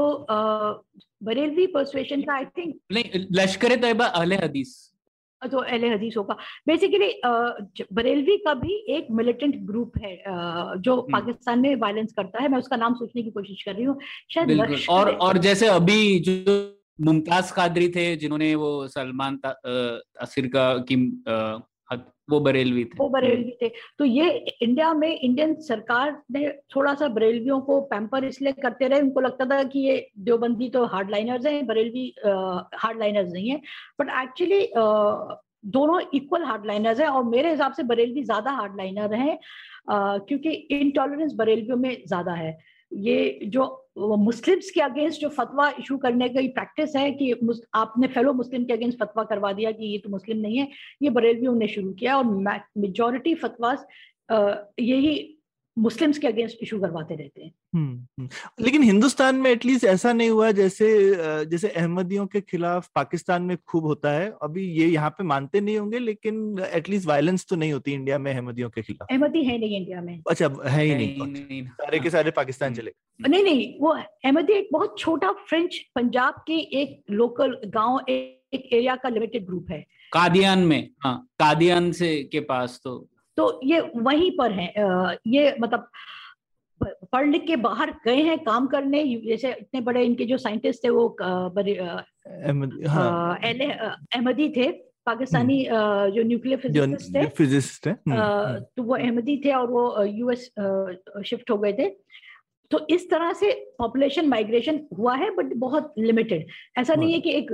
बरेलवी 1.23 1.65
परसुएशन 1.67 2.21
का 2.21 2.33
आई 2.33 2.45
थिंक 2.57 2.75
नहीं 2.91 3.25
लश्कर 3.33 3.75
तैयबा 3.77 4.05
अहले 4.05 4.35
हदीस। 4.37 4.75
तो 5.41 5.57
अहले 5.57 5.89
हदीस 5.89 6.13
होगा। 6.17 6.35
बेसिकली 6.67 7.09
बरेलवी 7.93 8.37
का 8.37 8.53
भी 8.53 8.73
एक 8.89 9.07
मिलिटेंट 9.11 9.55
ग्रुप 9.65 9.97
है 10.03 10.15
जो 10.27 10.95
हम्म। 10.95 11.11
पाकिस्तान 11.11 11.59
में 11.59 11.75
वायलेंस 11.75 12.13
करता 12.13 12.41
है। 12.43 12.49
मैं 12.49 12.59
उसका 12.59 12.75
नाम 12.75 12.93
सोचने 12.93 13.23
की 13.23 13.31
कोशिश 13.31 13.63
कर 13.63 13.75
रही 13.75 13.83
हूँ। 13.83 13.99
शायद 14.33 14.85
और 14.89 15.11
और 15.15 15.37
जैसे 15.37 15.67
अभी 15.67 16.19
जो 16.19 16.55
मुमताज़ 17.01 17.53
कादरी 17.53 17.89
थे 17.89 18.15
जिन्होंने 18.15 18.53
वो 18.55 18.87
सलमान 18.87 19.35
तासिर 19.37 20.47
का 20.47 20.77
की 20.91 20.95
वो 22.29 22.39
बरेलवी 22.39 22.83
थे। 22.85 22.97
वो 22.97 23.07
बरेलवी 23.09 23.51
थे। 23.61 23.67
तो 23.99 24.05
ये 24.05 24.29
इंडिया 24.61 24.93
में 24.93 25.09
इंडियन 25.09 25.53
सरकार 25.61 26.21
ने 26.31 26.49
थोड़ा 26.75 26.93
सा 26.93 27.07
बरेलवियों 27.09 27.59
को 27.61 27.79
पैम्पर 27.83 28.23
इसलिए 28.25 28.51
करते 28.53 28.87
रहे, 28.87 29.01
उनको 29.01 29.19
लगता 29.21 29.45
था 29.45 29.61
कि 29.63 29.79
ये 29.79 30.07
देवबंदी 30.19 30.69
तो 30.69 30.85
हार्ड 30.85 31.11
लाइनर्स 31.11 31.45
हैं, 31.45 31.65
बरेलवी 31.67 32.13
हार्ड 32.25 32.99
लाइनर्स 32.99 33.31
नहीं 33.33 33.49
है। 33.49 33.61
बट 34.01 34.09
एक्चुअली 34.23 34.61
दोनों 35.67 35.99
इक्वल 36.13 36.43
हार्ड 36.43 36.65
लाइनर्स 36.65 36.99
हैं 36.99 37.07
और 37.07 37.23
मेरे 37.25 37.49
हिसाब 37.51 37.73
से 37.73 37.83
बरेलवी 37.85 38.23
ज़्यादा 38.23 38.51
हार्ड 38.51 38.77
लाइनर 38.77 39.13
हैं 39.15 39.37
क्योंकि 39.89 40.49
इनटॉलरेंस 40.49 41.33
बरेलवियों 41.35 41.77
में 41.77 41.95
ज़्यादा 42.07 42.33
है। 42.33 42.57
ये 42.91 43.39
जो 43.45 43.86
मुस्लिम्स 43.97 44.71
के 44.71 44.81
अगेंस्ट 44.81 45.21
जो 45.21 45.29
फतवा 45.29 45.69
इशू 45.69 45.97
करने 45.97 46.29
का 46.29 46.41
प्रैक्टिस 46.41 46.95
है 46.95 47.11
कि 47.11 47.31
आपने 47.73 48.07
फेलो 48.07 48.33
मुस्लिम 48.33 48.65
के 48.65 48.73
अगेंस्ट 48.73 48.99
फतवा 48.99 49.23
करवा 49.23 49.51
दिया 49.53 49.71
कि 49.71 49.85
ये 49.85 49.97
तो 49.97 50.09
मुस्लिम 50.09 50.37
नहीं 50.37 50.57
है, 50.57 50.67
ये 51.01 51.09
बरेलवियों 51.09 51.55
ने 51.55 51.67
शुरू 51.67 51.91
किया 51.93 52.17
और 52.17 52.25
मेजोरिटी 52.77 53.35
फतवास 53.35 53.87
यही 54.79 55.36
मुस्लिम्स 55.77 56.17
के 56.17 56.27
अगेंस्ट 56.27 56.57
इशू 56.61 56.79
करवाते 56.79 57.15
रहते 57.15 57.43
हैं। 57.43 57.51
हम्म, 57.75 57.95
हम्म। 58.19 58.63
लेकिन 58.65 58.83
हिंदुस्तान 58.83 59.35
में 59.35 59.49
एटलीस्ट 59.51 59.83
ऐसा 59.85 60.13
नहीं 60.13 60.29
हुआ 60.29 60.51
जैसे 60.51 60.87
जैसे 61.45 61.69
अहमदियों 61.69 62.25
के 62.27 62.41
खिलाफ 62.41 62.89
पाकिस्तान 62.95 63.43
में 63.43 63.55
खूब 63.67 63.85
होता 63.85 64.11
है। 64.11 64.31
अभी 64.43 64.65
ये 64.71 64.87
यहाँ 64.87 65.09
पे 65.09 65.23
मानते 65.23 65.61
नहीं 65.61 65.77
होंगे 65.77 65.99
लेकिन 65.99 66.59
एटलीस्ट 66.73 67.07
वायलेंस 67.07 67.45
तो 67.49 67.55
नहीं 67.55 67.73
होती 67.73 67.93
इंडिया 67.93 68.17
में 68.17 68.33
अहमदियों 68.33 68.69
के 68.69 68.81
खिलाफ। 68.81 69.07
अहमदी 69.11 69.43
है 69.43 69.57
नहीं 69.59 69.77
इंडिया 69.77 70.01
में। 70.01 70.21
अच्छा 70.29 70.49
है 70.65 70.85
ही 70.85 70.95
नहीं, 70.95 71.65
सारे 71.65 71.99
के 71.99 72.09
सारे 72.09 72.31
पाकिस्तान 72.31 72.73
चले 72.73 72.93
नहीं 73.19 73.43
नहीं 73.43 73.73
वो 73.79 73.89
अहमदी 73.89 74.53
एक 74.53 74.69
बहुत 74.71 74.97
छोटा 74.99 75.31
फ्रेंच 75.49 75.77
पंजाब 75.95 76.43
के 76.47 76.57
एक 76.81 77.03
लोकल 77.11 77.57
गाँव 77.65 77.99
एक 78.09 78.69
एरिया 78.73 78.95
का 78.95 79.09
लिमिटेड 79.09 79.45
ग्रुप 79.45 79.71
है। 79.71 79.85
कादियान 80.13 80.59
में 80.59 80.89
हाँ 80.99 81.17
कादियान 81.39 81.91
से 81.91 82.09
के 82.31 82.39
पास 82.39 82.79
तो 82.83 82.93
तो 83.37 83.59
ये 83.63 83.79
वहीं 83.97 84.31
पर 84.37 84.51
है 84.51 84.67
ये 85.27 85.55
मतलब 85.59 85.89
पढ़ 86.81 87.27
लिख 87.27 87.45
के 87.47 87.55
बाहर 87.57 87.91
गए 88.05 88.21
हैं 88.21 88.37
काम 88.43 88.67
करने 88.67 89.03
जैसे 89.19 89.51
इतने 89.51 89.81
बड़े 89.81 90.03
इनके 90.03 90.25
जो 90.25 90.37
साइंटिस्ट 90.37 90.83
थे 90.83 90.89
वो 90.89 91.07
हाँ। 92.87 93.37
अहमदी 93.37 94.49
थे 94.49 94.71
पाकिस्तानी 95.05 95.63
हम्म। 95.65 96.09
जो 96.11 96.23
न्यूक्लियर 96.23 96.59
फिजिसिस्ट 96.59 97.15
थे 97.15 97.25
फिजिसिस्ट 97.37 97.85
थे 97.85 97.89
हम्म, 97.89 98.13
हम्म। 98.13 98.59
तो 98.75 98.83
वो 98.83 98.95
अहमदी 98.95 99.37
थे 99.45 99.51
और 99.53 99.69
वो 99.71 100.03
यूएस 100.03 100.49
शिफ्ट 101.25 101.51
हो 101.51 101.57
गए 101.57 101.73
थे 101.73 101.89
तो 102.71 102.85
इस 102.89 103.09
तरह 103.09 103.31
से 103.33 103.51
पॉपुलेशन 103.77 104.27
माइग्रेशन 104.27 104.79
हुआ 104.97 105.15
है 105.15 105.29
बट 105.35 105.53
बहुत 105.57 105.93
लिमिटेड 105.99 106.47
ऐसा 106.77 106.95
नहीं 106.95 107.13
है 107.13 107.19
कि 107.19 107.31
एक 107.31 107.51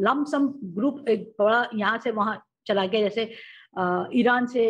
लम 0.00 0.24
सम 0.24 0.48
ग्रुप 0.76 1.08
एक 1.08 1.32
बड़ा 1.38 1.68
यहाँ 1.74 1.98
से 2.04 2.10
वहाँ 2.10 2.42
चला 2.66 2.86
गया 2.86 3.00
जैसे 3.00 3.30
ईरान 4.14 4.46
से 4.46 4.64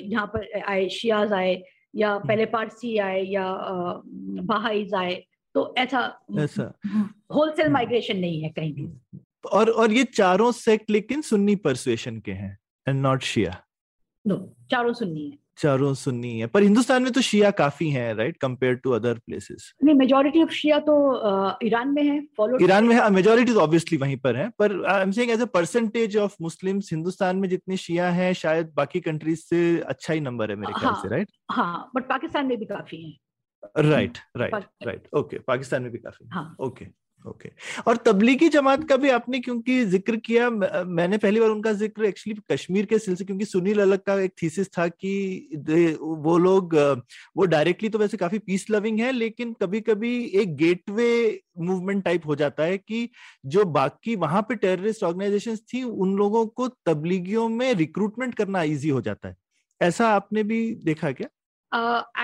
यहाँ 0.00 0.26
पर 0.34 0.62
आए 0.68 0.88
शियाज 0.88 1.32
आए 1.32 1.62
या 1.96 2.10
हम्म। 2.10 2.28
पहले 2.28 2.46
पारसी 2.46 2.96
आए 2.98 3.22
या 3.22 3.46
बहाइज 4.50 4.94
आए 4.94 5.14
तो 5.54 5.74
ऐसा 5.78 6.00
ऐसा। 6.40 6.72
होलसेल 7.34 7.68
माइग्रेशन 7.72 8.16
नहीं 8.18 8.42
है 8.42 8.50
कहीं 8.50 8.72
भी। 8.74 8.88
और 9.52 9.70
और 9.70 9.92
ये 9.92 10.04
चारों 10.04 10.50
सेक्ट 10.52 10.90
लेकिन 10.90 11.20
सुन्नी 11.22 11.56
परसुएशन 11.56 12.18
के 12.20 12.32
हैं 12.32 12.58
एंड 12.86 13.00
नॉट 13.02 13.22
शिया 13.22 13.60
नो 14.24 14.36
चारों 14.70 14.92
सुन्नी 14.92 15.28
है। 15.30 15.38
चारों 15.58 15.92
सुन्नी 15.94 16.38
है। 16.38 16.46
पर 16.46 16.62
हिंदुस्तान 16.62 17.02
में 17.02 17.12
तो 17.12 17.20
शिया 17.20 17.50
काफ़ी 17.50 17.88
है 17.90 18.12
right 18.14 18.36
compare 18.36 18.74
to 18.74 18.90
other 18.90 19.18
places 19.18 19.72
नहीं 19.84 19.94
मेजोरिटी 19.94 20.42
ऑफ़ 20.42 20.50
शिया 20.50 20.78
तो 20.80 20.94
ईरान 21.66 21.88
में 21.88 22.02
है 22.02 22.20
फॉलो 22.36 22.58
ईरान 22.62 22.84
में 22.84 22.94
है 22.94 23.10
मेजोरिटी 23.10 23.52
तो 23.54 23.60
ऑब्वियसली 23.60 23.98
वहीं 23.98 24.16
पर 24.16 24.36
है। 24.36 24.48
पर 24.58 24.84
I 24.84 25.02
am 25.02 25.10
saying 25.10 25.30
as 25.30 25.40
a 25.40 25.44
percentage 25.54 26.16
of 26.16 26.36
Muslims 26.42 26.92
Hindustan 26.92 27.36
में 27.36 27.48
जितने 27.48 27.76
शिया 27.76 28.10
हैं 28.10 28.32
शायद 28.34 28.72
बाकी 28.76 29.00
कंट्रीज़ 29.00 29.40
से 29.40 29.60
अच्छा 29.80 30.14
ही 30.14 30.20
नंबर 30.20 30.50
है 30.50 30.56
मेरे 30.56 30.72
ख्याल 30.72 30.92
हाँ, 30.92 31.02
से 31.02 31.08
राइट 31.08 31.30
हाँ 31.50 31.90
बट 31.94 32.08
पाकिस्तान 32.08 32.46
में 32.46 32.58
भी 32.58 32.64
काफ़ी 32.64 33.02
है। 33.02 33.90
Right 33.90 34.18
right 34.36 34.54
right 34.86 35.08
okay 35.16 35.38
Pakistan 35.38 35.82
में 35.82 35.90
भी 35.92 35.98
काफ़ी 35.98 36.28
हाँ। 36.32 36.56
ओके 37.26 37.48
ओके 37.48 37.82
और 37.82 37.96
तबलीगी 37.96 38.48
जमात 38.48 38.88
का 38.88 38.96
भी 38.96 39.08
आपने 39.08 39.40
क्योंकि 39.40 39.84
ज़िक्र 39.84 40.16
किया 40.16 40.50
मैंने 40.50 41.18
पहली 41.18 41.40
बार 41.40 41.48
उनका 41.48 41.72
ज़िक्र 41.72 42.04
एक्चुअली 42.04 42.40
कश्मीर 42.52 42.86
के 42.86 42.98
सिलसिले 42.98 43.26
क्योंकि 43.26 43.44
सुनील 43.44 43.80
अलग 43.82 43.98
का 43.98 44.20
एक 44.20 44.32
थीसिस 44.42 44.68
था 44.68 44.88
कि 44.88 45.48
वो 46.00 46.38
लोग 46.38 46.74
वो 47.36 47.44
डायरेक्टली 47.44 47.88
तो 47.88 47.98
वैसे 47.98 48.16
काफ़ी 48.16 48.38
पीस 48.38 48.70
लविंग 48.70 49.00
है 49.00 49.12
लेकिन 49.12 49.52
कभी 49.52 49.80
कभी 49.80 50.24
एक 50.24 50.56
गेटवे 50.56 51.40
मूवमेंट 51.58 52.04
टाइप 52.04 52.26
हो 52.26 52.36
जाता 52.36 52.62
है 52.62 52.78
कि 52.78 53.10
जो 53.46 53.64
बाकी 53.64 54.16
वहाँ 54.16 54.42
पे 54.42 54.54
टेररिस्ट 54.54 55.02
ऑर्गेनाइजेशंस 55.02 55.62
थी 55.74 55.82
उन 55.82 56.16
लोगों 56.16 56.46
को 56.46 56.68
तबलीगियों 56.68 57.48
में 57.48 57.74
रिक्रूटमेंट 57.74 58.34
करना 58.34 58.62
ईजी 58.62 58.88
हो 58.88 59.00
जाता 59.00 59.28
है। 59.28 59.36
ऐसा 59.80 60.08
आपने 60.08 60.42
भी 60.42 60.74
देखा 60.74 61.12
क्या? 61.12 61.28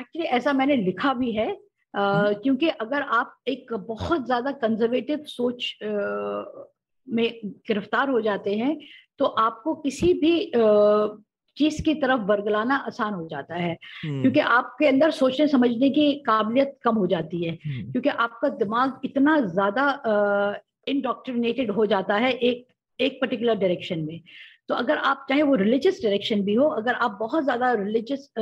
एक्चुअली 0.00 0.28
uh, 0.28 0.34
ऐसा 0.34 0.52
मैंने 0.52 0.76
लिखा 0.76 1.14
भी 1.14 1.32
है 1.32 1.69
हम्म। 1.94 2.34
क्योंकि 2.34 2.68
अगर 2.68 3.02
आप 3.02 3.36
एक 3.48 3.72
बहुत 3.72 4.26
ज़्यादा 4.26 4.50
कंजर्वेटिव 4.52 5.24
सोच 5.26 5.78
में 7.08 7.40
गिरफ़्तार 7.44 8.08
हो 8.08 8.20
जाते 8.20 8.54
हैं 8.54 8.78
तो 9.18 9.24
आपको 9.24 9.74
किसी 9.74 10.12
भी 10.14 10.52
चीज़ 11.56 11.82
की 11.82 11.94
तरफ़ 11.94 12.20
बरगलाना 12.20 12.76
आसान 12.76 13.14
हो 13.14 13.26
जाता 13.28 13.54
है 13.54 13.76
हम्म। 14.04 14.20
क्योंकि 14.20 14.40
आपके 14.40 14.86
अंदर 14.86 15.10
सोचने 15.10 15.46
समझने 15.48 15.90
की 15.90 16.12
काबिलियत 16.26 16.78
कम 16.82 16.94
हो 16.94 17.06
जाती 17.06 17.44
है 17.44 17.58
हम्म। 17.66 17.90
क्योंकि 17.92 18.08
आपका 18.08 18.48
दिमाग 18.48 19.00
इतना 19.04 19.40
ज़्यादा 19.40 20.62
इंडोक्ट्रिनेटेड 20.88 21.70
हो 21.70 21.86
जाता 21.86 22.16
है 22.16 22.32
एक 22.32 22.66
एक 23.00 23.18
पर्टिकुलर 23.20 23.54
डायरेक्शन 23.54 23.98
में 23.98 24.20
तो 24.70 24.74
अगर 24.74 24.98
आप 24.98 25.26
चाहे 25.28 25.42
वो 25.42 25.54
रिलीजियस 25.54 26.02
डायरेक्शन 26.02 26.42
भी 26.42 26.54
हो 26.54 26.64
अगर 26.64 26.94
आप 26.94 27.16
बहुत 27.20 27.44
ज़्यादा 27.44 27.72
रिलीजियस 27.72 28.32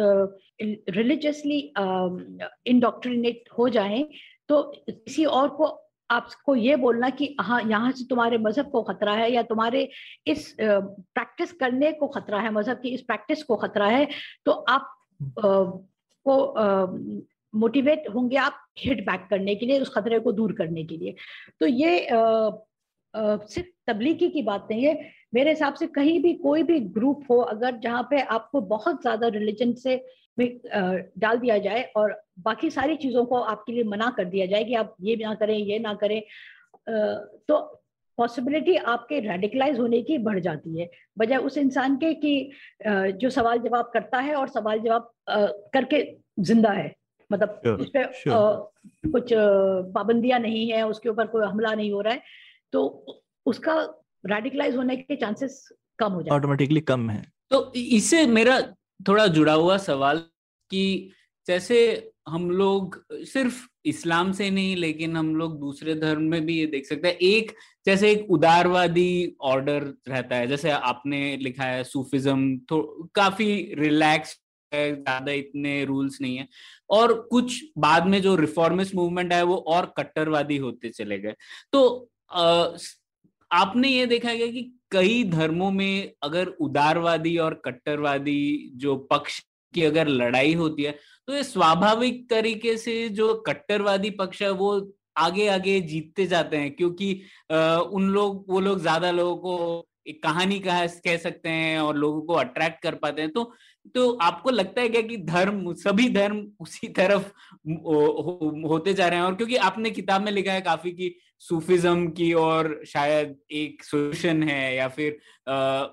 रिलीजियसली 0.90 1.72
इंडोक्ट्रिनेट 2.66 3.44
हो 3.58 3.68
जाएँ 3.68 4.08
तो 4.48 4.62
किसी 4.90 5.24
और 5.24 5.48
को 5.48 5.88
आपको 6.10 6.56
ये 6.56 6.76
बोलना 6.76 7.10
कि 7.10 7.36
हाँ 7.40 7.62
यहाँ 7.62 7.92
से 7.92 8.04
तुम्हारे 8.04 8.38
मज़हब 8.38 8.70
को 8.70 8.82
खतरा 8.82 9.12
है 9.12 9.32
या 9.32 9.42
तुम्हारे 9.42 9.88
इस 10.26 10.56
प्रैक्टिस 10.60 11.52
करने 11.52 11.92
को 11.92 12.08
खतरा 12.08 12.40
है 12.40 12.52
मज़हब 12.52 12.76
की 12.76 12.88
इस 12.88 13.02
प्रैक्टिस 13.02 13.42
को 13.42 13.56
खतरा 13.56 13.86
है 13.86 14.08
तो 14.44 14.52
आप 14.52 14.94
uh, 15.22 15.86
को 16.26 16.56
मोटिवेट 17.54 18.08
uh, 18.08 18.14
होंगे 18.14 18.36
आप 18.36 18.66
हिट 18.78 19.06
बैक 19.06 19.26
करने 19.30 19.54
के 19.54 19.66
लिए 19.66 19.80
उस 19.80 19.94
खतरे 19.94 20.18
को 20.18 20.32
दूर 20.32 20.52
करने 20.52 20.84
के 20.84 20.96
लिए। 20.96 21.14
तो 21.60 21.66
ये 21.66 22.06
आ, 22.06 22.18
आ, 22.18 23.36
सिर्फ़ 23.36 23.92
तबलीगी 23.92 24.28
की 24.28 24.42
बात 24.42 24.68
नहीं 24.70 24.84
है। 24.84 25.17
मेरे 25.34 25.50
हिसाब 25.50 25.74
से 25.74 25.86
कहीं 25.86 26.22
भी 26.22 26.34
कोई 26.34 26.62
भी 26.62 26.80
ग्रुप 26.80 27.24
हो 27.30 27.38
अगर 27.38 27.76
जहाँ 27.76 28.02
पे 28.10 28.20
आपको 28.20 28.60
बहुत 28.60 29.02
ज़्यादा 29.02 29.28
रिलीजन 29.28 29.72
से 29.72 29.96
डाल 31.18 31.38
दिया 31.38 31.58
जाए 31.58 31.82
और 31.96 32.22
बाकी 32.38 32.70
सारी 32.70 32.96
चीज़ों 32.96 33.24
को 33.24 33.36
आपके 33.36 33.72
लिए 33.72 33.84
मना 33.84 34.10
कर 34.16 34.24
दिया 34.24 34.46
जाए 34.46 34.64
कि 34.64 34.74
आप 34.74 34.96
ये 35.00 35.16
ना 35.16 35.34
करें 35.34 35.56
ये 35.58 35.78
ना 35.78 35.94
करें 35.94 36.22
तो 37.48 37.58
पॉसिबिलिटी 38.18 38.76
आपके 38.76 39.20
रेडिकलाइज 39.20 39.78
होने 39.78 40.02
की 40.02 40.18
बढ़ 40.18 40.38
जाती 40.40 40.80
है 40.80 40.90
बजाय 41.18 41.38
उस 41.38 41.58
इंसान 41.58 41.96
के 41.96 42.14
कि 42.14 42.50
जो 42.86 43.30
सवाल 43.30 43.58
जवाब 43.58 43.90
करता 43.94 44.18
है 44.18 44.34
और 44.34 44.48
सवाल 44.48 44.78
जवाब 44.78 45.12
करके 45.74 46.02
ज़िंदा 46.40 46.70
है 46.70 46.94
मतलब 47.32 47.60
sure, 47.64 47.80
इस 47.80 47.88
पे 47.88 48.04
sure. 48.04 49.12
कुछ 49.12 49.32
पाबंदियाँ 49.94 50.38
नहीं 50.38 50.70
है 50.72 50.86
उसके 50.88 51.08
ऊपर 51.08 51.26
कोई 51.26 51.46
हमला 51.46 51.74
नहीं 51.74 51.92
हो 51.92 52.00
रहा 52.00 52.14
है 52.14 52.22
तो 52.72 53.20
उसका 53.46 53.97
रेडिकलाइज 54.24 54.76
होने 54.76 54.96
के 54.96 55.16
चांसेस 55.16 55.68
कम 55.98 56.12
हो 56.12 56.22
जाए 56.22 56.36
ऑटोमेटिकली 56.36 56.80
कम 56.82 57.08
है। 57.10 57.22
तो 57.50 57.72
इससे 57.76 58.26
मेरा 58.28 58.60
थोड़ा 59.08 59.26
जुड़ा 59.28 59.52
हुआ 59.52 59.76
सवाल 59.78 60.18
कि 60.70 61.12
जैसे 61.46 61.78
हम 62.28 62.50
लोग 62.50 62.96
सिर्फ़ 63.26 63.66
इस्लाम 63.86 64.32
से 64.32 64.48
नहीं 64.50 64.74
लेकिन 64.76 65.16
हम 65.16 65.34
लोग 65.36 65.58
दूसरे 65.60 65.94
धर्म 65.94 66.22
में 66.22 66.44
भी 66.46 66.58
ये 66.58 66.66
देख 66.66 66.86
सकते 66.86 67.08
हैं। 67.08 67.16
एक 67.16 67.52
जैसे 67.86 68.10
एक 68.12 68.30
उदारवादी 68.30 69.36
ऑर्डर 69.42 69.82
रहता 70.08 70.36
है 70.36 70.46
जैसे 70.46 70.70
आपने 70.70 71.36
लिखा 71.36 71.64
है 71.64 71.84
सूफिज्म 71.84 72.56
तो 72.68 72.80
काफ़ी 73.14 73.46
रिलैक्स 73.78 74.38
है 74.72 74.90
ज़्यादा 74.94 75.32
इतने 75.32 75.84
रूल्स 75.84 76.20
नहीं 76.20 76.36
है। 76.36 76.46
और 76.90 77.14
कुछ 77.30 77.62
बाद 77.78 78.06
में 78.06 78.20
जो 78.22 78.34
रिफॉर्मिस्ट 78.36 78.94
मूवमेंट 78.94 79.32
है 79.32 79.42
वो 79.42 79.56
और 79.68 79.92
कट्टरवादी 79.96 80.56
होते 80.58 80.88
चले 80.90 81.18
गए। 81.18 81.34
तो 81.72 82.10
आपने 83.50 83.88
ये 83.88 84.06
देखा 84.06 84.32
गया 84.34 84.46
कि 84.46 84.62
कई 84.92 85.22
धर्मों 85.24 85.70
में 85.70 86.12
अगर 86.22 86.46
उदारवादी 86.60 87.36
और 87.38 87.60
कट्टरवादी 87.64 88.72
जो 88.76 88.96
पक्ष 89.12 89.38
की 89.74 89.82
अगर 89.84 90.08
लड़ाई 90.08 90.54
होती 90.54 90.82
है 90.82 90.92
तो 91.28 91.34
ये 91.34 91.42
स्वाभाविक 91.44 92.28
तरीके 92.30 92.76
से 92.76 93.08
जो 93.10 93.34
कट्टरवादी 93.46 94.10
पक्ष 94.10 94.42
है, 94.42 94.50
वो 94.50 94.92
आगे 95.16 95.48
आगे 95.48 95.80
जीतते 95.82 96.26
जाते 96.26 96.56
हैं। 96.56 96.70
क्योंकि 96.76 97.12
उन 97.52 98.08
लोग, 98.10 98.44
वो 98.48 98.60
लोग 98.60 98.80
ज़्यादा 98.80 99.10
लोगों 99.10 99.36
को 99.36 99.86
एक 100.08 100.22
कहानी 100.22 100.58
कह 100.60 100.86
कह 100.86 101.16
सकते 101.18 101.48
हैं 101.48 101.78
और 101.80 101.96
लोगों 101.96 102.20
को 102.22 102.34
अट्रैक्ट 102.34 102.82
कर 102.82 102.94
पाते 102.94 103.22
हैं। 103.22 103.30
तो 103.32 103.52
तो 103.94 104.10
आपको 104.22 104.50
लगता 104.50 104.80
है 104.80 104.88
क्या 104.88 105.02
कि 105.02 105.16
धर्म, 105.16 105.72
सभी 105.74 106.08
धर्म 106.10 106.46
उसी 106.60 106.88
तरफ़ 106.88 107.30
होते 108.68 108.94
जा 108.94 109.08
रहे 109.08 109.18
हैं? 109.18 109.26
और 109.26 109.34
क्योंकि 109.34 109.56
आपने 109.56 109.90
किताब 109.90 110.22
में 110.22 110.32
लिखा 110.32 110.52
है 110.52 110.60
काफ़ी 110.60 110.90
की 110.92 111.14
सूफिज्म 111.42 112.06
की 112.10 112.32
और 112.34 112.80
शायद 112.86 113.36
एक 113.52 113.84
सोल्यूशन 113.84 114.42
है 114.42 114.76
या 114.76 114.88
फिर 114.88 115.18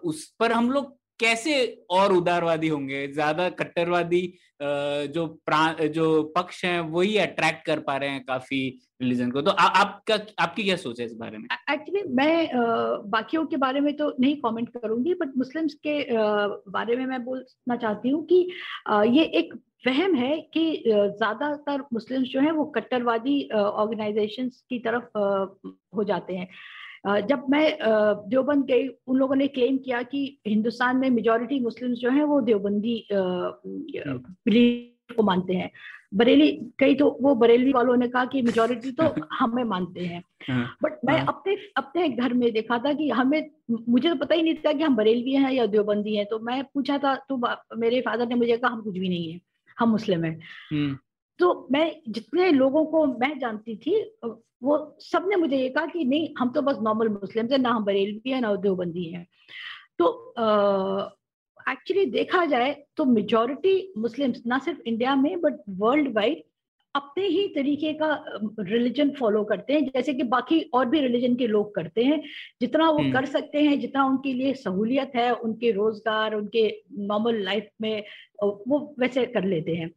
उस 0.03 0.25
पर 0.39 0.51
हम 0.51 0.71
लोग 0.71 0.95
कैसे 1.19 1.63
और 1.89 2.13
उदारवादी 2.13 2.67
होंगे? 2.67 3.07
ज़्यादा 3.07 3.49
कट्टरवादी 3.49 4.21
जो 4.59 5.25
प्रांत 5.45 5.81
जो 5.93 6.23
पक्ष 6.37 6.63
हैं 6.65 6.79
वही 6.81 7.17
अट्रैक्ट 7.17 7.65
कर 7.65 7.79
पा 7.79 7.95
रहे 7.97 8.09
हैं 8.09 8.23
काफ़ी 8.25 8.59
रिलीजन 9.01 9.31
को। 9.31 9.41
तो 9.41 9.51
आ, 9.51 9.65
आपका 9.65 10.19
आपकी 10.39 10.63
क्या 10.63 10.75
सोच 10.75 10.99
है 10.99 11.05
इस 11.05 11.13
बारे 11.13 11.37
में? 11.37 11.47
एक्चुअली 11.71 12.03
मैं 12.13 12.49
बाकियों 13.09 13.45
के 13.45 13.57
बारे 13.57 13.79
में 13.79 13.95
तो 13.97 14.13
नहीं 14.19 14.35
कमेंट 14.35 14.69
करूँगी 14.69 15.13
बट 15.13 15.37
मुस्लिम्स 15.37 15.73
के 15.87 15.99
बारे 16.71 16.95
में 16.95 17.05
मैं 17.05 17.23
बोलना 17.25 17.75
चाहती 17.75 18.09
हूँ 18.09 18.25
कि 18.25 18.41
ये 19.17 19.23
एक 19.39 19.53
वहम 19.87 20.15
है 20.15 20.37
कि 20.53 20.83
ज़्यादातर 20.87 21.81
मुस्लिम्स 21.93 22.27
जो 22.27 22.39
हैं 22.39 22.51
वो 22.51 22.65
कट्टरवादी 22.75 23.49
ऑर्गेनाइजेशंस 23.53 24.63
की 24.69 24.79
तरफ़ 24.79 25.17
हो 25.95 26.03
जाते 26.03 26.35
हैं। 26.35 26.47
जब 27.05 27.43
मैं 27.49 27.77
देवबंद 28.29 28.65
गई 28.65 28.87
उन 28.87 29.17
लोगों 29.17 29.35
ने 29.35 29.47
क्लेम 29.47 29.77
किया 29.77 30.03
कि 30.03 30.39
हिंदुस्तान 30.47 30.97
में 30.97 31.09
मेजोरिटी 31.09 31.59
मुस्लिम्स 31.59 31.99
जो 31.99 32.09
हैं 32.09 32.23
वो 32.23 32.41
देवबंदी 32.41 33.07
बिलीव 33.11 35.15
को 35.15 35.23
मानते 35.23 35.53
हैं 35.53 35.71
बरेली 36.13 36.71
कई 36.79 36.95
तो 36.95 37.17
वो 37.21 37.35
बरेली 37.35 37.73
वालों 37.73 37.95
ने 37.95 38.07
कहा 38.07 38.25
कि 38.25 38.41
मेजोरिटी 38.41 38.91
तो 38.91 39.27
हमें 39.31 39.63
मानते 39.63 40.01
हैं 40.01 40.23
बट 40.49 40.91
हाँ। 40.91 40.99
मैं 41.05 41.13
हाँ। 41.13 41.25
अपने 41.27 41.57
अपने 41.77 42.09
घर 42.09 42.33
में 42.33 42.53
देखा 42.53 42.77
था 42.77 42.93
कि 42.93 43.09
हमें 43.09 43.49
मुझे 43.69 44.09
तो 44.09 44.15
पता 44.15 44.35
ही 44.35 44.41
नहीं 44.41 44.55
था 44.55 44.73
कि 44.73 44.83
हम 44.83 44.95
बरेलवी 44.95 45.33
हैं 45.33 45.51
या 45.51 45.65
देवबंदी 45.65 46.15
हैं 46.15 46.25
तो 46.25 46.39
मैं 46.39 46.63
पूछा 46.63 46.97
था 46.97 47.25
तो 47.29 47.41
मेरे 47.77 48.01
फादर 48.01 48.27
ने 48.27 48.35
मुझे 48.35 48.57
कहा 48.57 48.71
हम 48.71 48.81
कुछ 48.81 48.93
भी 48.93 49.09
नहीं 49.09 49.31
है 49.31 49.39
हम 49.77 49.89
मुस्लिम 49.89 50.23
हैं 50.23 50.39
हम्म। 50.71 50.97
तो 51.39 51.67
मैं 51.71 52.01
जितने 52.09 52.51
लोगों 52.51 52.85
को 52.85 53.19
मैं 53.19 53.39
जानती 53.39 53.75
थी 53.75 54.17
वो 54.65 54.77
सबने 55.01 55.35
मुझे 55.35 55.57
ये 55.57 55.69
कहा 55.69 55.85
कि 55.85 56.03
नहीं 56.05 56.29
हम 56.39 56.49
तो 56.51 56.61
बस 56.61 56.77
नॉर्मल 56.81 57.09
मुस्लिम 57.09 57.47
है 57.51 57.57
ना 57.57 57.69
हम 57.69 57.85
बरेलवी 57.85 58.31
है 58.31 58.41
ना 58.41 58.55
देवबंदी 58.57 59.03
है। 59.05 59.25
तो 59.99 60.07
एक्चुअली 61.69 62.05
देखा 62.11 62.45
जाए 62.45 62.75
तो 62.97 63.05
मेजोरिटी 63.05 63.93
मुस्लिम 63.97 64.33
ना 64.47 64.57
सिर्फ़ 64.59 64.81
इंडिया 64.87 65.15
में 65.15 65.39
बट 65.41 65.61
वर्ल्ड 65.79 66.13
वाइड 66.15 66.43
अपने 66.95 67.27
ही 67.27 67.47
तरीके 67.55 67.91
का 67.93 68.09
रिलीजन 68.59 69.09
फॉलो 69.11 69.43
करते 69.43 69.73
हैं। 69.73 69.85
जैसे 69.85 70.13
कि 70.13 70.23
बाकी 70.25 70.59
और 70.73 70.85
भी 70.85 70.99
रिलीजन 71.01 71.35
के 71.35 71.47
लोग 71.47 71.73
करते 71.75 72.03
हैं। 72.03 72.21
जितना 72.61 72.89
वो 72.89 72.97
हम्म। 72.97 73.11
कर 73.13 73.25
सकते 73.25 73.61
हैं 73.61 73.79
जितना 73.79 74.05
उनके 74.05 74.33
लिए 74.33 74.53
सहूलियत 74.53 75.11
है 75.15 75.31
उनके 75.33 75.71
रोज़गार 75.71 76.35
उनके 76.35 76.67
नॉर्मल 76.99 77.41
लाइफ 77.43 77.69
में 77.81 78.03
वो 78.43 78.95
वैसे 78.99 79.25
कर 79.25 79.43
लेते 79.45 79.75
हैं। 79.75 79.91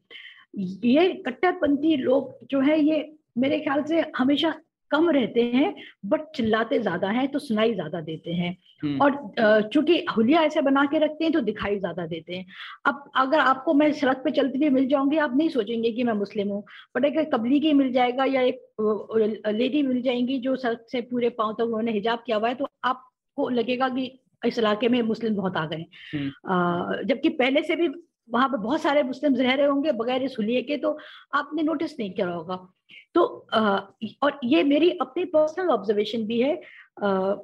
ये 0.84 1.08
कट्टरपंथी 1.26 1.96
लोग 1.96 2.46
जो 2.50 2.60
है 2.60 2.80
ये 2.80 3.00
मेरे 3.38 3.58
ख्याल 3.60 3.82
से 3.82 4.04
हमेशा 4.16 4.54
कम 4.90 5.08
रहते 5.10 5.42
हैं 5.44 5.74
बट 6.06 6.20
चिल्लाते 6.34 6.78
ज़्यादा 6.78 7.08
हैं 7.08 7.26
तो 7.28 7.38
सुनाई 7.38 7.74
ज़्यादा 7.74 8.00
देते 8.00 8.32
हैं 8.32 8.56
हम्म। 8.84 9.00
और 9.00 9.68
चूँकि 9.72 10.04
हुलिया 10.16 10.42
ऐसे 10.42 10.60
बना 10.62 10.84
के 10.84 10.98
रखते 10.98 11.24
हैं 11.24 11.32
तो 11.32 11.40
दिखाई 11.40 11.78
ज़्यादा 11.78 12.06
देते 12.06 12.36
हैं 12.36 12.46
अब 12.86 13.10
अगर 13.16 13.38
आपको 13.38 13.74
मैं 13.74 13.92
सड़क 13.92 14.22
पे 14.24 14.30
चलती 14.30 14.58
हुई 14.58 14.70
मिल 14.70 14.88
जाऊँगी 14.88 15.18
आप 15.18 15.36
नहीं 15.36 15.48
सोचेंगे 15.48 15.90
कि 15.92 16.04
मैं 16.04 16.12
मुस्लिम 16.14 16.48
हूँ 16.48 16.62
बट 16.96 17.04
अगर 17.04 17.24
तबलीगी 17.32 17.72
मिल 17.72 17.92
जाएगा 17.92 18.24
या 18.24 18.42
एक 18.42 19.44
लेडी 19.48 19.82
मिल 19.82 20.02
जाएँगी 20.02 20.38
जो 20.38 20.56
सड़क 20.56 20.86
से 20.92 21.00
पूरे 21.00 21.28
पाँव 21.38 21.52
तक 21.52 21.62
उन्होंने 21.62 21.92
हिजाब 21.92 22.22
किया 22.26 22.36
हुआ 22.36 22.48
है 22.48 22.54
तो 22.54 22.68
आपको 22.84 23.48
लगेगा 23.50 23.88
कि 23.88 24.10
इस 24.42 24.58
इलाके 24.58 24.88
में 24.88 25.00
मुस्लिम 25.02 25.34
बहुत 25.34 25.56
आ 25.56 25.64
गए 25.66 25.84
हम्म। 26.14 27.06
जबकि 27.06 27.28
पहले 27.30 27.62
से 27.62 27.76
भी 27.76 27.88
वहाँ 28.30 28.48
पर 28.48 28.56
बहुत 28.56 28.82
सारे 28.82 29.02
मुस्लिम 29.02 29.36
रह 29.36 29.54
रहे 29.54 29.66
होंगे 29.66 29.92
बगैर 29.92 30.22
इस 30.22 30.36
हुलिये 30.38 30.62
के 30.62 30.76
तो 30.76 30.98
आपने 31.34 31.62
नोटिस 31.62 31.98
नहीं 32.00 32.10
किया 32.10 32.28
होगा। 32.28 32.68
तो 33.14 33.46
आ, 33.52 33.78
और 34.22 34.40
ये 34.44 34.62
मेरी 34.62 34.90
अपनी 34.90 35.24
पर्सनल 35.24 35.68
ऑब्जर्वेशन 35.68 36.24
भी 36.26 36.40
है। 36.40 36.60
आ, 37.02 37.34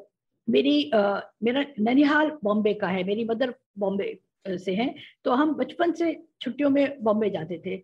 मेरी 0.48 0.90
आ, 0.90 1.20
मेरा 1.42 1.64
ननिहाल 1.80 2.30
बॉम्बे 2.44 2.74
का 2.74 2.88
है 2.88 3.04
मेरी 3.04 3.24
मदर 3.24 3.54
बॉम्बे 3.78 4.18
से 4.48 4.74
है। 4.74 4.94
तो 5.24 5.30
हम 5.30 5.54
बचपन 5.54 5.92
से 5.92 6.26
छुट्टियों 6.40 6.70
में 6.70 7.02
बॉम्बे 7.02 7.30
जाते 7.30 7.62
थे। 7.66 7.82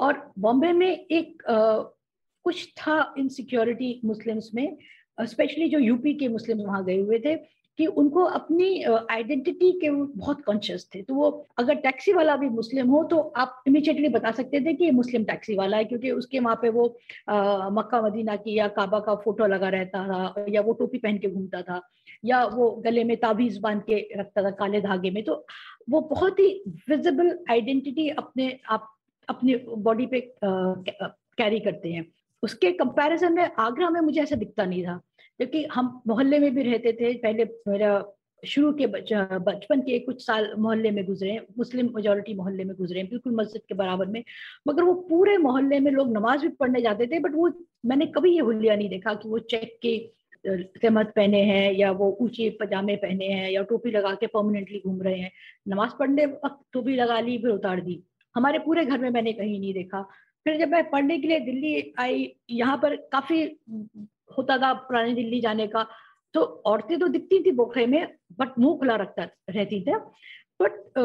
और 0.00 0.32
बॉम्बे 0.38 0.72
में 0.72 1.06
एक 1.06 1.46
आ, 1.48 1.78
कुछ 2.44 2.68
था 2.76 3.14
इनसिक्योरिटी 3.18 4.00
मुस्लिम्स 4.04 4.50
में 4.54 4.76
स्पेशली 5.20 5.68
जो 5.68 5.78
यूपी 5.78 6.14
के 6.14 6.28
मुस्लिम 6.28 6.58
वहाँ 6.58 6.84
गए 6.84 6.98
हुए 7.00 7.18
थे। 7.18 7.34
कि 7.78 7.86
उनको 7.86 8.22
अपनी 8.22 8.82
आइडेंटिटी 9.10 9.70
के 9.72 9.90
बहुत 9.90 10.40
कॉन्शियस 10.44 10.88
थे। 10.94 11.02
तो 11.02 11.14
वो 11.14 11.28
अगर 11.58 11.74
टैक्सी 11.76 12.12
वाला 12.12 12.36
भी 12.36 12.48
मुस्लिम 12.48 12.88
हो 12.90 13.02
तो 13.04 13.18
आप 13.36 13.62
इमीडिएटली 13.66 14.08
बता 14.08 14.30
सकते 14.30 14.60
थे 14.60 14.74
कि 14.74 14.84
ये 14.84 14.90
मुस्लिम 14.90 15.24
टैक्सी 15.24 15.54
वाला 15.56 15.76
है, 15.76 15.84
क्योंकि 15.84 16.10
उसके 16.10 16.38
वहाँ 16.38 16.56
पे 16.62 16.68
वो 16.68 16.84
मक्का, 17.72 18.02
मदीना 18.02 18.36
की 18.36 18.58
या 18.58 18.68
काबा 18.70 19.00
का 19.00 19.14
फ़ोटो 19.14 19.46
लगा 19.46 19.68
रहता 19.68 20.06
था, 20.08 20.44
या 20.48 20.60
वो 20.60 20.72
टोपी 20.72 20.98
पहन 20.98 21.18
के 21.18 21.28
घूमता 21.28 21.62
था, 21.62 21.80
या 22.24 22.44
वो 22.46 22.70
गले 22.84 23.04
में 23.04 23.16
ताबीज 23.16 23.58
बाँध 23.58 23.82
के 23.82 24.06
रखता 24.16 24.42
था 24.42 24.50
काले 24.50 24.80
धागे 24.80 25.10
में। 25.10 25.22
तो 25.24 25.44
वो 25.90 26.00
बहुत 26.10 26.38
ही 26.38 26.48
विजिबल 26.88 27.38
आइडेंटिटी 27.50 28.08
अपने 28.08 28.58
आप, 28.70 28.88
अपनी 29.28 29.54
बॉडी 29.68 30.06
पे 30.06 30.20
कैरी 30.44 31.60
करते 31.60 31.92
हैं। 31.92 32.06
उसके 32.42 32.70
कंपैरिजन 32.72 33.32
में 33.32 33.48
आगरा 33.58 33.88
में 33.90 34.00
मुझे 34.00 34.20
ऐसा 34.20 34.36
दिखता 34.36 34.64
नहीं 34.64 34.84
था। 34.84 35.00
क्योंकि 35.40 35.64
हम 35.72 36.00
मोहल्ले 36.06 36.38
में 36.38 36.54
भी 36.54 36.62
रहते 36.62 36.92
थे, 36.92 37.14
पहले 37.14 37.44
मेरा 37.68 38.04
शुरू 38.42 38.72
के 38.72 38.86
बचपन 38.86 39.80
के 39.80 39.98
कुछ 39.98 40.24
साल 40.26 40.50
मोहल्ले 40.58 40.90
में 40.90 41.04
गुजरे 41.06 41.38
मुस्लिम 41.58 41.90
मेजोरिटी 41.96 42.34
मोहल्ले 42.34 42.64
में 42.64 42.74
गुजरे 42.76 43.02
बिल्कुल 43.02 43.34
मस्जिद 43.34 43.62
के 43.68 43.74
बराबर 43.74 44.06
में। 44.06 44.22
मगर 44.68 44.82
वो 44.82 44.94
पूरे 45.10 45.36
मोहल्ले 45.38 45.78
में 45.80 45.90
लोग 45.92 46.12
नमाज़ 46.12 46.42
भी 46.42 46.48
पढ़ने 46.60 46.80
जाते 46.82 47.06
थे 47.06 47.18
बट 47.18 47.34
वो, 47.34 47.50
मैंने 47.86 48.06
कभी 48.06 48.32
ये 48.34 48.40
हुलिया 48.40 48.76
नहीं 48.76 48.88
देखा 48.88 49.14
कि 49.14 49.28
वो 49.28 49.38
चेक 49.38 49.78
के 49.82 49.96
तहमत 50.46 51.12
पहने 51.16 51.42
हैं 51.44 51.72
या 51.72 51.90
वो 51.92 52.10
ऊँचे 52.20 52.48
पजामे 52.60 52.96
पहने 52.96 53.26
हैं 53.26 53.50
या 53.50 53.62
टोपी 53.62 53.90
लगा 53.90 54.14
के 54.14 54.26
परमानेंटली 54.26 54.82
घूम 54.86 55.02
रहे 55.02 55.18
हैं। 55.18 55.30
नमाज़ 55.68 55.90
पढ़ने 55.98 56.26
वक्त 56.26 56.58
टोपी 56.72 56.94
लगा 56.96 57.20
ली, 57.20 57.38
फिर 57.38 57.50
उतार 57.50 57.80
दी। 57.80 58.02
हमारे 58.34 58.58
पूरे 58.58 58.84
घर 58.84 58.98
में 58.98 59.10
मैंने 59.10 59.32
कहीं 59.32 59.58
नहीं 59.60 59.74
देखा। 59.74 60.02
फिर 60.46 60.58
जब 60.58 60.68
मैं 60.68 60.88
पढ़ने 60.90 61.18
के 61.18 61.28
लिए 61.28 61.40
दिल्ली 61.40 61.92
आई, 61.98 62.34
यहाँ 62.50 62.76
पर 62.76 62.96
काफ़ी 63.12 63.44
होता 64.36 64.56
था 64.58 64.72
पुरानी 64.88 65.14
दिल्ली 65.14 65.40
जाने 65.40 65.66
का 65.66 65.86
तो 66.34 66.40
औरतें 66.66 66.98
तो 66.98 67.08
दिखती 67.08 67.38
थी 67.44 67.50
बोखे 67.52 67.86
में 67.86 68.06
बट 68.38 68.58
मुँह 68.58 68.78
खुला 68.78 68.96
रखता 68.96 69.28
रहती 69.50 69.80
थे। 69.86 69.98
बट 70.62 70.98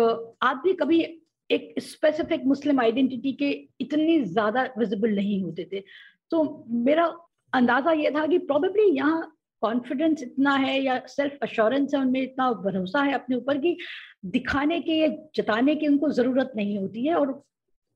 आदमी 0.43 0.73
कभी 0.73 1.01
एक 1.49 1.73
स्पेसिफिक 1.79 2.45
मुस्लिम 2.45 2.79
आइडेंटिटी 2.81 3.33
के 3.33 3.49
इतनी 3.81 4.19
ज़्यादा 4.23 4.63
विजिबल 4.77 5.15
नहीं 5.15 5.41
होते 5.43 5.67
थे। 5.73 5.83
तो 6.31 6.43
मेरा 6.85 7.05
अंदाज़ा 7.53 7.91
ये 7.91 8.11
था 8.11 8.25
कि 8.27 8.37
प्रॉबेबली 8.47 8.89
यहाँ 8.95 9.33
कॉन्फिडेंस 9.61 10.23
इतना 10.23 10.53
है 10.55 10.79
या 10.81 10.99
सेल्फ 11.07 11.37
अश्योरेंस 11.43 11.93
है 11.93 11.99
उनमें 12.01 12.21
इतना 12.21 12.51
भरोसा 12.63 13.01
है 13.03 13.13
अपने 13.13 13.35
ऊपर 13.35 13.57
कि 13.57 13.77
दिखाने 14.25 14.79
के 14.81 14.93
या 14.93 15.07
जताने 15.35 15.75
की 15.75 15.87
उनको 15.87 16.09
ज़रूरत 16.11 16.51
नहीं 16.55 16.77
होती 16.77 17.05
है 17.05 17.15
और 17.15 17.41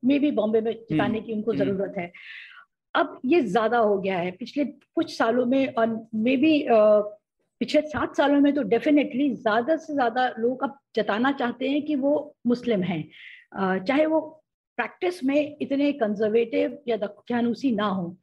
मे 0.04 0.18
भी 0.20 0.32
बॉम्बे 0.32 0.62
में 0.62 0.72
जताने 0.74 1.18
हम्म, 1.18 1.26
की 1.26 1.34
उनको 1.34 1.52
हम्म। 1.52 1.64
ज़रूरत 1.64 1.94
है। 1.98 2.12
अब 2.96 3.20
ये 3.26 3.42
ज़्यादा 3.42 3.78
हो 3.78 3.98
गया 3.98 4.18
है। 4.18 4.32
पिछले 4.32 4.66
कुछ 4.66 5.18
सालों 5.18 5.46
में 5.46 5.74
और 5.74 5.88
मे 6.16 6.36
बी 6.38 6.66
पिछले 6.70 7.82
सात 7.82 8.16
सालों 8.18 8.40
में 8.42 8.54
तो 8.56 8.62
डेफिनेटली 8.70 9.30
ज़्यादा 9.36 9.76
से 9.78 9.94
ज़्यादा 9.94 10.28
लोग 10.40 10.64
अब 10.64 10.78
जताना 10.96 11.32
चाहते 11.32 11.70
हैं 11.70 11.82
कि 11.86 11.96
वो 11.96 12.14
मुस्लिम 12.48 12.84
हैं। 12.84 13.04
चाहे 13.86 14.06
वो 14.06 14.20
प्रैक्टिस 14.78 15.24
में 15.24 15.58
इतने 15.62 15.92
कंजर्वेटिव 15.94 16.78
या 16.88 16.98
दख्यानुसी 16.98 17.72
ना 17.72 17.88
हो। 17.88 18.16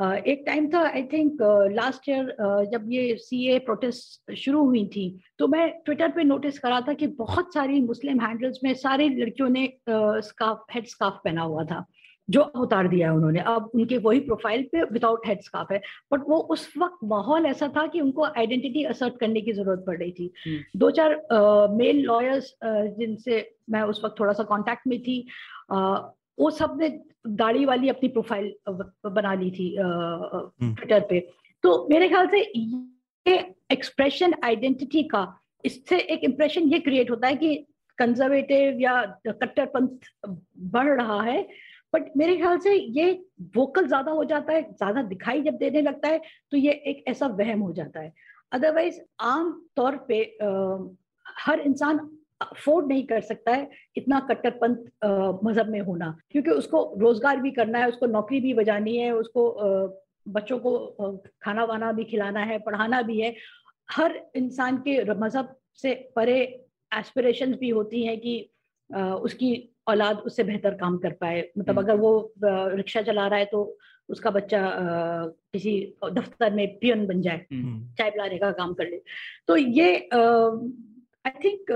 एक 0.00 0.42
टाइम 0.46 0.68
था 0.72 0.80
आई 0.88 1.02
थिंक 1.12 1.38
लास्ट 1.72 2.08
ईयर 2.08 2.34
जब 2.72 2.84
ये 2.90 3.16
सी 3.20 3.46
ए 3.50 3.58
प्रोटेस्ट 3.58 4.32
शुरू 4.36 4.64
हुई 4.64 4.84
थी 4.86 5.06
तो 5.38 5.46
मैं 5.48 5.68
ट्विटर 5.84 6.10
पे 6.10 6.24
नोटिस 6.24 6.58
करा 6.58 6.80
था 6.80 6.92
कि 6.94 7.06
बहुत 7.18 7.54
सारी 7.54 7.80
मुस्लिम 7.82 8.20
हैंडल्स 8.20 8.58
में 8.64 8.72
सारी 8.76 9.08
लड़कियों 9.14 9.48
ने 9.48 9.66
स्काफ 9.88 10.64
हेड 10.74 10.86
स्काफ 10.86 11.20
पहना 11.24 11.42
हुआ 11.42 11.64
था। 11.64 11.84
जो 12.30 12.42
उतार 12.56 12.88
दिया 12.88 13.10
है 13.10 13.16
उन्होंने। 13.16 13.40
अब 13.40 13.70
उनके 13.74 13.98
वही 13.98 14.20
प्रोफ़ाइल 14.20 14.62
पे 14.72 14.82
विदाउट 14.82 15.26
हेड 15.26 15.40
स्काफ 15.42 15.72
है। 15.72 15.80
बट 16.12 16.28
वो 16.28 16.38
उस 16.50 16.72
वक्त 16.78 16.98
माहौल 17.04 17.46
ऐसा 17.46 17.68
था 17.76 17.86
कि 17.86 18.00
उनको 18.00 18.24
आइडेंटिटी 18.24 18.84
असर्ट 18.84 19.18
करने 19.20 19.40
की 19.40 19.52
ज़रूरत 19.52 19.84
पड़ 19.86 19.96
रही 19.98 20.12
थी। 20.12 20.30
हम्म। 20.46 20.78
दो 20.78 20.90
चार 20.90 21.14
मेल 21.72 22.04
लॉयर्स 22.04 22.54
जिनसे 22.64 23.40
मैं 23.70 23.82
उस 23.82 24.04
वक्त 24.04 24.20
थोड़ा 24.20 24.32
सा 24.32 24.42
कांटेक्ट 24.42 24.86
में 24.86 25.00
थी 25.02 25.26
uh, 25.72 25.98
वो 26.38 26.50
सबने 26.50 26.88
दाढ़ी 27.26 27.64
वाली 27.64 27.88
अपनी 27.88 28.08
प्रोफ़ाइल 28.08 28.54
बना 29.06 29.34
ली 29.34 29.50
थी 29.50 29.70
ट्विटर 29.78 30.94
हम्म। 30.94 31.06
पे। 31.10 31.20
तो 31.64 31.86
मेरे 31.90 32.08
ख्याल 32.08 32.26
से 32.26 32.40
ये 32.56 33.36
एक्सप्रेशन 33.72 34.34
आइडेंटिटी 34.44 35.02
का 35.02 35.22
इससे 35.64 35.98
एक 35.98 36.24
इम्प्रेशन 36.24 36.68
ये 36.72 36.78
क्रिएट 36.78 37.10
होता 37.10 37.28
है 37.28 37.36
कि 37.36 37.54
कंजर्वेटिव 37.98 38.80
या 38.80 39.02
कट्टरपंथ 39.26 40.10
बढ़ 40.74 40.90
रहा 41.00 41.20
है। 41.22 41.48
बट 41.92 42.10
मेरे 42.16 42.36
ख्याल 42.36 42.58
से 42.58 42.74
ये 42.74 43.12
वोकल 43.56 43.86
ज़्यादा 43.86 44.12
हो 44.12 44.24
जाता 44.24 44.52
है 44.52 44.62
ज़्यादा 44.62 45.02
दिखाई 45.04 45.42
जब 45.42 45.56
देने 45.58 45.82
लगता 45.82 46.08
है 46.08 46.20
तो 46.50 46.56
ये 46.56 46.72
एक 46.86 47.04
ऐसा 47.08 47.26
वहम 47.38 47.60
हो 47.60 47.72
जाता 47.72 48.00
है। 48.00 48.12
अदरवाइज़ 48.52 49.00
आम 49.20 49.52
तौर 49.76 49.96
पे 50.08 50.22
आ, 50.42 50.78
हर 51.26 51.60
इंसान 51.60 51.98
अफोर्ड 52.40 52.88
नहीं 52.88 53.06
कर 53.06 53.20
सकता 53.20 53.52
है 53.52 53.70
इतना 53.96 54.20
कट्टरपंथ 54.30 54.76
मज़हब 55.44 55.68
में 55.68 55.80
होना। 55.80 56.16
क्योंकि 56.30 56.50
उसको 56.50 56.82
रोज़गार 56.98 57.40
भी 57.40 57.50
करना 57.50 57.78
है 57.78 57.88
उसको 57.88 58.06
नौकरी 58.06 58.40
भी 58.40 58.54
बजानी 58.54 58.96
है 58.96 59.10
उसको 59.14 59.48
आ, 59.48 59.88
बच्चों 60.28 60.58
को 60.58 60.76
आ, 60.76 61.10
खाना 61.42 61.64
वाना 61.64 61.92
भी 61.92 62.04
खिलाना 62.04 62.40
है 62.44 62.58
पढ़ाना 62.58 63.02
भी 63.02 63.20
है। 63.20 63.34
हर 63.90 64.20
इंसान 64.36 64.76
के 64.86 65.02
मज़हब 65.14 65.54
से 65.82 65.94
परे 66.16 66.40
एस्पिरेशंस 66.92 67.56
भी 67.58 67.68
होती 67.70 68.04
हैं 68.04 68.18
कि 68.20 68.38
उसकी 69.22 69.50
औलाद 69.88 70.18
उससे 70.26 70.44
बेहतर 70.44 70.74
काम 70.76 70.96
कर 70.98 71.12
पाए। 71.20 71.40
मतलब 71.58 71.78
हम्म। 71.78 71.84
अगर 71.84 71.96
वो 72.00 72.32
रिक्शा 72.40 73.02
चला 73.02 73.26
रहा 73.26 73.38
है 73.38 73.44
तो 73.46 73.62
उसका 74.08 74.30
बच्चा 74.30 74.60
किसी 75.52 75.72
दफ्तर 76.12 76.52
में 76.54 76.66
पियन 76.78 77.06
बन 77.06 77.20
जाए। 77.22 77.44
हम्म। 77.52 77.80
चाय 77.98 78.10
पिलाने 78.10 78.38
का 78.38 78.50
काम 78.52 78.72
कर 78.74 78.88
ले। 78.90 79.00
तो 79.48 79.56
ये 79.56 79.92
आई 81.24 81.30
थिंक 81.44 81.72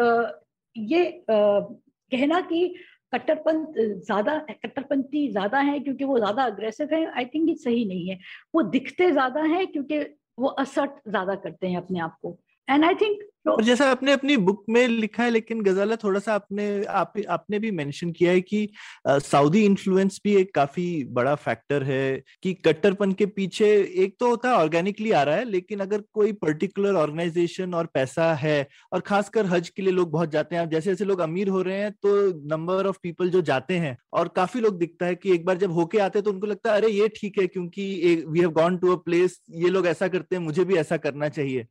ये 0.76 1.04
कहना 1.26 2.40
कि 2.42 2.74
कट्टरपंथ 3.12 3.74
ज़्यादा 3.78 4.38
कट्टरपंथी 4.50 5.28
ज़्यादा 5.30 5.58
है 5.60 5.78
क्योंकि 5.80 6.04
वो 6.04 6.18
ज़्यादा 6.18 6.44
अग्रेसिव 6.44 6.94
है 6.94 7.04
आई 7.12 7.24
थिंक 7.24 7.48
ये 7.48 7.54
सही 7.56 7.84
नहीं 7.84 8.08
है। 8.08 8.18
वो 8.54 8.62
दिखते 8.70 9.10
ज़्यादा 9.10 9.42
है 9.46 9.64
क्योंकि 9.66 9.98
वो 10.38 10.48
असर्ट 10.62 10.92
ज़्यादा 11.08 11.34
करते 11.36 11.66
हैं 11.66 11.76
अपने 11.76 11.98
आप 12.00 12.16
को। 12.22 12.38
एंड 12.68 12.84
आई 12.84 12.94
थिंक 12.94 13.20
और 13.48 13.62
जैसा 13.64 13.90
आपने 13.90 14.12
अपनी 14.12 14.36
बुक 14.36 14.64
में 14.68 14.86
लिखा 14.88 15.22
है 15.22 15.30
लेकिन 15.30 15.62
गजाला 15.62 15.96
थोड़ा 15.96 16.20
सा 16.20 16.34
आपने 16.34 16.84
आप, 16.84 17.12
आपने 17.28 17.58
भी 17.58 17.70
मेंशन 17.70 18.10
किया 18.12 18.32
है 18.32 18.40
कि 18.40 18.68
सऊदी 19.08 19.64
इन्फ्लुएंस 19.64 20.20
भी 20.24 20.34
एक 20.36 20.54
काफ़ी 20.54 20.84
बड़ा 21.10 21.34
फैक्टर 21.34 21.82
है 21.82 22.22
कि 22.42 22.52
कट्टरपन 22.54 23.12
के 23.12 23.26
पीछे 23.26 23.66
एक 24.04 24.16
तो 24.20 24.28
होता 24.28 24.48
है 24.48 24.54
ऑर्गेनिकली 24.54 25.10
आ 25.10 25.22
रहा 25.22 25.36
है 25.36 25.44
लेकिन 25.44 25.80
अगर 25.80 26.02
कोई 26.12 26.32
पर्टिकुलर 26.32 26.94
ऑर्गेनाइजेशन 26.94 27.74
और 27.74 27.86
पैसा 27.86 28.32
है 28.34 28.66
और 28.92 29.00
खासकर 29.00 29.46
हज 29.46 29.68
के 29.68 29.82
लिए 29.82 29.92
लोग 29.92 30.10
बहुत 30.10 30.30
जाते 30.30 30.56
हैं 30.56 30.68
जैसे 30.68 30.90
जैसे 30.90 31.04
लोग 31.04 31.20
अमीर 31.20 31.48
हो 31.48 31.62
रहे 31.62 31.78
हैं 31.78 31.90
तो 31.92 32.14
नंबर 32.48 32.86
ऑफ़ 32.86 32.98
पीपल 33.02 33.30
जो 33.30 33.42
जाते 33.42 33.78
हैं 33.78 33.96
और 34.12 34.28
काफ़ी 34.28 34.60
लोग 34.60 34.78
दिखता 34.78 35.06
है 35.06 35.14
कि 35.14 35.32
एक 35.34 35.44
बार 35.44 35.58
जब 35.58 35.72
होके 35.72 35.98
आते 35.98 36.18
हैं 36.18 36.24
तो 36.24 36.30
उनको 36.30 36.46
लगता 36.46 36.70
है 36.70 36.76
अरे 36.76 36.88
ये 36.88 37.08
ठीक 37.08 37.38
है 37.38 37.46
क्योंकि 37.46 38.24
we 38.28 38.40
have 38.40 38.50
gone 38.52 38.76
to 38.78 38.96
a 38.96 39.02
place 39.04 39.40
ये 39.56 39.68
लोग 39.68 39.86
ऐसा 39.86 40.08
करते 40.08 40.36
हैं 40.36 40.42
मुझे 40.42 40.64
भी 40.64 40.76
ऐसा 40.76 40.96
करना 40.96 41.28
चाहिए। 41.28 41.66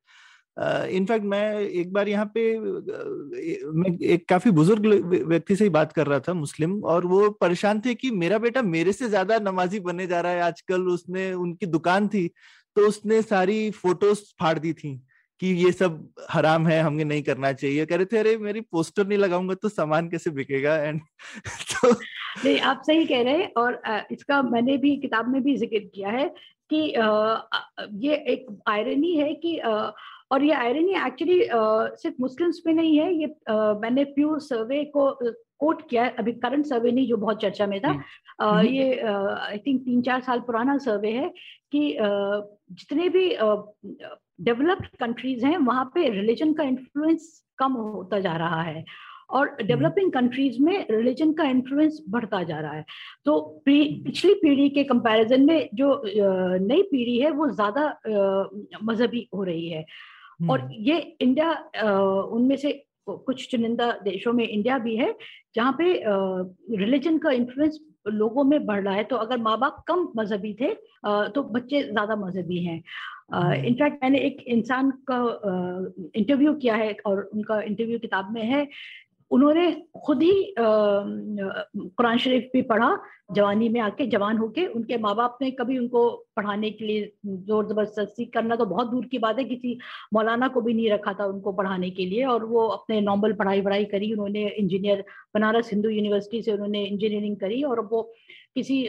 इनफैक्ट 0.58 1.26
मैं 1.26 1.60
एक 1.60 1.92
बार 1.94 2.08
यहाँ 2.10 2.26
पे 2.36 2.42
मैं 2.60 3.98
एक 4.06 4.28
काफ़ी 4.30 4.52
बुज़ुर्ग 4.52 4.86
व्यक्ति 5.28 5.56
से 5.56 5.64
ही 5.64 5.70
बात 5.72 5.92
कर 5.94 6.08
रहा 6.08 6.20
था, 6.20 6.34
मुस्लिम, 6.36 6.80
और 6.86 7.06
वो 7.06 7.30
परेशान 7.42 7.80
थे 7.82 7.94
कि 7.96 8.12
मेरा 8.14 8.38
बेटा 8.40 8.62
मेरे 8.64 8.94
से 8.94 9.08
ज़्यादा 9.10 9.38
नमाजी 9.42 9.80
बनने 9.82 10.08
जा 10.08 10.20
रहा 10.22 10.32
है। 10.32 10.42
आजकल 10.44 10.82
उसने, 10.90 11.32
उनकी 11.36 11.66
दुकान 11.68 12.08
थी 12.08 12.28
तो 12.76 12.88
उसने 12.88 13.22
सारी 13.22 13.70
फ़ोटोज़ 13.74 14.20
फाड़ 14.42 14.58
दी 14.60 14.74
थी 14.74 14.96
कि 15.42 15.48
ये 15.56 15.72
सब 15.72 16.08
हराम 16.30 16.68
है 16.68 16.82
हमें 16.82 17.04
नहीं 17.06 17.22
करना 17.24 17.52
चाहिए। 17.54 17.86
कह 17.86 17.96
रहे 17.96 18.06
थे, 18.06 18.18
अरे, 18.18 18.38
मेरी 18.40 18.62
पोस्टर 18.64 19.08
नहीं 19.08 19.18
लगाऊँगा 19.18 19.54
तो 19.56 19.70
सामान 19.70 20.10
कैसे 20.10 20.30
बिकेगा? 20.32 20.76
एंड 20.78 21.00
तो 21.72 21.92
नहीं, 21.92 22.60
आप 22.62 22.82
सही 22.88 23.06
कह 23.06 23.22
रहे 23.24 23.38
हैं, 23.38 23.52
और 23.54 23.82
इसका 24.12 24.42
मैंने 24.44 24.78
भी, 24.78 24.96
किताब 24.98 25.28
में 25.30 25.42
भी 25.44 25.56
ज़िक्र 25.58 25.80
किया 25.96 26.10
है 26.12 26.28
कि 26.72 26.78
ये 28.06 28.16
एक 28.34 28.46
आयरनी 28.70 29.16
है 29.16 29.34
कि 29.36 29.60
और 30.32 30.44
ये 30.44 30.54
आयरनी 30.54 30.94
एक्चुअली 31.08 31.40
सिर्फ़ 32.02 32.22
मुस्लिम्स 32.22 32.62
में 32.68 32.74
नहीं 32.74 32.98
है 33.00 33.14
ये 33.14 33.28
uh, 33.28 33.82
मैंने 33.82 34.04
प्यू 34.16 34.40
सर्वे 34.40 34.84
को 34.96 35.12
कोट 35.60 35.82
किया 35.90 36.04
है 36.04 36.16
अभी 36.20 36.32
करंट 36.34 36.66
सर्वे 36.66 36.92
नहीं 36.92 37.08
जो 37.08 37.18
बहुत 37.18 37.42
चर्चा 37.42 37.68
में 37.68 37.80
था। 37.82 37.94
uh, 38.44 38.64
ये 38.66 39.00
आई 39.02 39.58
थिंक 39.58 39.82
तीन 39.82 40.02
चार 40.02 40.22
साल 40.22 40.40
पुराना 40.40 40.78
सर्वे 40.78 41.12
है 41.12 41.28
कि 41.72 41.92
uh, 42.02 42.42
जितने 42.72 43.10
भी 43.10 43.30
डेवलप्ड 44.42 44.86
कंट्रीज़ 45.00 45.46
हैं 45.46 45.58
वहाँ 45.58 45.86
पे 45.96 46.10
रिलीजन 46.10 46.54
का 46.54 46.64
इन्फ्लुएंस 46.64 47.32
कम 47.58 47.74
होता 47.74 48.20
जा 48.20 48.36
रहा 48.38 48.62
है 48.62 48.84
और 49.30 49.56
डेवलपिंग 49.64 50.12
कंट्रीज़ 50.12 50.62
में 50.64 50.86
रिलीजन 50.92 51.34
का 51.34 51.44
इन्फ्लुएंस 51.50 52.00
बढ़ता 52.10 52.42
जा 52.44 52.60
रहा 52.60 52.72
है। 52.72 52.86
तो 53.26 53.40
पिछली 53.66 54.34
पीढ़ी 54.34 54.70
के 54.70 54.84
कंपैरिजन 54.84 55.46
में 55.46 55.70
जो 55.74 56.02
नई 56.06 56.82
पीढ़ी 56.82 57.18
है 57.18 57.32
वो 57.32 57.50
ज़्यादा 57.50 57.86
मजहबी 58.84 59.28
हो 59.36 59.44
रही 59.44 59.70
है। 59.70 59.86
और 60.50 60.60
हम्म। 60.60 60.72
ये 60.72 60.98
इंडिया 61.22 61.52
उनमें 62.32 62.56
से 62.56 62.72
कुछ 63.10 63.50
चुनिंदा 63.52 63.92
देशों 64.04 64.34
में 64.34 64.48
इंडिया 64.48 64.78
भी 64.78 64.96
है 64.96 65.14
जहाँ 65.56 65.72
पे 65.78 65.94
रिलीजन 66.78 67.18
का 67.18 67.32
इन्फ्लुएंस 67.32 67.80
लोगों 68.08 68.44
में 68.44 68.66
बढ़ 68.66 68.84
रहा 68.84 68.94
है 68.94 69.04
तो 69.04 69.16
अगर 69.16 69.38
माँ 69.38 69.58
बाप 69.60 69.84
कम 69.88 70.08
मजहबी 70.18 70.54
थे 70.54 70.74
तो 71.30 71.44
बच्चे 71.44 71.82
ज़्यादा 71.84 72.16
मजहबी 72.16 72.64
हैं 72.64 72.78
इनफैक्ट 73.34 73.82
हम्म। 73.82 74.00
मैंने 74.04 74.20
एक 74.20 74.42
इंसान 74.48 74.92
का 75.12 75.20
इंटरव्यू 76.16 76.54
किया 76.54 76.76
है 76.76 76.96
और 77.06 77.22
उनका 77.24 77.62
इंटरव्यू 77.62 78.00
किताब 78.00 78.34
में 78.34 78.44
है 78.44 78.68
उन्होंने 79.32 79.72
खुद 80.06 80.22
ही 80.24 80.54
कुरान 80.58 82.18
शरीफ 82.18 82.50
भी 82.54 82.62
पढ़ा, 82.64 82.98
जवानी 83.34 83.70
में 83.70 83.80
आके 83.82 84.06
जवान 84.08 84.38
होके, 84.38 84.66
उनके 84.68 84.98
माँ 84.98 85.16
बाप 85.16 85.38
ने 85.42 85.52
कभी 85.52 85.78
उनको 85.78 86.10
पढ़ाने 86.36 86.72
के 86.72 86.86
लिए 86.86 87.12
ज़ोर 87.28 87.68
ज़बरदस्ती 87.68 88.26
करना 88.34 88.56
तो 88.56 88.66
बहुत 88.66 88.90
दूर 88.90 89.06
की 89.06 89.18
बात 89.20 89.40
है, 89.40 89.44
किसी 89.46 89.78
मौलाना 90.14 90.48
को 90.48 90.62
भी 90.62 90.74
नहीं 90.74 90.90
रखा 90.92 91.14
था 91.20 91.26
उनको 91.26 91.52
पढ़ाने 91.54 91.90
के 91.90 92.06
लिए 92.06 92.26
और 92.26 92.46
वो 92.46 92.68
अपने 92.68 93.00
नॉर्मल 93.02 93.34
पढ़ाई 93.34 93.62
वढ़ाई 93.62 93.86
करी, 93.86 94.12
उन्होंने 94.14 94.48
इंजीनियर, 94.50 95.04
बनारस 95.34 95.70
हिंदू 95.72 95.90
यूनिवर्सिटी 95.90 96.42
से 96.42 96.52
उन्होंने 96.52 96.84
इंजीनियरिंग 96.86 97.38
करी 97.38 97.62
और 97.64 97.80
वो 97.92 98.02
किसी 98.56 98.88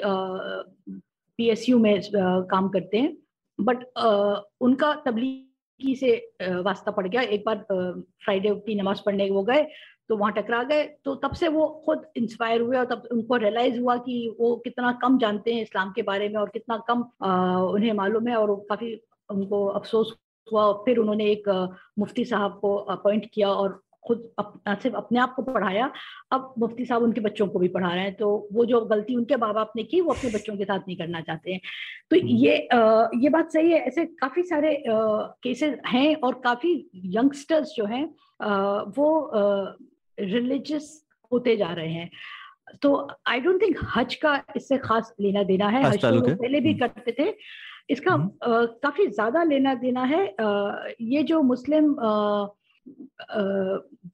पी 1.39 1.75
में 1.75 2.01
काम 2.51 2.69
करते 2.69 2.99
हैं। 2.99 3.17
बट 3.59 3.85
उनका 4.61 4.93
तबलीगी 5.07 5.95
से 5.97 6.11
वास्ता 6.63 6.91
पड़ 6.91 7.07
गया। 7.07 7.23
एक 7.23 7.43
बार 7.47 7.57
फ्राइडे 8.25 8.55
की 8.67 8.75
नमाज़ 8.75 9.01
पढ़ने 9.07 9.29
वो 9.31 9.43
गए 9.45 9.67
तो 10.09 10.17
वहाँ 10.17 10.33
टकरा 10.33 10.63
गए। 10.63 10.85
तो 11.05 11.15
तब 11.15 11.35
से 11.35 11.49
वो 11.49 11.67
खुद 11.87 12.07
इंस्पायर 12.17 12.61
हुए 12.61 12.77
और 12.79 12.85
तब 12.85 13.09
उनको 13.13 13.37
रियलाइज़ 13.37 13.79
हुआ 13.81 13.97
कि 13.97 14.17
वो 14.41 14.55
कितना 14.57 14.93
कम 15.03 15.19
जानते 15.19 15.55
हैं 15.55 15.63
इस्लाम 15.63 15.93
के 15.93 16.03
बारे 16.03 16.29
में 16.29 16.37
और 16.37 16.49
कितना 16.49 16.77
कम 16.89 17.05
आ, 17.23 17.61
उन्हें 17.61 17.93
मालूम 17.93 18.29
है 18.29 18.37
और 18.37 18.55
काफ़ी 18.69 18.95
उनको 19.31 19.65
अफसोस 19.67 20.17
हुआ 20.53 20.73
फिर 20.85 20.99
उन्होंने 20.99 21.31
एक 21.31 21.49
मुफ्ती 21.99 22.25
साहब 22.25 22.59
को 22.61 22.75
अपॉइंट 22.95 23.31
किया 23.35 23.49
और 23.49 23.81
खुद 24.07 24.23
अप, 24.39 24.53
सिर्फ़ 24.69 24.97
अपने 24.97 25.19
आप 25.19 25.35
को 25.35 25.43
पढ़ाया 25.43 25.91
अब 26.33 26.55
मुफ्ती 26.59 26.85
साहब 26.85 27.03
उनके 27.03 27.21
बच्चों 27.21 27.47
को 27.49 27.59
भी 27.59 27.69
पढ़ा 27.69 27.93
रहे 27.95 28.05
हैं। 28.05 28.15
तो 28.17 28.49
वो 28.53 28.65
जो 28.65 28.81
गलती 28.85 29.17
उनके 29.17 29.37
माँ 29.37 29.53
बाप 29.55 29.73
ने 29.77 29.83
की 29.85 30.01
वो 30.01 30.13
अपने 30.13 30.31
बच्चों 30.31 30.57
के 30.57 30.65
साथ 30.65 30.79
नहीं 30.79 30.97
करना 30.97 31.21
चाहते 31.21 31.53
हैं। 31.53 31.61
तो 32.11 32.17
हम्म। 32.17 32.29
ये 32.29 32.57
आ, 32.73 33.09
ये 33.15 33.29
बात 33.29 33.53
सही 33.53 33.71
है। 33.71 33.79
ऐसे 33.79 34.05
काफ़ी 34.21 34.43
सारे 34.43 34.83
केसेस 34.87 35.79
हैं 35.87 36.15
और 36.17 36.41
काफ़ी 36.45 36.75
यंगस्टर्स 36.95 37.75
जो 37.77 37.85
हैं 37.85 38.05
वो 38.97 39.09
रिलीजियस 40.19 41.05
होते 41.33 41.57
जा 41.57 41.73
रहे 41.73 41.93
हैं। 41.93 42.11
तो 42.83 43.09
आई 43.27 43.41
डोंट 43.41 43.63
थिंक 43.63 43.79
हज 43.97 44.15
का 44.15 44.35
इससे 44.57 44.79
खास 44.79 45.15
लेना 45.21 45.43
देना 45.43 45.69
है। 45.69 45.83
हज 45.85 46.05
तो 46.05 46.35
पहले 46.35 46.61
भी 46.61 46.73
हम्म। 46.73 46.87
करते 46.87 47.15
थे। 47.19 47.35
इसका 47.91 48.13
आ, 48.13 48.17
हम्म। 48.17 48.67
काफ़ी 48.83 49.07
ज़्यादा 49.07 49.43
लेना 49.43 49.75
देना 49.75 50.05
है। 50.05 50.27
आ, 50.41 50.77
ये 51.01 51.23
जो 51.23 51.43
मुस्लिम 51.43 51.95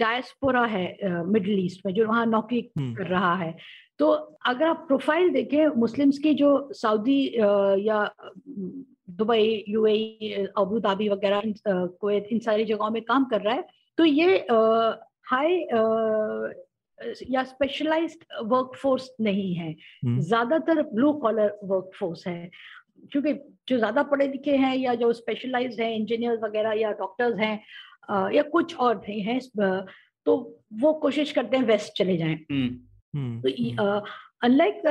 डायस्पोरा 0.00 0.64
है 0.66 1.22
मिडिल 1.26 1.64
ईस्ट 1.64 1.86
में 1.86 1.92
जो 1.94 2.06
वहाँ 2.06 2.24
नौकरी 2.26 2.60
हम्म। 2.78 2.94
कर 2.94 3.06
रहा 3.06 3.34
है। 3.34 3.56
तो 3.98 4.10
अगर 4.46 4.66
आप 4.66 4.84
प्रोफ़ाइल 4.88 5.30
देखें 5.30 5.66
मुस्लिम्स 5.76 6.18
की 6.18 6.34
जो 6.34 6.50
सऊदी 6.72 7.20
या 7.86 8.02
दुबई 9.10 9.64
यूएई 9.68 10.46
अबू 10.58 10.78
धाबी 10.80 11.08
वगैरह 11.08 11.42
कोवैत 11.66 12.28
इन 12.32 12.38
सारी 12.38 12.64
जगहों 12.64 12.90
में 12.90 13.02
काम 13.02 13.24
कर 13.24 13.40
रहा 13.40 13.54
है। 13.54 13.66
तो 13.98 14.04
ये 14.04 14.38
हाई 15.28 15.56
या 17.30 17.42
स्पेशलाइज्ड 17.44 18.24
वर्कफोर्स 18.44 19.10
नहीं 19.20 19.54
है। 19.54 19.70
हम्म। 20.04 20.20
ज़्यादातर 20.20 20.82
ब्लू 20.82 21.12
कॉलर 21.12 21.58
वर्कफोर्स 21.64 22.26
है। 22.26 22.50
क्योंकि 23.12 23.32
जो 23.68 23.76
ज़्यादा 23.78 24.02
पढ़े 24.02 24.26
लिखे 24.28 24.56
हैं 24.56 24.74
या 24.76 24.94
जो 24.94 25.12
स्पेशलाइज 25.12 25.80
हैं 25.80 25.90
इंजीनियर 25.92 26.38
वगैरह 26.44 26.72
या 26.72 26.90
डॉक्टर्स 26.92 27.38
हैं 27.38 28.32
या 28.32 28.42
कुछ 28.42 28.74
और 28.76 28.96
नहीं 28.96 29.20
है 29.22 29.38
तो 30.26 30.36
वो 30.80 30.92
कोशिश 30.92 31.32
करते 31.32 31.56
हैं 31.56 31.64
वेस्ट 31.64 31.92
चले 31.92 32.16
जाएँ। 32.16 32.34
हुँ, 32.50 32.68
हुँ, 33.14 33.40
तो 33.42 33.48
अनलाइक 34.42 34.82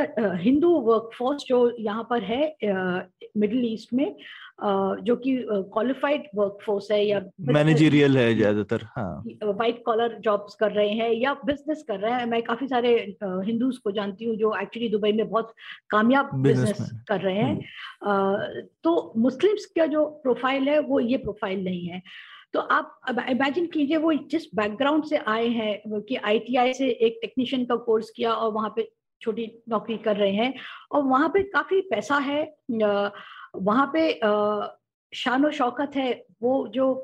हिंदू 0.41 0.69
वर्कफोर्स 0.81 1.43
जो 1.47 1.57
यहाँ 1.79 2.03
पर 2.09 2.23
है 2.23 2.41
मिडिल 3.37 3.65
ईस्ट 3.65 3.93
में 3.93 4.15
जो 5.03 5.15
कि 5.15 5.35
क्वालिफाइड 5.73 6.23
वर्कफोर्स 6.35 6.91
है 6.91 7.03
या 7.05 7.19
मैनेजरियल 7.49 8.17
है 8.17 8.33
ज़्यादातर 8.35 8.85
वाइट 9.43 9.83
कॉलर 9.85 10.17
जॉब्स 10.23 10.55
कर 10.55 10.71
रहे 10.71 10.89
हैं 10.89 11.11
या 11.11 11.33
बिज़नेस 11.45 11.83
कर 11.87 11.99
रहे 11.99 12.13
हैं। 12.13 12.25
मैं 12.25 12.41
काफ़ी 12.43 12.67
सारे 12.67 12.93
हिंदूज 13.23 13.77
को 13.77 13.91
जानती 13.91 14.25
हूँ 14.25 14.35
जो 14.35 14.55
एक्चुअली 14.61 14.89
दुबई 14.89 15.11
में 15.11 15.29
बहुत 15.29 15.53
कामयाब 15.89 16.29
बिज़नेस 16.43 16.89
कर 17.07 17.21
रहे 17.21 17.35
हैं। 17.35 17.59
हम्म। 18.03 18.61
तो 18.83 19.13
मुस्लिम्स 19.17 19.65
का 19.77 19.85
जो 19.85 20.05
प्रोफ़ाइल 20.23 20.69
है 20.69 20.79
वो 20.79 20.99
ये 20.99 21.17
प्रोफ़ाइल 21.17 21.63
नहीं 21.63 21.85
है। 21.87 22.01
तो 22.53 22.59
आप 22.59 23.25
इमेजिन 23.29 23.65
कीजिए 23.67 23.97
वो 23.97 24.13
जिस 24.31 24.47
बैकग्राउंड 24.55 25.05
से 25.05 25.17
आए 25.17 25.47
हैं 25.49 26.01
कि 26.01 26.15
आईटीआई 26.15 26.73
से 26.73 26.89
एक 26.89 27.17
टेक्नीशियन 27.21 27.65
का 27.65 27.75
कोर्स 27.87 28.09
किया 28.09 28.33
और 28.33 28.51
वहाँ 28.53 28.73
पे 28.75 28.89
छोटी 29.21 29.51
नौकरी 29.69 29.97
कर 29.97 30.15
रहे 30.15 30.31
हैं 30.31 30.53
और 30.91 31.03
वहाँ 31.03 31.29
पे 31.29 31.43
काफ़ी 31.43 31.81
पैसा 31.81 32.17
है 32.17 32.41
वहाँ 32.71 33.91
पे 33.95 34.11
शान 35.13 35.49
शौकत 35.51 35.95
है, 35.95 36.11
वो 36.41 36.67
जो 36.67 37.03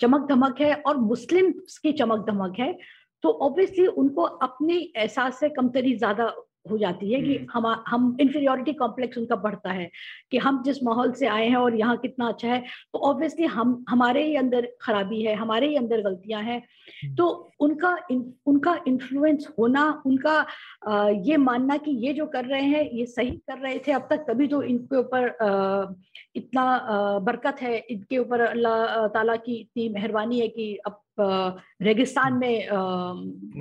चमक 0.00 0.26
धमक 0.28 0.60
है 0.60 0.74
और 0.76 0.96
मुस्लिम 0.96 1.50
की 1.82 1.92
चमक 1.92 2.26
धमक 2.26 2.58
है 2.58 2.72
तो 3.24 3.30
ऑब्वियसली 3.42 3.86
उनको 3.86 4.22
अपने 4.22 4.76
एहसास 4.76 5.38
से 5.40 5.48
कमतरी 5.48 5.94
ज़्यादा 5.96 6.32
हो 6.66 6.78
जाती 6.78 7.12
है 7.12 7.20
कि 7.22 7.36
हम्म। 7.36 7.46
हम 7.52 7.84
हम 7.88 8.16
इंफीरियोरिटी 8.20 8.72
कॉम्प्लेक्स 8.74 9.18
उनका 9.18 9.36
बढ़ता 9.36 9.72
है 9.72 9.90
कि 10.30 10.38
हम 10.38 10.62
जिस 10.62 10.82
माहौल 10.82 11.12
से 11.12 11.26
आए 11.28 11.48
हैं 11.48 11.56
और 11.56 11.74
यहाँ 11.76 11.96
कितना 11.96 12.28
अच्छा 12.28 12.48
है 12.48 12.62
तो 12.92 12.98
ऑब्वियसली 13.00 13.46
हम 13.48 13.84
हमारे 13.88 14.24
ही 14.24 14.36
अंदर 14.36 14.68
खराबी 14.80 15.22
है 15.22 15.34
हमारे 15.34 15.68
ही 15.68 15.76
अंदर 15.76 16.02
गलतियाँ 16.02 16.42
हैं 16.42 16.58
हम्म। 16.58 17.14
तो 17.14 17.26
उनका 17.60 17.96
इन, 18.10 18.32
उनका 18.46 18.78
इन्फ्लुएंस 18.86 19.48
होना 19.58 20.02
उनका 20.06 20.34
आ, 20.88 21.08
ये 21.08 21.36
मानना 21.38 21.76
कि 21.76 21.90
ये 22.06 22.12
जो 22.12 22.26
कर 22.26 22.44
रहे 22.44 22.62
हैं 22.62 22.88
ये 22.90 23.06
सही 23.08 23.30
कर 23.50 23.58
रहे 23.58 23.78
थे 23.86 23.92
अब 23.92 24.06
तक 24.10 24.24
तभी 24.28 24.46
तो 24.48 24.62
इनके 24.64 24.96
ऊपर 24.96 25.98
इतना 26.36 26.62
आ, 26.62 27.18
बरकत 27.20 27.62
है 27.62 27.78
इनके 27.80 28.18
ऊपर 28.18 28.40
अल्लाह 28.42 29.06
ताला 29.08 29.36
की 29.38 29.54
इतनी 29.56 29.88
मेहरबानी 29.90 30.40
है 30.40 30.48
कि 30.48 30.74
अब 30.86 31.01
रेगिस्तान 31.18 32.34
में 32.34 32.66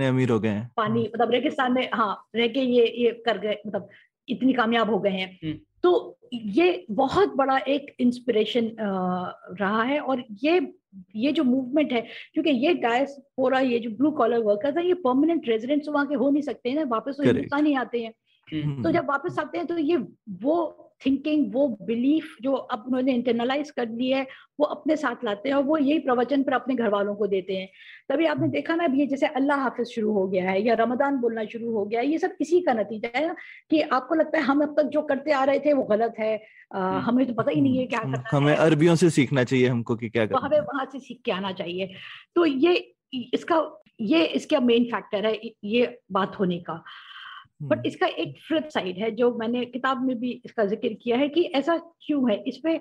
अमीर 0.08 0.30
हो 0.30 0.40
गए 0.40 0.62
पानी 0.78 1.04
मतलब 1.06 1.32
रेगिस्तान 1.32 1.74
में 1.74 1.90
हाँ 1.94 2.14
रह 2.36 2.48
के 2.48 2.62
ये 2.62 2.86
ये 2.98 3.12
कर 3.26 3.38
गए 3.38 3.58
मतलब 3.68 3.90
इतनी 4.28 4.54
कामयाब 4.54 4.90
हो 4.90 5.00
गए 5.00 5.12
हैं 5.12 5.30
हम्म। 5.44 5.58
तो 5.84 6.18
ये 6.34 6.86
बहुत 6.92 7.36
बड़ा 7.36 7.58
एक 7.68 7.96
इंस्पिरेशन 8.00 8.72
रहा 8.80 9.84
है 9.84 10.00
और 10.00 10.24
ये 10.44 10.60
ये 11.16 11.32
जो 11.32 11.44
मूवमेंट 11.44 11.92
है 11.94 12.02
क्योंकि 12.34 12.50
ये 12.50 12.74
डायस्पोरा 12.76 13.60
ये 13.60 13.80
जो 13.80 13.90
ब्लू 13.92 14.12
कॉलर 14.12 14.40
वर्कर्स 14.40 14.78
है 14.78 14.86
ये 14.88 14.94
परमानेंट 15.04 15.48
रेजिडेंट्स 15.48 15.90
वहाँ 15.90 16.08
के 16.08 16.16
हो 16.16 16.30
नहीं 16.30 16.42
सकते 16.42 16.70
हैं 16.70 16.76
ना 16.76 16.84
वापस 16.86 17.18
तो 17.18 17.24
हिंदुस्तान 17.24 17.66
ही 17.66 17.74
आते 17.76 18.00
हैं 18.00 18.08
हम्म। 18.08 18.21
तो 18.54 18.92
जब 18.92 19.10
वापस 19.10 19.40
आते 19.40 19.58
हैं 19.58 19.68
तो 19.68 19.78
ये 19.78 19.98
वो 20.44 20.56
थिंकिंग 21.06 21.54
वो 21.54 21.68
बिलीफ 21.82 22.36
जो 22.42 22.54
अब 22.54 22.84
उन्होंने 22.88 23.14
इंटरनलाइज 23.14 23.70
कर 23.72 23.88
ली 23.90 24.10
है 24.10 24.26
वो 24.60 24.66
अपने 24.66 24.96
साथ 24.96 25.24
लाते 25.26 25.50
हैं 25.50 25.56
और 25.56 25.64
वो 25.64 25.78
यही 25.78 26.00
प्रवचन 26.00 26.44
पर 26.44 26.54
अपने 26.54 26.76
घर 26.76 26.90
वालों 26.90 27.16
को 27.16 27.28
देते 27.28 27.56
हैं। 27.58 27.70
तभी 28.10 28.26
आपने 28.26 28.48
देखा 28.48 28.76
ना 28.76 28.86
अब 28.86 28.96
ये 28.96 29.06
जैसे 29.08 29.28
अल्लाह 29.28 29.60
हाफिज 29.60 29.88
शुरू 29.88 30.12
हो 30.14 30.28
गया 30.28 30.50
है 30.50 30.62
या 30.62 30.74
रमदान 30.80 31.18
बोलना 31.18 31.46
शुरू 31.46 31.72
हो 31.74 31.86
गया 31.86 32.00
है 32.02 32.08
ये 32.08 32.18
सब 32.18 32.36
इसी 32.42 32.62
का 32.62 32.74
नतीजा 32.74 33.18
है 33.18 33.36
कि 33.72 33.82
आपको 33.82 34.16
लगता 34.16 34.38
है 34.38 34.44
हम 34.44 34.62
अब 34.64 34.76
तक 34.80 34.90
जो 34.94 35.02
करते 35.02 35.32
आ 35.32 35.44
रहे 35.44 35.60
थे 35.60 35.74
वो 35.74 35.84
गलत 35.84 36.16
है। 36.20 36.34
आ, 36.76 36.80
हमें 37.00 37.26
तो 37.28 37.34
पता 37.34 37.52
ही 37.52 37.62
नहीं 37.62 37.78
है 37.78 37.86
क्या 37.86 38.00
हम्म, 38.00 38.14
करना 38.14 38.38
हमें 38.38 38.56
अरबियों 38.56 38.96
से 38.96 39.10
सीखना 39.10 39.44
चाहिए 39.44 39.68
हमको 39.68 39.96
कि 39.96 40.10
क्या 40.10 40.26
करना 40.26 40.46
हमें 40.46 40.60
वहाँ 40.60 40.86
से 40.92 41.00
सीख 41.00 41.22
के 41.26 41.32
आना 41.32 41.52
चाहिए। 41.52 41.94
तो 42.36 42.46
ये 42.46 42.74
इसका 43.34 43.58
ये 44.02 44.24
इसका 44.38 44.60
मेन 44.60 44.84
फैक्टर 44.92 45.26
है 45.26 45.40
ये 45.64 45.98
बात 46.12 46.40
होने 46.40 46.60
का। 46.60 46.84
बट 47.62 47.78
हम्म, 47.78 47.88
इसका 47.88 48.08
एक 48.08 48.38
फ्लिप 48.48 48.68
साइड 48.68 48.98
है 48.98 49.12
जो 49.12 49.34
मैंने 49.36 49.66
किताब 49.66 50.04
में 50.06 50.18
भी 50.20 50.32
इसका 50.46 50.66
ज़िक्र 50.66 50.94
किया 50.94 51.18
है 51.18 51.28
कि 51.30 51.44
ऐसा 51.56 51.78
क्यों 51.78 52.32
है? 52.32 52.44
इसमें 52.44 52.80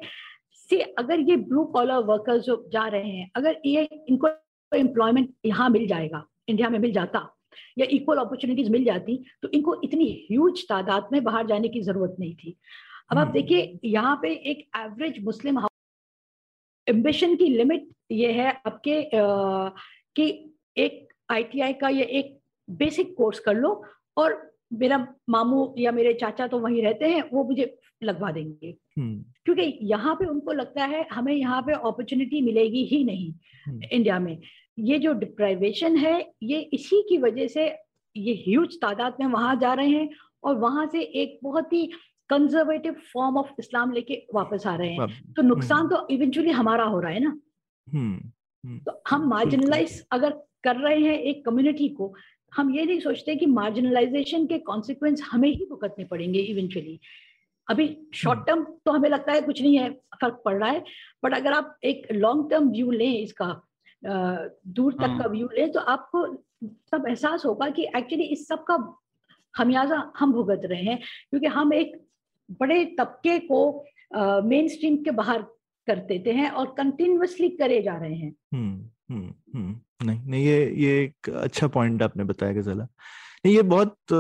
से 0.70 0.80
अगर 0.98 1.20
ये 1.20 1.36
ब्लू 1.36 1.64
कॉलर 1.64 2.02
वर्कर्स 2.04 2.42
जो 2.44 2.64
जा 2.72 2.86
रहे 2.86 3.10
हैं 3.10 3.30
अगर 3.36 3.60
ये 3.66 3.82
इनको 4.08 4.28
एम्प्लॉयमेंट 4.72 5.30
यहाँ 5.46 5.68
मिल 5.70 5.86
जाएगा 5.86 6.24
इंडिया 6.48 6.68
में 6.68 6.78
मिल 6.78 6.92
जाता 6.92 7.28
या 7.78 7.86
इक्वल 7.90 8.18
अपॉर्चुनिटीज़ 8.18 8.70
मिल 8.70 8.84
जाती 8.84 9.16
तो 9.42 9.48
इनको 9.48 9.80
इतनी 9.84 10.06
ह्यूज 10.30 10.62
तादाद 10.68 11.08
में 11.12 11.22
बाहर 11.24 11.46
जाने 11.46 11.68
की 11.68 11.80
ज़रूरत 11.82 12.16
नहीं 12.20 12.34
थी। 12.34 12.56
अब 13.10 13.18
आप 13.18 13.24
हम्म। 13.24 13.32
देखिए 13.32 13.78
यहाँ 13.84 14.18
पे 14.22 14.32
एक 14.50 14.68
एवरेज 14.76 15.24
मुस्लिम 15.24 15.60
एम्बिशन 16.86 17.34
की 17.36 17.46
लिमिट 17.46 17.88
ये 18.12 18.32
है 18.32 18.50
आपके 18.66 19.02
कि 19.14 20.28
एक 20.76 21.08
आईटीआई 21.30 21.72
का 21.72 21.88
या 21.88 22.04
एक 22.18 22.38
बेसिक 22.68 23.14
कोर्स 23.16 23.38
कर 23.38 23.54
लो 23.54 23.82
और 24.16 24.49
मेरा 24.70 25.06
मामू 25.28 25.74
या 25.78 25.92
मेरे 25.92 26.12
चाचा 26.14 26.46
तो 26.46 26.58
वहीं 26.58 26.82
रहते 26.82 27.08
हैं 27.08 27.22
वो 27.32 27.44
मुझे 27.44 27.76
लगवा 28.02 28.30
देंगे। 28.32 28.74
हम्म, 28.98 29.24
क्योंकि 29.44 29.78
यहाँ 29.82 30.14
पे 30.14 30.26
उनको 30.26 30.52
लगता 30.52 30.84
है 30.84 31.06
हमें 31.12 31.32
यहाँ 31.34 31.60
पे 31.62 31.72
अपॉर्चुनिटी 31.72 32.40
मिलेगी 32.40 32.84
ही 32.84 33.02
नहीं 33.04 33.32
हम्म। 33.66 33.82
इंडिया 33.92 34.18
में। 34.18 34.38
ये 34.78 34.98
जो 34.98 35.12
डिप्राइवेशन 35.12 35.96
है 35.96 36.32
ये 36.42 36.58
इसी 36.72 37.02
की 37.08 37.18
वजह 37.18 37.46
से 37.46 37.66
ये 38.16 38.34
ह्यूज 38.46 38.76
तादाद 38.82 39.16
में 39.20 39.26
वहाँ 39.26 39.56
जा 39.56 39.72
रहे 39.74 39.88
हैं 39.88 40.08
और 40.44 40.56
वहाँ 40.56 40.86
से 40.86 41.00
एक 41.00 41.38
बहुत 41.42 41.72
ही 41.72 41.86
कंजर्वेटिव 42.30 42.96
फॉर्म 43.12 43.36
ऑफ़ 43.36 43.50
इस्लाम 43.58 43.92
लेके 43.92 44.22
वापस 44.34 44.66
आ 44.66 44.74
रहे 44.76 44.92
हैं। 44.92 45.32
तो 45.32 45.42
नुकसान 45.42 45.88
तो 45.88 46.06
इवेंचुअली 46.10 46.50
हमारा 46.50 46.84
हो 46.84 47.00
रहा 47.00 47.12
है 47.12 47.20
ना। 47.20 47.38
हम्म, 47.86 48.20
हम्म, 48.64 48.78
तो 48.78 49.02
हम 49.08 49.28
मार्जिनलाइज 49.28 50.04
अगर 50.12 50.30
कर 50.64 50.76
रहे 50.76 50.98
हैं 51.00 51.18
एक 51.18 51.44
कम्युनिटी 51.44 51.88
को 51.88 52.14
हम 52.56 52.74
ये 52.74 52.84
नहीं 52.84 53.00
सोचते 53.00 53.36
कि 53.36 53.46
मार्जिनलाइजेशन 53.46 54.46
के 54.46 54.58
कॉन्सिक्वेंस 54.58 55.22
हमें 55.30 55.48
ही 55.48 55.66
भुगतने 55.70 56.04
पड़ेंगे 56.04 56.38
इवेंचुअली 56.38 57.00
अभी 57.68 57.96
शॉर्ट 58.14 58.46
टर्म 58.46 58.64
तो 58.84 58.92
हमें 58.92 59.08
लगता 59.10 59.32
है 59.32 59.40
कुछ 59.42 59.62
नहीं 59.62 59.78
है 59.78 59.90
फ़र्क 60.20 60.42
पड़ 60.44 60.54
रहा 60.54 60.70
है 60.70 60.84
बट 61.24 61.34
अगर 61.34 61.52
आप 61.52 61.78
एक 61.84 62.06
लॉन्ग 62.12 62.50
टर्म 62.50 62.70
व्यू 62.70 62.90
लें 62.90 63.18
इसका 63.18 63.62
दूर 64.04 64.92
तक 64.92 65.00
हाँ। 65.00 65.18
का 65.18 65.28
व्यू 65.28 65.48
लें 65.58 65.72
तो 65.72 65.80
आपको 65.80 66.26
तब 66.92 67.06
एहसास 67.08 67.44
होगा 67.46 67.68
कि 67.70 67.82
एक्चुअली 67.96 68.24
इस 68.24 68.48
सब 68.48 68.64
का 68.64 68.76
खमियाजा 69.54 70.12
हम 70.16 70.32
भुगत 70.32 70.60
रहे 70.64 70.82
हैं 70.82 70.98
क्योंकि 71.30 71.46
हम 71.46 71.72
एक 71.72 71.96
बड़े 72.60 72.84
तबके 72.84 73.38
को 73.38 73.84
मेन 74.42 74.68
स्ट्रीम 74.68 74.96
के 74.96 75.10
बाहर 75.10 75.42
कर 75.86 75.98
देते 75.98 76.32
हैं 76.32 76.50
और 76.50 76.74
कंटिन्यूसली 76.78 77.48
करे 77.48 77.82
जा 77.82 77.96
रहे 77.96 78.14
हैं। 78.14 78.34
हम्म 79.10 79.32
हम्म 79.54 80.06
नहीं 80.06 80.20
नहीं 80.26 80.44
ये 80.44 80.58
ये 80.76 81.02
एक 81.04 81.28
अच्छा 81.30 81.66
पॉइंट 81.68 82.02
आपने 82.02 82.24
बताया 82.24 82.52
गजला। 82.52 82.84
नहीं 83.44 83.54
ये 83.54 83.62
बहुत 83.62 84.12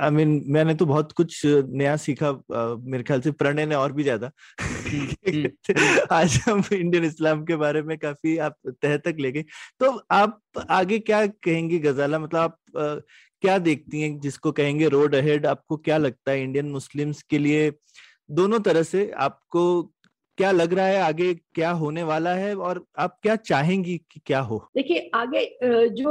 आई 0.00 0.10
मीन 0.10 0.42
मैंने 0.52 0.74
तो 0.74 0.86
बहुत 0.86 1.12
कुछ 1.12 1.42
नया 1.46 1.96
सीखा 1.96 2.30
मेरे 2.52 3.02
ख्याल 3.04 3.20
से 3.20 3.30
प्रणय 3.32 3.66
ने 3.66 3.74
और 3.74 3.92
भी 3.92 4.02
ज़्यादा। 4.02 4.30
आज 6.12 6.38
हम 6.46 6.62
इंडियन 6.72 7.04
इस्लाम 7.04 7.44
के 7.44 7.56
बारे 7.56 7.82
में 7.82 7.96
काफ़ी 7.98 8.36
आप 8.48 8.56
तह 8.82 8.96
तक 8.98 9.16
ले 9.20 9.32
गए। 9.32 9.44
तो 9.80 9.90
आप 10.12 10.40
आगे 10.70 10.98
क्या 11.00 11.26
कहेंगे 11.26 11.78
गजाला? 11.78 12.18
मतलब 12.18 12.40
आप 12.40 12.58
क्या 13.42 13.58
देखती 13.60 14.00
हैं 14.00 14.18
जिसको 14.20 14.52
कहेंगे 14.52 14.88
रोड 14.88 15.14
अहेड 15.14 15.46
आपको 15.46 15.76
क्या 15.78 15.98
लगता 15.98 16.32
है 16.32 16.42
इंडियन 16.42 16.70
मुस्लिम्स 16.70 17.22
के 17.30 17.38
लिए? 17.38 17.70
दोनों 18.30 18.58
तरह 18.60 18.82
से 18.82 19.10
आपको 19.18 19.62
क्या 20.38 20.50
लग 20.52 20.72
रहा 20.74 20.86
है 20.86 21.00
आगे 21.02 21.32
क्या 21.34 21.70
होने 21.70 22.02
वाला 22.02 22.30
है 22.30 22.54
और 22.56 22.84
आप 22.98 23.18
क्या 23.22 23.36
चाहेंगी 23.36 23.96
कि 24.10 24.20
क्या 24.26 24.40
हो? 24.40 24.58
देखिए 24.74 25.10
आगे 25.14 25.58
जो 25.88 26.10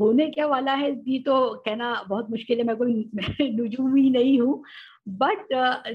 होने 0.00 0.26
क्या 0.30 0.46
वाला 0.46 0.72
है 0.72 0.90
ये 1.08 1.18
तो 1.18 1.54
कहना 1.54 2.04
बहुत 2.08 2.30
मुश्किल 2.30 2.58
है 2.58 2.64
मैं 2.64 2.76
कोई 2.76 3.10
नुजूम 3.56 3.96
ही 3.96 4.10
नहीं 4.10 4.40
हूँ। 4.40 4.62
बट 5.08 5.46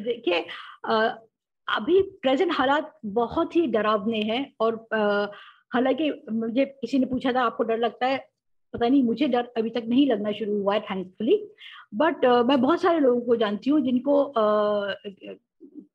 देखिए 0.03 0.45
अभी 1.67 2.01
प्रेजेंट 2.21 2.51
हालात 2.53 2.99
बहुत 3.05 3.55
ही 3.55 3.65
डरावने 3.67 4.21
हैं 4.21 4.53
और 4.59 4.75
हालाँकि 5.73 6.11
मुझे 6.31 6.65
किसी 6.65 6.99
ने 6.99 7.05
पूछा 7.05 7.31
था 7.31 7.41
आपको 7.41 7.63
डर 7.63 7.77
लगता 7.77 8.07
है? 8.07 8.17
पता 8.73 8.87
नहीं 8.87 9.03
मुझे 9.03 9.27
डर 9.27 9.47
अभी 9.57 9.69
तक 9.69 9.83
नहीं 9.87 10.07
लगना 10.07 10.31
शुरू 10.31 10.61
हुआ 10.61 10.73
है 10.73 10.79
थैंकफुली 10.79 11.35
बट 11.95 12.25
मैं 12.25 12.61
बहुत 12.61 12.81
सारे 12.81 12.99
लोगों 12.99 13.21
को 13.21 13.35
जानती 13.35 13.69
हूँ 13.69 13.81
जिनको 13.81 14.23
अ, 14.23 14.95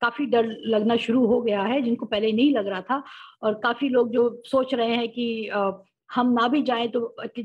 काफ़ी 0.04 0.26
डर 0.26 0.46
लगना 0.66 0.96
शुरू 1.02 1.26
हो 1.26 1.40
गया 1.42 1.62
है 1.62 1.80
जिनको 1.82 2.06
पहले 2.06 2.32
नहीं 2.32 2.52
लग 2.52 2.66
रहा 2.68 2.80
था। 2.82 3.02
और 3.42 3.54
काफ़ी 3.62 3.88
लोग 3.88 4.10
जो 4.12 4.28
सोच 4.46 4.74
रहे 4.74 4.96
हैं 4.96 5.08
कि 5.08 5.26
हम 6.10 6.32
ना 6.32 6.46
भी 6.48 6.62
जाएँ 6.62 6.88
तो 6.88 7.00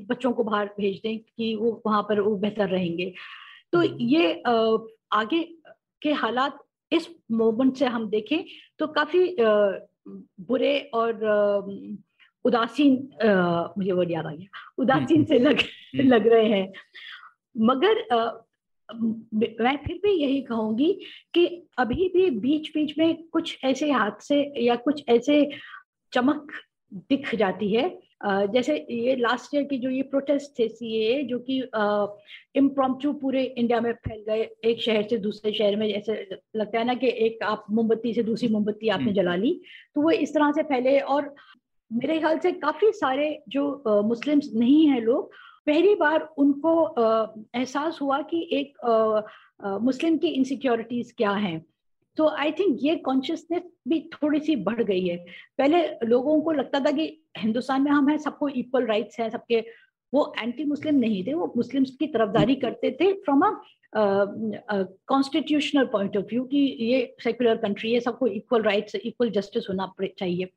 बच्चों 0.07 0.31
को 0.31 0.43
बाहर 0.43 0.65
भेज 0.79 0.99
दें 1.03 1.17
कि 1.19 1.53
वो 1.55 1.81
वहाँ 1.85 2.01
पर 2.09 2.19
वो 2.19 2.35
बेहतर 2.37 2.69
रहेंगे। 2.69 3.13
तो 3.73 3.83
ये 3.83 4.31
अ, 4.33 4.77
आगे 5.13 5.41
के 6.01 6.11
हालात 6.13 6.59
इस 6.91 7.07
मोमेंट 7.31 7.75
से 7.77 7.85
हम 7.87 8.09
देखें 8.09 8.43
तो 8.79 8.87
काफ़ी 8.89 9.35
बुरे 10.47 10.77
और 10.93 11.23
उदासीन 12.45 12.93
मुझे 13.77 13.91
वर्ड 13.91 14.11
याद 14.11 14.25
आ 14.25 14.31
गया। 14.31 14.47
उदासीन 14.77 15.23
से 15.25 15.39
लग 15.39 15.59
हम्म। 15.59 16.07
लग 16.07 16.27
रहे 16.27 16.49
हैं। 16.49 16.71
मगर 17.55 18.01
म- 18.95 19.77
फिर 19.77 19.99
भी 20.03 20.11
यही 20.11 20.41
कहूँगी 20.41 20.91
कि 21.33 21.45
अभी 21.77 22.07
भी 22.07 22.29
बीच 22.29 22.69
बीच 22.69 22.97
में 22.97 23.23
कुछ 23.23 23.57
ऐसे 23.63 23.91
हादसे 23.91 24.41
या 24.63 24.75
कुछ 24.75 25.03
ऐसे 25.09 25.49
चमक 26.13 26.51
दिख 26.93 27.35
जाती 27.35 27.73
है 27.73 27.89
जैसे 28.25 28.75
ये 28.91 29.15
लास्ट 29.15 29.55
ईयर 29.55 29.63
की 29.63 29.77
जो 29.77 29.89
ये 29.89 30.01
प्रोटेस्ट 30.01 30.59
थे 30.59 30.67
सीए 30.67 31.23
जो 31.23 31.39
कि 31.49 31.59
इम्प्रॉम्प्टू 32.55 33.13
पूरे 33.13 33.43
इंडिया 33.43 33.81
में 33.81 33.91
फैल 33.93 34.23
गए 34.27 34.49
एक 34.65 34.81
शहर 34.81 35.03
से 35.03 35.17
दूसरे 35.17 35.53
शहर 35.53 35.75
में 35.75 35.87
जैसे 35.87 36.27
लगता 36.55 36.79
है 36.79 36.85
ना 36.85 36.93
कि 36.93 37.07
एक 37.07 37.43
आप 37.43 37.65
मोमबत्ती 37.71 38.13
से 38.13 38.23
दूसरी 38.23 38.49
मोमबत्ती 38.49 38.89
आपने 38.89 39.05
हम्म। 39.05 39.15
जला 39.15 39.35
ली 39.35 39.61
तो 39.95 40.01
वो 40.01 40.11
इस 40.11 40.33
तरह 40.33 40.51
से 40.51 40.63
फैले 40.63 40.99
और 40.99 41.33
मेरे 41.91 42.19
ख्याल 42.19 42.39
से 42.39 42.51
काफ़ी 42.51 42.91
सारे 42.91 43.43
जो 43.49 44.03
मुस्लिम्स 44.03 44.49
नहीं 44.55 44.87
है 44.87 44.99
लोग 45.01 45.31
पहली 45.67 45.95
बार 45.95 46.27
उनको 46.37 46.73
एहसास 47.55 47.99
हुआ 48.01 48.21
कि 48.31 48.47
एक 48.53 48.77
मुस्लिम 49.81 50.17
की 50.17 50.27
इनसिक्योरिटीज 50.27 51.11
क्या 51.17 51.31
हैं। 51.31 51.59
तो 52.17 52.27
आई 52.27 52.51
थिंक 52.51 52.77
ये 52.81 52.95
कॉन्शियसनेस 52.95 53.63
भी 53.87 53.99
थोड़ी 54.13 54.39
सी 54.39 54.55
बढ़ 54.55 54.81
गई 54.83 55.07
है। 55.07 55.17
पहले 55.57 55.83
लोगों 56.05 56.39
को 56.41 56.51
लगता 56.51 56.79
था 56.79 56.91
कि 56.91 57.05
हिंदुस्तान 57.37 57.81
में 57.81 57.91
हम 57.91 58.09
हैं 58.09 58.17
सबको 58.17 58.49
इक्वल 58.49 58.85
राइट्स 58.85 59.19
हैं 59.19 59.29
सबके 59.29 59.59
वो 60.13 60.33
एंटी 60.41 60.63
मुस्लिम 60.63 60.95
नहीं 60.95 61.23
थे 61.23 61.33
वो 61.33 61.51
मुस्लिम्स 61.57 61.95
की 61.99 62.07
तरफदारी 62.07 62.55
करते 62.55 62.91
थे 63.01 63.11
from 63.13 63.41
a 63.41 63.51
constitutional 65.07 65.85
point 65.85 66.17
of 66.17 66.25
view 66.25 66.43
कि 66.43 66.57
ये 66.81 67.15
सेक्युलर 67.23 67.57
कंट्री 67.57 67.93
है 67.93 67.99
सबको 67.99 68.27
इक्वल 68.27 68.61
राइट्स 68.61 68.95
इक्वल 68.95 69.29
जस्टिस 69.29 69.69
होना 69.69 69.93
चाहिए। 70.01 70.49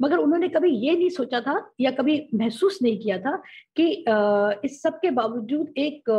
मगर 0.00 0.16
उन्होंने 0.16 0.48
कभी 0.48 0.70
ये 0.70 0.92
नहीं 0.92 1.08
सोचा 1.10 1.40
था 1.40 1.54
या 1.80 1.90
कभी 1.90 2.16
महसूस 2.34 2.78
नहीं 2.82 2.98
किया 2.98 3.18
था 3.18 3.36
कि 3.76 3.88
इस 4.64 4.80
सब 4.82 4.98
के 5.00 5.10
बावजूद 5.12 5.72
एक 5.78 6.10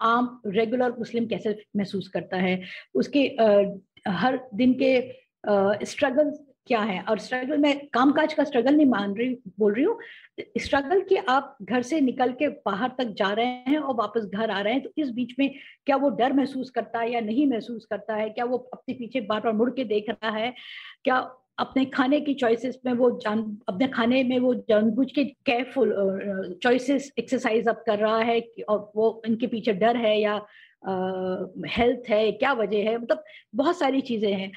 आम 0.00 0.40
रेगुलर 0.46 0.94
मुस्लिम 0.98 1.26
कैसे 1.26 1.56
महसूस 1.76 2.08
करता 2.08 2.36
है? 2.36 2.60
उसके 2.94 3.20
हर 4.08 4.40
दिन 4.54 4.74
के 4.82 5.86
स्ट्रगल 5.86 6.30
क्या 6.66 6.80
है? 6.80 7.00
और 7.02 7.18
स्ट्रगल 7.18 7.58
में 7.58 7.86
कामकाज 7.92 8.34
का 8.34 8.44
स्ट्रगल 8.44 8.74
नहीं 8.74 8.86
मान 8.86 9.14
रही, 9.16 9.28
बोल 9.58 9.74
रही 9.74 9.84
हूँ। 9.84 9.98
स्ट्रगल 10.58 11.00
कि 11.00 11.16
आप 11.16 11.56
घर 11.62 11.82
से 11.82 12.00
निकल 12.00 12.32
के 12.32 12.48
बाहर 12.66 12.90
तक 12.98 13.14
जा 13.18 13.32
रहे 13.32 13.46
हैं 13.46 13.78
और 13.78 13.94
वापस 13.94 14.24
घर 14.24 14.50
आ 14.50 14.60
रहे 14.60 14.72
हैं 14.72 14.82
तो 14.82 14.90
इस 14.96 15.10
बीच 15.10 15.34
में 15.38 15.50
क्या 15.86 15.96
वो 15.96 16.10
डर 16.10 16.32
महसूस 16.32 16.70
करता 16.70 16.98
है 17.00 17.12
या 17.12 17.20
नहीं 17.20 17.46
महसूस 17.46 17.86
करता 17.90 18.14
है? 18.16 18.28
क्या 18.30 18.44
वो 18.44 18.58
अपने 18.72 18.94
पीछे 18.94 19.20
बार 19.22 19.40
बार 19.40 19.52
मुड़ 19.52 19.70
के 19.70 19.84
देख 19.84 20.10
रहा 20.10 20.30
है? 20.30 20.52
क्या 21.04 21.20
अपने 21.58 21.84
खाने 21.84 22.20
की 22.20 22.34
चॉइसेस 22.34 22.78
में 22.86 22.92
वो 22.92 23.10
जान, 23.20 23.40
अपने 23.68 23.86
खाने 23.88 24.22
में 24.24 24.38
वो 24.38 24.54
जानबूझ 24.68 25.10
के 25.12 25.24
केयरफुल 25.24 26.58
चॉइसेस 26.62 27.10
एक्सरसाइज 27.18 27.68
अब 27.68 27.82
कर 27.86 27.98
रहा 27.98 28.18
है 28.18 28.40
और 28.68 28.90
वो 28.96 29.22
इनके 29.26 29.46
पीछे 29.46 29.72
डर 29.74 29.96
है 29.96 30.20
या 30.20 30.34
हेल्थ 31.68 32.10
है, 32.10 32.30
क्या 32.32 32.52
वजह 32.52 32.90
है? 32.90 32.98
मतलब 32.98 33.24
बहुत 33.54 33.78
सारी 33.78 34.00
चीज़ें 34.00 34.32
हैं। 34.32 34.50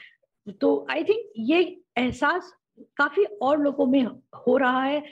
तो 0.61 0.87
आई 0.91 1.03
थिंक 1.03 1.31
ये 1.39 1.61
एहसास 1.97 2.53
काफ़ी 2.97 3.23
और 3.41 3.59
लोगों 3.61 3.85
में 3.85 4.03
हो 4.47 4.57
रहा 4.57 4.83
है। 4.83 5.03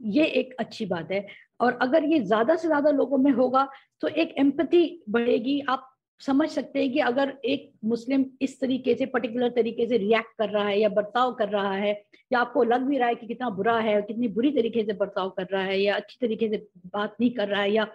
ये 0.00 0.24
एक 0.24 0.54
अच्छी 0.60 0.86
बात 0.86 1.10
है। 1.12 1.26
और 1.60 1.78
अगर 1.82 2.04
ये 2.04 2.18
ज़्यादा 2.20 2.56
से 2.56 2.68
ज़्यादा 2.68 2.90
लोगों 2.90 3.18
में 3.18 3.30
होगा 3.32 3.68
तो 4.02 4.08
एक 4.08 4.34
एम्पति 4.38 5.02
बढ़ेगी। 5.10 5.60
आप 5.68 5.87
समझ 6.20 6.48
सकते 6.48 6.78
हैं 6.78 6.92
कि 6.92 6.98
अगर 6.98 7.32
एक 7.44 7.70
मुस्लिम 7.84 8.24
इस 8.42 8.60
तरीके 8.60 8.94
से 8.94 9.06
पर्टिकुलर 9.06 9.48
तरीके 9.48 9.86
से 9.86 9.96
रिएक्ट 9.96 10.36
कर 10.38 10.48
रहा 10.48 10.64
है 10.64 10.78
या 10.80 10.88
बर्ताव 10.88 11.32
कर 11.34 11.48
रहा 11.48 11.72
है, 11.72 11.92
या 12.32 12.38
आपको 12.38 12.62
लग 12.64 12.80
भी 12.80 12.98
रहा 12.98 13.08
है 13.08 13.14
कि 13.14 13.26
कितना 13.26 13.50
बुरा 13.50 13.78
है, 13.78 14.00
कितनी 14.02 14.28
बुरी 14.28 14.50
तरीके 14.50 14.84
से 14.84 14.92
बर्ताव 14.92 15.30
कर 15.30 15.46
रहा 15.52 15.62
है, 15.62 15.80
या 15.80 15.96
अच्छी 15.96 16.18
तरीके 16.20 16.48
से 16.48 16.66
बात 16.86 17.16
नहीं 17.20 17.30
कर 17.30 17.48
रहा 17.48 17.62
है, 17.62 17.72
या 17.72 17.86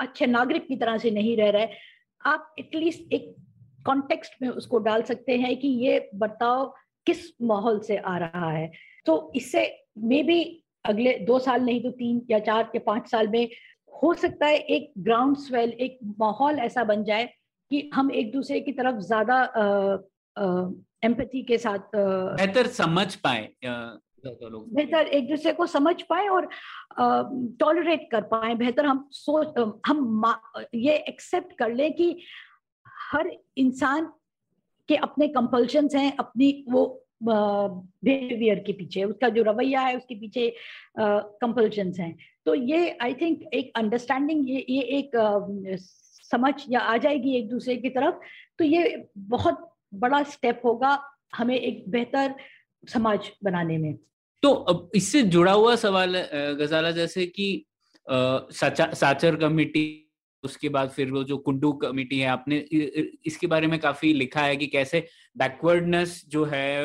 अच्छे 0.00 0.26
नागरिक 0.26 0.66
की 0.68 0.76
तरह 0.76 0.98
से 0.98 1.10
नहीं 1.10 1.36
रह 1.36 1.50
रहा 1.50 1.62
है, 1.62 1.78
आप 2.26 2.54
एटलीस्ट 2.58 3.12
एक 3.12 3.34
कॉन्टेक्स्ट 3.86 4.42
में 4.42 4.48
उसको 4.48 4.78
डाल 4.78 5.02
सकते 5.02 5.36
हैं 5.36 5.56
कि 5.56 5.68
ये 5.68 6.10
बर्ताव 6.14 6.74
किस 7.06 7.18
माहौल 7.42 7.78
से 7.80 7.96
आ 7.96 8.16
रहा 8.18 8.50
है। 8.50 8.70
तो 9.06 9.32
इससे 9.36 9.66
मे 9.98 10.22
भी 10.22 10.64
अगले 10.84 11.12
दो 11.18 11.38
साल 11.38 11.62
नहीं 11.62 11.82
तो 11.82 11.90
तीन 11.90 12.22
या 12.30 12.38
चार 12.38 12.70
या 12.74 12.80
पाँच 12.86 13.10
साल 13.10 13.28
में 13.28 13.48
हो 14.02 14.14
सकता 14.14 14.46
है 14.46 14.58
एक 14.58 14.92
ग्राउंड 14.98 15.36
स्वेल 15.36 15.70
एक 15.70 15.98
माहौल 16.18 16.58
ऐसा 16.58 16.84
बन 16.84 17.04
जाए 17.04 17.28
कि 17.72 17.90
हम 17.94 18.10
एक 18.12 18.32
दूसरे 18.32 18.60
की 18.60 18.72
तरफ़ 18.72 19.00
ज़्यादा 19.00 19.36
एम्पैथी 21.04 21.42
के 21.42 21.58
साथ 21.58 21.96
बेहतर 21.96 22.66
समझ 22.76 23.14
पाए 23.16 23.48
बेहतर 24.24 25.06
एक 25.18 25.28
दूसरे 25.28 25.52
को 25.52 25.66
समझ 25.66 25.94
पाए 26.02 26.26
और 26.28 26.48
टॉलरेट 27.60 28.08
कर 28.10 28.22
पाए 28.32 28.54
बेहतर 28.54 28.86
हम 28.86 29.08
सोच 29.12 29.58
हम 29.86 30.24
ये 30.74 30.96
एक्सेप्ट 31.08 31.56
कर 31.58 31.72
ले 31.74 31.90
कि 31.90 32.16
हर 32.86 33.30
इंसान 33.58 34.12
के 34.88 34.96
अपने 35.06 35.28
कंपल्शन 35.28 35.88
हैं 35.94 36.12
अपनी 36.16 36.52
वो 36.70 36.84
बिहेवियर 37.24 38.58
के 38.58 38.72
पीछे 38.72 39.04
उसका 39.04 39.28
जो 39.28 39.42
रवैया 39.42 39.80
है 39.80 39.96
उसके 39.96 40.14
पीछे 40.14 40.48
कंपल्शन 40.98 41.92
हैं। 41.98 42.16
तो 42.46 42.54
ये 42.54 42.96
आई 43.02 43.14
थिंक 43.14 43.42
एक 43.54 43.72
अंडरस्टैंडिंग 43.76 44.48
ये 44.50 44.64
ये 44.68 44.82
एक 44.98 45.16
समझ 46.32 46.54
या 46.70 46.80
आ 46.82 46.96
जाएगी 46.98 47.36
एक 47.38 47.48
दूसरे 47.50 47.76
की 47.76 47.88
तरफ़ 47.90 48.14
तो 48.58 48.64
ये 48.66 49.08
बहुत 49.28 49.68
बड़ा 49.96 50.22
स्टेप 50.28 50.60
होगा 50.64 50.98
हमें 51.34 51.56
एक 51.56 51.84
बेहतर 51.90 52.34
समाज 52.84 53.30
बनाने 53.44 53.78
में। 53.78 53.94
तो 54.42 54.52
अब 54.52 54.90
इससे 54.94 55.22
जुड़ा 55.24 55.52
हुआ 55.52 55.74
सवाल 55.78 56.16
गजाला 56.60 56.90
जैसे 56.92 57.26
कि 57.28 57.64
साचर 58.06 59.36
कमेटी, 59.36 59.98
उसके 60.44 60.68
बाद 60.68 60.88
फिर 60.90 61.10
वो 61.12 61.22
जो 61.24 61.36
कुंडू 61.38 61.72
कमेटी 61.82 62.18
है, 62.18 62.28
आपने 62.28 62.56
इसके 63.26 63.46
बारे 63.46 63.66
में 63.66 63.78
काफ़ी 63.80 64.12
लिखा 64.14 64.40
है 64.42 64.56
कि 64.56 64.66
कैसे 64.66 65.06
बैकवर्डनेस 65.36 66.22
जो 66.28 66.44
है 66.44 66.84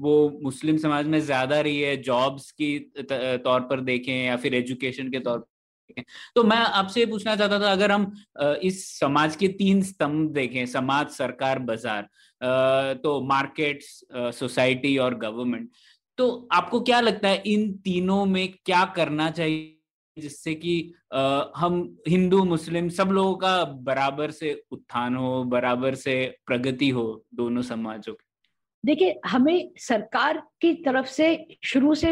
वो 0.00 0.40
मुस्लिम 0.44 0.76
समाज 0.78 1.06
में 1.06 1.18
ज़्यादा 1.20 1.60
रही 1.60 1.80
है 1.80 1.96
जॉब्स 2.02 2.50
की 2.52 2.78
तौर 3.00 3.60
पर 3.60 3.80
देखें 3.82 4.12
या 4.14 4.36
फिर 4.36 4.54
एजुकेशन 4.54 5.10
के 5.10 5.20
तौर 5.20 5.46
पर 5.90 6.00
देखें। 6.00 6.32
तो 6.34 6.44
मैं 6.44 6.56
आपसे 6.56 7.06
पूछना 7.06 7.36
चाहता 7.36 7.60
था, 7.60 7.72
अगर 7.72 7.92
हम 7.92 8.12
इस 8.62 8.84
समाज 8.98 9.36
के 9.36 9.48
तीन 9.50 9.82
स्तंभ 9.82 10.30
देखें, 10.32 10.64
समाज, 10.66 11.08
सरकार, 11.10 11.58
बाज़ार 11.60 12.08
तो 12.94 13.20
मार्केट्स 13.22 14.04
सोसाइटी 14.38 14.96
और 14.98 15.14
गवर्नमेंट 15.18 15.68
तो 16.18 16.48
आपको 16.52 16.80
क्या 16.80 17.00
लगता 17.00 17.28
है, 17.28 17.42
इन 17.46 17.72
तीनों 17.74 18.24
में 18.26 18.48
क्या 18.64 18.84
करना 18.96 19.30
चाहिए 19.30 19.76
जिससे 20.16 20.54
कि 20.54 20.72
हम 21.56 21.98
हिंदू, 22.08 22.42
मुस्लिम 22.44 22.88
सब 22.88 23.08
लोगों 23.08 23.34
का 23.36 23.64
बराबर 23.64 24.30
से 24.30 24.52
उत्थान 24.72 25.16
हो, 25.16 25.44
बराबर 25.44 25.94
से 25.94 26.14
प्रगति 26.46 26.88
हो 26.88 27.24
दोनों 27.34 27.62
समाजों 27.62 28.14
की? 28.14 28.26
देखिए 28.84 29.20
हमें 29.26 29.70
सरकार 29.78 30.38
की 30.60 30.72
तरफ़ 30.74 31.06
से 31.06 31.56
शुरू 31.64 31.94
से 31.94 32.10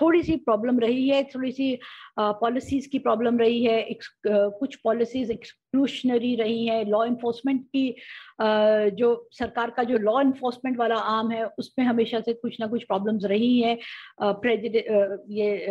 थोड़ी 0.00 0.22
सी 0.22 0.36
प्रॉब्लम 0.36 0.78
रही 0.78 1.08
है 1.08 1.22
थोड़ी 1.24 1.50
सी 1.52 1.78
पॉलिसीज़ 2.18 2.88
की 2.88 2.98
प्रॉब्लम 2.98 3.38
रही 3.38 3.64
है 3.64 3.98
कुछ 4.26 4.74
पॉलिसीज़ 4.74 5.32
एक्सक्लूशनरी 5.32 6.34
रही 6.36 6.66
है 6.66 6.84
लॉ 6.84 7.04
इन्फोर्समेंट 7.04 7.64
की 7.66 7.88
जो 8.96 9.28
सरकार 9.32 9.70
का 9.70 9.82
जो 9.82 9.98
लॉ 9.98 10.20
इन्फोर्समेंट 10.20 10.78
वाला 10.78 10.96
आम 11.14 11.30
है 11.30 11.44
उसमें 11.58 11.86
हमेशा 11.86 12.20
से 12.20 12.32
कुछ 12.34 12.60
ना 12.60 12.66
कुछ 12.66 12.84
प्रॉब्लम्स 12.84 13.24
रही 13.24 13.60
हैं 13.60 13.76
ये 15.30 15.66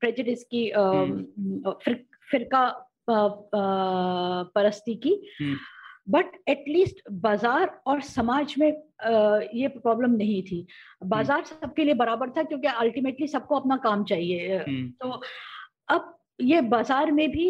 प्रेजिडिस 0.00 0.44
की 0.44 0.68
हम्म। 0.70 1.72
फिर, 1.84 2.04
फिरका 2.30 2.66
परस्ती 3.10 4.94
की 4.96 5.20
हम्म। 5.40 5.56
बट 6.06 6.36
एटलीस्ट 6.48 7.02
बाज़ार 7.12 7.80
और 7.86 8.00
समाज 8.02 8.54
में 8.58 8.68
ये 9.54 9.68
प्रॉब्लम 9.68 10.10
नहीं 10.12 10.42
थी 10.42 10.60
हम्म। 10.60 11.08
बाज़ार 11.10 11.44
सबके 11.44 11.84
लिए 11.84 11.94
बराबर 11.94 12.30
था 12.30 12.42
क्योंकि 12.42 12.68
अल्टीमेटली 12.68 13.26
सबको 13.28 13.56
अपना 13.56 13.76
काम 13.76 14.04
चाहिए 14.04 14.56
हम्म। 14.58 14.88
तो 14.92 15.20
अब 15.88 16.14
ये 16.42 16.60
बाज़ार 16.68 17.12
में 17.12 17.30
भी 17.30 17.48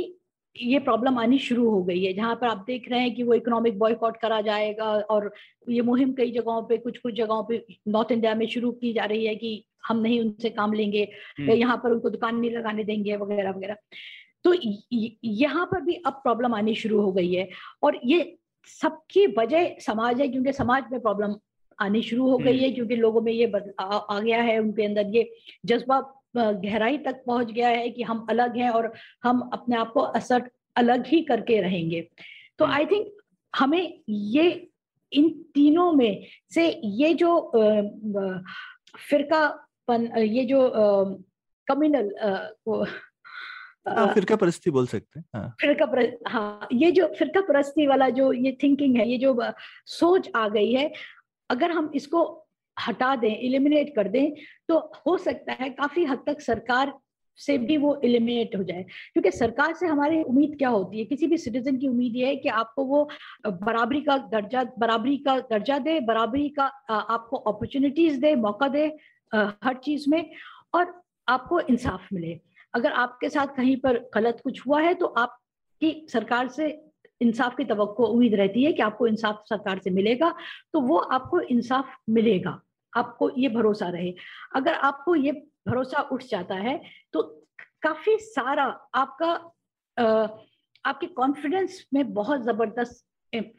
ये 0.56 0.78
प्रॉब्लम 0.78 1.18
आनी 1.18 1.38
शुरू 1.38 1.68
हो 1.70 1.82
गई 1.84 2.04
है 2.04 2.12
जहाँ 2.12 2.34
पर 2.34 2.46
आप 2.46 2.64
देख 2.66 2.88
रहे 2.90 3.00
हैं 3.00 3.14
कि 3.14 3.22
वो 3.22 3.34
इकोनॉमिक 3.34 3.78
बॉयकॉट 3.78 4.16
करा 4.16 4.40
जाएगा 4.40 4.84
और 4.84 5.32
ये 5.68 5.82
मुहिम 5.82 6.12
कई 6.12 6.30
जगहों 6.32 6.62
पे 6.62 6.76
कुछ 6.78 6.98
कुछ 6.98 7.14
जगहों 7.14 7.42
पे 7.44 7.64
नॉर्थ 7.88 8.12
इंडिया 8.12 8.34
में 8.34 8.46
शुरू 8.46 8.70
की 8.72 8.92
जा 8.92 9.04
रही 9.04 9.26
है 9.26 9.34
कि 9.34 9.64
हम 9.88 9.98
नहीं 9.98 10.20
उनसे 10.20 10.50
काम 10.50 10.72
लेंगे 10.72 11.02
हम्म। 11.38 11.52
यहाँ 11.52 11.76
पर 11.76 11.90
उनको 11.90 12.10
दुकान 12.10 12.36
नहीं 12.36 12.50
लगाने 12.50 12.84
देंगे 12.84 13.16
वगैरह 13.16 13.50
वगैरह 13.50 13.76
तो 14.44 14.52
यहाँ 15.24 15.66
पर 15.66 15.80
भी 15.80 15.94
अब 16.06 16.20
प्रॉब्लम 16.22 16.54
आनी 16.54 16.74
शुरू 16.74 17.00
हो 17.02 17.12
गई 17.12 17.32
है 17.34 17.48
और 17.82 18.00
ये 18.04 18.36
सबकी 18.66 19.26
वजह 19.38 19.74
समाज 19.80 20.20
है 20.20 20.28
क्योंकि 20.28 20.52
समाज 20.52 20.84
में 20.92 21.00
प्रॉब्लम 21.00 21.36
आनी 21.78 22.02
शुरू 22.02 22.28
हो 22.30 22.36
गई 22.38 22.58
है 22.58 22.64
हम्म। 22.64 22.74
क्योंकि 22.74 22.96
लोगों 22.96 23.20
में 23.20 23.32
ये 23.32 23.52
आ, 23.80 23.84
आ 23.84 24.20
गया 24.20 24.42
है 24.42 24.58
उनके 24.58 24.84
अंदर 24.84 25.14
ये 25.14 25.30
जज्बा 25.64 26.00
गहराई 26.36 26.98
तक 26.98 27.22
पहुँच 27.26 27.50
गया 27.50 27.68
है 27.68 27.88
कि 27.90 28.02
हम 28.02 28.26
अलग 28.30 28.56
हैं 28.56 28.70
और 28.70 28.92
हम 29.24 29.40
अपने 29.52 29.76
आप 29.76 29.92
को 29.92 30.00
असर 30.20 30.50
अलग 30.76 31.06
ही 31.06 31.20
करके 31.22 31.60
रहेंगे 31.60 32.00
तो 32.58 32.64
आई 32.64 32.84
हम्म। 32.84 32.94
थिंक 32.94 33.12
हमें 33.54 34.02
ये 34.08 34.48
इन 35.12 35.28
तीनों 35.54 35.92
में 35.92 36.26
से 36.54 36.68
ये 36.94 37.12
जो 37.14 37.30
फिरकापन 39.00 40.06
ये 40.18 40.44
जो 40.44 40.60
कम्युनल 41.68 42.10
हाँ, 43.88 44.12
फिरका 44.14 44.36
परस्ती 44.36 44.70
बोल 44.70 44.86
सकते 44.86 45.18
हैं? 45.20 45.26
हाँ। 45.34 45.54
फिरका 45.60 46.30
हाँ 46.30 46.68
ये 46.72 46.90
जो 46.90 47.06
फिरका 47.18 47.40
परस्ती 47.40 47.86
वाला 47.86 48.08
जो 48.10 48.32
ये 48.32 48.56
थिंकिंग 48.62 48.96
है 48.96 49.08
ये 49.10 49.18
जो 49.18 49.38
सोच 49.86 50.30
आ 50.36 50.48
गई 50.48 50.72
है 50.72 50.90
अगर 51.50 51.70
हम 51.70 51.90
इसको 51.94 52.22
हटा 52.76 53.14
दें 53.16 53.36
इलिमिनेट 53.36 53.94
कर 53.96 54.08
दें 54.08 54.32
तो 54.68 54.78
हो 55.06 55.16
सकता 55.18 55.52
है 55.60 55.70
काफ़ी 55.70 56.04
हद 56.04 56.22
तक 56.26 56.40
सरकार 56.40 56.92
से 57.38 57.56
भी 57.58 57.76
वो 57.76 57.94
इलिमिनेट 58.04 58.56
हो 58.56 58.62
जाए। 58.62 58.82
क्योंकि 59.12 59.30
सरकार 59.30 59.74
से 59.74 59.86
हमारी 59.86 60.22
उम्मीद 60.22 60.56
क्या 60.58 60.68
होती 60.68 60.98
है? 60.98 61.04
किसी 61.04 61.26
भी 61.26 61.36
सिटीजन 61.38 61.76
की 61.76 61.88
उम्मीद 61.88 62.16
ये 62.16 62.26
है 62.26 62.36
कि 62.36 62.48
आपको 62.48 62.84
वो 62.84 63.08
बराबरी 63.46 64.00
का 64.00 64.16
दर्जा 64.32 64.62
बराबरी 64.78 65.16
का 65.16 65.38
दर्जा 65.50 65.78
दे 65.78 65.98
बराबरी 66.00 66.48
का 66.48 66.64
आपको 66.90 67.36
अपॉर्चुनिटीज़ 67.36 68.20
दे 68.20 68.34
मौका 68.34 68.68
दे 68.68 68.86
हर 69.32 69.76
चीज़ 69.84 70.08
में 70.10 70.30
और 70.74 70.94
आपको 71.28 71.60
इंसाफ 71.60 72.08
मिले। 72.12 72.40
अगर 72.76 72.92
आपके 72.94 73.28
साथ 73.30 73.54
कहीं 73.56 73.76
पर 73.76 73.98
गलत 74.14 74.40
कुछ 74.44 74.66
हुआ 74.66 74.80
है 74.80 74.94
तो 74.94 75.06
आपकी 75.18 76.06
सरकार 76.12 76.48
से 76.48 76.68
इंसाफ 77.20 77.56
की 77.56 77.64
तो 77.64 77.84
उम्मीद 78.04 78.34
रहती 78.34 78.64
है 78.64 78.72
कि 78.72 78.82
आपको 78.82 79.06
इंसाफ 79.06 79.42
सरकार 79.48 79.78
से 79.78 79.90
मिलेगा 79.90 80.34
तो 80.72 80.80
वो 80.80 80.96
आपको 80.98 81.40
इंसाफ 81.40 81.96
मिलेगा। 82.10 82.60
आपको 82.92 83.30
ये 83.38 83.48
भरोसा 83.48 83.88
रहे। 83.88 84.14
अगर 84.54 84.74
आपको 84.74 85.14
ये 85.14 85.32
भरोसा 85.68 86.00
उठ 86.12 86.22
जाता 86.24 86.54
है 86.56 86.80
तो 87.12 87.22
काफ़ी 87.82 88.16
सारा 88.20 88.64
आपका 88.94 89.32
आपके 90.84 91.06
कॉन्फिडेंस 91.06 91.84
में 91.94 92.12
बहुत 92.14 92.42
ज़बरदस्त 92.42 93.04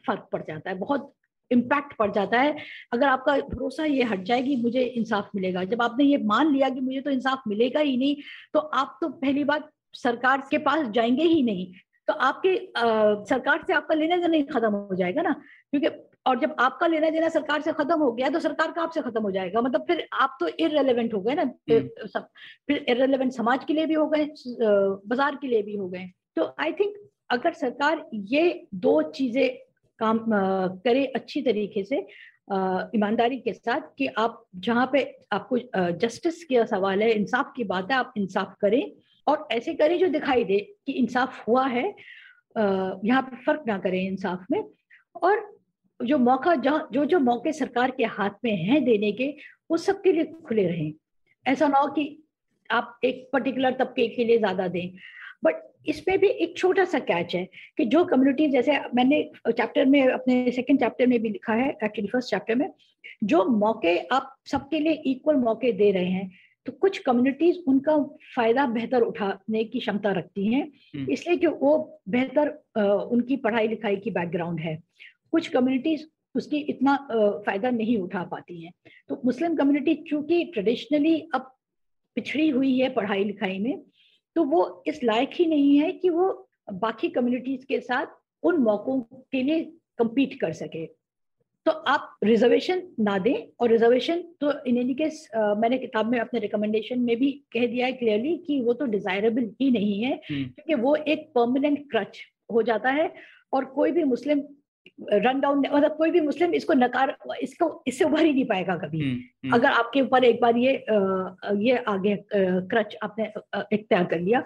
फ़र्क 0.06 0.28
पड़ 0.32 0.42
जाता 0.42 0.70
है। 0.70 0.76
बहुत 0.78 1.12
इम्पैक्ट 1.50 1.96
पड़ 1.96 2.10
जाता 2.12 2.40
है। 2.40 2.56
अगर 2.92 3.06
आपका 3.06 3.36
भरोसा 3.38 3.84
ये 3.84 4.02
हट 4.04 4.22
जाएगी 4.24 4.56
मुझे 4.62 4.82
इंसाफ 4.82 5.30
मिलेगा। 5.34 5.64
जब 5.64 5.82
आपने 5.82 6.04
ये 6.04 6.16
मान 6.24 6.52
लिया 6.52 6.68
कि 6.68 6.80
मुझे 6.80 7.00
तो 7.00 7.10
इंसाफ 7.10 7.42
मिलेगा 7.48 7.80
ही 7.80 7.96
नहीं 7.96 8.16
तो 8.54 8.58
आप 8.60 8.98
तो 9.00 9.08
पहली 9.10 9.44
बात 9.44 9.70
सरकार 9.96 10.42
के 10.50 10.58
पास 10.60 10.86
जाएँगे 10.88 11.22
ही 11.24 11.42
नहीं। 11.42 11.72
तो 12.08 12.12
आपके 12.14 12.56
आ, 12.56 13.24
सरकार 13.24 13.62
से 13.66 13.72
आपका 13.74 13.94
लेना 13.94 14.16
देना 14.16 14.36
ही 14.36 14.42
खत्म 14.44 14.72
हो 14.72 14.94
जाएगा 14.96 15.22
ना। 15.22 15.32
क्योंकि 15.72 15.88
और 16.26 16.38
जब 16.40 16.54
आपका 16.60 16.86
लेना 16.86 17.10
देना 17.10 17.28
सरकार 17.28 17.60
से 17.62 17.72
खत्म 17.72 17.98
हो 17.98 18.10
गया 18.12 18.28
तो 18.28 18.40
सरकार 18.40 18.72
का 18.72 18.82
आपसे 18.82 19.00
खत्म 19.02 19.22
हो 19.22 19.30
जाएगा? 19.30 19.60
मतलब 19.60 19.84
फिर 19.86 20.06
आप 20.12 20.36
तो 20.40 20.48
इरेलीवेंट 20.48 21.14
हो 21.14 21.20
गए 21.20 21.34
ना 21.34 21.42
हम्म। 21.42 22.06
सब 22.06 22.28
फिर 22.68 22.84
इरेलीवेंट 22.88 23.32
समाज 23.32 23.64
के 23.64 23.74
लिए 23.74 23.86
भी 23.86 23.94
हो 23.94 24.06
गए 24.08 24.26
बाज़ार 24.60 25.38
के 25.40 25.46
लिए 25.46 25.62
भी 25.62 25.76
हो 25.76 25.88
गए। 25.88 26.10
तो 26.36 26.54
आई 26.60 26.72
थिंक 26.72 26.96
अगर 27.30 27.52
सरकार 27.54 28.04
ये 28.14 28.66
दो 28.76 29.00
चीज़ें 29.10 29.48
काम 30.00 30.24
करे 30.84 31.04
अच्छी 31.06 31.42
तरीके 31.42 31.84
से 31.84 32.06
ईमानदारी 32.96 33.38
के 33.38 33.52
साथ 33.52 33.80
कि 33.98 34.06
आप 34.18 34.44
जहाँ 34.56 34.88
पे 34.92 35.02
आपको 35.32 35.58
जस्टिस 35.98 36.42
का 36.44 36.64
सवाल 36.66 37.02
है, 37.02 37.10
इंसाफ 37.12 37.52
की 37.56 37.64
बात 37.64 37.90
है, 37.90 37.96
आप 37.96 38.12
इंसाफ 38.16 38.54
करें 38.60 38.92
और 39.26 39.46
ऐसे 39.52 39.74
करें 39.74 39.98
जो 39.98 40.08
दिखाई 40.08 40.44
दे 40.44 40.58
कि 40.86 40.92
इंसाफ 40.92 41.46
हुआ 41.48 41.66
है 41.66 41.84
यहाँ 42.56 43.22
पे 43.22 43.36
फ़र्क 43.44 43.64
ना 43.66 43.78
करें 43.78 44.00
इंसाफ 44.00 44.46
में 44.50 44.62
और 45.22 45.46
जो 46.00 46.18
मौका 46.18 46.54
जहाँ 46.56 46.88
जो 46.92 47.04
जो 47.04 47.18
मौके 47.20 47.52
सरकार 47.52 47.90
के 47.90 48.04
हाथ 48.06 48.30
में 48.44 48.54
हैं 48.56 48.84
देने 48.84 49.12
के, 49.12 49.28
वो 49.70 49.76
सबके 49.76 50.12
लिए 50.12 50.24
खुले 50.46 50.66
रहें। 50.68 50.92
ऐसा 51.46 51.68
ना 51.68 51.78
हो 51.78 51.88
कि 51.92 52.04
आप 52.70 52.98
एक 53.04 53.28
पर्टिकुलर 53.32 53.72
तबके 53.74 54.06
के 54.08 54.24
लिए 54.24 54.38
ज़्यादा 54.38 54.68
दें। 54.68 54.90
बट 55.44 55.62
इसमें 55.86 56.18
भी 56.18 56.26
एक 56.26 56.56
छोटा 56.56 56.84
सा 56.84 56.98
कैच 56.98 57.34
है 57.34 57.48
कि 57.76 57.84
जो 57.84 58.04
कम्युनिटी 58.04 58.48
जैसे 58.48 58.78
मैंने 58.94 59.22
चैप्टर 59.48 59.84
में 59.84 60.08
अपने 60.08 60.52
सेकंड 60.52 60.80
चैप्टर 60.80 61.06
में 61.06 61.20
भी 61.22 61.28
लिखा 61.28 61.52
है 61.52 61.68
एक्चुअली 61.84 62.08
फ़र्स्ट 62.08 62.30
चैप्टर 62.30 62.54
में 62.54 62.70
जो 63.24 63.44
मौके 63.44 63.98
आप 63.98 64.36
सबके 64.46 64.80
लिए 64.80 64.92
इक्वल 64.92 65.36
मौके 65.36 65.72
दे 65.72 65.90
रहे 65.90 66.10
हैं 66.10 66.30
तो 66.66 66.72
कुछ 66.72 66.98
कम्युनिटीज 66.98 67.62
उनका 67.68 67.96
फ़ायदा 68.34 68.66
बेहतर 68.66 69.02
उठाने 69.02 69.64
की 69.64 69.80
क्षमता 69.80 70.12
रखती 70.12 70.46
हैं। 70.54 70.62
हम्म। 70.96 71.12
इसलिए 71.12 71.36
कि 71.36 71.46
वो 71.46 72.00
बेहतर 72.08 72.48
उनकी 73.12 73.36
पढ़ाई 73.36 73.68
लिखाई 73.68 73.96
की 73.96 74.10
बैकग्राउंड 74.10 74.60
है। 74.60 74.78
कुछ 75.30 75.48
कम्युनिटीज 75.48 76.06
उसकी 76.34 76.56
इतना 76.56 76.96
फ़ायदा 77.46 77.70
नहीं 77.70 77.96
उठा 77.98 78.22
पाती 78.22 78.60
हैं। 78.64 78.72
तो 79.08 79.20
मुस्लिम 79.24 79.54
कम्युनिटी 79.56 79.94
चूँकि 80.10 80.44
ट्रेडिशनली 80.44 81.18
अब 81.34 81.50
पिछड़ी 82.16 82.48
हुई 82.48 82.78
है 82.78 82.88
पढ़ाई 82.88 83.24
लिखाई 83.24 83.58
में 83.58 83.82
तो 84.38 84.42
वो 84.44 84.60
इस 84.86 85.00
लायक 85.04 85.30
ही 85.34 85.44
नहीं 85.46 85.78
है 85.78 85.90
कि 85.92 86.08
वो 86.10 86.26
बाकी 86.72 87.08
कम्युनिटीज 87.08 87.64
के 87.64 87.80
साथ 87.80 88.06
उन 88.42 88.56
मौकों 88.62 89.00
के 89.00 89.42
लिए 89.42 89.64
compete 89.98 90.36
कर 90.40 90.52
सके 90.52 90.84
तो 91.66 91.72
आप 91.92 92.18
रिजर्वेशन 92.24 92.82
ना 93.00 93.16
दें 93.18 93.34
और 93.60 93.70
रिजर्वेशन 93.70 94.22
तो 94.40 94.52
इन 94.66 94.76
एनी 94.78 94.94
केस 94.94 95.26
मैंने 95.34 95.78
किताब 95.78 96.10
में 96.10 96.18
अपने 96.20 96.40
रिकमेंडेशन 96.40 97.00
में 97.00 97.16
भी 97.16 97.32
कह 97.52 97.66
दिया 97.66 97.86
है 97.86 97.92
क्लियरली 97.94 98.36
कि 98.46 98.60
वो 98.60 98.72
तो 98.74 98.86
डिजायरेबल 98.86 99.50
ही 99.60 99.70
नहीं 99.70 100.00
है 100.02 100.12
हम्म। 100.30 100.44
क्योंकि 100.44 100.74
वो 100.74 100.94
एक 100.96 101.30
परमानेंट 101.34 101.84
क्रच 101.90 102.20
हो 102.52 102.62
जाता 102.62 102.90
है 102.90 103.12
और 103.52 103.64
कोई 103.72 103.90
भी 103.90 104.04
मुस्लिम 104.04 104.42
रन 105.00 105.40
डाउन 105.40 105.58
मतलब 105.58 105.96
कोई 105.96 106.10
भी 106.10 106.20
मुस्लिम 106.20 106.54
इसको 106.54 106.72
नकार 106.74 107.16
इसको 107.42 107.66
इससे 107.86 108.04
उभर 108.04 108.24
ही 108.24 108.32
नहीं 108.32 108.44
पाएगा 108.44 108.76
कभी। 108.76 109.00
हम्म, 109.00 109.12
हम्म, 109.44 109.54
अगर 109.54 109.68
आपके 109.68 110.00
ऊपर 110.00 110.24
एक 110.24 110.40
बार 110.40 110.56
ये 110.56 110.72
ये 111.64 111.76
आगे 111.88 112.16
क्रच 112.32 112.96
आपने 113.02 113.32
इख्तियार 113.72 114.04
कर 114.04 114.20
लिया 114.20 114.42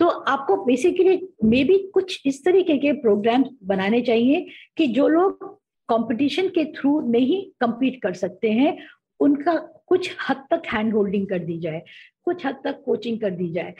तो 0.00 0.08
आपको 0.08 0.56
बेसिकली 0.64 1.20
मे 1.44 1.62
बी 1.64 1.78
कुछ 1.94 2.20
इस 2.26 2.44
तरीके 2.44 2.76
के 2.78 2.92
प्रोग्राम 2.92 3.44
बनाने 3.64 4.00
चाहिए 4.00 4.46
कि 4.76 4.86
जो 4.86 5.08
लोग 5.08 5.46
कंपटीशन 5.88 6.48
के 6.48 6.64
थ्रू 6.72 7.00
नहीं 7.10 7.44
compete 7.64 8.00
कर 8.02 8.12
सकते 8.14 8.50
हैं 8.50 8.76
उनका 9.20 9.54
कुछ 9.86 10.10
हद 10.28 10.44
तक 10.50 10.62
हैंड 10.72 10.92
होल्डिंग 10.94 11.26
कर 11.26 11.38
दी 11.38 11.58
जाए 11.58 11.82
कुछ 12.24 12.46
हद 12.46 12.60
तक 12.64 12.82
कोचिंग 12.84 13.20
कर 13.20 13.30
दी 13.30 13.48
जाए 13.52 13.74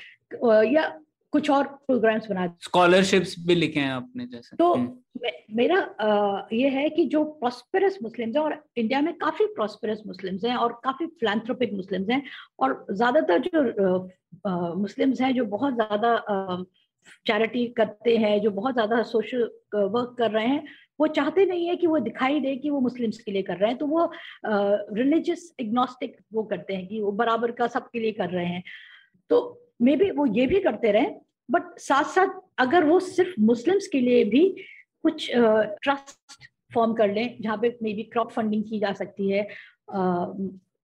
या 0.72 0.88
कुछ 1.34 1.50
और 1.50 1.66
प्रोग्राम्स 1.86 2.26
बना 2.30 2.46
स्कॉलरशिप्स 2.62 3.34
भी 3.46 3.54
लिखे 3.54 3.80
हैं 3.80 3.90
आपने 3.90 4.26
जैसे। 4.26 4.56
तो 4.56 4.72
हम्म, 4.74 4.90
मे- 5.22 5.32
मेरा 5.56 5.80
अ, 5.80 6.48
ये 6.52 6.68
है 6.68 6.88
कि 6.90 7.04
जो 7.04 7.24
प्रॉस्पेरस 7.24 7.98
मुस्लिम्स 8.02 8.36
हैं 8.36 8.42
और 8.42 8.62
इंडिया 8.76 9.00
में 9.00 9.12
काफ़ी 9.14 9.46
प्रॉस्पेरस 9.46 10.02
मुस्लिम्स 10.06 10.44
हैं 10.44 10.56
और 10.56 10.72
काफ़ी 10.84 11.06
फिलांथ्रोपिक 11.06 11.72
मुस्लिम्स 11.72 12.10
हैं 12.10 12.22
और 12.58 12.86
ज़्यादातर 12.90 13.38
जो 13.38 14.74
मुस्लिम्स 14.76 15.20
हैं 15.20 15.34
जो 15.34 15.44
बहुत 15.44 15.74
ज़्यादा 15.74 16.64
चैरिटी 17.26 17.66
करते 17.66 18.16
हैं 18.16 18.40
जो 18.40 18.50
बहुत 18.50 18.74
ज़्यादा 18.74 19.02
सोशल 19.02 19.42
वर्क 19.74 20.14
कर 20.18 20.30
रहे 20.30 20.46
हैं 20.46 20.64
वो 21.00 21.06
चाहते 21.06 21.44
नहीं 21.46 21.66
है 21.68 21.76
कि 21.76 21.86
वो 21.86 21.98
दिखाई 21.98 22.40
दे 22.40 22.54
कि 22.56 22.70
वो 22.70 22.80
मुस्लिम्स 22.80 23.18
के 23.18 23.32
लिए 23.32 23.42
कर 23.42 23.56
रहे 23.56 23.68
हैं। 23.70 23.78
तो 23.78 23.86
वो 23.86 24.10
रिलीजियस 24.94 25.54
इग्नोस्टिक 25.60 26.16
वो 26.32 26.42
करते 26.42 26.74
हैं 26.74 26.86
कि 26.88 27.00
वो 27.00 27.12
बराबर 27.12 27.50
का 27.50 27.66
सबके 27.66 27.98
लिए 27.98 28.12
कर 28.12 28.30
रहे 28.30 28.46
हैं। 28.46 28.62
तो 29.30 29.40
मे 29.80 29.96
बी 29.96 30.10
वो 30.10 30.26
ये 30.34 30.46
भी 30.46 30.60
करते 30.60 30.92
रहे 30.92 31.06
बट 31.48 31.78
साथ 31.78 32.04
साथ 32.14 32.40
अगर 32.58 32.84
वो 32.84 32.98
सिर्फ़ 33.00 33.40
मुस्लिम्स 33.40 33.86
के 33.86 34.00
लिए 34.00 34.24
भी 34.24 34.48
कुछ 35.04 35.30
ट्रस्ट 35.34 36.48
फॉर्म 36.74 36.92
कर 36.94 37.12
लें, 37.12 37.36
जहाँ 37.40 37.56
पे 37.62 37.76
मे 37.82 37.92
बी 37.94 38.02
क्रॉप 38.02 38.30
फंडिंग 38.32 38.62
की 38.64 38.78
जा 38.80 38.92
सकती 38.92 39.30
है 39.30 39.46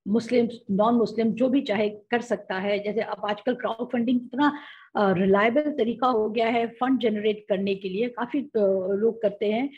मुस्लिम 0.07 0.49
नॉन 0.71 0.95
मुस्लिम 0.95 1.31
जो 1.35 1.49
भी 1.49 1.61
चाहे 1.61 1.89
कर 2.11 2.21
सकता 2.23 2.59
है, 2.59 2.79
जैसे 2.85 3.01
अब 3.01 3.25
आजकल 3.29 3.55
क्राउड 3.55 3.89
फंडिंग 3.93 4.21
इतना 4.21 4.53
रिलायबल 4.97 5.71
तरीका 5.79 6.07
हो 6.09 6.29
गया 6.31 6.47
है 6.49 6.67
फंड 6.81 7.01
जनरेट 7.01 7.45
करने 7.49 7.75
के 7.75 7.89
लिए, 7.89 8.09
काफ़ी 8.09 8.41
लोग 8.55 9.21
करते 9.23 9.53
हैं। 9.53 9.69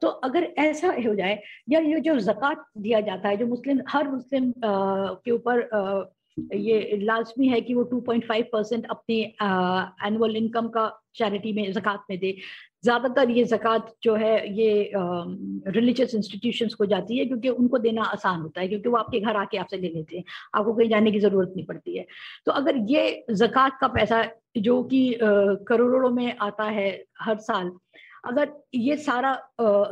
तो 0.00 0.08
अगर 0.08 0.44
ऐसा 0.58 0.88
हो 1.06 1.14
जाए, 1.14 1.38
या 1.68 1.80
ये 1.80 2.00
जो 2.00 2.18
जक़ात 2.20 2.64
दिया 2.78 3.00
जाता 3.00 3.28
है, 3.28 3.36
जो 3.36 3.46
मुस्लिम 3.46 3.80
हर 3.88 4.08
मुस्लिम 4.08 4.52
के 4.64 5.30
ऊपर 5.30 5.60
ये 6.36 6.98
लाजमी 7.02 7.48
है 7.48 7.60
कि 7.60 7.74
वो 7.74 7.82
2.5 7.84 8.42
परसेंट 8.52 8.86
अपनी 8.90 9.20
एनुअल 10.06 10.36
इनकम 10.36 10.68
का 10.68 10.88
चैरिटी 11.16 11.52
में 11.52 11.70
जक़ात 11.72 12.04
में 12.10 12.18
दे। 12.18 12.36
ज़्यादातर 12.84 13.30
ये 13.30 13.44
जक़ात 13.44 13.92
जो 14.02 14.14
है, 14.14 14.34
ये 14.54 14.90
रिलीजियस 14.94 16.14
इंस्टीट्यूशंस 16.14 16.74
को 16.74 16.86
जाती 16.86 17.18
है 17.18 17.24
क्योंकि 17.26 17.48
उनको 17.48 17.78
देना 17.78 18.02
आसान 18.04 18.40
होता 18.40 18.60
है, 18.60 18.68
क्योंकि 18.68 18.88
वो 18.88 18.96
आपके 18.96 19.20
घर 19.20 19.36
आके 19.36 19.58
आपसे 19.58 19.76
ले 19.76 19.88
लेते 19.88 20.16
हैं। 20.16 20.24
आपको 20.54 20.72
कहीं 20.74 20.88
जाने 20.88 21.12
की 21.12 21.20
ज़रूरत 21.20 21.52
नहीं 21.56 21.66
पड़ती 21.66 21.96
है। 21.96 22.06
तो 22.46 22.52
अगर 22.52 22.76
ये 22.90 23.24
जक़ात 23.32 23.78
का 23.80 23.88
पैसा 23.88 24.24
जो 24.58 24.82
कि 24.82 25.18
करोड़ों 25.22 26.10
में 26.10 26.36
आता 26.38 26.64
है 26.64 26.90
हर 27.20 27.38
साल, 27.40 27.70
अगर 28.24 28.52
ये 28.74 28.96
सारा 28.98 29.32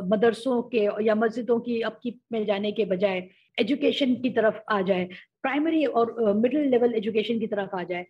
मदरसों 0.05 0.61
के 0.71 0.87
या 1.05 1.15
मस्जिदों 1.15 1.59
की 1.59 1.81
अपकीप 1.83 2.19
में 2.31 2.45
जाने 2.45 2.71
के 2.71 2.85
बजाय 2.85 3.27
एजुकेशन 3.59 4.15
की 4.15 4.29
तरफ़ 4.29 4.59
आ 4.69 4.81
जाए 4.81 5.03
प्राइमरी 5.41 5.85
और 5.85 6.33
मिडिल 6.35 6.69
लेवल 6.69 6.93
एजुकेशन 6.95 7.39
की 7.39 7.47
तरफ़ 7.47 7.75
आ 7.75 7.83
जाए 7.83 8.05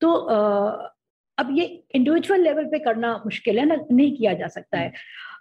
तो 0.00 0.12
अ, 0.12 0.94
अब 1.38 1.48
ये 1.58 1.64
इंडिविजुअल 1.94 2.40
लेवल 2.42 2.64
पे 2.64 2.78
करना 2.78 3.16
मुश्किल 3.24 3.58
है 3.58 3.64
ना 3.66 3.76
नहीं 3.92 4.16
किया 4.16 4.32
जा 4.34 4.46
सकता 4.48 4.78
है। 4.78 4.92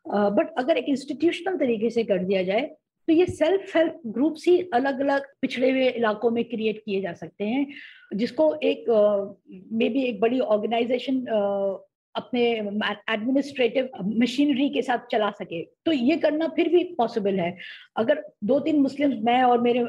बट 0.07 0.53
अगर 0.57 0.77
एक 0.77 0.85
इंस्टीट्यूशनल 0.89 1.57
तरीके 1.57 1.89
से 1.89 2.03
कर 2.03 2.23
दिया 2.23 2.43
जाए 2.43 2.61
तो 3.07 3.13
ये 3.13 3.25
सेल्फ 3.25 3.75
हेल्प 3.75 3.99
ग्रुप्स 4.05 4.47
ही 4.47 4.57
अलग 4.73 4.99
अलग 4.99 5.25
पिछड़े 5.41 5.69
हुए 5.71 5.87
इलाकों 5.89 6.31
में 6.31 6.43
क्रिएट 6.43 6.81
किए 6.85 7.01
जा 7.01 7.13
सकते 7.13 7.45
हैं 7.45 7.65
जिसको 8.15 8.53
एक 8.63 8.85
मे 9.73 9.89
बी 9.89 10.03
एक 10.03 10.19
बड़ी 10.19 10.39
ऑर्गेनाइजेशन 10.39 11.25
अपने 12.17 12.41
एडमिनिस्ट्रेटिव 13.09 13.89
मशीनरी 14.19 14.69
के 14.69 14.81
साथ 14.81 15.07
चला 15.11 15.29
सके। 15.31 15.61
तो 15.85 15.91
ये 15.91 16.17
करना 16.17 16.47
फिर 16.55 16.69
भी 16.69 16.83
पॉसिबल 16.97 17.39
है। 17.39 17.55
अगर 17.97 18.23
दो 18.43 18.59
तीन 18.59 18.79
मुस्लिम, 18.81 19.13
मैं 19.25 19.41
और 19.43 19.61
मेरे 19.61 19.83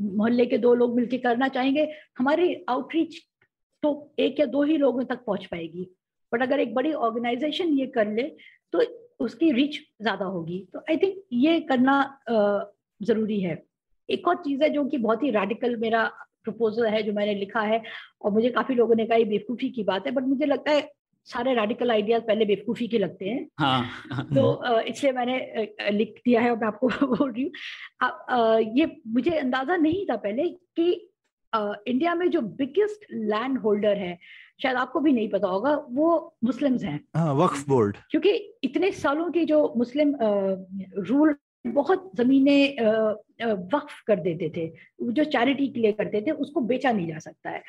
मोहल्ले 0.00 0.46
के 0.46 0.58
दो 0.58 0.74
लोग 0.74 0.94
मिलकर 0.96 1.18
करना 1.20 1.48
चाहेंगे, 1.48 1.88
हमारी 2.18 2.54
आउटरीच 2.68 3.20
तो 3.82 4.14
एक 4.18 4.40
या 4.40 4.46
दो 4.48 4.62
ही 4.62 4.76
लोगों 4.76 5.04
तक 5.04 5.24
पहुँच 5.26 5.46
पाएगी। 5.46 5.88
बट 6.32 6.42
अगर 6.42 6.60
एक 6.60 6.74
बड़ी 6.74 6.92
ऑर्गेनाइजेशन 6.94 7.78
ये 7.78 7.86
कर 7.88 8.12
ले 8.12 8.22
तो 8.72 8.82
उसकी 9.20 9.50
रीच 9.52 9.78
ज़्यादा 10.02 10.24
होगी। 10.26 10.58
तो 10.72 10.78
आई 10.80 10.96
थिंक 10.96 11.22
ये 11.32 11.60
करना 11.62 11.94
ज़रूरी 13.00 13.40
है। 13.40 13.62
एक 14.08 14.28
और 14.28 14.36
चीज़ 14.36 14.62
है 14.62 14.68
जो 14.70 14.84
कि 14.84 14.98
बहुत 14.98 15.22
ही 15.22 15.30
रेडिकल 15.30 15.76
मेरा 15.76 16.04
प्रपोजल 16.44 16.86
है, 16.86 17.02
जो 17.02 17.12
मैंने 17.12 17.34
लिखा 17.34 17.60
है, 17.60 17.82
और 18.22 18.30
मुझे 18.32 18.48
काफ़ी 18.50 18.74
लोगों 18.74 18.94
ने 18.94 19.04
कहा, 19.06 19.16
ये 19.18 19.24
बेवकूफ़ी 19.24 19.68
की 19.70 19.82
बात 19.84 20.06
है। 20.06 20.12
बट 20.12 20.22
मुझे 20.24 20.46
लगता 20.46 20.70
है 20.70 20.80
सारे 21.26 21.54
रेडिकल 21.54 21.90
आइडियाज़ 21.90 22.22
पहले 22.22 22.44
बेवकूफ़ी 22.44 22.88
के 22.88 22.98
लगते 22.98 23.28
हैं। 23.28 23.48
हाँ। 23.58 24.26
तो 24.34 24.80
इसलिए 24.80 25.12
मैंने 25.12 25.68
लिख 25.90 26.20
दिया 26.24 26.40
है 26.40 26.50
और 26.50 26.56
मैं 26.56 26.66
आपको 26.66 26.88
बोल 27.16 27.32
रही 27.32 27.42
हूँ। 27.42 28.60
ये 28.78 28.96
मुझे 29.08 29.30
अंदाज़ा 29.30 29.76
नहीं 29.76 30.06
था 30.06 30.16
पहले 30.16 30.48
कि 30.48 30.90
इंडिया 31.52 32.14
में 32.14 32.30
जो 32.30 32.40
बिगेस्ट 32.40 33.06
लैंड 33.12 33.58
होल्डर 33.58 33.96
है 33.96 34.18
शायद 34.62 34.76
आपको 34.76 35.00
भी 35.00 35.12
नहीं 35.12 35.28
पता 35.28 35.48
होगा 35.48 35.74
वो 35.90 36.36
मुस्लिम्स 36.44 36.84
हैं। 36.84 37.00
हाँ 37.16 37.34
वक्फ 37.34 37.68
बोर्ड। 37.68 37.96
क्योंकि 38.10 38.30
इतने 38.64 38.90
सालों 38.92 39.30
की 39.30 39.44
जो 39.44 39.72
मुस्लिम 39.76 40.14
रूल 40.98 41.34
बहुत 41.66 42.10
जमीनें 42.16 42.76
वक्फ 43.74 44.00
कर 44.06 44.20
देते 44.20 44.52
थे 44.56 44.66
जो 45.12 45.24
चैरिटी 45.24 45.66
के 45.68 45.80
लिए 45.80 45.92
करते 45.92 46.20
थे 46.20 46.30
उसको 46.30 46.60
बेचा 46.60 46.92
नहीं 46.92 47.06
जा 47.06 47.18
सकता 47.18 47.50
है। 47.50 47.62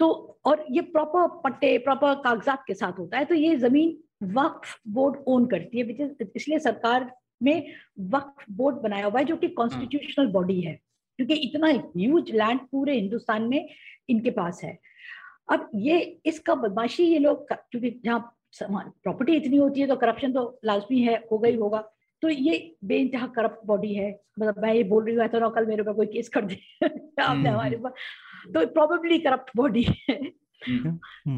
तो 0.00 0.38
और 0.44 0.64
ये 0.70 0.80
प्रॉपर 0.80 1.26
पट्टे 1.44 1.78
प्रॉपर 1.78 2.14
कागजात 2.14 2.62
के 2.66 2.74
साथ 2.74 2.98
होता 2.98 3.18
है 3.18 3.24
तो 3.24 3.34
ये 3.34 3.56
ज़मीन 3.56 3.96
वक्फ 4.22 4.78
बोर्ड 4.88 5.16
ओन 5.26 5.46
करती 5.46 5.78
है 5.78 5.96
is- 5.96 6.26
इसलिए 6.36 6.58
सरकार 6.58 7.10
में 7.42 7.72
वक्फ 8.00 8.44
बोर्ड 8.50 8.76
बनाया 8.76 9.06
हुआ 9.06 9.18
है 9.18 9.24
जो 9.24 9.36
कि 9.36 9.48
कॉन्स्टिट्यूशनल 9.48 10.26
बॉडी 10.26 10.60
है 10.60 10.72
क्योंकि 11.18 11.34
इतना 11.34 11.68
ह्यूज 11.96 12.30
लैंड 12.30 12.60
पूरे 12.60 12.94
हिंदुस्तान 12.94 13.42
में 13.42 13.68
इनके 14.08 14.30
पास 14.30 14.60
है। 14.64 14.78
अब 15.52 15.70
ये 15.74 15.98
इसका 16.26 16.54
बदमाशी 16.54 17.04
ये 17.04 17.18
लोग 17.18 17.46
क्योंकि 17.52 18.00
जहाँ 18.04 18.36
प्रॉपर्टी 18.62 19.32
इतनी 19.36 19.56
होती 19.56 19.80
है 19.80 19.86
तो 19.86 19.96
करप्शन 19.96 20.32
तो 20.32 20.60
लाजमी 20.64 21.00
है 21.00 21.16
होगा 21.32 21.48
ही 21.48 21.56
होगा। 21.56 21.80
तो 22.22 22.28
ये 22.28 22.76
बेइंतहा 22.84 23.26
करप्ट 23.26 23.66
बॉडी 23.66 23.94
है 23.94 24.10
मतलब 24.38 24.58
मैं 24.62 24.74
ये 24.74 24.82
बोल 24.84 25.04
रही 25.04 25.14
हूँ 25.16 25.28
तो 25.28 25.38
ना 25.38 25.48
कल 25.48 25.66
मेरे 25.66 25.82
ऊपर 25.82 25.92
कोई 25.92 26.06
केस 26.06 26.28
कर 26.28 26.44
दे 26.44 26.54
आपने 26.82 27.22
हम्म, 27.24 27.48
हमारे 27.48 27.76
ऊपर 27.76 27.92
तो 28.54 28.66
प्रॉबेबली 28.66 29.18
करप्ट 29.18 29.50
बॉडी 29.56 29.82
है 29.82 30.18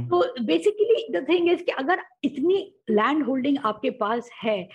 तो 0.08 0.22
बेसिकली 0.44 1.06
द 1.12 1.26
थिंग 1.28 1.50
इज़ 1.50 1.62
कि 1.64 1.72
अगर 1.78 2.02
इतनी 2.24 2.58
लैंड 2.90 3.24
होल्डिंग 3.26 3.58
आपके 3.64 3.90
पास 4.00 4.30
है 4.42 4.66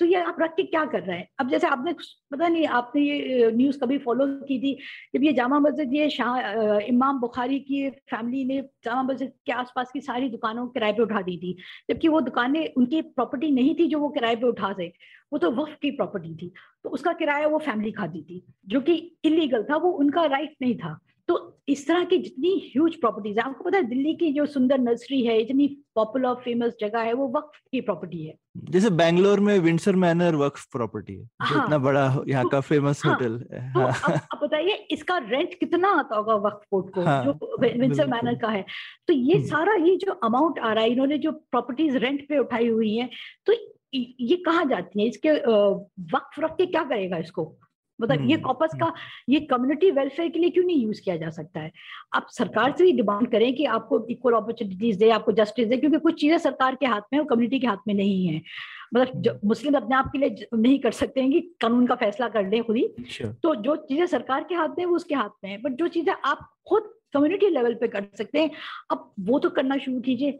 तो 0.00 0.06
ये 0.06 0.16
आप 0.16 0.36
रख 0.40 0.54
के 0.56 0.62
क्या 0.62 0.84
कर 0.84 1.00
रहे 1.02 1.16
हैं? 1.18 1.26
अब 1.40 1.48
जैसे 1.50 1.66
आपने 1.66 1.92
पता 2.32 2.48
नहीं 2.48 2.66
आपने 2.66 3.02
ये 3.02 3.50
न्यूज़ 3.52 3.78
कभी 3.78 3.98
फॉलो 3.98 4.26
की 4.44 4.58
थी? 4.58 4.72
जब 5.14 5.24
ये 5.24 5.32
जामा 5.32 5.58
मस्जिद 5.58 5.92
ये 5.94 6.08
शाह 6.10 6.78
इमाम 6.82 7.20
बुखारी 7.20 7.58
की 7.60 7.88
फैमिली 7.90 8.44
ने 8.44 8.60
जामा 8.84 9.02
मस्जिद 9.02 9.32
के 9.46 9.52
आसपास 9.52 9.90
की 9.92 10.00
सारी 10.00 10.28
दुकानों 10.28 10.66
किराए 10.68 10.92
पे 10.92 11.02
उठा 11.02 11.22
दी 11.22 11.36
थी। 11.36 11.52
जबकि 11.90 12.08
वो 12.08 12.20
दुकानें 12.20 12.72
उनकी 12.76 13.02
प्रॉपर्टी 13.02 13.50
नहीं 13.50 13.74
थी 13.78 13.86
जो 13.86 13.98
वो 13.98 14.08
किराए 14.08 14.36
पे 14.36 14.46
उठा 14.46 14.72
से 14.72 14.92
वो 15.32 15.38
तो 15.38 15.50
वक्त 15.52 15.76
की 15.82 15.90
प्रॉपर्टी 15.90 16.34
थी। 16.36 16.52
तो 16.84 16.90
उसका 16.90 17.12
किराया 17.12 17.46
वो 17.46 17.58
फैमिली 17.58 17.92
खाती 17.92 18.22
थी 18.22 18.42
जो 18.68 18.80
कि 18.80 18.94
इलीगल 19.24 19.66
था 19.70 19.76
वो 19.76 19.90
उनका 19.92 20.24
राइट 20.26 20.56
नहीं 20.62 20.74
था। 20.78 20.98
तो 21.30 21.62
इस 21.68 21.86
तरह 21.88 22.04
की 22.04 22.16
जितनी 22.18 22.50
ह्यूज 22.64 22.94
प्रॉपर्टीज़ 23.00 23.38
है 23.38 23.44
आपको 23.44 23.64
पता 23.64 23.78
है 23.78 23.84
दिल्ली 23.84 24.14
की 24.14 24.32
जो 24.32 24.46
सुंदर 24.46 24.78
नर्सरी 24.78 25.20
है 25.24 25.38
इतनी 25.40 25.66
पॉपुलर 25.94 26.34
फ़ेमस 26.44 26.72
जगह 26.80 27.00
है 27.00 27.12
वो 27.12 27.28
वक्फ 27.36 27.58
की 27.72 27.80
प्रॉपर्टी 27.80 28.24
है। 28.26 28.34
जैसे 28.70 28.90
बैंगलोर 28.90 29.40
में 29.40 29.58
विंडसर 29.58 29.96
मैनर 29.96 30.36
वक्फ 30.36 30.64
प्रॉपर्टी 30.72 31.14
है 31.14 31.28
हाँ, 31.42 31.64
इतना 31.64 31.78
बड़ा 31.78 32.02
यहाँ 32.28 32.48
का 32.48 32.60
फ़ेमस 32.60 33.04
हाँ, 33.04 33.12
होटल 33.14 33.38
है। 33.52 33.62
तो 33.72 33.80
हाँ, 33.80 33.92
अब, 34.08 34.20
अब 34.32 34.44
बताइए 34.44 34.74
इसका 34.90 35.18
रेंट 35.28 35.54
कितना 35.60 35.92
आता 35.98 36.16
होगा 36.16 36.34
वक्फ 36.48 36.66
कोर्ट 36.70 36.94
को 36.94 37.02
हाँ, 37.02 37.24
जो 37.24 37.56
विंडसर 37.60 38.06
मैनर 38.06 38.38
का 38.42 38.48
है। 38.48 38.64
तो 39.08 39.12
ये 39.12 39.34
हम्म। 39.34 39.46
सारा 39.46 39.74
ये 39.86 39.96
जो 39.96 40.12
अमाउंट 40.24 40.58
आ 40.58 40.72
रहा 40.72 40.84
है 40.84 40.90
इन्होंने 40.90 41.18
जो 41.18 41.32
प्रॉपर्टीज़ 41.32 41.96
रेंट 41.98 42.28
पे 42.28 42.38
उठाई 42.38 42.68
हुई 42.68 42.94
है 42.96 43.08
तो 43.46 43.52
ये 43.94 44.36
कहा 44.36 44.64
जाती 44.64 45.02
है? 45.02 45.08
इसके 45.08 45.30
वक्फ 46.12 46.40
रख 46.40 46.56
के 46.56 46.66
क्या 46.66 46.84
करेगा 46.84 47.16
इसको? 47.18 47.52
मतलब 48.00 48.30
ये 48.30 48.36
कॉपस 48.38 48.74
का 48.80 48.92
ये 49.28 49.40
कम्युनिटी 49.40 49.90
वेलफेयर 49.90 50.28
के 50.28 50.38
लिए 50.38 50.50
क्यों 50.50 50.64
नहीं 50.64 50.82
यूज़ 50.84 51.00
किया 51.02 51.16
जा 51.16 51.30
सकता 51.30 51.60
है? 51.60 51.70
आप 52.14 52.26
सरकार 52.30 52.74
से 52.78 52.84
भी 52.84 52.92
डिमांड 52.92 53.30
करें 53.30 53.54
कि 53.54 53.64
आपको 53.66 54.04
इक्वल 54.10 54.34
अपॉर्चुनिटीज़ 54.34 54.98
दे 54.98 55.10
आपको 55.10 55.32
जस्टिस 55.32 55.68
दे 55.68 55.76
क्योंकि 55.76 55.98
कुछ 55.98 56.20
चीज़ें 56.20 56.38
सरकार 56.38 56.74
के 56.74 56.86
हाथ 56.86 57.00
में 57.12 57.18
और 57.20 57.26
कम्युनिटी 57.26 57.58
के 57.58 57.66
हाथ 57.66 57.88
में 57.88 57.94
नहीं 57.94 58.26
है। 58.26 58.40
मतलब 58.94 59.40
मुस्लिम 59.44 59.74
अपने 59.74 59.96
आप 59.96 60.10
के 60.12 60.18
लिए 60.18 60.46
नहीं 60.54 60.78
कर 60.78 60.92
सकते 60.92 61.20
हैं 61.20 61.30
कि 61.32 61.40
कानून 61.60 61.86
का 61.86 61.94
फैसला 61.94 62.28
कर 62.28 62.48
लें 62.48 62.62
खुद 62.64 62.76
ही। 62.76 62.86
तो 63.42 63.54
जो 63.54 63.76
चीज़ें 63.88 64.06
सरकार 64.06 64.44
के 64.44 64.54
हाथ 64.54 64.78
में 64.78 64.84
वो 64.86 64.96
उसके 64.96 65.14
हाथ 65.14 65.44
में 65.44 65.50
है। 65.50 65.60
बट 65.62 65.72
जो 65.72 65.88
चीज़ें 65.88 66.14
आप 66.14 66.48
खुद 66.68 66.90
कम्युनिटी 67.14 67.48
लेवल 67.48 67.74
पे 67.74 67.86
कर 67.88 68.04
सकते 68.18 68.40
हैं 68.40 68.50
अब 68.90 69.10
वो 69.20 69.38
तो 69.38 69.50
करना 69.50 69.76
शुरू 69.76 70.00
कीजिए। 70.00 70.38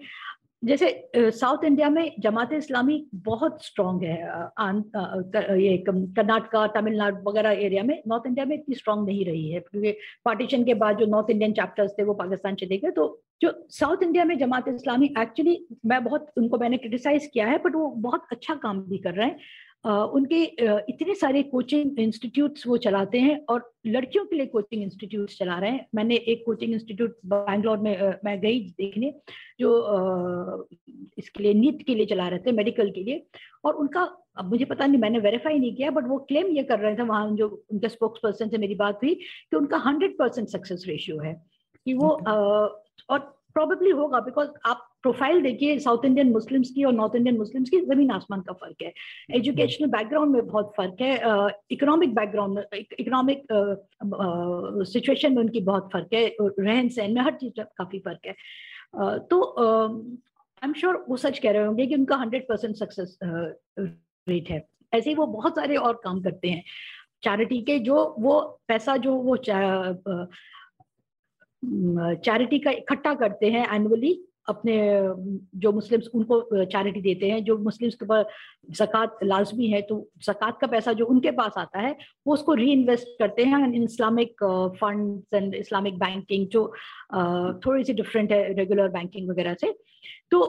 जैसे 0.63 1.11
साउथ 1.17 1.65
इंडिया 1.65 1.89
में 1.91 2.13
जमात 2.21 2.53
इस्लामी 2.53 2.97
बहुत 3.15 3.65
स्ट्रांग 3.65 4.03
है 4.03 5.61
ये 5.61 5.77
कर्नाटका, 5.87 6.67
तमिलनाडु 6.75 7.31
वगैरह 7.31 7.51
एरिया 7.65 7.83
में 7.83 8.03
नॉर्थ 8.09 8.27
इंडिया 8.27 8.45
में 8.47 8.55
इतनी 8.57 8.75
स्ट्रांग 8.75 9.07
नहीं 9.07 9.25
रही 9.25 9.51
है, 9.51 9.61
क्योंकि 9.61 9.93
पार्टीशन 10.25 10.65
के 10.65 10.75
बाद 10.75 10.99
जो 10.99 11.07
नॉर्थ 11.07 11.31
इंडियन 11.31 11.53
चैप्टर्स 11.53 11.93
थे 11.99 12.03
वो 12.05 12.15
पाकिस्तान 12.15 12.55
चले 12.55 12.79
गए। 12.79 12.91
तो 12.91 13.23
जो 13.43 13.53
साउथ 13.71 14.03
इंडिया 14.03 14.25
में 14.25 14.37
जमात 14.39 14.69
इस्लामी 14.69 15.15
एक्चुअली 15.19 15.59
मैं 15.87 16.03
बहुत, 16.05 16.27
उनको 16.37 16.59
मैंने 16.59 16.77
क्रिटिसाइज 16.77 17.27
किया 17.33 17.47
है 17.47 17.59
बट 17.59 17.75
वो 17.75 17.89
बहुत 17.99 18.27
अच्छा 18.33 18.55
काम 18.57 18.83
भी 18.83 18.99
कर 18.99 19.15
रहे 19.15 19.27
हैं। 19.27 19.39
उनके 19.85 20.43
इतने 20.93 21.15
सारे 21.15 21.43
कोचिंग 21.43 21.99
इंस्टीट्यूट्स 22.01 22.67
वो 22.67 22.77
चलाते 22.77 23.19
हैं 23.19 23.39
और 23.49 23.71
लड़कियों 23.87 24.25
के 24.25 24.37
लिए 24.37 24.47
कोचिंग 24.47 24.83
इंस्टीट्यूट्स 24.83 25.39
चला 25.39 25.59
रहे 25.59 25.71
हैं। 25.71 25.87
मैंने 25.95 26.17
एक 26.17 26.43
कोचिंग 26.47 26.73
इंस्टीट्यूट 26.75 27.17
बैंगलोर 27.27 27.79
में 27.79 28.15
मैं 28.25 28.39
गई 28.41 28.61
देखने 28.79 29.13
जो 29.61 30.69
इसके 31.19 31.43
लिए 31.43 31.55
नीट 31.55 31.83
के 31.87 31.95
लिए 31.95 32.07
चला 32.07 32.29
रहे 32.29 32.39
थे 32.47 32.53
मेडिकल 32.53 32.91
के 32.91 33.05
लिए। 33.05 33.27
और 33.65 33.75
उनका 33.75 34.03
अब 34.39 34.51
मुझे 34.51 34.65
पता 34.65 34.87
नहीं 34.87 35.01
मैंने 35.01 35.19
वेरीफाई 35.19 35.59
नहीं 35.59 35.75
किया 35.77 35.91
बट 35.91 36.07
वो 36.09 36.19
क्लेम 36.29 36.47
ये 36.57 36.63
कर 36.65 36.79
रहे 36.79 36.97
थे 36.97 37.03
वहाँ 37.05 37.31
जो 37.37 37.49
उनके 37.71 37.89
स्पोक्स 37.89 38.21
पर्सन 38.23 38.49
से 38.49 38.59
मेरी 38.59 38.75
बात 38.75 39.03
हुई 39.03 39.15
कि 39.15 39.57
उनका 39.57 39.77
हंड्रेड 39.87 40.17
परसेंट 40.19 40.49
सक्सेस 40.49 40.85
रेशियो 40.89 41.19
है 41.21 41.35
कि 41.87 41.95
वो 41.95 42.09
और 42.09 43.19
प्रॉबेबली 43.55 43.91
होगा 43.91 44.21
बिकॉज़ 44.21 44.49
आप 44.67 44.87
प्रोफ़ाइल 45.03 45.41
देखिए 45.43 45.79
साउथ 45.79 46.05
इंडियन 46.05 46.31
मुस्लिम्स 46.33 46.71
की 46.71 46.85
और 46.85 46.93
नॉर्थ 46.93 47.15
इंडियन 47.17 47.37
मुस्लिम्स 47.39 47.71
की 47.71 47.81
ज़मीन 47.81 48.11
आसमान 48.11 48.41
का 48.41 48.53
फ़र्क 48.53 48.83
है। 48.83 48.93
एजुकेशनल 49.37 49.89
बैकग्राउंड 49.91 50.33
में 50.33 50.47
बहुत 50.47 50.73
फ़र्क 50.77 51.01
है 51.01 51.13
इकोनॉमिक 51.71 52.15
बैकग्राउंड 52.15 52.59
में 52.59 52.79
इकोनॉमिक 52.79 53.47
सिचुएशन 54.93 55.33
में 55.33 55.43
उनकी 55.43 55.61
बहुत 55.63 55.89
फ़र्क 55.93 56.15
है 56.15 56.27
रहन 56.41 56.89
सहन 56.89 57.15
में 57.15 57.23
हर 57.23 57.35
चीज़ 57.35 57.61
काफ़ी 57.61 57.99
फ़र्क 57.99 58.27
है। 58.27 58.35
uh, 58.97 59.19
तो 59.21 59.43
आई 60.63 60.69
एम 60.69 60.73
श्योर 60.73 61.05
वो 61.09 61.17
सच 61.17 61.39
कह 61.39 61.51
रहे 61.51 61.67
होंगे 61.67 61.87
कि 61.87 61.95
उनका 61.95 62.17
हंड्रेड 62.17 62.47
परसेंट 62.49 62.77
सक्सेस 62.77 63.19
रेट 63.23 64.51
है। 64.51 64.65
ऐसे 64.93 65.11
ही 65.11 65.17
वो 65.17 65.27
बहुत 65.29 65.55
सारे 65.55 65.77
और 65.77 66.01
काम 66.05 66.21
करते 66.23 66.49
हैं। 66.49 66.63
चैरिटी 67.25 67.61
के 67.63 67.79
जो 67.79 67.97
वो 68.19 68.41
पैसा 68.69 68.97
जो 68.97 69.15
वो 69.15 69.37
चैरिटी 71.63 72.59
का 72.59 72.71
इकट्ठा 72.73 73.15
करते 73.15 73.51
हैं 73.51 73.67
एनुअली 73.75 74.19
अपने, 74.49 74.75
जो 75.57 75.73
मुस्लिम्स, 75.73 76.07
उनको 76.15 76.65
चैरिटी 76.65 77.01
देते 77.01 77.29
हैं। 77.31 77.43
जो 77.45 77.57
मुस्लिम्स 77.59 77.95
के 77.95 78.05
ऊपर 78.05 78.25
जक़ात 78.71 79.19
लाजमी 79.25 79.67
है 79.69 79.81
तो 79.83 79.99
जक़ात 80.25 80.59
का 80.61 80.67
पैसा 80.67 80.93
जो 80.93 81.05
उनके 81.07 81.31
पास 81.31 81.55
आता 81.59 81.81
है, 81.81 81.97
वो 82.27 82.35
उसको 82.35 82.55
री 82.55 82.71
इन्वेस्ट 82.73 83.09
करते 83.19 83.45
हैं 83.45 83.83
Islamic 83.83 84.45
funds 84.81 85.35
and 85.35 85.55
Islamic 85.55 85.99
banking 85.99 86.47
जो 86.49 86.67
थोड़ी 87.67 87.85
सी 87.85 87.93
डिफरेंट 87.93 88.33
है 88.33 88.53
रेगुलर 88.55 88.89
बैंकिंग 88.89 89.31
वगैरह 89.31 89.55
से। 89.55 89.75
तो 90.31 90.41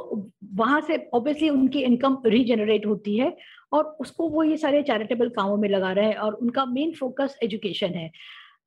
वहाँ 0.56 0.82
से 0.82 0.98
ऑब्वियसली 1.14 1.50
उनकी 1.50 1.82
इनकम 1.84 2.18
रीजनरेट 2.26 2.86
होती 2.86 3.18
है 3.18 3.36
और 3.74 3.98
उसको 4.02 4.30
वो 4.30 4.44
ये 4.44 4.58
सारे 4.58 4.82
चैरिटेबल 4.84 5.30
कामों 5.30 5.58
में 5.58 5.70
लगा 5.70 5.92
रहे 5.92 6.06
हैं 6.06 6.16
और 6.18 6.34
उनका 6.34 6.66
मेन 6.66 6.94
फोकस 6.94 7.38
एजुकेशन 7.44 7.94
है। 7.94 8.12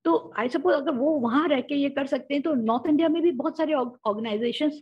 तो 0.04 0.32
आई 0.38 0.48
सपोज़ 0.48 0.74
अगर 0.74 0.92
वो 0.92 1.10
वहाँ 1.18 1.46
रह 1.48 1.60
के 1.60 1.74
ये 1.74 1.88
कर 1.90 2.06
सकते 2.06 2.34
हैं 2.34 2.42
तो 2.42 2.54
नॉर्थ 2.54 2.88
इंडिया 2.88 3.08
में 3.08 3.22
भी 3.22 3.30
बहुत 3.32 3.56
सारे 3.58 3.74
ऑर्गेनाइजेशन 3.74 4.72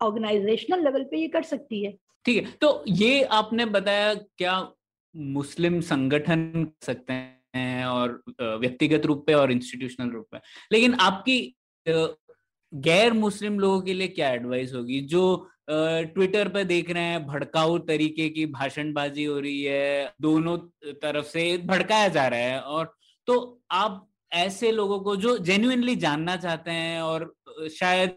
ऑर्गेनाइजेशनल 0.00 0.84
लेवल 0.84 1.04
पे 1.04 1.20
ये 1.20 1.28
कर 1.28 1.42
सकती 1.42 1.84
है। 1.84 1.96
ठीक 2.24 2.44
है 2.44 2.52
तो 2.60 2.84
ये 2.88 3.22
आपने 3.22 3.64
बताया 3.66 4.14
क्या 4.14 4.60
मुस्लिम 5.14 5.80
संगठन 5.80 6.66
सकते 6.82 7.12
हैं 7.12 7.84
और 7.86 8.22
व्यक्तिगत 8.40 9.06
रूप 9.06 9.24
पे 9.26 9.34
और 9.34 9.52
इंस्टीट्यूशनल 9.52 10.10
रूप 10.10 10.26
पे 10.32 10.38
लेकिन 10.72 10.94
आपकी 11.00 11.38
गैर 12.72 13.12
मुस्लिम 13.12 13.58
लोगों 13.60 13.80
के 13.80 13.92
लिए 13.94 14.08
क्या 14.08 14.30
एडवाइस 14.30 14.74
होगी? 14.74 15.00
जो 15.00 15.48
ट्विटर 15.70 16.48
पे 16.48 16.64
देख 16.64 16.90
रहे 16.90 17.02
हैं, 17.02 17.26
भड़काऊ 17.26 17.78
तरीके 17.88 18.28
की 18.30 18.44
भाषणबाजी 18.48 19.24
हो 19.24 19.38
रही 19.40 19.62
है, 19.62 20.12
दोनों 20.20 20.56
तरफ़ 20.94 21.26
से 21.26 21.56
भड़काया 21.66 22.08
जा 22.08 22.26
रहा 22.28 22.40
है 22.40 22.60
और 22.60 22.94
तो 23.28 23.60
आप 23.70 24.04
ऐसे 24.32 24.72
लोगों 24.72 25.00
को 25.00 25.16
जो 25.16 25.36
जेन्युइनली 25.38 25.96
जानना 25.96 26.36
चाहते 26.36 26.70
हैं 26.70 27.00
और 27.02 27.32
शायद 27.70 28.16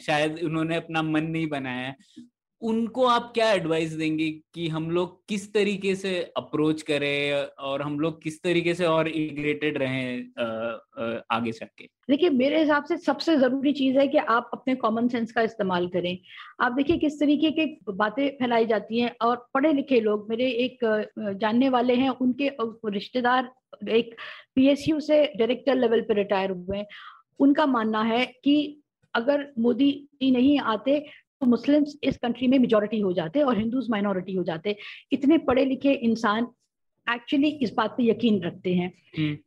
शायद 0.00 0.38
उन्होंने 0.44 0.76
अपना 0.76 1.02
मन 1.02 1.24
नहीं 1.24 1.46
बनाया 1.48 1.86
है, 1.86 1.96
उनको 2.62 3.04
आप 3.06 3.30
क्या 3.34 3.50
एडवाइस 3.52 3.92
देंगे 3.92 4.30
कि 4.54 4.68
हम 4.68 4.90
लोग 4.90 5.20
किस 5.28 5.52
तरीके 5.52 5.94
से 5.94 6.12
अप्रोच 6.36 6.82
करें 6.82 7.32
और 7.58 7.82
हम 7.82 7.98
लोग 8.00 8.22
किस 8.22 8.42
तरीके 8.42 8.74
से 8.74 8.84
और 8.84 9.08
इंटीग्रेटेड 9.08 9.78
रहें 9.78 11.22
आगे 11.32 11.52
चल 11.52 11.66
के? 11.78 11.88
देखिए, 12.10 12.30
मेरे 12.30 12.60
हिसाब 12.60 12.84
से 12.84 12.96
सबसे 12.96 13.36
ज़रूरी 13.36 13.72
चीज़ 13.72 13.98
है 13.98 14.06
कि 14.08 14.18
आप 14.18 14.50
अपने 14.52 14.74
कॉमन 14.74 15.08
सेंस 15.08 15.32
का 15.32 15.42
इस्तेमाल 15.42 15.88
करें। 15.88 16.18
आप 16.60 16.72
देखिए 16.72 16.98
किस 16.98 17.20
तरीके 17.20 17.50
की 17.50 17.66
बातें 17.88 18.28
फैलाई 18.30 18.66
जाती 18.66 19.00
हैं 19.00 19.14
और 19.22 19.46
पढ़े 19.54 19.72
लिखे 19.72 20.00
लोग, 20.00 20.28
मेरे 20.30 20.50
एक 20.64 20.78
जानने 21.40 21.68
वाले 21.68 21.94
हैं, 21.94 22.10
उनके 22.10 22.50
रिश्तेदार 22.90 23.52
एक 23.88 24.14
पीएसयू 24.54 25.00
से 25.00 25.26
डायरेक्टर 25.36 25.74
लेवल 25.74 26.00
पे 26.00 26.14
रिटायर 26.14 26.50
हुए 26.50 26.78
हैं। 26.78 26.86
उनका 27.38 27.66
मानना 27.66 28.02
है 28.02 28.26
कि 28.44 28.82
अगर 29.14 29.52
मोदी 29.58 30.08
जी 30.14 30.30
नहीं 30.30 30.58
आते 30.58 30.98
तो 31.40 31.46
मुस्लिम्स 31.46 31.98
इस 32.02 32.16
कंट्री 32.16 32.46
में 32.46 32.58
मेजोरिटी 32.58 33.00
हो 33.00 33.12
जाते 33.12 33.42
और 33.42 33.58
हिंदूज 33.58 33.90
माइनॉरिटी 33.90 34.34
हो 34.34 34.44
जाते। 34.44 34.76
इतने 35.12 35.38
पढ़े 35.38 35.64
लिखे 35.64 35.92
इंसान 35.92 36.46
एक्चुअली 37.14 37.48
इस 37.48 37.72
बात 37.74 37.90
पे 37.90 38.10
यकीन 38.10 38.42
रखते 38.42 38.74
हैं। 38.74 38.92
हम्म। 39.18 39.38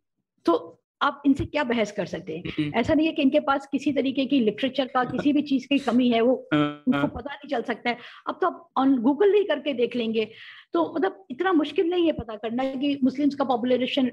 तो 0.45 0.82
आप 1.03 1.21
इनसे 1.25 1.45
क्या 1.45 1.63
बहस 1.63 1.91
कर 1.91 2.05
सकते 2.05 2.37
हैं? 2.37 2.43
हम्म। 2.59 2.79
ऐसा 2.79 2.93
नहीं 2.93 3.07
है 3.07 3.13
कि 3.13 3.21
इनके 3.21 3.39
पास 3.39 3.67
किसी 3.71 3.91
तरीके 3.91 4.25
की 4.25 4.39
लिटरेचर 4.39 4.85
का 4.85 5.03
किसी 5.03 5.33
भी 5.33 5.41
चीज़ 5.41 5.67
की 5.67 5.79
कमी 5.79 6.09
है 6.09 6.21
वो 6.21 6.33
उनको 6.53 6.97
हाँ। 6.97 7.07
पता 7.07 7.33
नहीं 7.33 7.49
चल 7.49 7.61
सकता 7.61 7.89
है। 7.89 7.97
अब 8.29 8.37
तो 8.41 8.47
आप 8.47 8.69
ऑन 8.77 8.97
गूगल 8.97 9.33
ही 9.33 9.43
करके 9.43 9.73
देख 9.73 9.95
लेंगे। 9.95 10.27
तो 10.73 10.93
मतलब 10.95 11.25
इतना 11.31 11.53
मुश्किल 11.53 11.89
नहीं 11.89 12.05
है 12.05 12.11
पता 12.11 12.35
करना 12.35 12.63
कि 12.75 12.99
मुस्लिम्स 13.03 13.35
का 13.35 13.43
पॉपुलेशन 13.43 14.11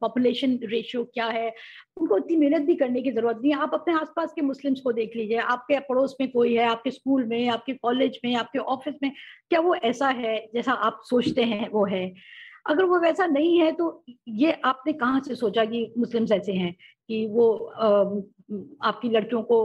पॉपुलेशन 0.00 0.58
रेशियो 0.64 1.04
क्या 1.04 1.26
है। 1.26 1.54
उनको 1.96 2.18
इतनी 2.18 2.36
मेहनत 2.36 2.62
भी 2.62 2.74
करने 2.74 3.02
की 3.02 3.10
ज़रूरत 3.10 3.38
नहीं 3.42 3.52
है। 3.52 3.58
आप 3.58 3.70
अपने 3.74 3.94
आसपास 3.94 4.32
के 4.32 4.42
मुस्लिम्स 4.42 4.80
को 4.80 4.92
देख 4.92 5.16
लीजिए। 5.16 5.36
आपके 5.36 5.78
पड़ोस 5.78 6.16
में 6.20 6.30
कोई 6.30 6.54
है 6.54 6.64
आपके 6.64 6.90
स्कूल 6.90 7.24
में 7.24 7.48
आपके 7.48 7.72
कॉलेज 7.72 8.18
में 8.24 8.34
आपके 8.36 8.58
ऑफ़िस 8.58 8.94
में 9.02 9.12
क्या 9.50 9.60
वो 9.60 9.74
ऐसा 9.74 10.08
है 10.08 10.36
जैसा 10.54 10.72
आप 10.72 11.00
सोचते 11.04 11.42
हैं 11.42 11.68
वो 11.68 11.86
है? 11.86 12.14
अगर 12.66 12.84
वो 12.84 12.98
वैसा 12.98 13.26
नहीं 13.26 13.58
है 13.58 13.72
तो 13.72 14.04
ये 14.28 14.52
आपने 14.64 14.92
कहाँ 14.92 15.20
से 15.20 15.34
सोचा 15.34 15.64
कि 15.64 15.92
मुस्लिम्स 15.98 16.32
ऐसे 16.32 16.52
हैं 16.52 16.72
कि 17.08 17.26
वो 17.26 17.48
आपकी 18.82 19.08
लड़कियों 19.08 19.42
को 19.42 19.64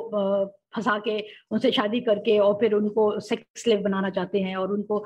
फंसा 0.76 0.98
के 1.00 1.20
उनसे 1.52 1.72
शादी 1.72 2.00
करके 2.02 2.38
और 2.40 2.54
फिर 2.54 2.74
उनको 2.74 3.20
सेक्स 3.20 3.64
स्लेव 3.64 3.82
बनाना 3.82 4.10
चाहते 4.10 4.40
हैं 4.40 4.56
और 4.56 4.72
उनको 4.72 5.06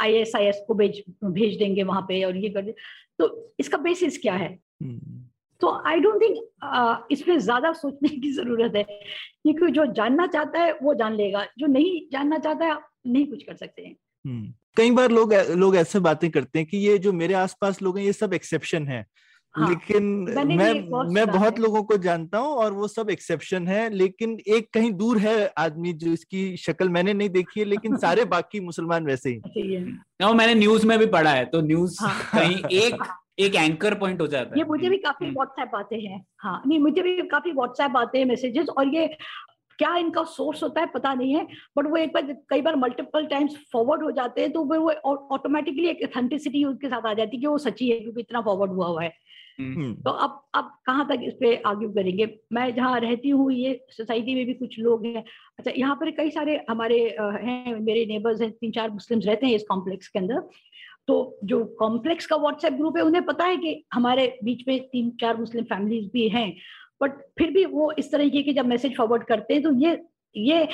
आई 0.00 0.12
एस 0.12 0.32
आई 0.36 0.44
एस 0.44 0.64
को 0.68 0.74
भेज 0.74 1.02
भेज 1.24 1.58
देंगे 1.58 1.82
वहाँ 1.82 2.02
पे 2.08 2.22
और 2.24 2.36
ये 2.36 2.48
कर 2.48 2.74
तो 3.18 3.54
इसका 3.60 3.78
बेसिस 3.78 4.18
क्या 4.18 4.34
है? 4.34 4.58
हम्म। 4.82 5.20
तो 5.60 5.70
आई 5.86 6.00
डोंट 6.00 6.22
थिंक 6.22 7.08
इसमें 7.10 7.38
ज़्यादा 7.38 7.72
सोचने 7.72 8.08
की 8.08 8.32
ज़रूरत 8.32 8.76
है। 8.76 8.82
क्योंकि 8.82 9.70
जो 9.72 9.86
जानना 9.92 10.26
चाहता 10.26 10.60
है 10.60 10.72
वो 10.82 10.94
जान 10.94 11.14
लेगा। 11.14 11.44
जो 11.58 11.66
नहीं 11.66 12.00
जानना 12.12 12.38
चाहता 12.38 12.64
है 12.64 12.78
नहीं 13.06 13.26
कुछ 13.26 13.42
कर 13.42 13.56
सकते 13.56 13.82
हैं। 13.82 13.96
हम्म। 14.26 14.52
कई 14.76 14.90
बार 14.90 15.10
लोग 15.10 15.34
लोग 15.34 15.76
ऐसे 15.76 15.98
बातें 15.98 16.30
करते 16.30 16.58
हैं 16.58 16.68
कि 16.68 16.76
ये 16.76 16.98
जो 16.98 17.12
मेरे 17.12 17.34
आसपास 17.34 17.82
लोग 17.82 17.98
हैं 17.98 18.04
ये 18.04 18.12
सब 18.12 18.34
एक्सेप्शन 18.34 18.86
है। 18.86 19.06
हाँ, 19.54 19.68
लेकिन 19.68 20.04
मैं 20.46 21.04
मैं 21.12 21.30
बहुत 21.32 21.58
लोगों 21.58 21.82
को 21.82 21.96
जानता 21.96 22.38
हूँ 22.38 22.54
और 22.54 22.72
वो 22.72 22.88
सब 22.88 23.10
एक्सेप्शन 23.10 23.66
है 23.68 23.90
लेकिन 23.90 24.38
एक 24.48 24.68
कहीं 24.74 24.92
दूर 24.92 25.18
है 25.18 25.52
आदमी 25.58 25.92
जो 25.92 26.12
इसकी 26.12 26.56
शक्ल 26.56 26.88
मैंने 26.88 27.12
नहीं 27.12 27.28
देखी 27.28 27.60
है 27.60 27.66
लेकिन 27.66 27.96
सारे 28.00 28.24
बाकी 28.24 28.60
मुसलमान 28.60 29.06
वैसे 29.06 29.30
ही 29.30 29.40
no, 30.22 30.34
मैंने 30.34 30.54
न्यूज़ 30.54 30.86
में 30.86 30.98
भी 30.98 31.06
पढ़ा 31.06 31.30
है 31.30 31.44
तो 31.44 31.60
न्यूज़ 31.60 31.98
हाँ, 32.00 32.30
कहीं 32.34 32.64
एक 32.64 32.98
एक 33.38 33.54
एंकर 33.54 33.94
पॉइंट 33.94 34.20
हो 34.20 34.26
जाता 34.26 34.54
है। 34.54 34.58
ये 34.58 34.64
मुझे 34.64 34.88
भी 34.88 34.96
काफ़ी 34.96 35.30
व्हाट्सएप 35.30 35.74
आते 35.74 35.96
हैं। 35.96 36.26
हाँ 36.38 36.62
नहीं 36.66 36.78
मुझे 36.78 37.02
भी 37.02 37.22
काफ़ी 37.22 37.52
व्हाट्सएप 37.52 37.96
आते 37.96 38.18
हैं 38.18 38.24
मैसेजेस 38.24 38.68
और 38.68 38.94
ये 38.94 39.16
क्या 39.82 39.96
इनका 39.96 40.22
सोर्स 40.24 40.62
होता 40.62 40.80
है 40.80 40.86
पता 40.86 41.12
नहीं 41.14 41.34
है 41.34 41.46
बट 41.76 41.86
वो 41.86 41.96
एक 41.96 42.12
बार 42.14 42.32
कई 42.50 42.60
बार 42.62 42.76
मल्टीपल 42.76 43.26
टाइम्स 43.26 43.56
फॉरवर्ड 43.72 44.02
हो 44.02 44.10
जाते 44.10 44.40
हैं 44.40 44.52
तो 44.52 44.64
वो 44.64 44.90
ऑटोमेटिकली 45.34 45.88
एक 45.88 46.02
ऑथेंटिसिटी 46.04 46.64
उनके 46.64 46.88
साथ 46.88 47.06
आ 47.06 47.14
जाती 47.14 47.36
है 47.36 47.40
कि 47.40 47.46
वो 47.46 47.58
सच्ची 47.58 47.90
है 47.90 48.00
क्योंकि 48.00 48.20
इतना 48.20 48.40
फॉरवर्ड 48.40 48.72
हुआ 48.72 48.86
हुआ 48.86 49.02
है। 49.02 49.12
हम्म। 49.58 49.94
तो 49.94 50.10
अब 50.10 50.40
अब 50.54 50.70
कहाँ 50.86 51.06
तक 51.08 51.20
इस 51.24 51.34
पे 51.40 51.54
आर्ग्यू 51.66 51.88
करेंगे? 51.92 52.26
मैं 52.52 52.74
जहाँ 52.74 53.00
रहती 53.00 53.28
हूँ 53.28 53.50
ये 53.52 53.84
सोसाइटी 53.90 54.34
में 54.34 54.44
भी 54.46 54.54
कुछ 54.54 54.78
लोग 54.78 55.06
हैं। 55.06 55.24
अच्छा 55.58 55.70
यहाँ 55.76 55.96
पर 55.96 56.10
कई 56.10 56.30
सारे 56.30 56.64
हमारे 56.70 56.98
हैं 57.20 57.80
मेरे 57.80 58.06
नेबर्स 58.06 58.40
हैं 58.40 58.50
तीन 58.50 58.70
चार 58.70 58.90
मुस्लिम्स 58.90 59.26
रहते 59.26 59.46
हैं 59.46 59.54
इस 59.54 59.64
कॉम्प्लेक्स 59.68 60.08
के 60.08 60.18
अंदर। 60.18 60.40
तो 61.08 61.38
जो 61.44 61.64
कॉम्प्लेक्स 61.78 62.26
का 62.26 62.36
व्हाट्सएप 62.36 62.72
ग्रुप 62.72 62.96
है 62.96 63.02
उन्हें 63.02 63.24
पता 63.24 63.44
है 63.44 63.56
कि 63.56 63.84
हमारे 63.92 64.26
बीच 64.44 64.64
में 64.68 64.78
तीन 64.88 65.10
चार 65.20 65.36
मुस्लिम 65.36 65.64
फैमिलीज़ 65.64 66.08
भी 66.12 66.28
हैं। 66.28 66.52
बट 67.02 67.12
फिर 67.38 67.50
भी 67.50 67.64
वो 67.64 67.92
इस 67.98 68.10
तरीके 68.12 68.42
के 68.42 68.52
जब 68.52 68.66
मैसेज 68.66 68.96
फॉरवर्ड 68.96 69.24
करते 69.24 69.54
हैं 69.54 69.62
तो 69.62 69.72
ये 69.74 70.00
ये 70.36 70.68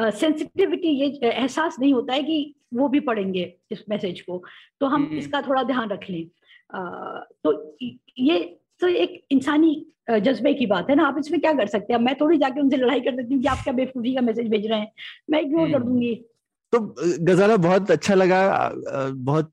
सेंसिटिविटी 0.00 0.88
uh, 0.88 1.22
ये 1.22 1.30
एहसास 1.30 1.76
नहीं 1.80 1.92
होता 1.92 2.14
है 2.14 2.22
कि 2.22 2.54
वो 2.74 2.88
भी 2.88 3.00
पढ़ेंगे 3.00 3.42
इस 3.70 3.84
मैसेज 3.88 4.20
को। 4.20 4.42
तो 4.80 4.86
हम 4.86 5.04
हम्म। 5.04 5.18
इसका 5.18 5.42
थोड़ा 5.42 5.62
ध्यान 5.62 5.88
रख 5.88 6.10
लें। 6.10 6.26
तो 7.44 7.76
ये 8.18 8.38
तो 8.80 8.88
एक 8.88 9.22
इंसानी 9.30 9.86
जज्बे 10.10 10.54
की 10.54 10.66
बात 10.66 10.90
है 10.90 10.96
ना। 10.96 11.06
आप 11.06 11.18
इसमें 11.18 11.40
क्या 11.40 11.52
कर 11.52 11.66
सकते 11.66 11.92
हैं? 11.92 12.00
मैं 12.00 12.14
थोड़ी 12.20 12.38
जाके 12.38 12.60
उनसे 12.60 12.76
लड़ाई 12.76 13.00
कर 13.00 13.16
देती 13.16 13.34
हूँ 13.34 13.42
कि 13.42 13.48
आप 13.48 13.58
क्या 13.64 13.74
बेवकूफ़ी 13.74 14.14
का 14.14 14.20
मैसेज 14.20 14.48
भेज 14.48 14.66
रहे 14.66 14.78
हैं। 14.80 14.92
मैं 15.30 15.40
इग्नोर 15.40 15.68
कर 15.68 15.76
हम्म। 15.76 15.88
दूँगी। 15.88 16.24
तो 16.74 16.80
गजाला 17.24 17.56
बहुत 17.56 17.90
अच्छा 17.90 18.14
लगा 18.14 18.70
बहुत 19.10 19.52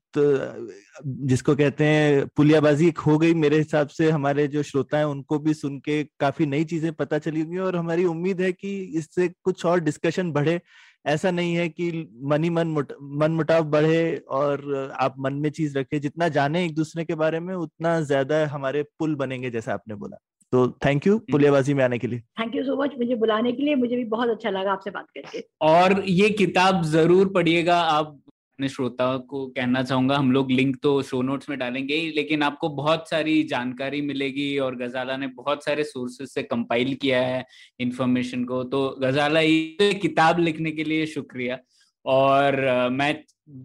जिसको 1.26 1.54
कहते 1.56 1.84
हैं 1.84 2.26
पुलियाबाजी 2.36 2.92
हो 3.06 3.16
गई 3.18 3.34
मेरे 3.34 3.58
हिसाब 3.58 3.88
से 3.88 4.10
हमारे 4.10 4.46
जो 4.48 4.62
श्रोता 4.62 4.98
हैं 4.98 5.04
उनको 5.04 5.38
भी 5.38 5.54
सुन 5.54 5.78
के 5.78 6.02
काफ़ी 6.20 6.46
नई 6.46 6.64
चीज़ें 6.64 6.92
पता 6.92 7.18
चली 7.18 7.40
होंगी 7.40 7.58
और 7.58 7.76
हमारी 7.76 8.04
उम्मीद 8.04 8.40
है 8.40 8.52
कि 8.52 8.74
इससे 8.98 9.28
कुछ 9.44 9.64
और 9.66 9.80
डिस्कशन 9.80 10.32
बढ़े। 10.32 10.60
ऐसा 11.06 11.30
नहीं 11.30 11.54
है 11.54 11.68
कि 11.68 11.90
मनी 12.24 12.50
मन 12.50 12.68
मुट, 12.68 12.92
मन 13.02 13.32
मुटाव 13.32 13.64
बढ़े 13.70 14.16
और 14.30 14.90
आप 15.00 15.14
मन 15.18 15.34
में 15.34 15.50
चीज़ 15.50 15.78
रखे। 15.78 15.98
जितना 16.00 16.28
जाने 16.30 16.64
एक 16.64 16.74
दूसरे 16.74 17.04
के 17.04 17.14
बारे 17.14 17.40
में 17.40 17.54
उतना 17.54 18.00
ज़्यादा 18.02 18.46
हमारे 18.48 18.82
पुल 18.98 19.14
बनेंगे 19.16 19.50
जैसा 19.50 19.74
आपने 19.74 19.94
बोला। 19.94 20.16
तो 20.52 20.66
थैंक 20.84 21.06
यू 21.06 21.18
पुलियाबाजी 21.30 21.74
में 21.74 21.82
आने 21.84 21.98
के 21.98 22.06
लिए। 22.06 22.20
थैंक 22.40 22.54
यू 22.54 22.64
सो 22.64 22.76
मच 22.76 22.94
मुझे 22.98 23.14
बुलाने 23.16 23.52
के 23.52 23.62
लिए 23.62 23.74
मुझे 23.76 23.96
भी 23.96 24.04
बहुत 24.06 24.28
अच्छा 24.30 24.50
लगा 24.50 24.72
आपसे 24.72 24.90
बात 24.90 25.06
करके। 25.16 25.44
और 25.62 26.02
ये 26.08 26.28
किताब 26.32 26.82
ज़रूर 26.86 27.28
पढ़िएगा 27.34 27.80
आप 27.82 28.06
अपने 28.06 28.68
श्रोताओं 28.68 29.18
को 29.20 29.46
कहना 29.48 29.82
चाहूँगा 29.82 30.16
हम 30.16 30.30
लोग 30.32 30.50
लिंक 30.50 30.76
तो 30.82 31.00
शो 31.02 31.22
नोट्स 31.22 31.48
में 31.50 31.58
डालेंगे 31.58 31.94
ही 31.94 32.10
लेकिन 32.16 32.42
आपको 32.42 32.68
बहुत 32.70 33.08
सारी 33.10 33.42
जानकारी 33.44 34.00
मिलेगी 34.02 34.58
और 34.58 34.76
गजाला 34.76 35.16
ने 35.16 35.26
बहुत 35.36 35.64
सारे 35.64 35.84
सोर्सेस 35.84 36.34
से 36.34 36.42
कंपाइल 36.42 36.94
किया 36.94 37.22
है 37.22 37.44
इन्फॉर्मेशन 37.80 38.44
को। 38.44 38.62
तो 38.64 38.88
गजाला 39.02 39.40
ये 39.40 39.92
किताब 40.02 40.38
लिखने 40.38 40.70
के 40.70 40.84
लिए 40.84 41.06
शुक्रिया। 41.06 41.58
और 42.04 42.88
मैं 42.92 43.14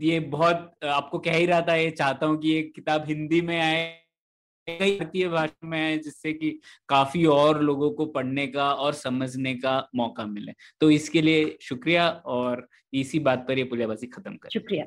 ये 0.01 0.19
बहुत 0.31 0.85
आपको 0.85 1.19
कह 1.19 1.35
ही 1.35 1.45
रहा 1.45 1.61
था 1.61 1.75
ये 1.75 1.89
चाहता 1.91 2.25
हूँ 2.25 2.37
कि 2.41 2.49
ये 2.49 2.61
किताब 2.75 3.05
हिंदी 3.07 3.41
में 3.41 3.59
आए। 3.61 3.85
भारतीय 4.69 5.27
भाषा 5.27 5.67
में 5.67 5.79
है 5.79 5.97
जिससे 5.97 6.33
कि 6.33 6.59
काफ़ी 6.89 7.25
और 7.25 7.61
लोगों 7.61 7.91
को 7.91 8.05
पढ़ने 8.05 8.47
का 8.47 8.73
और 8.73 8.93
समझने 8.93 9.53
का 9.55 9.89
मौका 9.95 10.25
मिले। 10.25 10.53
तो 10.81 10.91
इसके 10.91 11.21
लिए 11.21 11.57
शुक्रिया 11.61 12.09
और 12.09 12.67
इसी 12.93 13.19
बात 13.19 13.45
पर 13.47 13.57
ये 13.57 13.63
पुलियाबाजी 13.63 14.07
खत्म 14.07 14.35
कर। 14.35 14.49
शुक्रिया। 14.49 14.85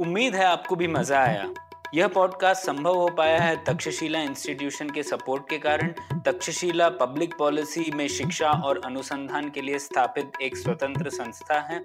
उम्मीद 0.00 0.34
है 0.34 0.44
आपको 0.44 0.76
भी 0.76 0.88
मज़ा 0.88 1.20
आया। 1.20 1.54
यह 1.94 2.08
पॉडकास्ट 2.08 2.64
संभव 2.64 2.94
हो 2.94 3.08
पाया 3.08 3.40
है 3.40 3.64
तक्षशिला 3.64 4.22
इंस्टीट्यूशन 4.22 4.90
के 4.90 5.02
सपोर्ट 5.02 5.48
के 5.50 5.58
कारण। 5.58 5.94
तक्षशिला 6.26 6.88
पब्लिक 6.88 7.34
पॉलिसी 7.38 7.90
में 7.94 8.08
शिक्षा 8.08 8.50
और 8.50 8.80
अनुसंधान 8.84 9.50
के 9.50 9.60
लिए 9.60 9.78
स्थापित 9.78 10.32
एक 10.42 10.56
स्वतंत्र 10.56 11.10
संस्था 11.10 11.60
है। 11.60 11.84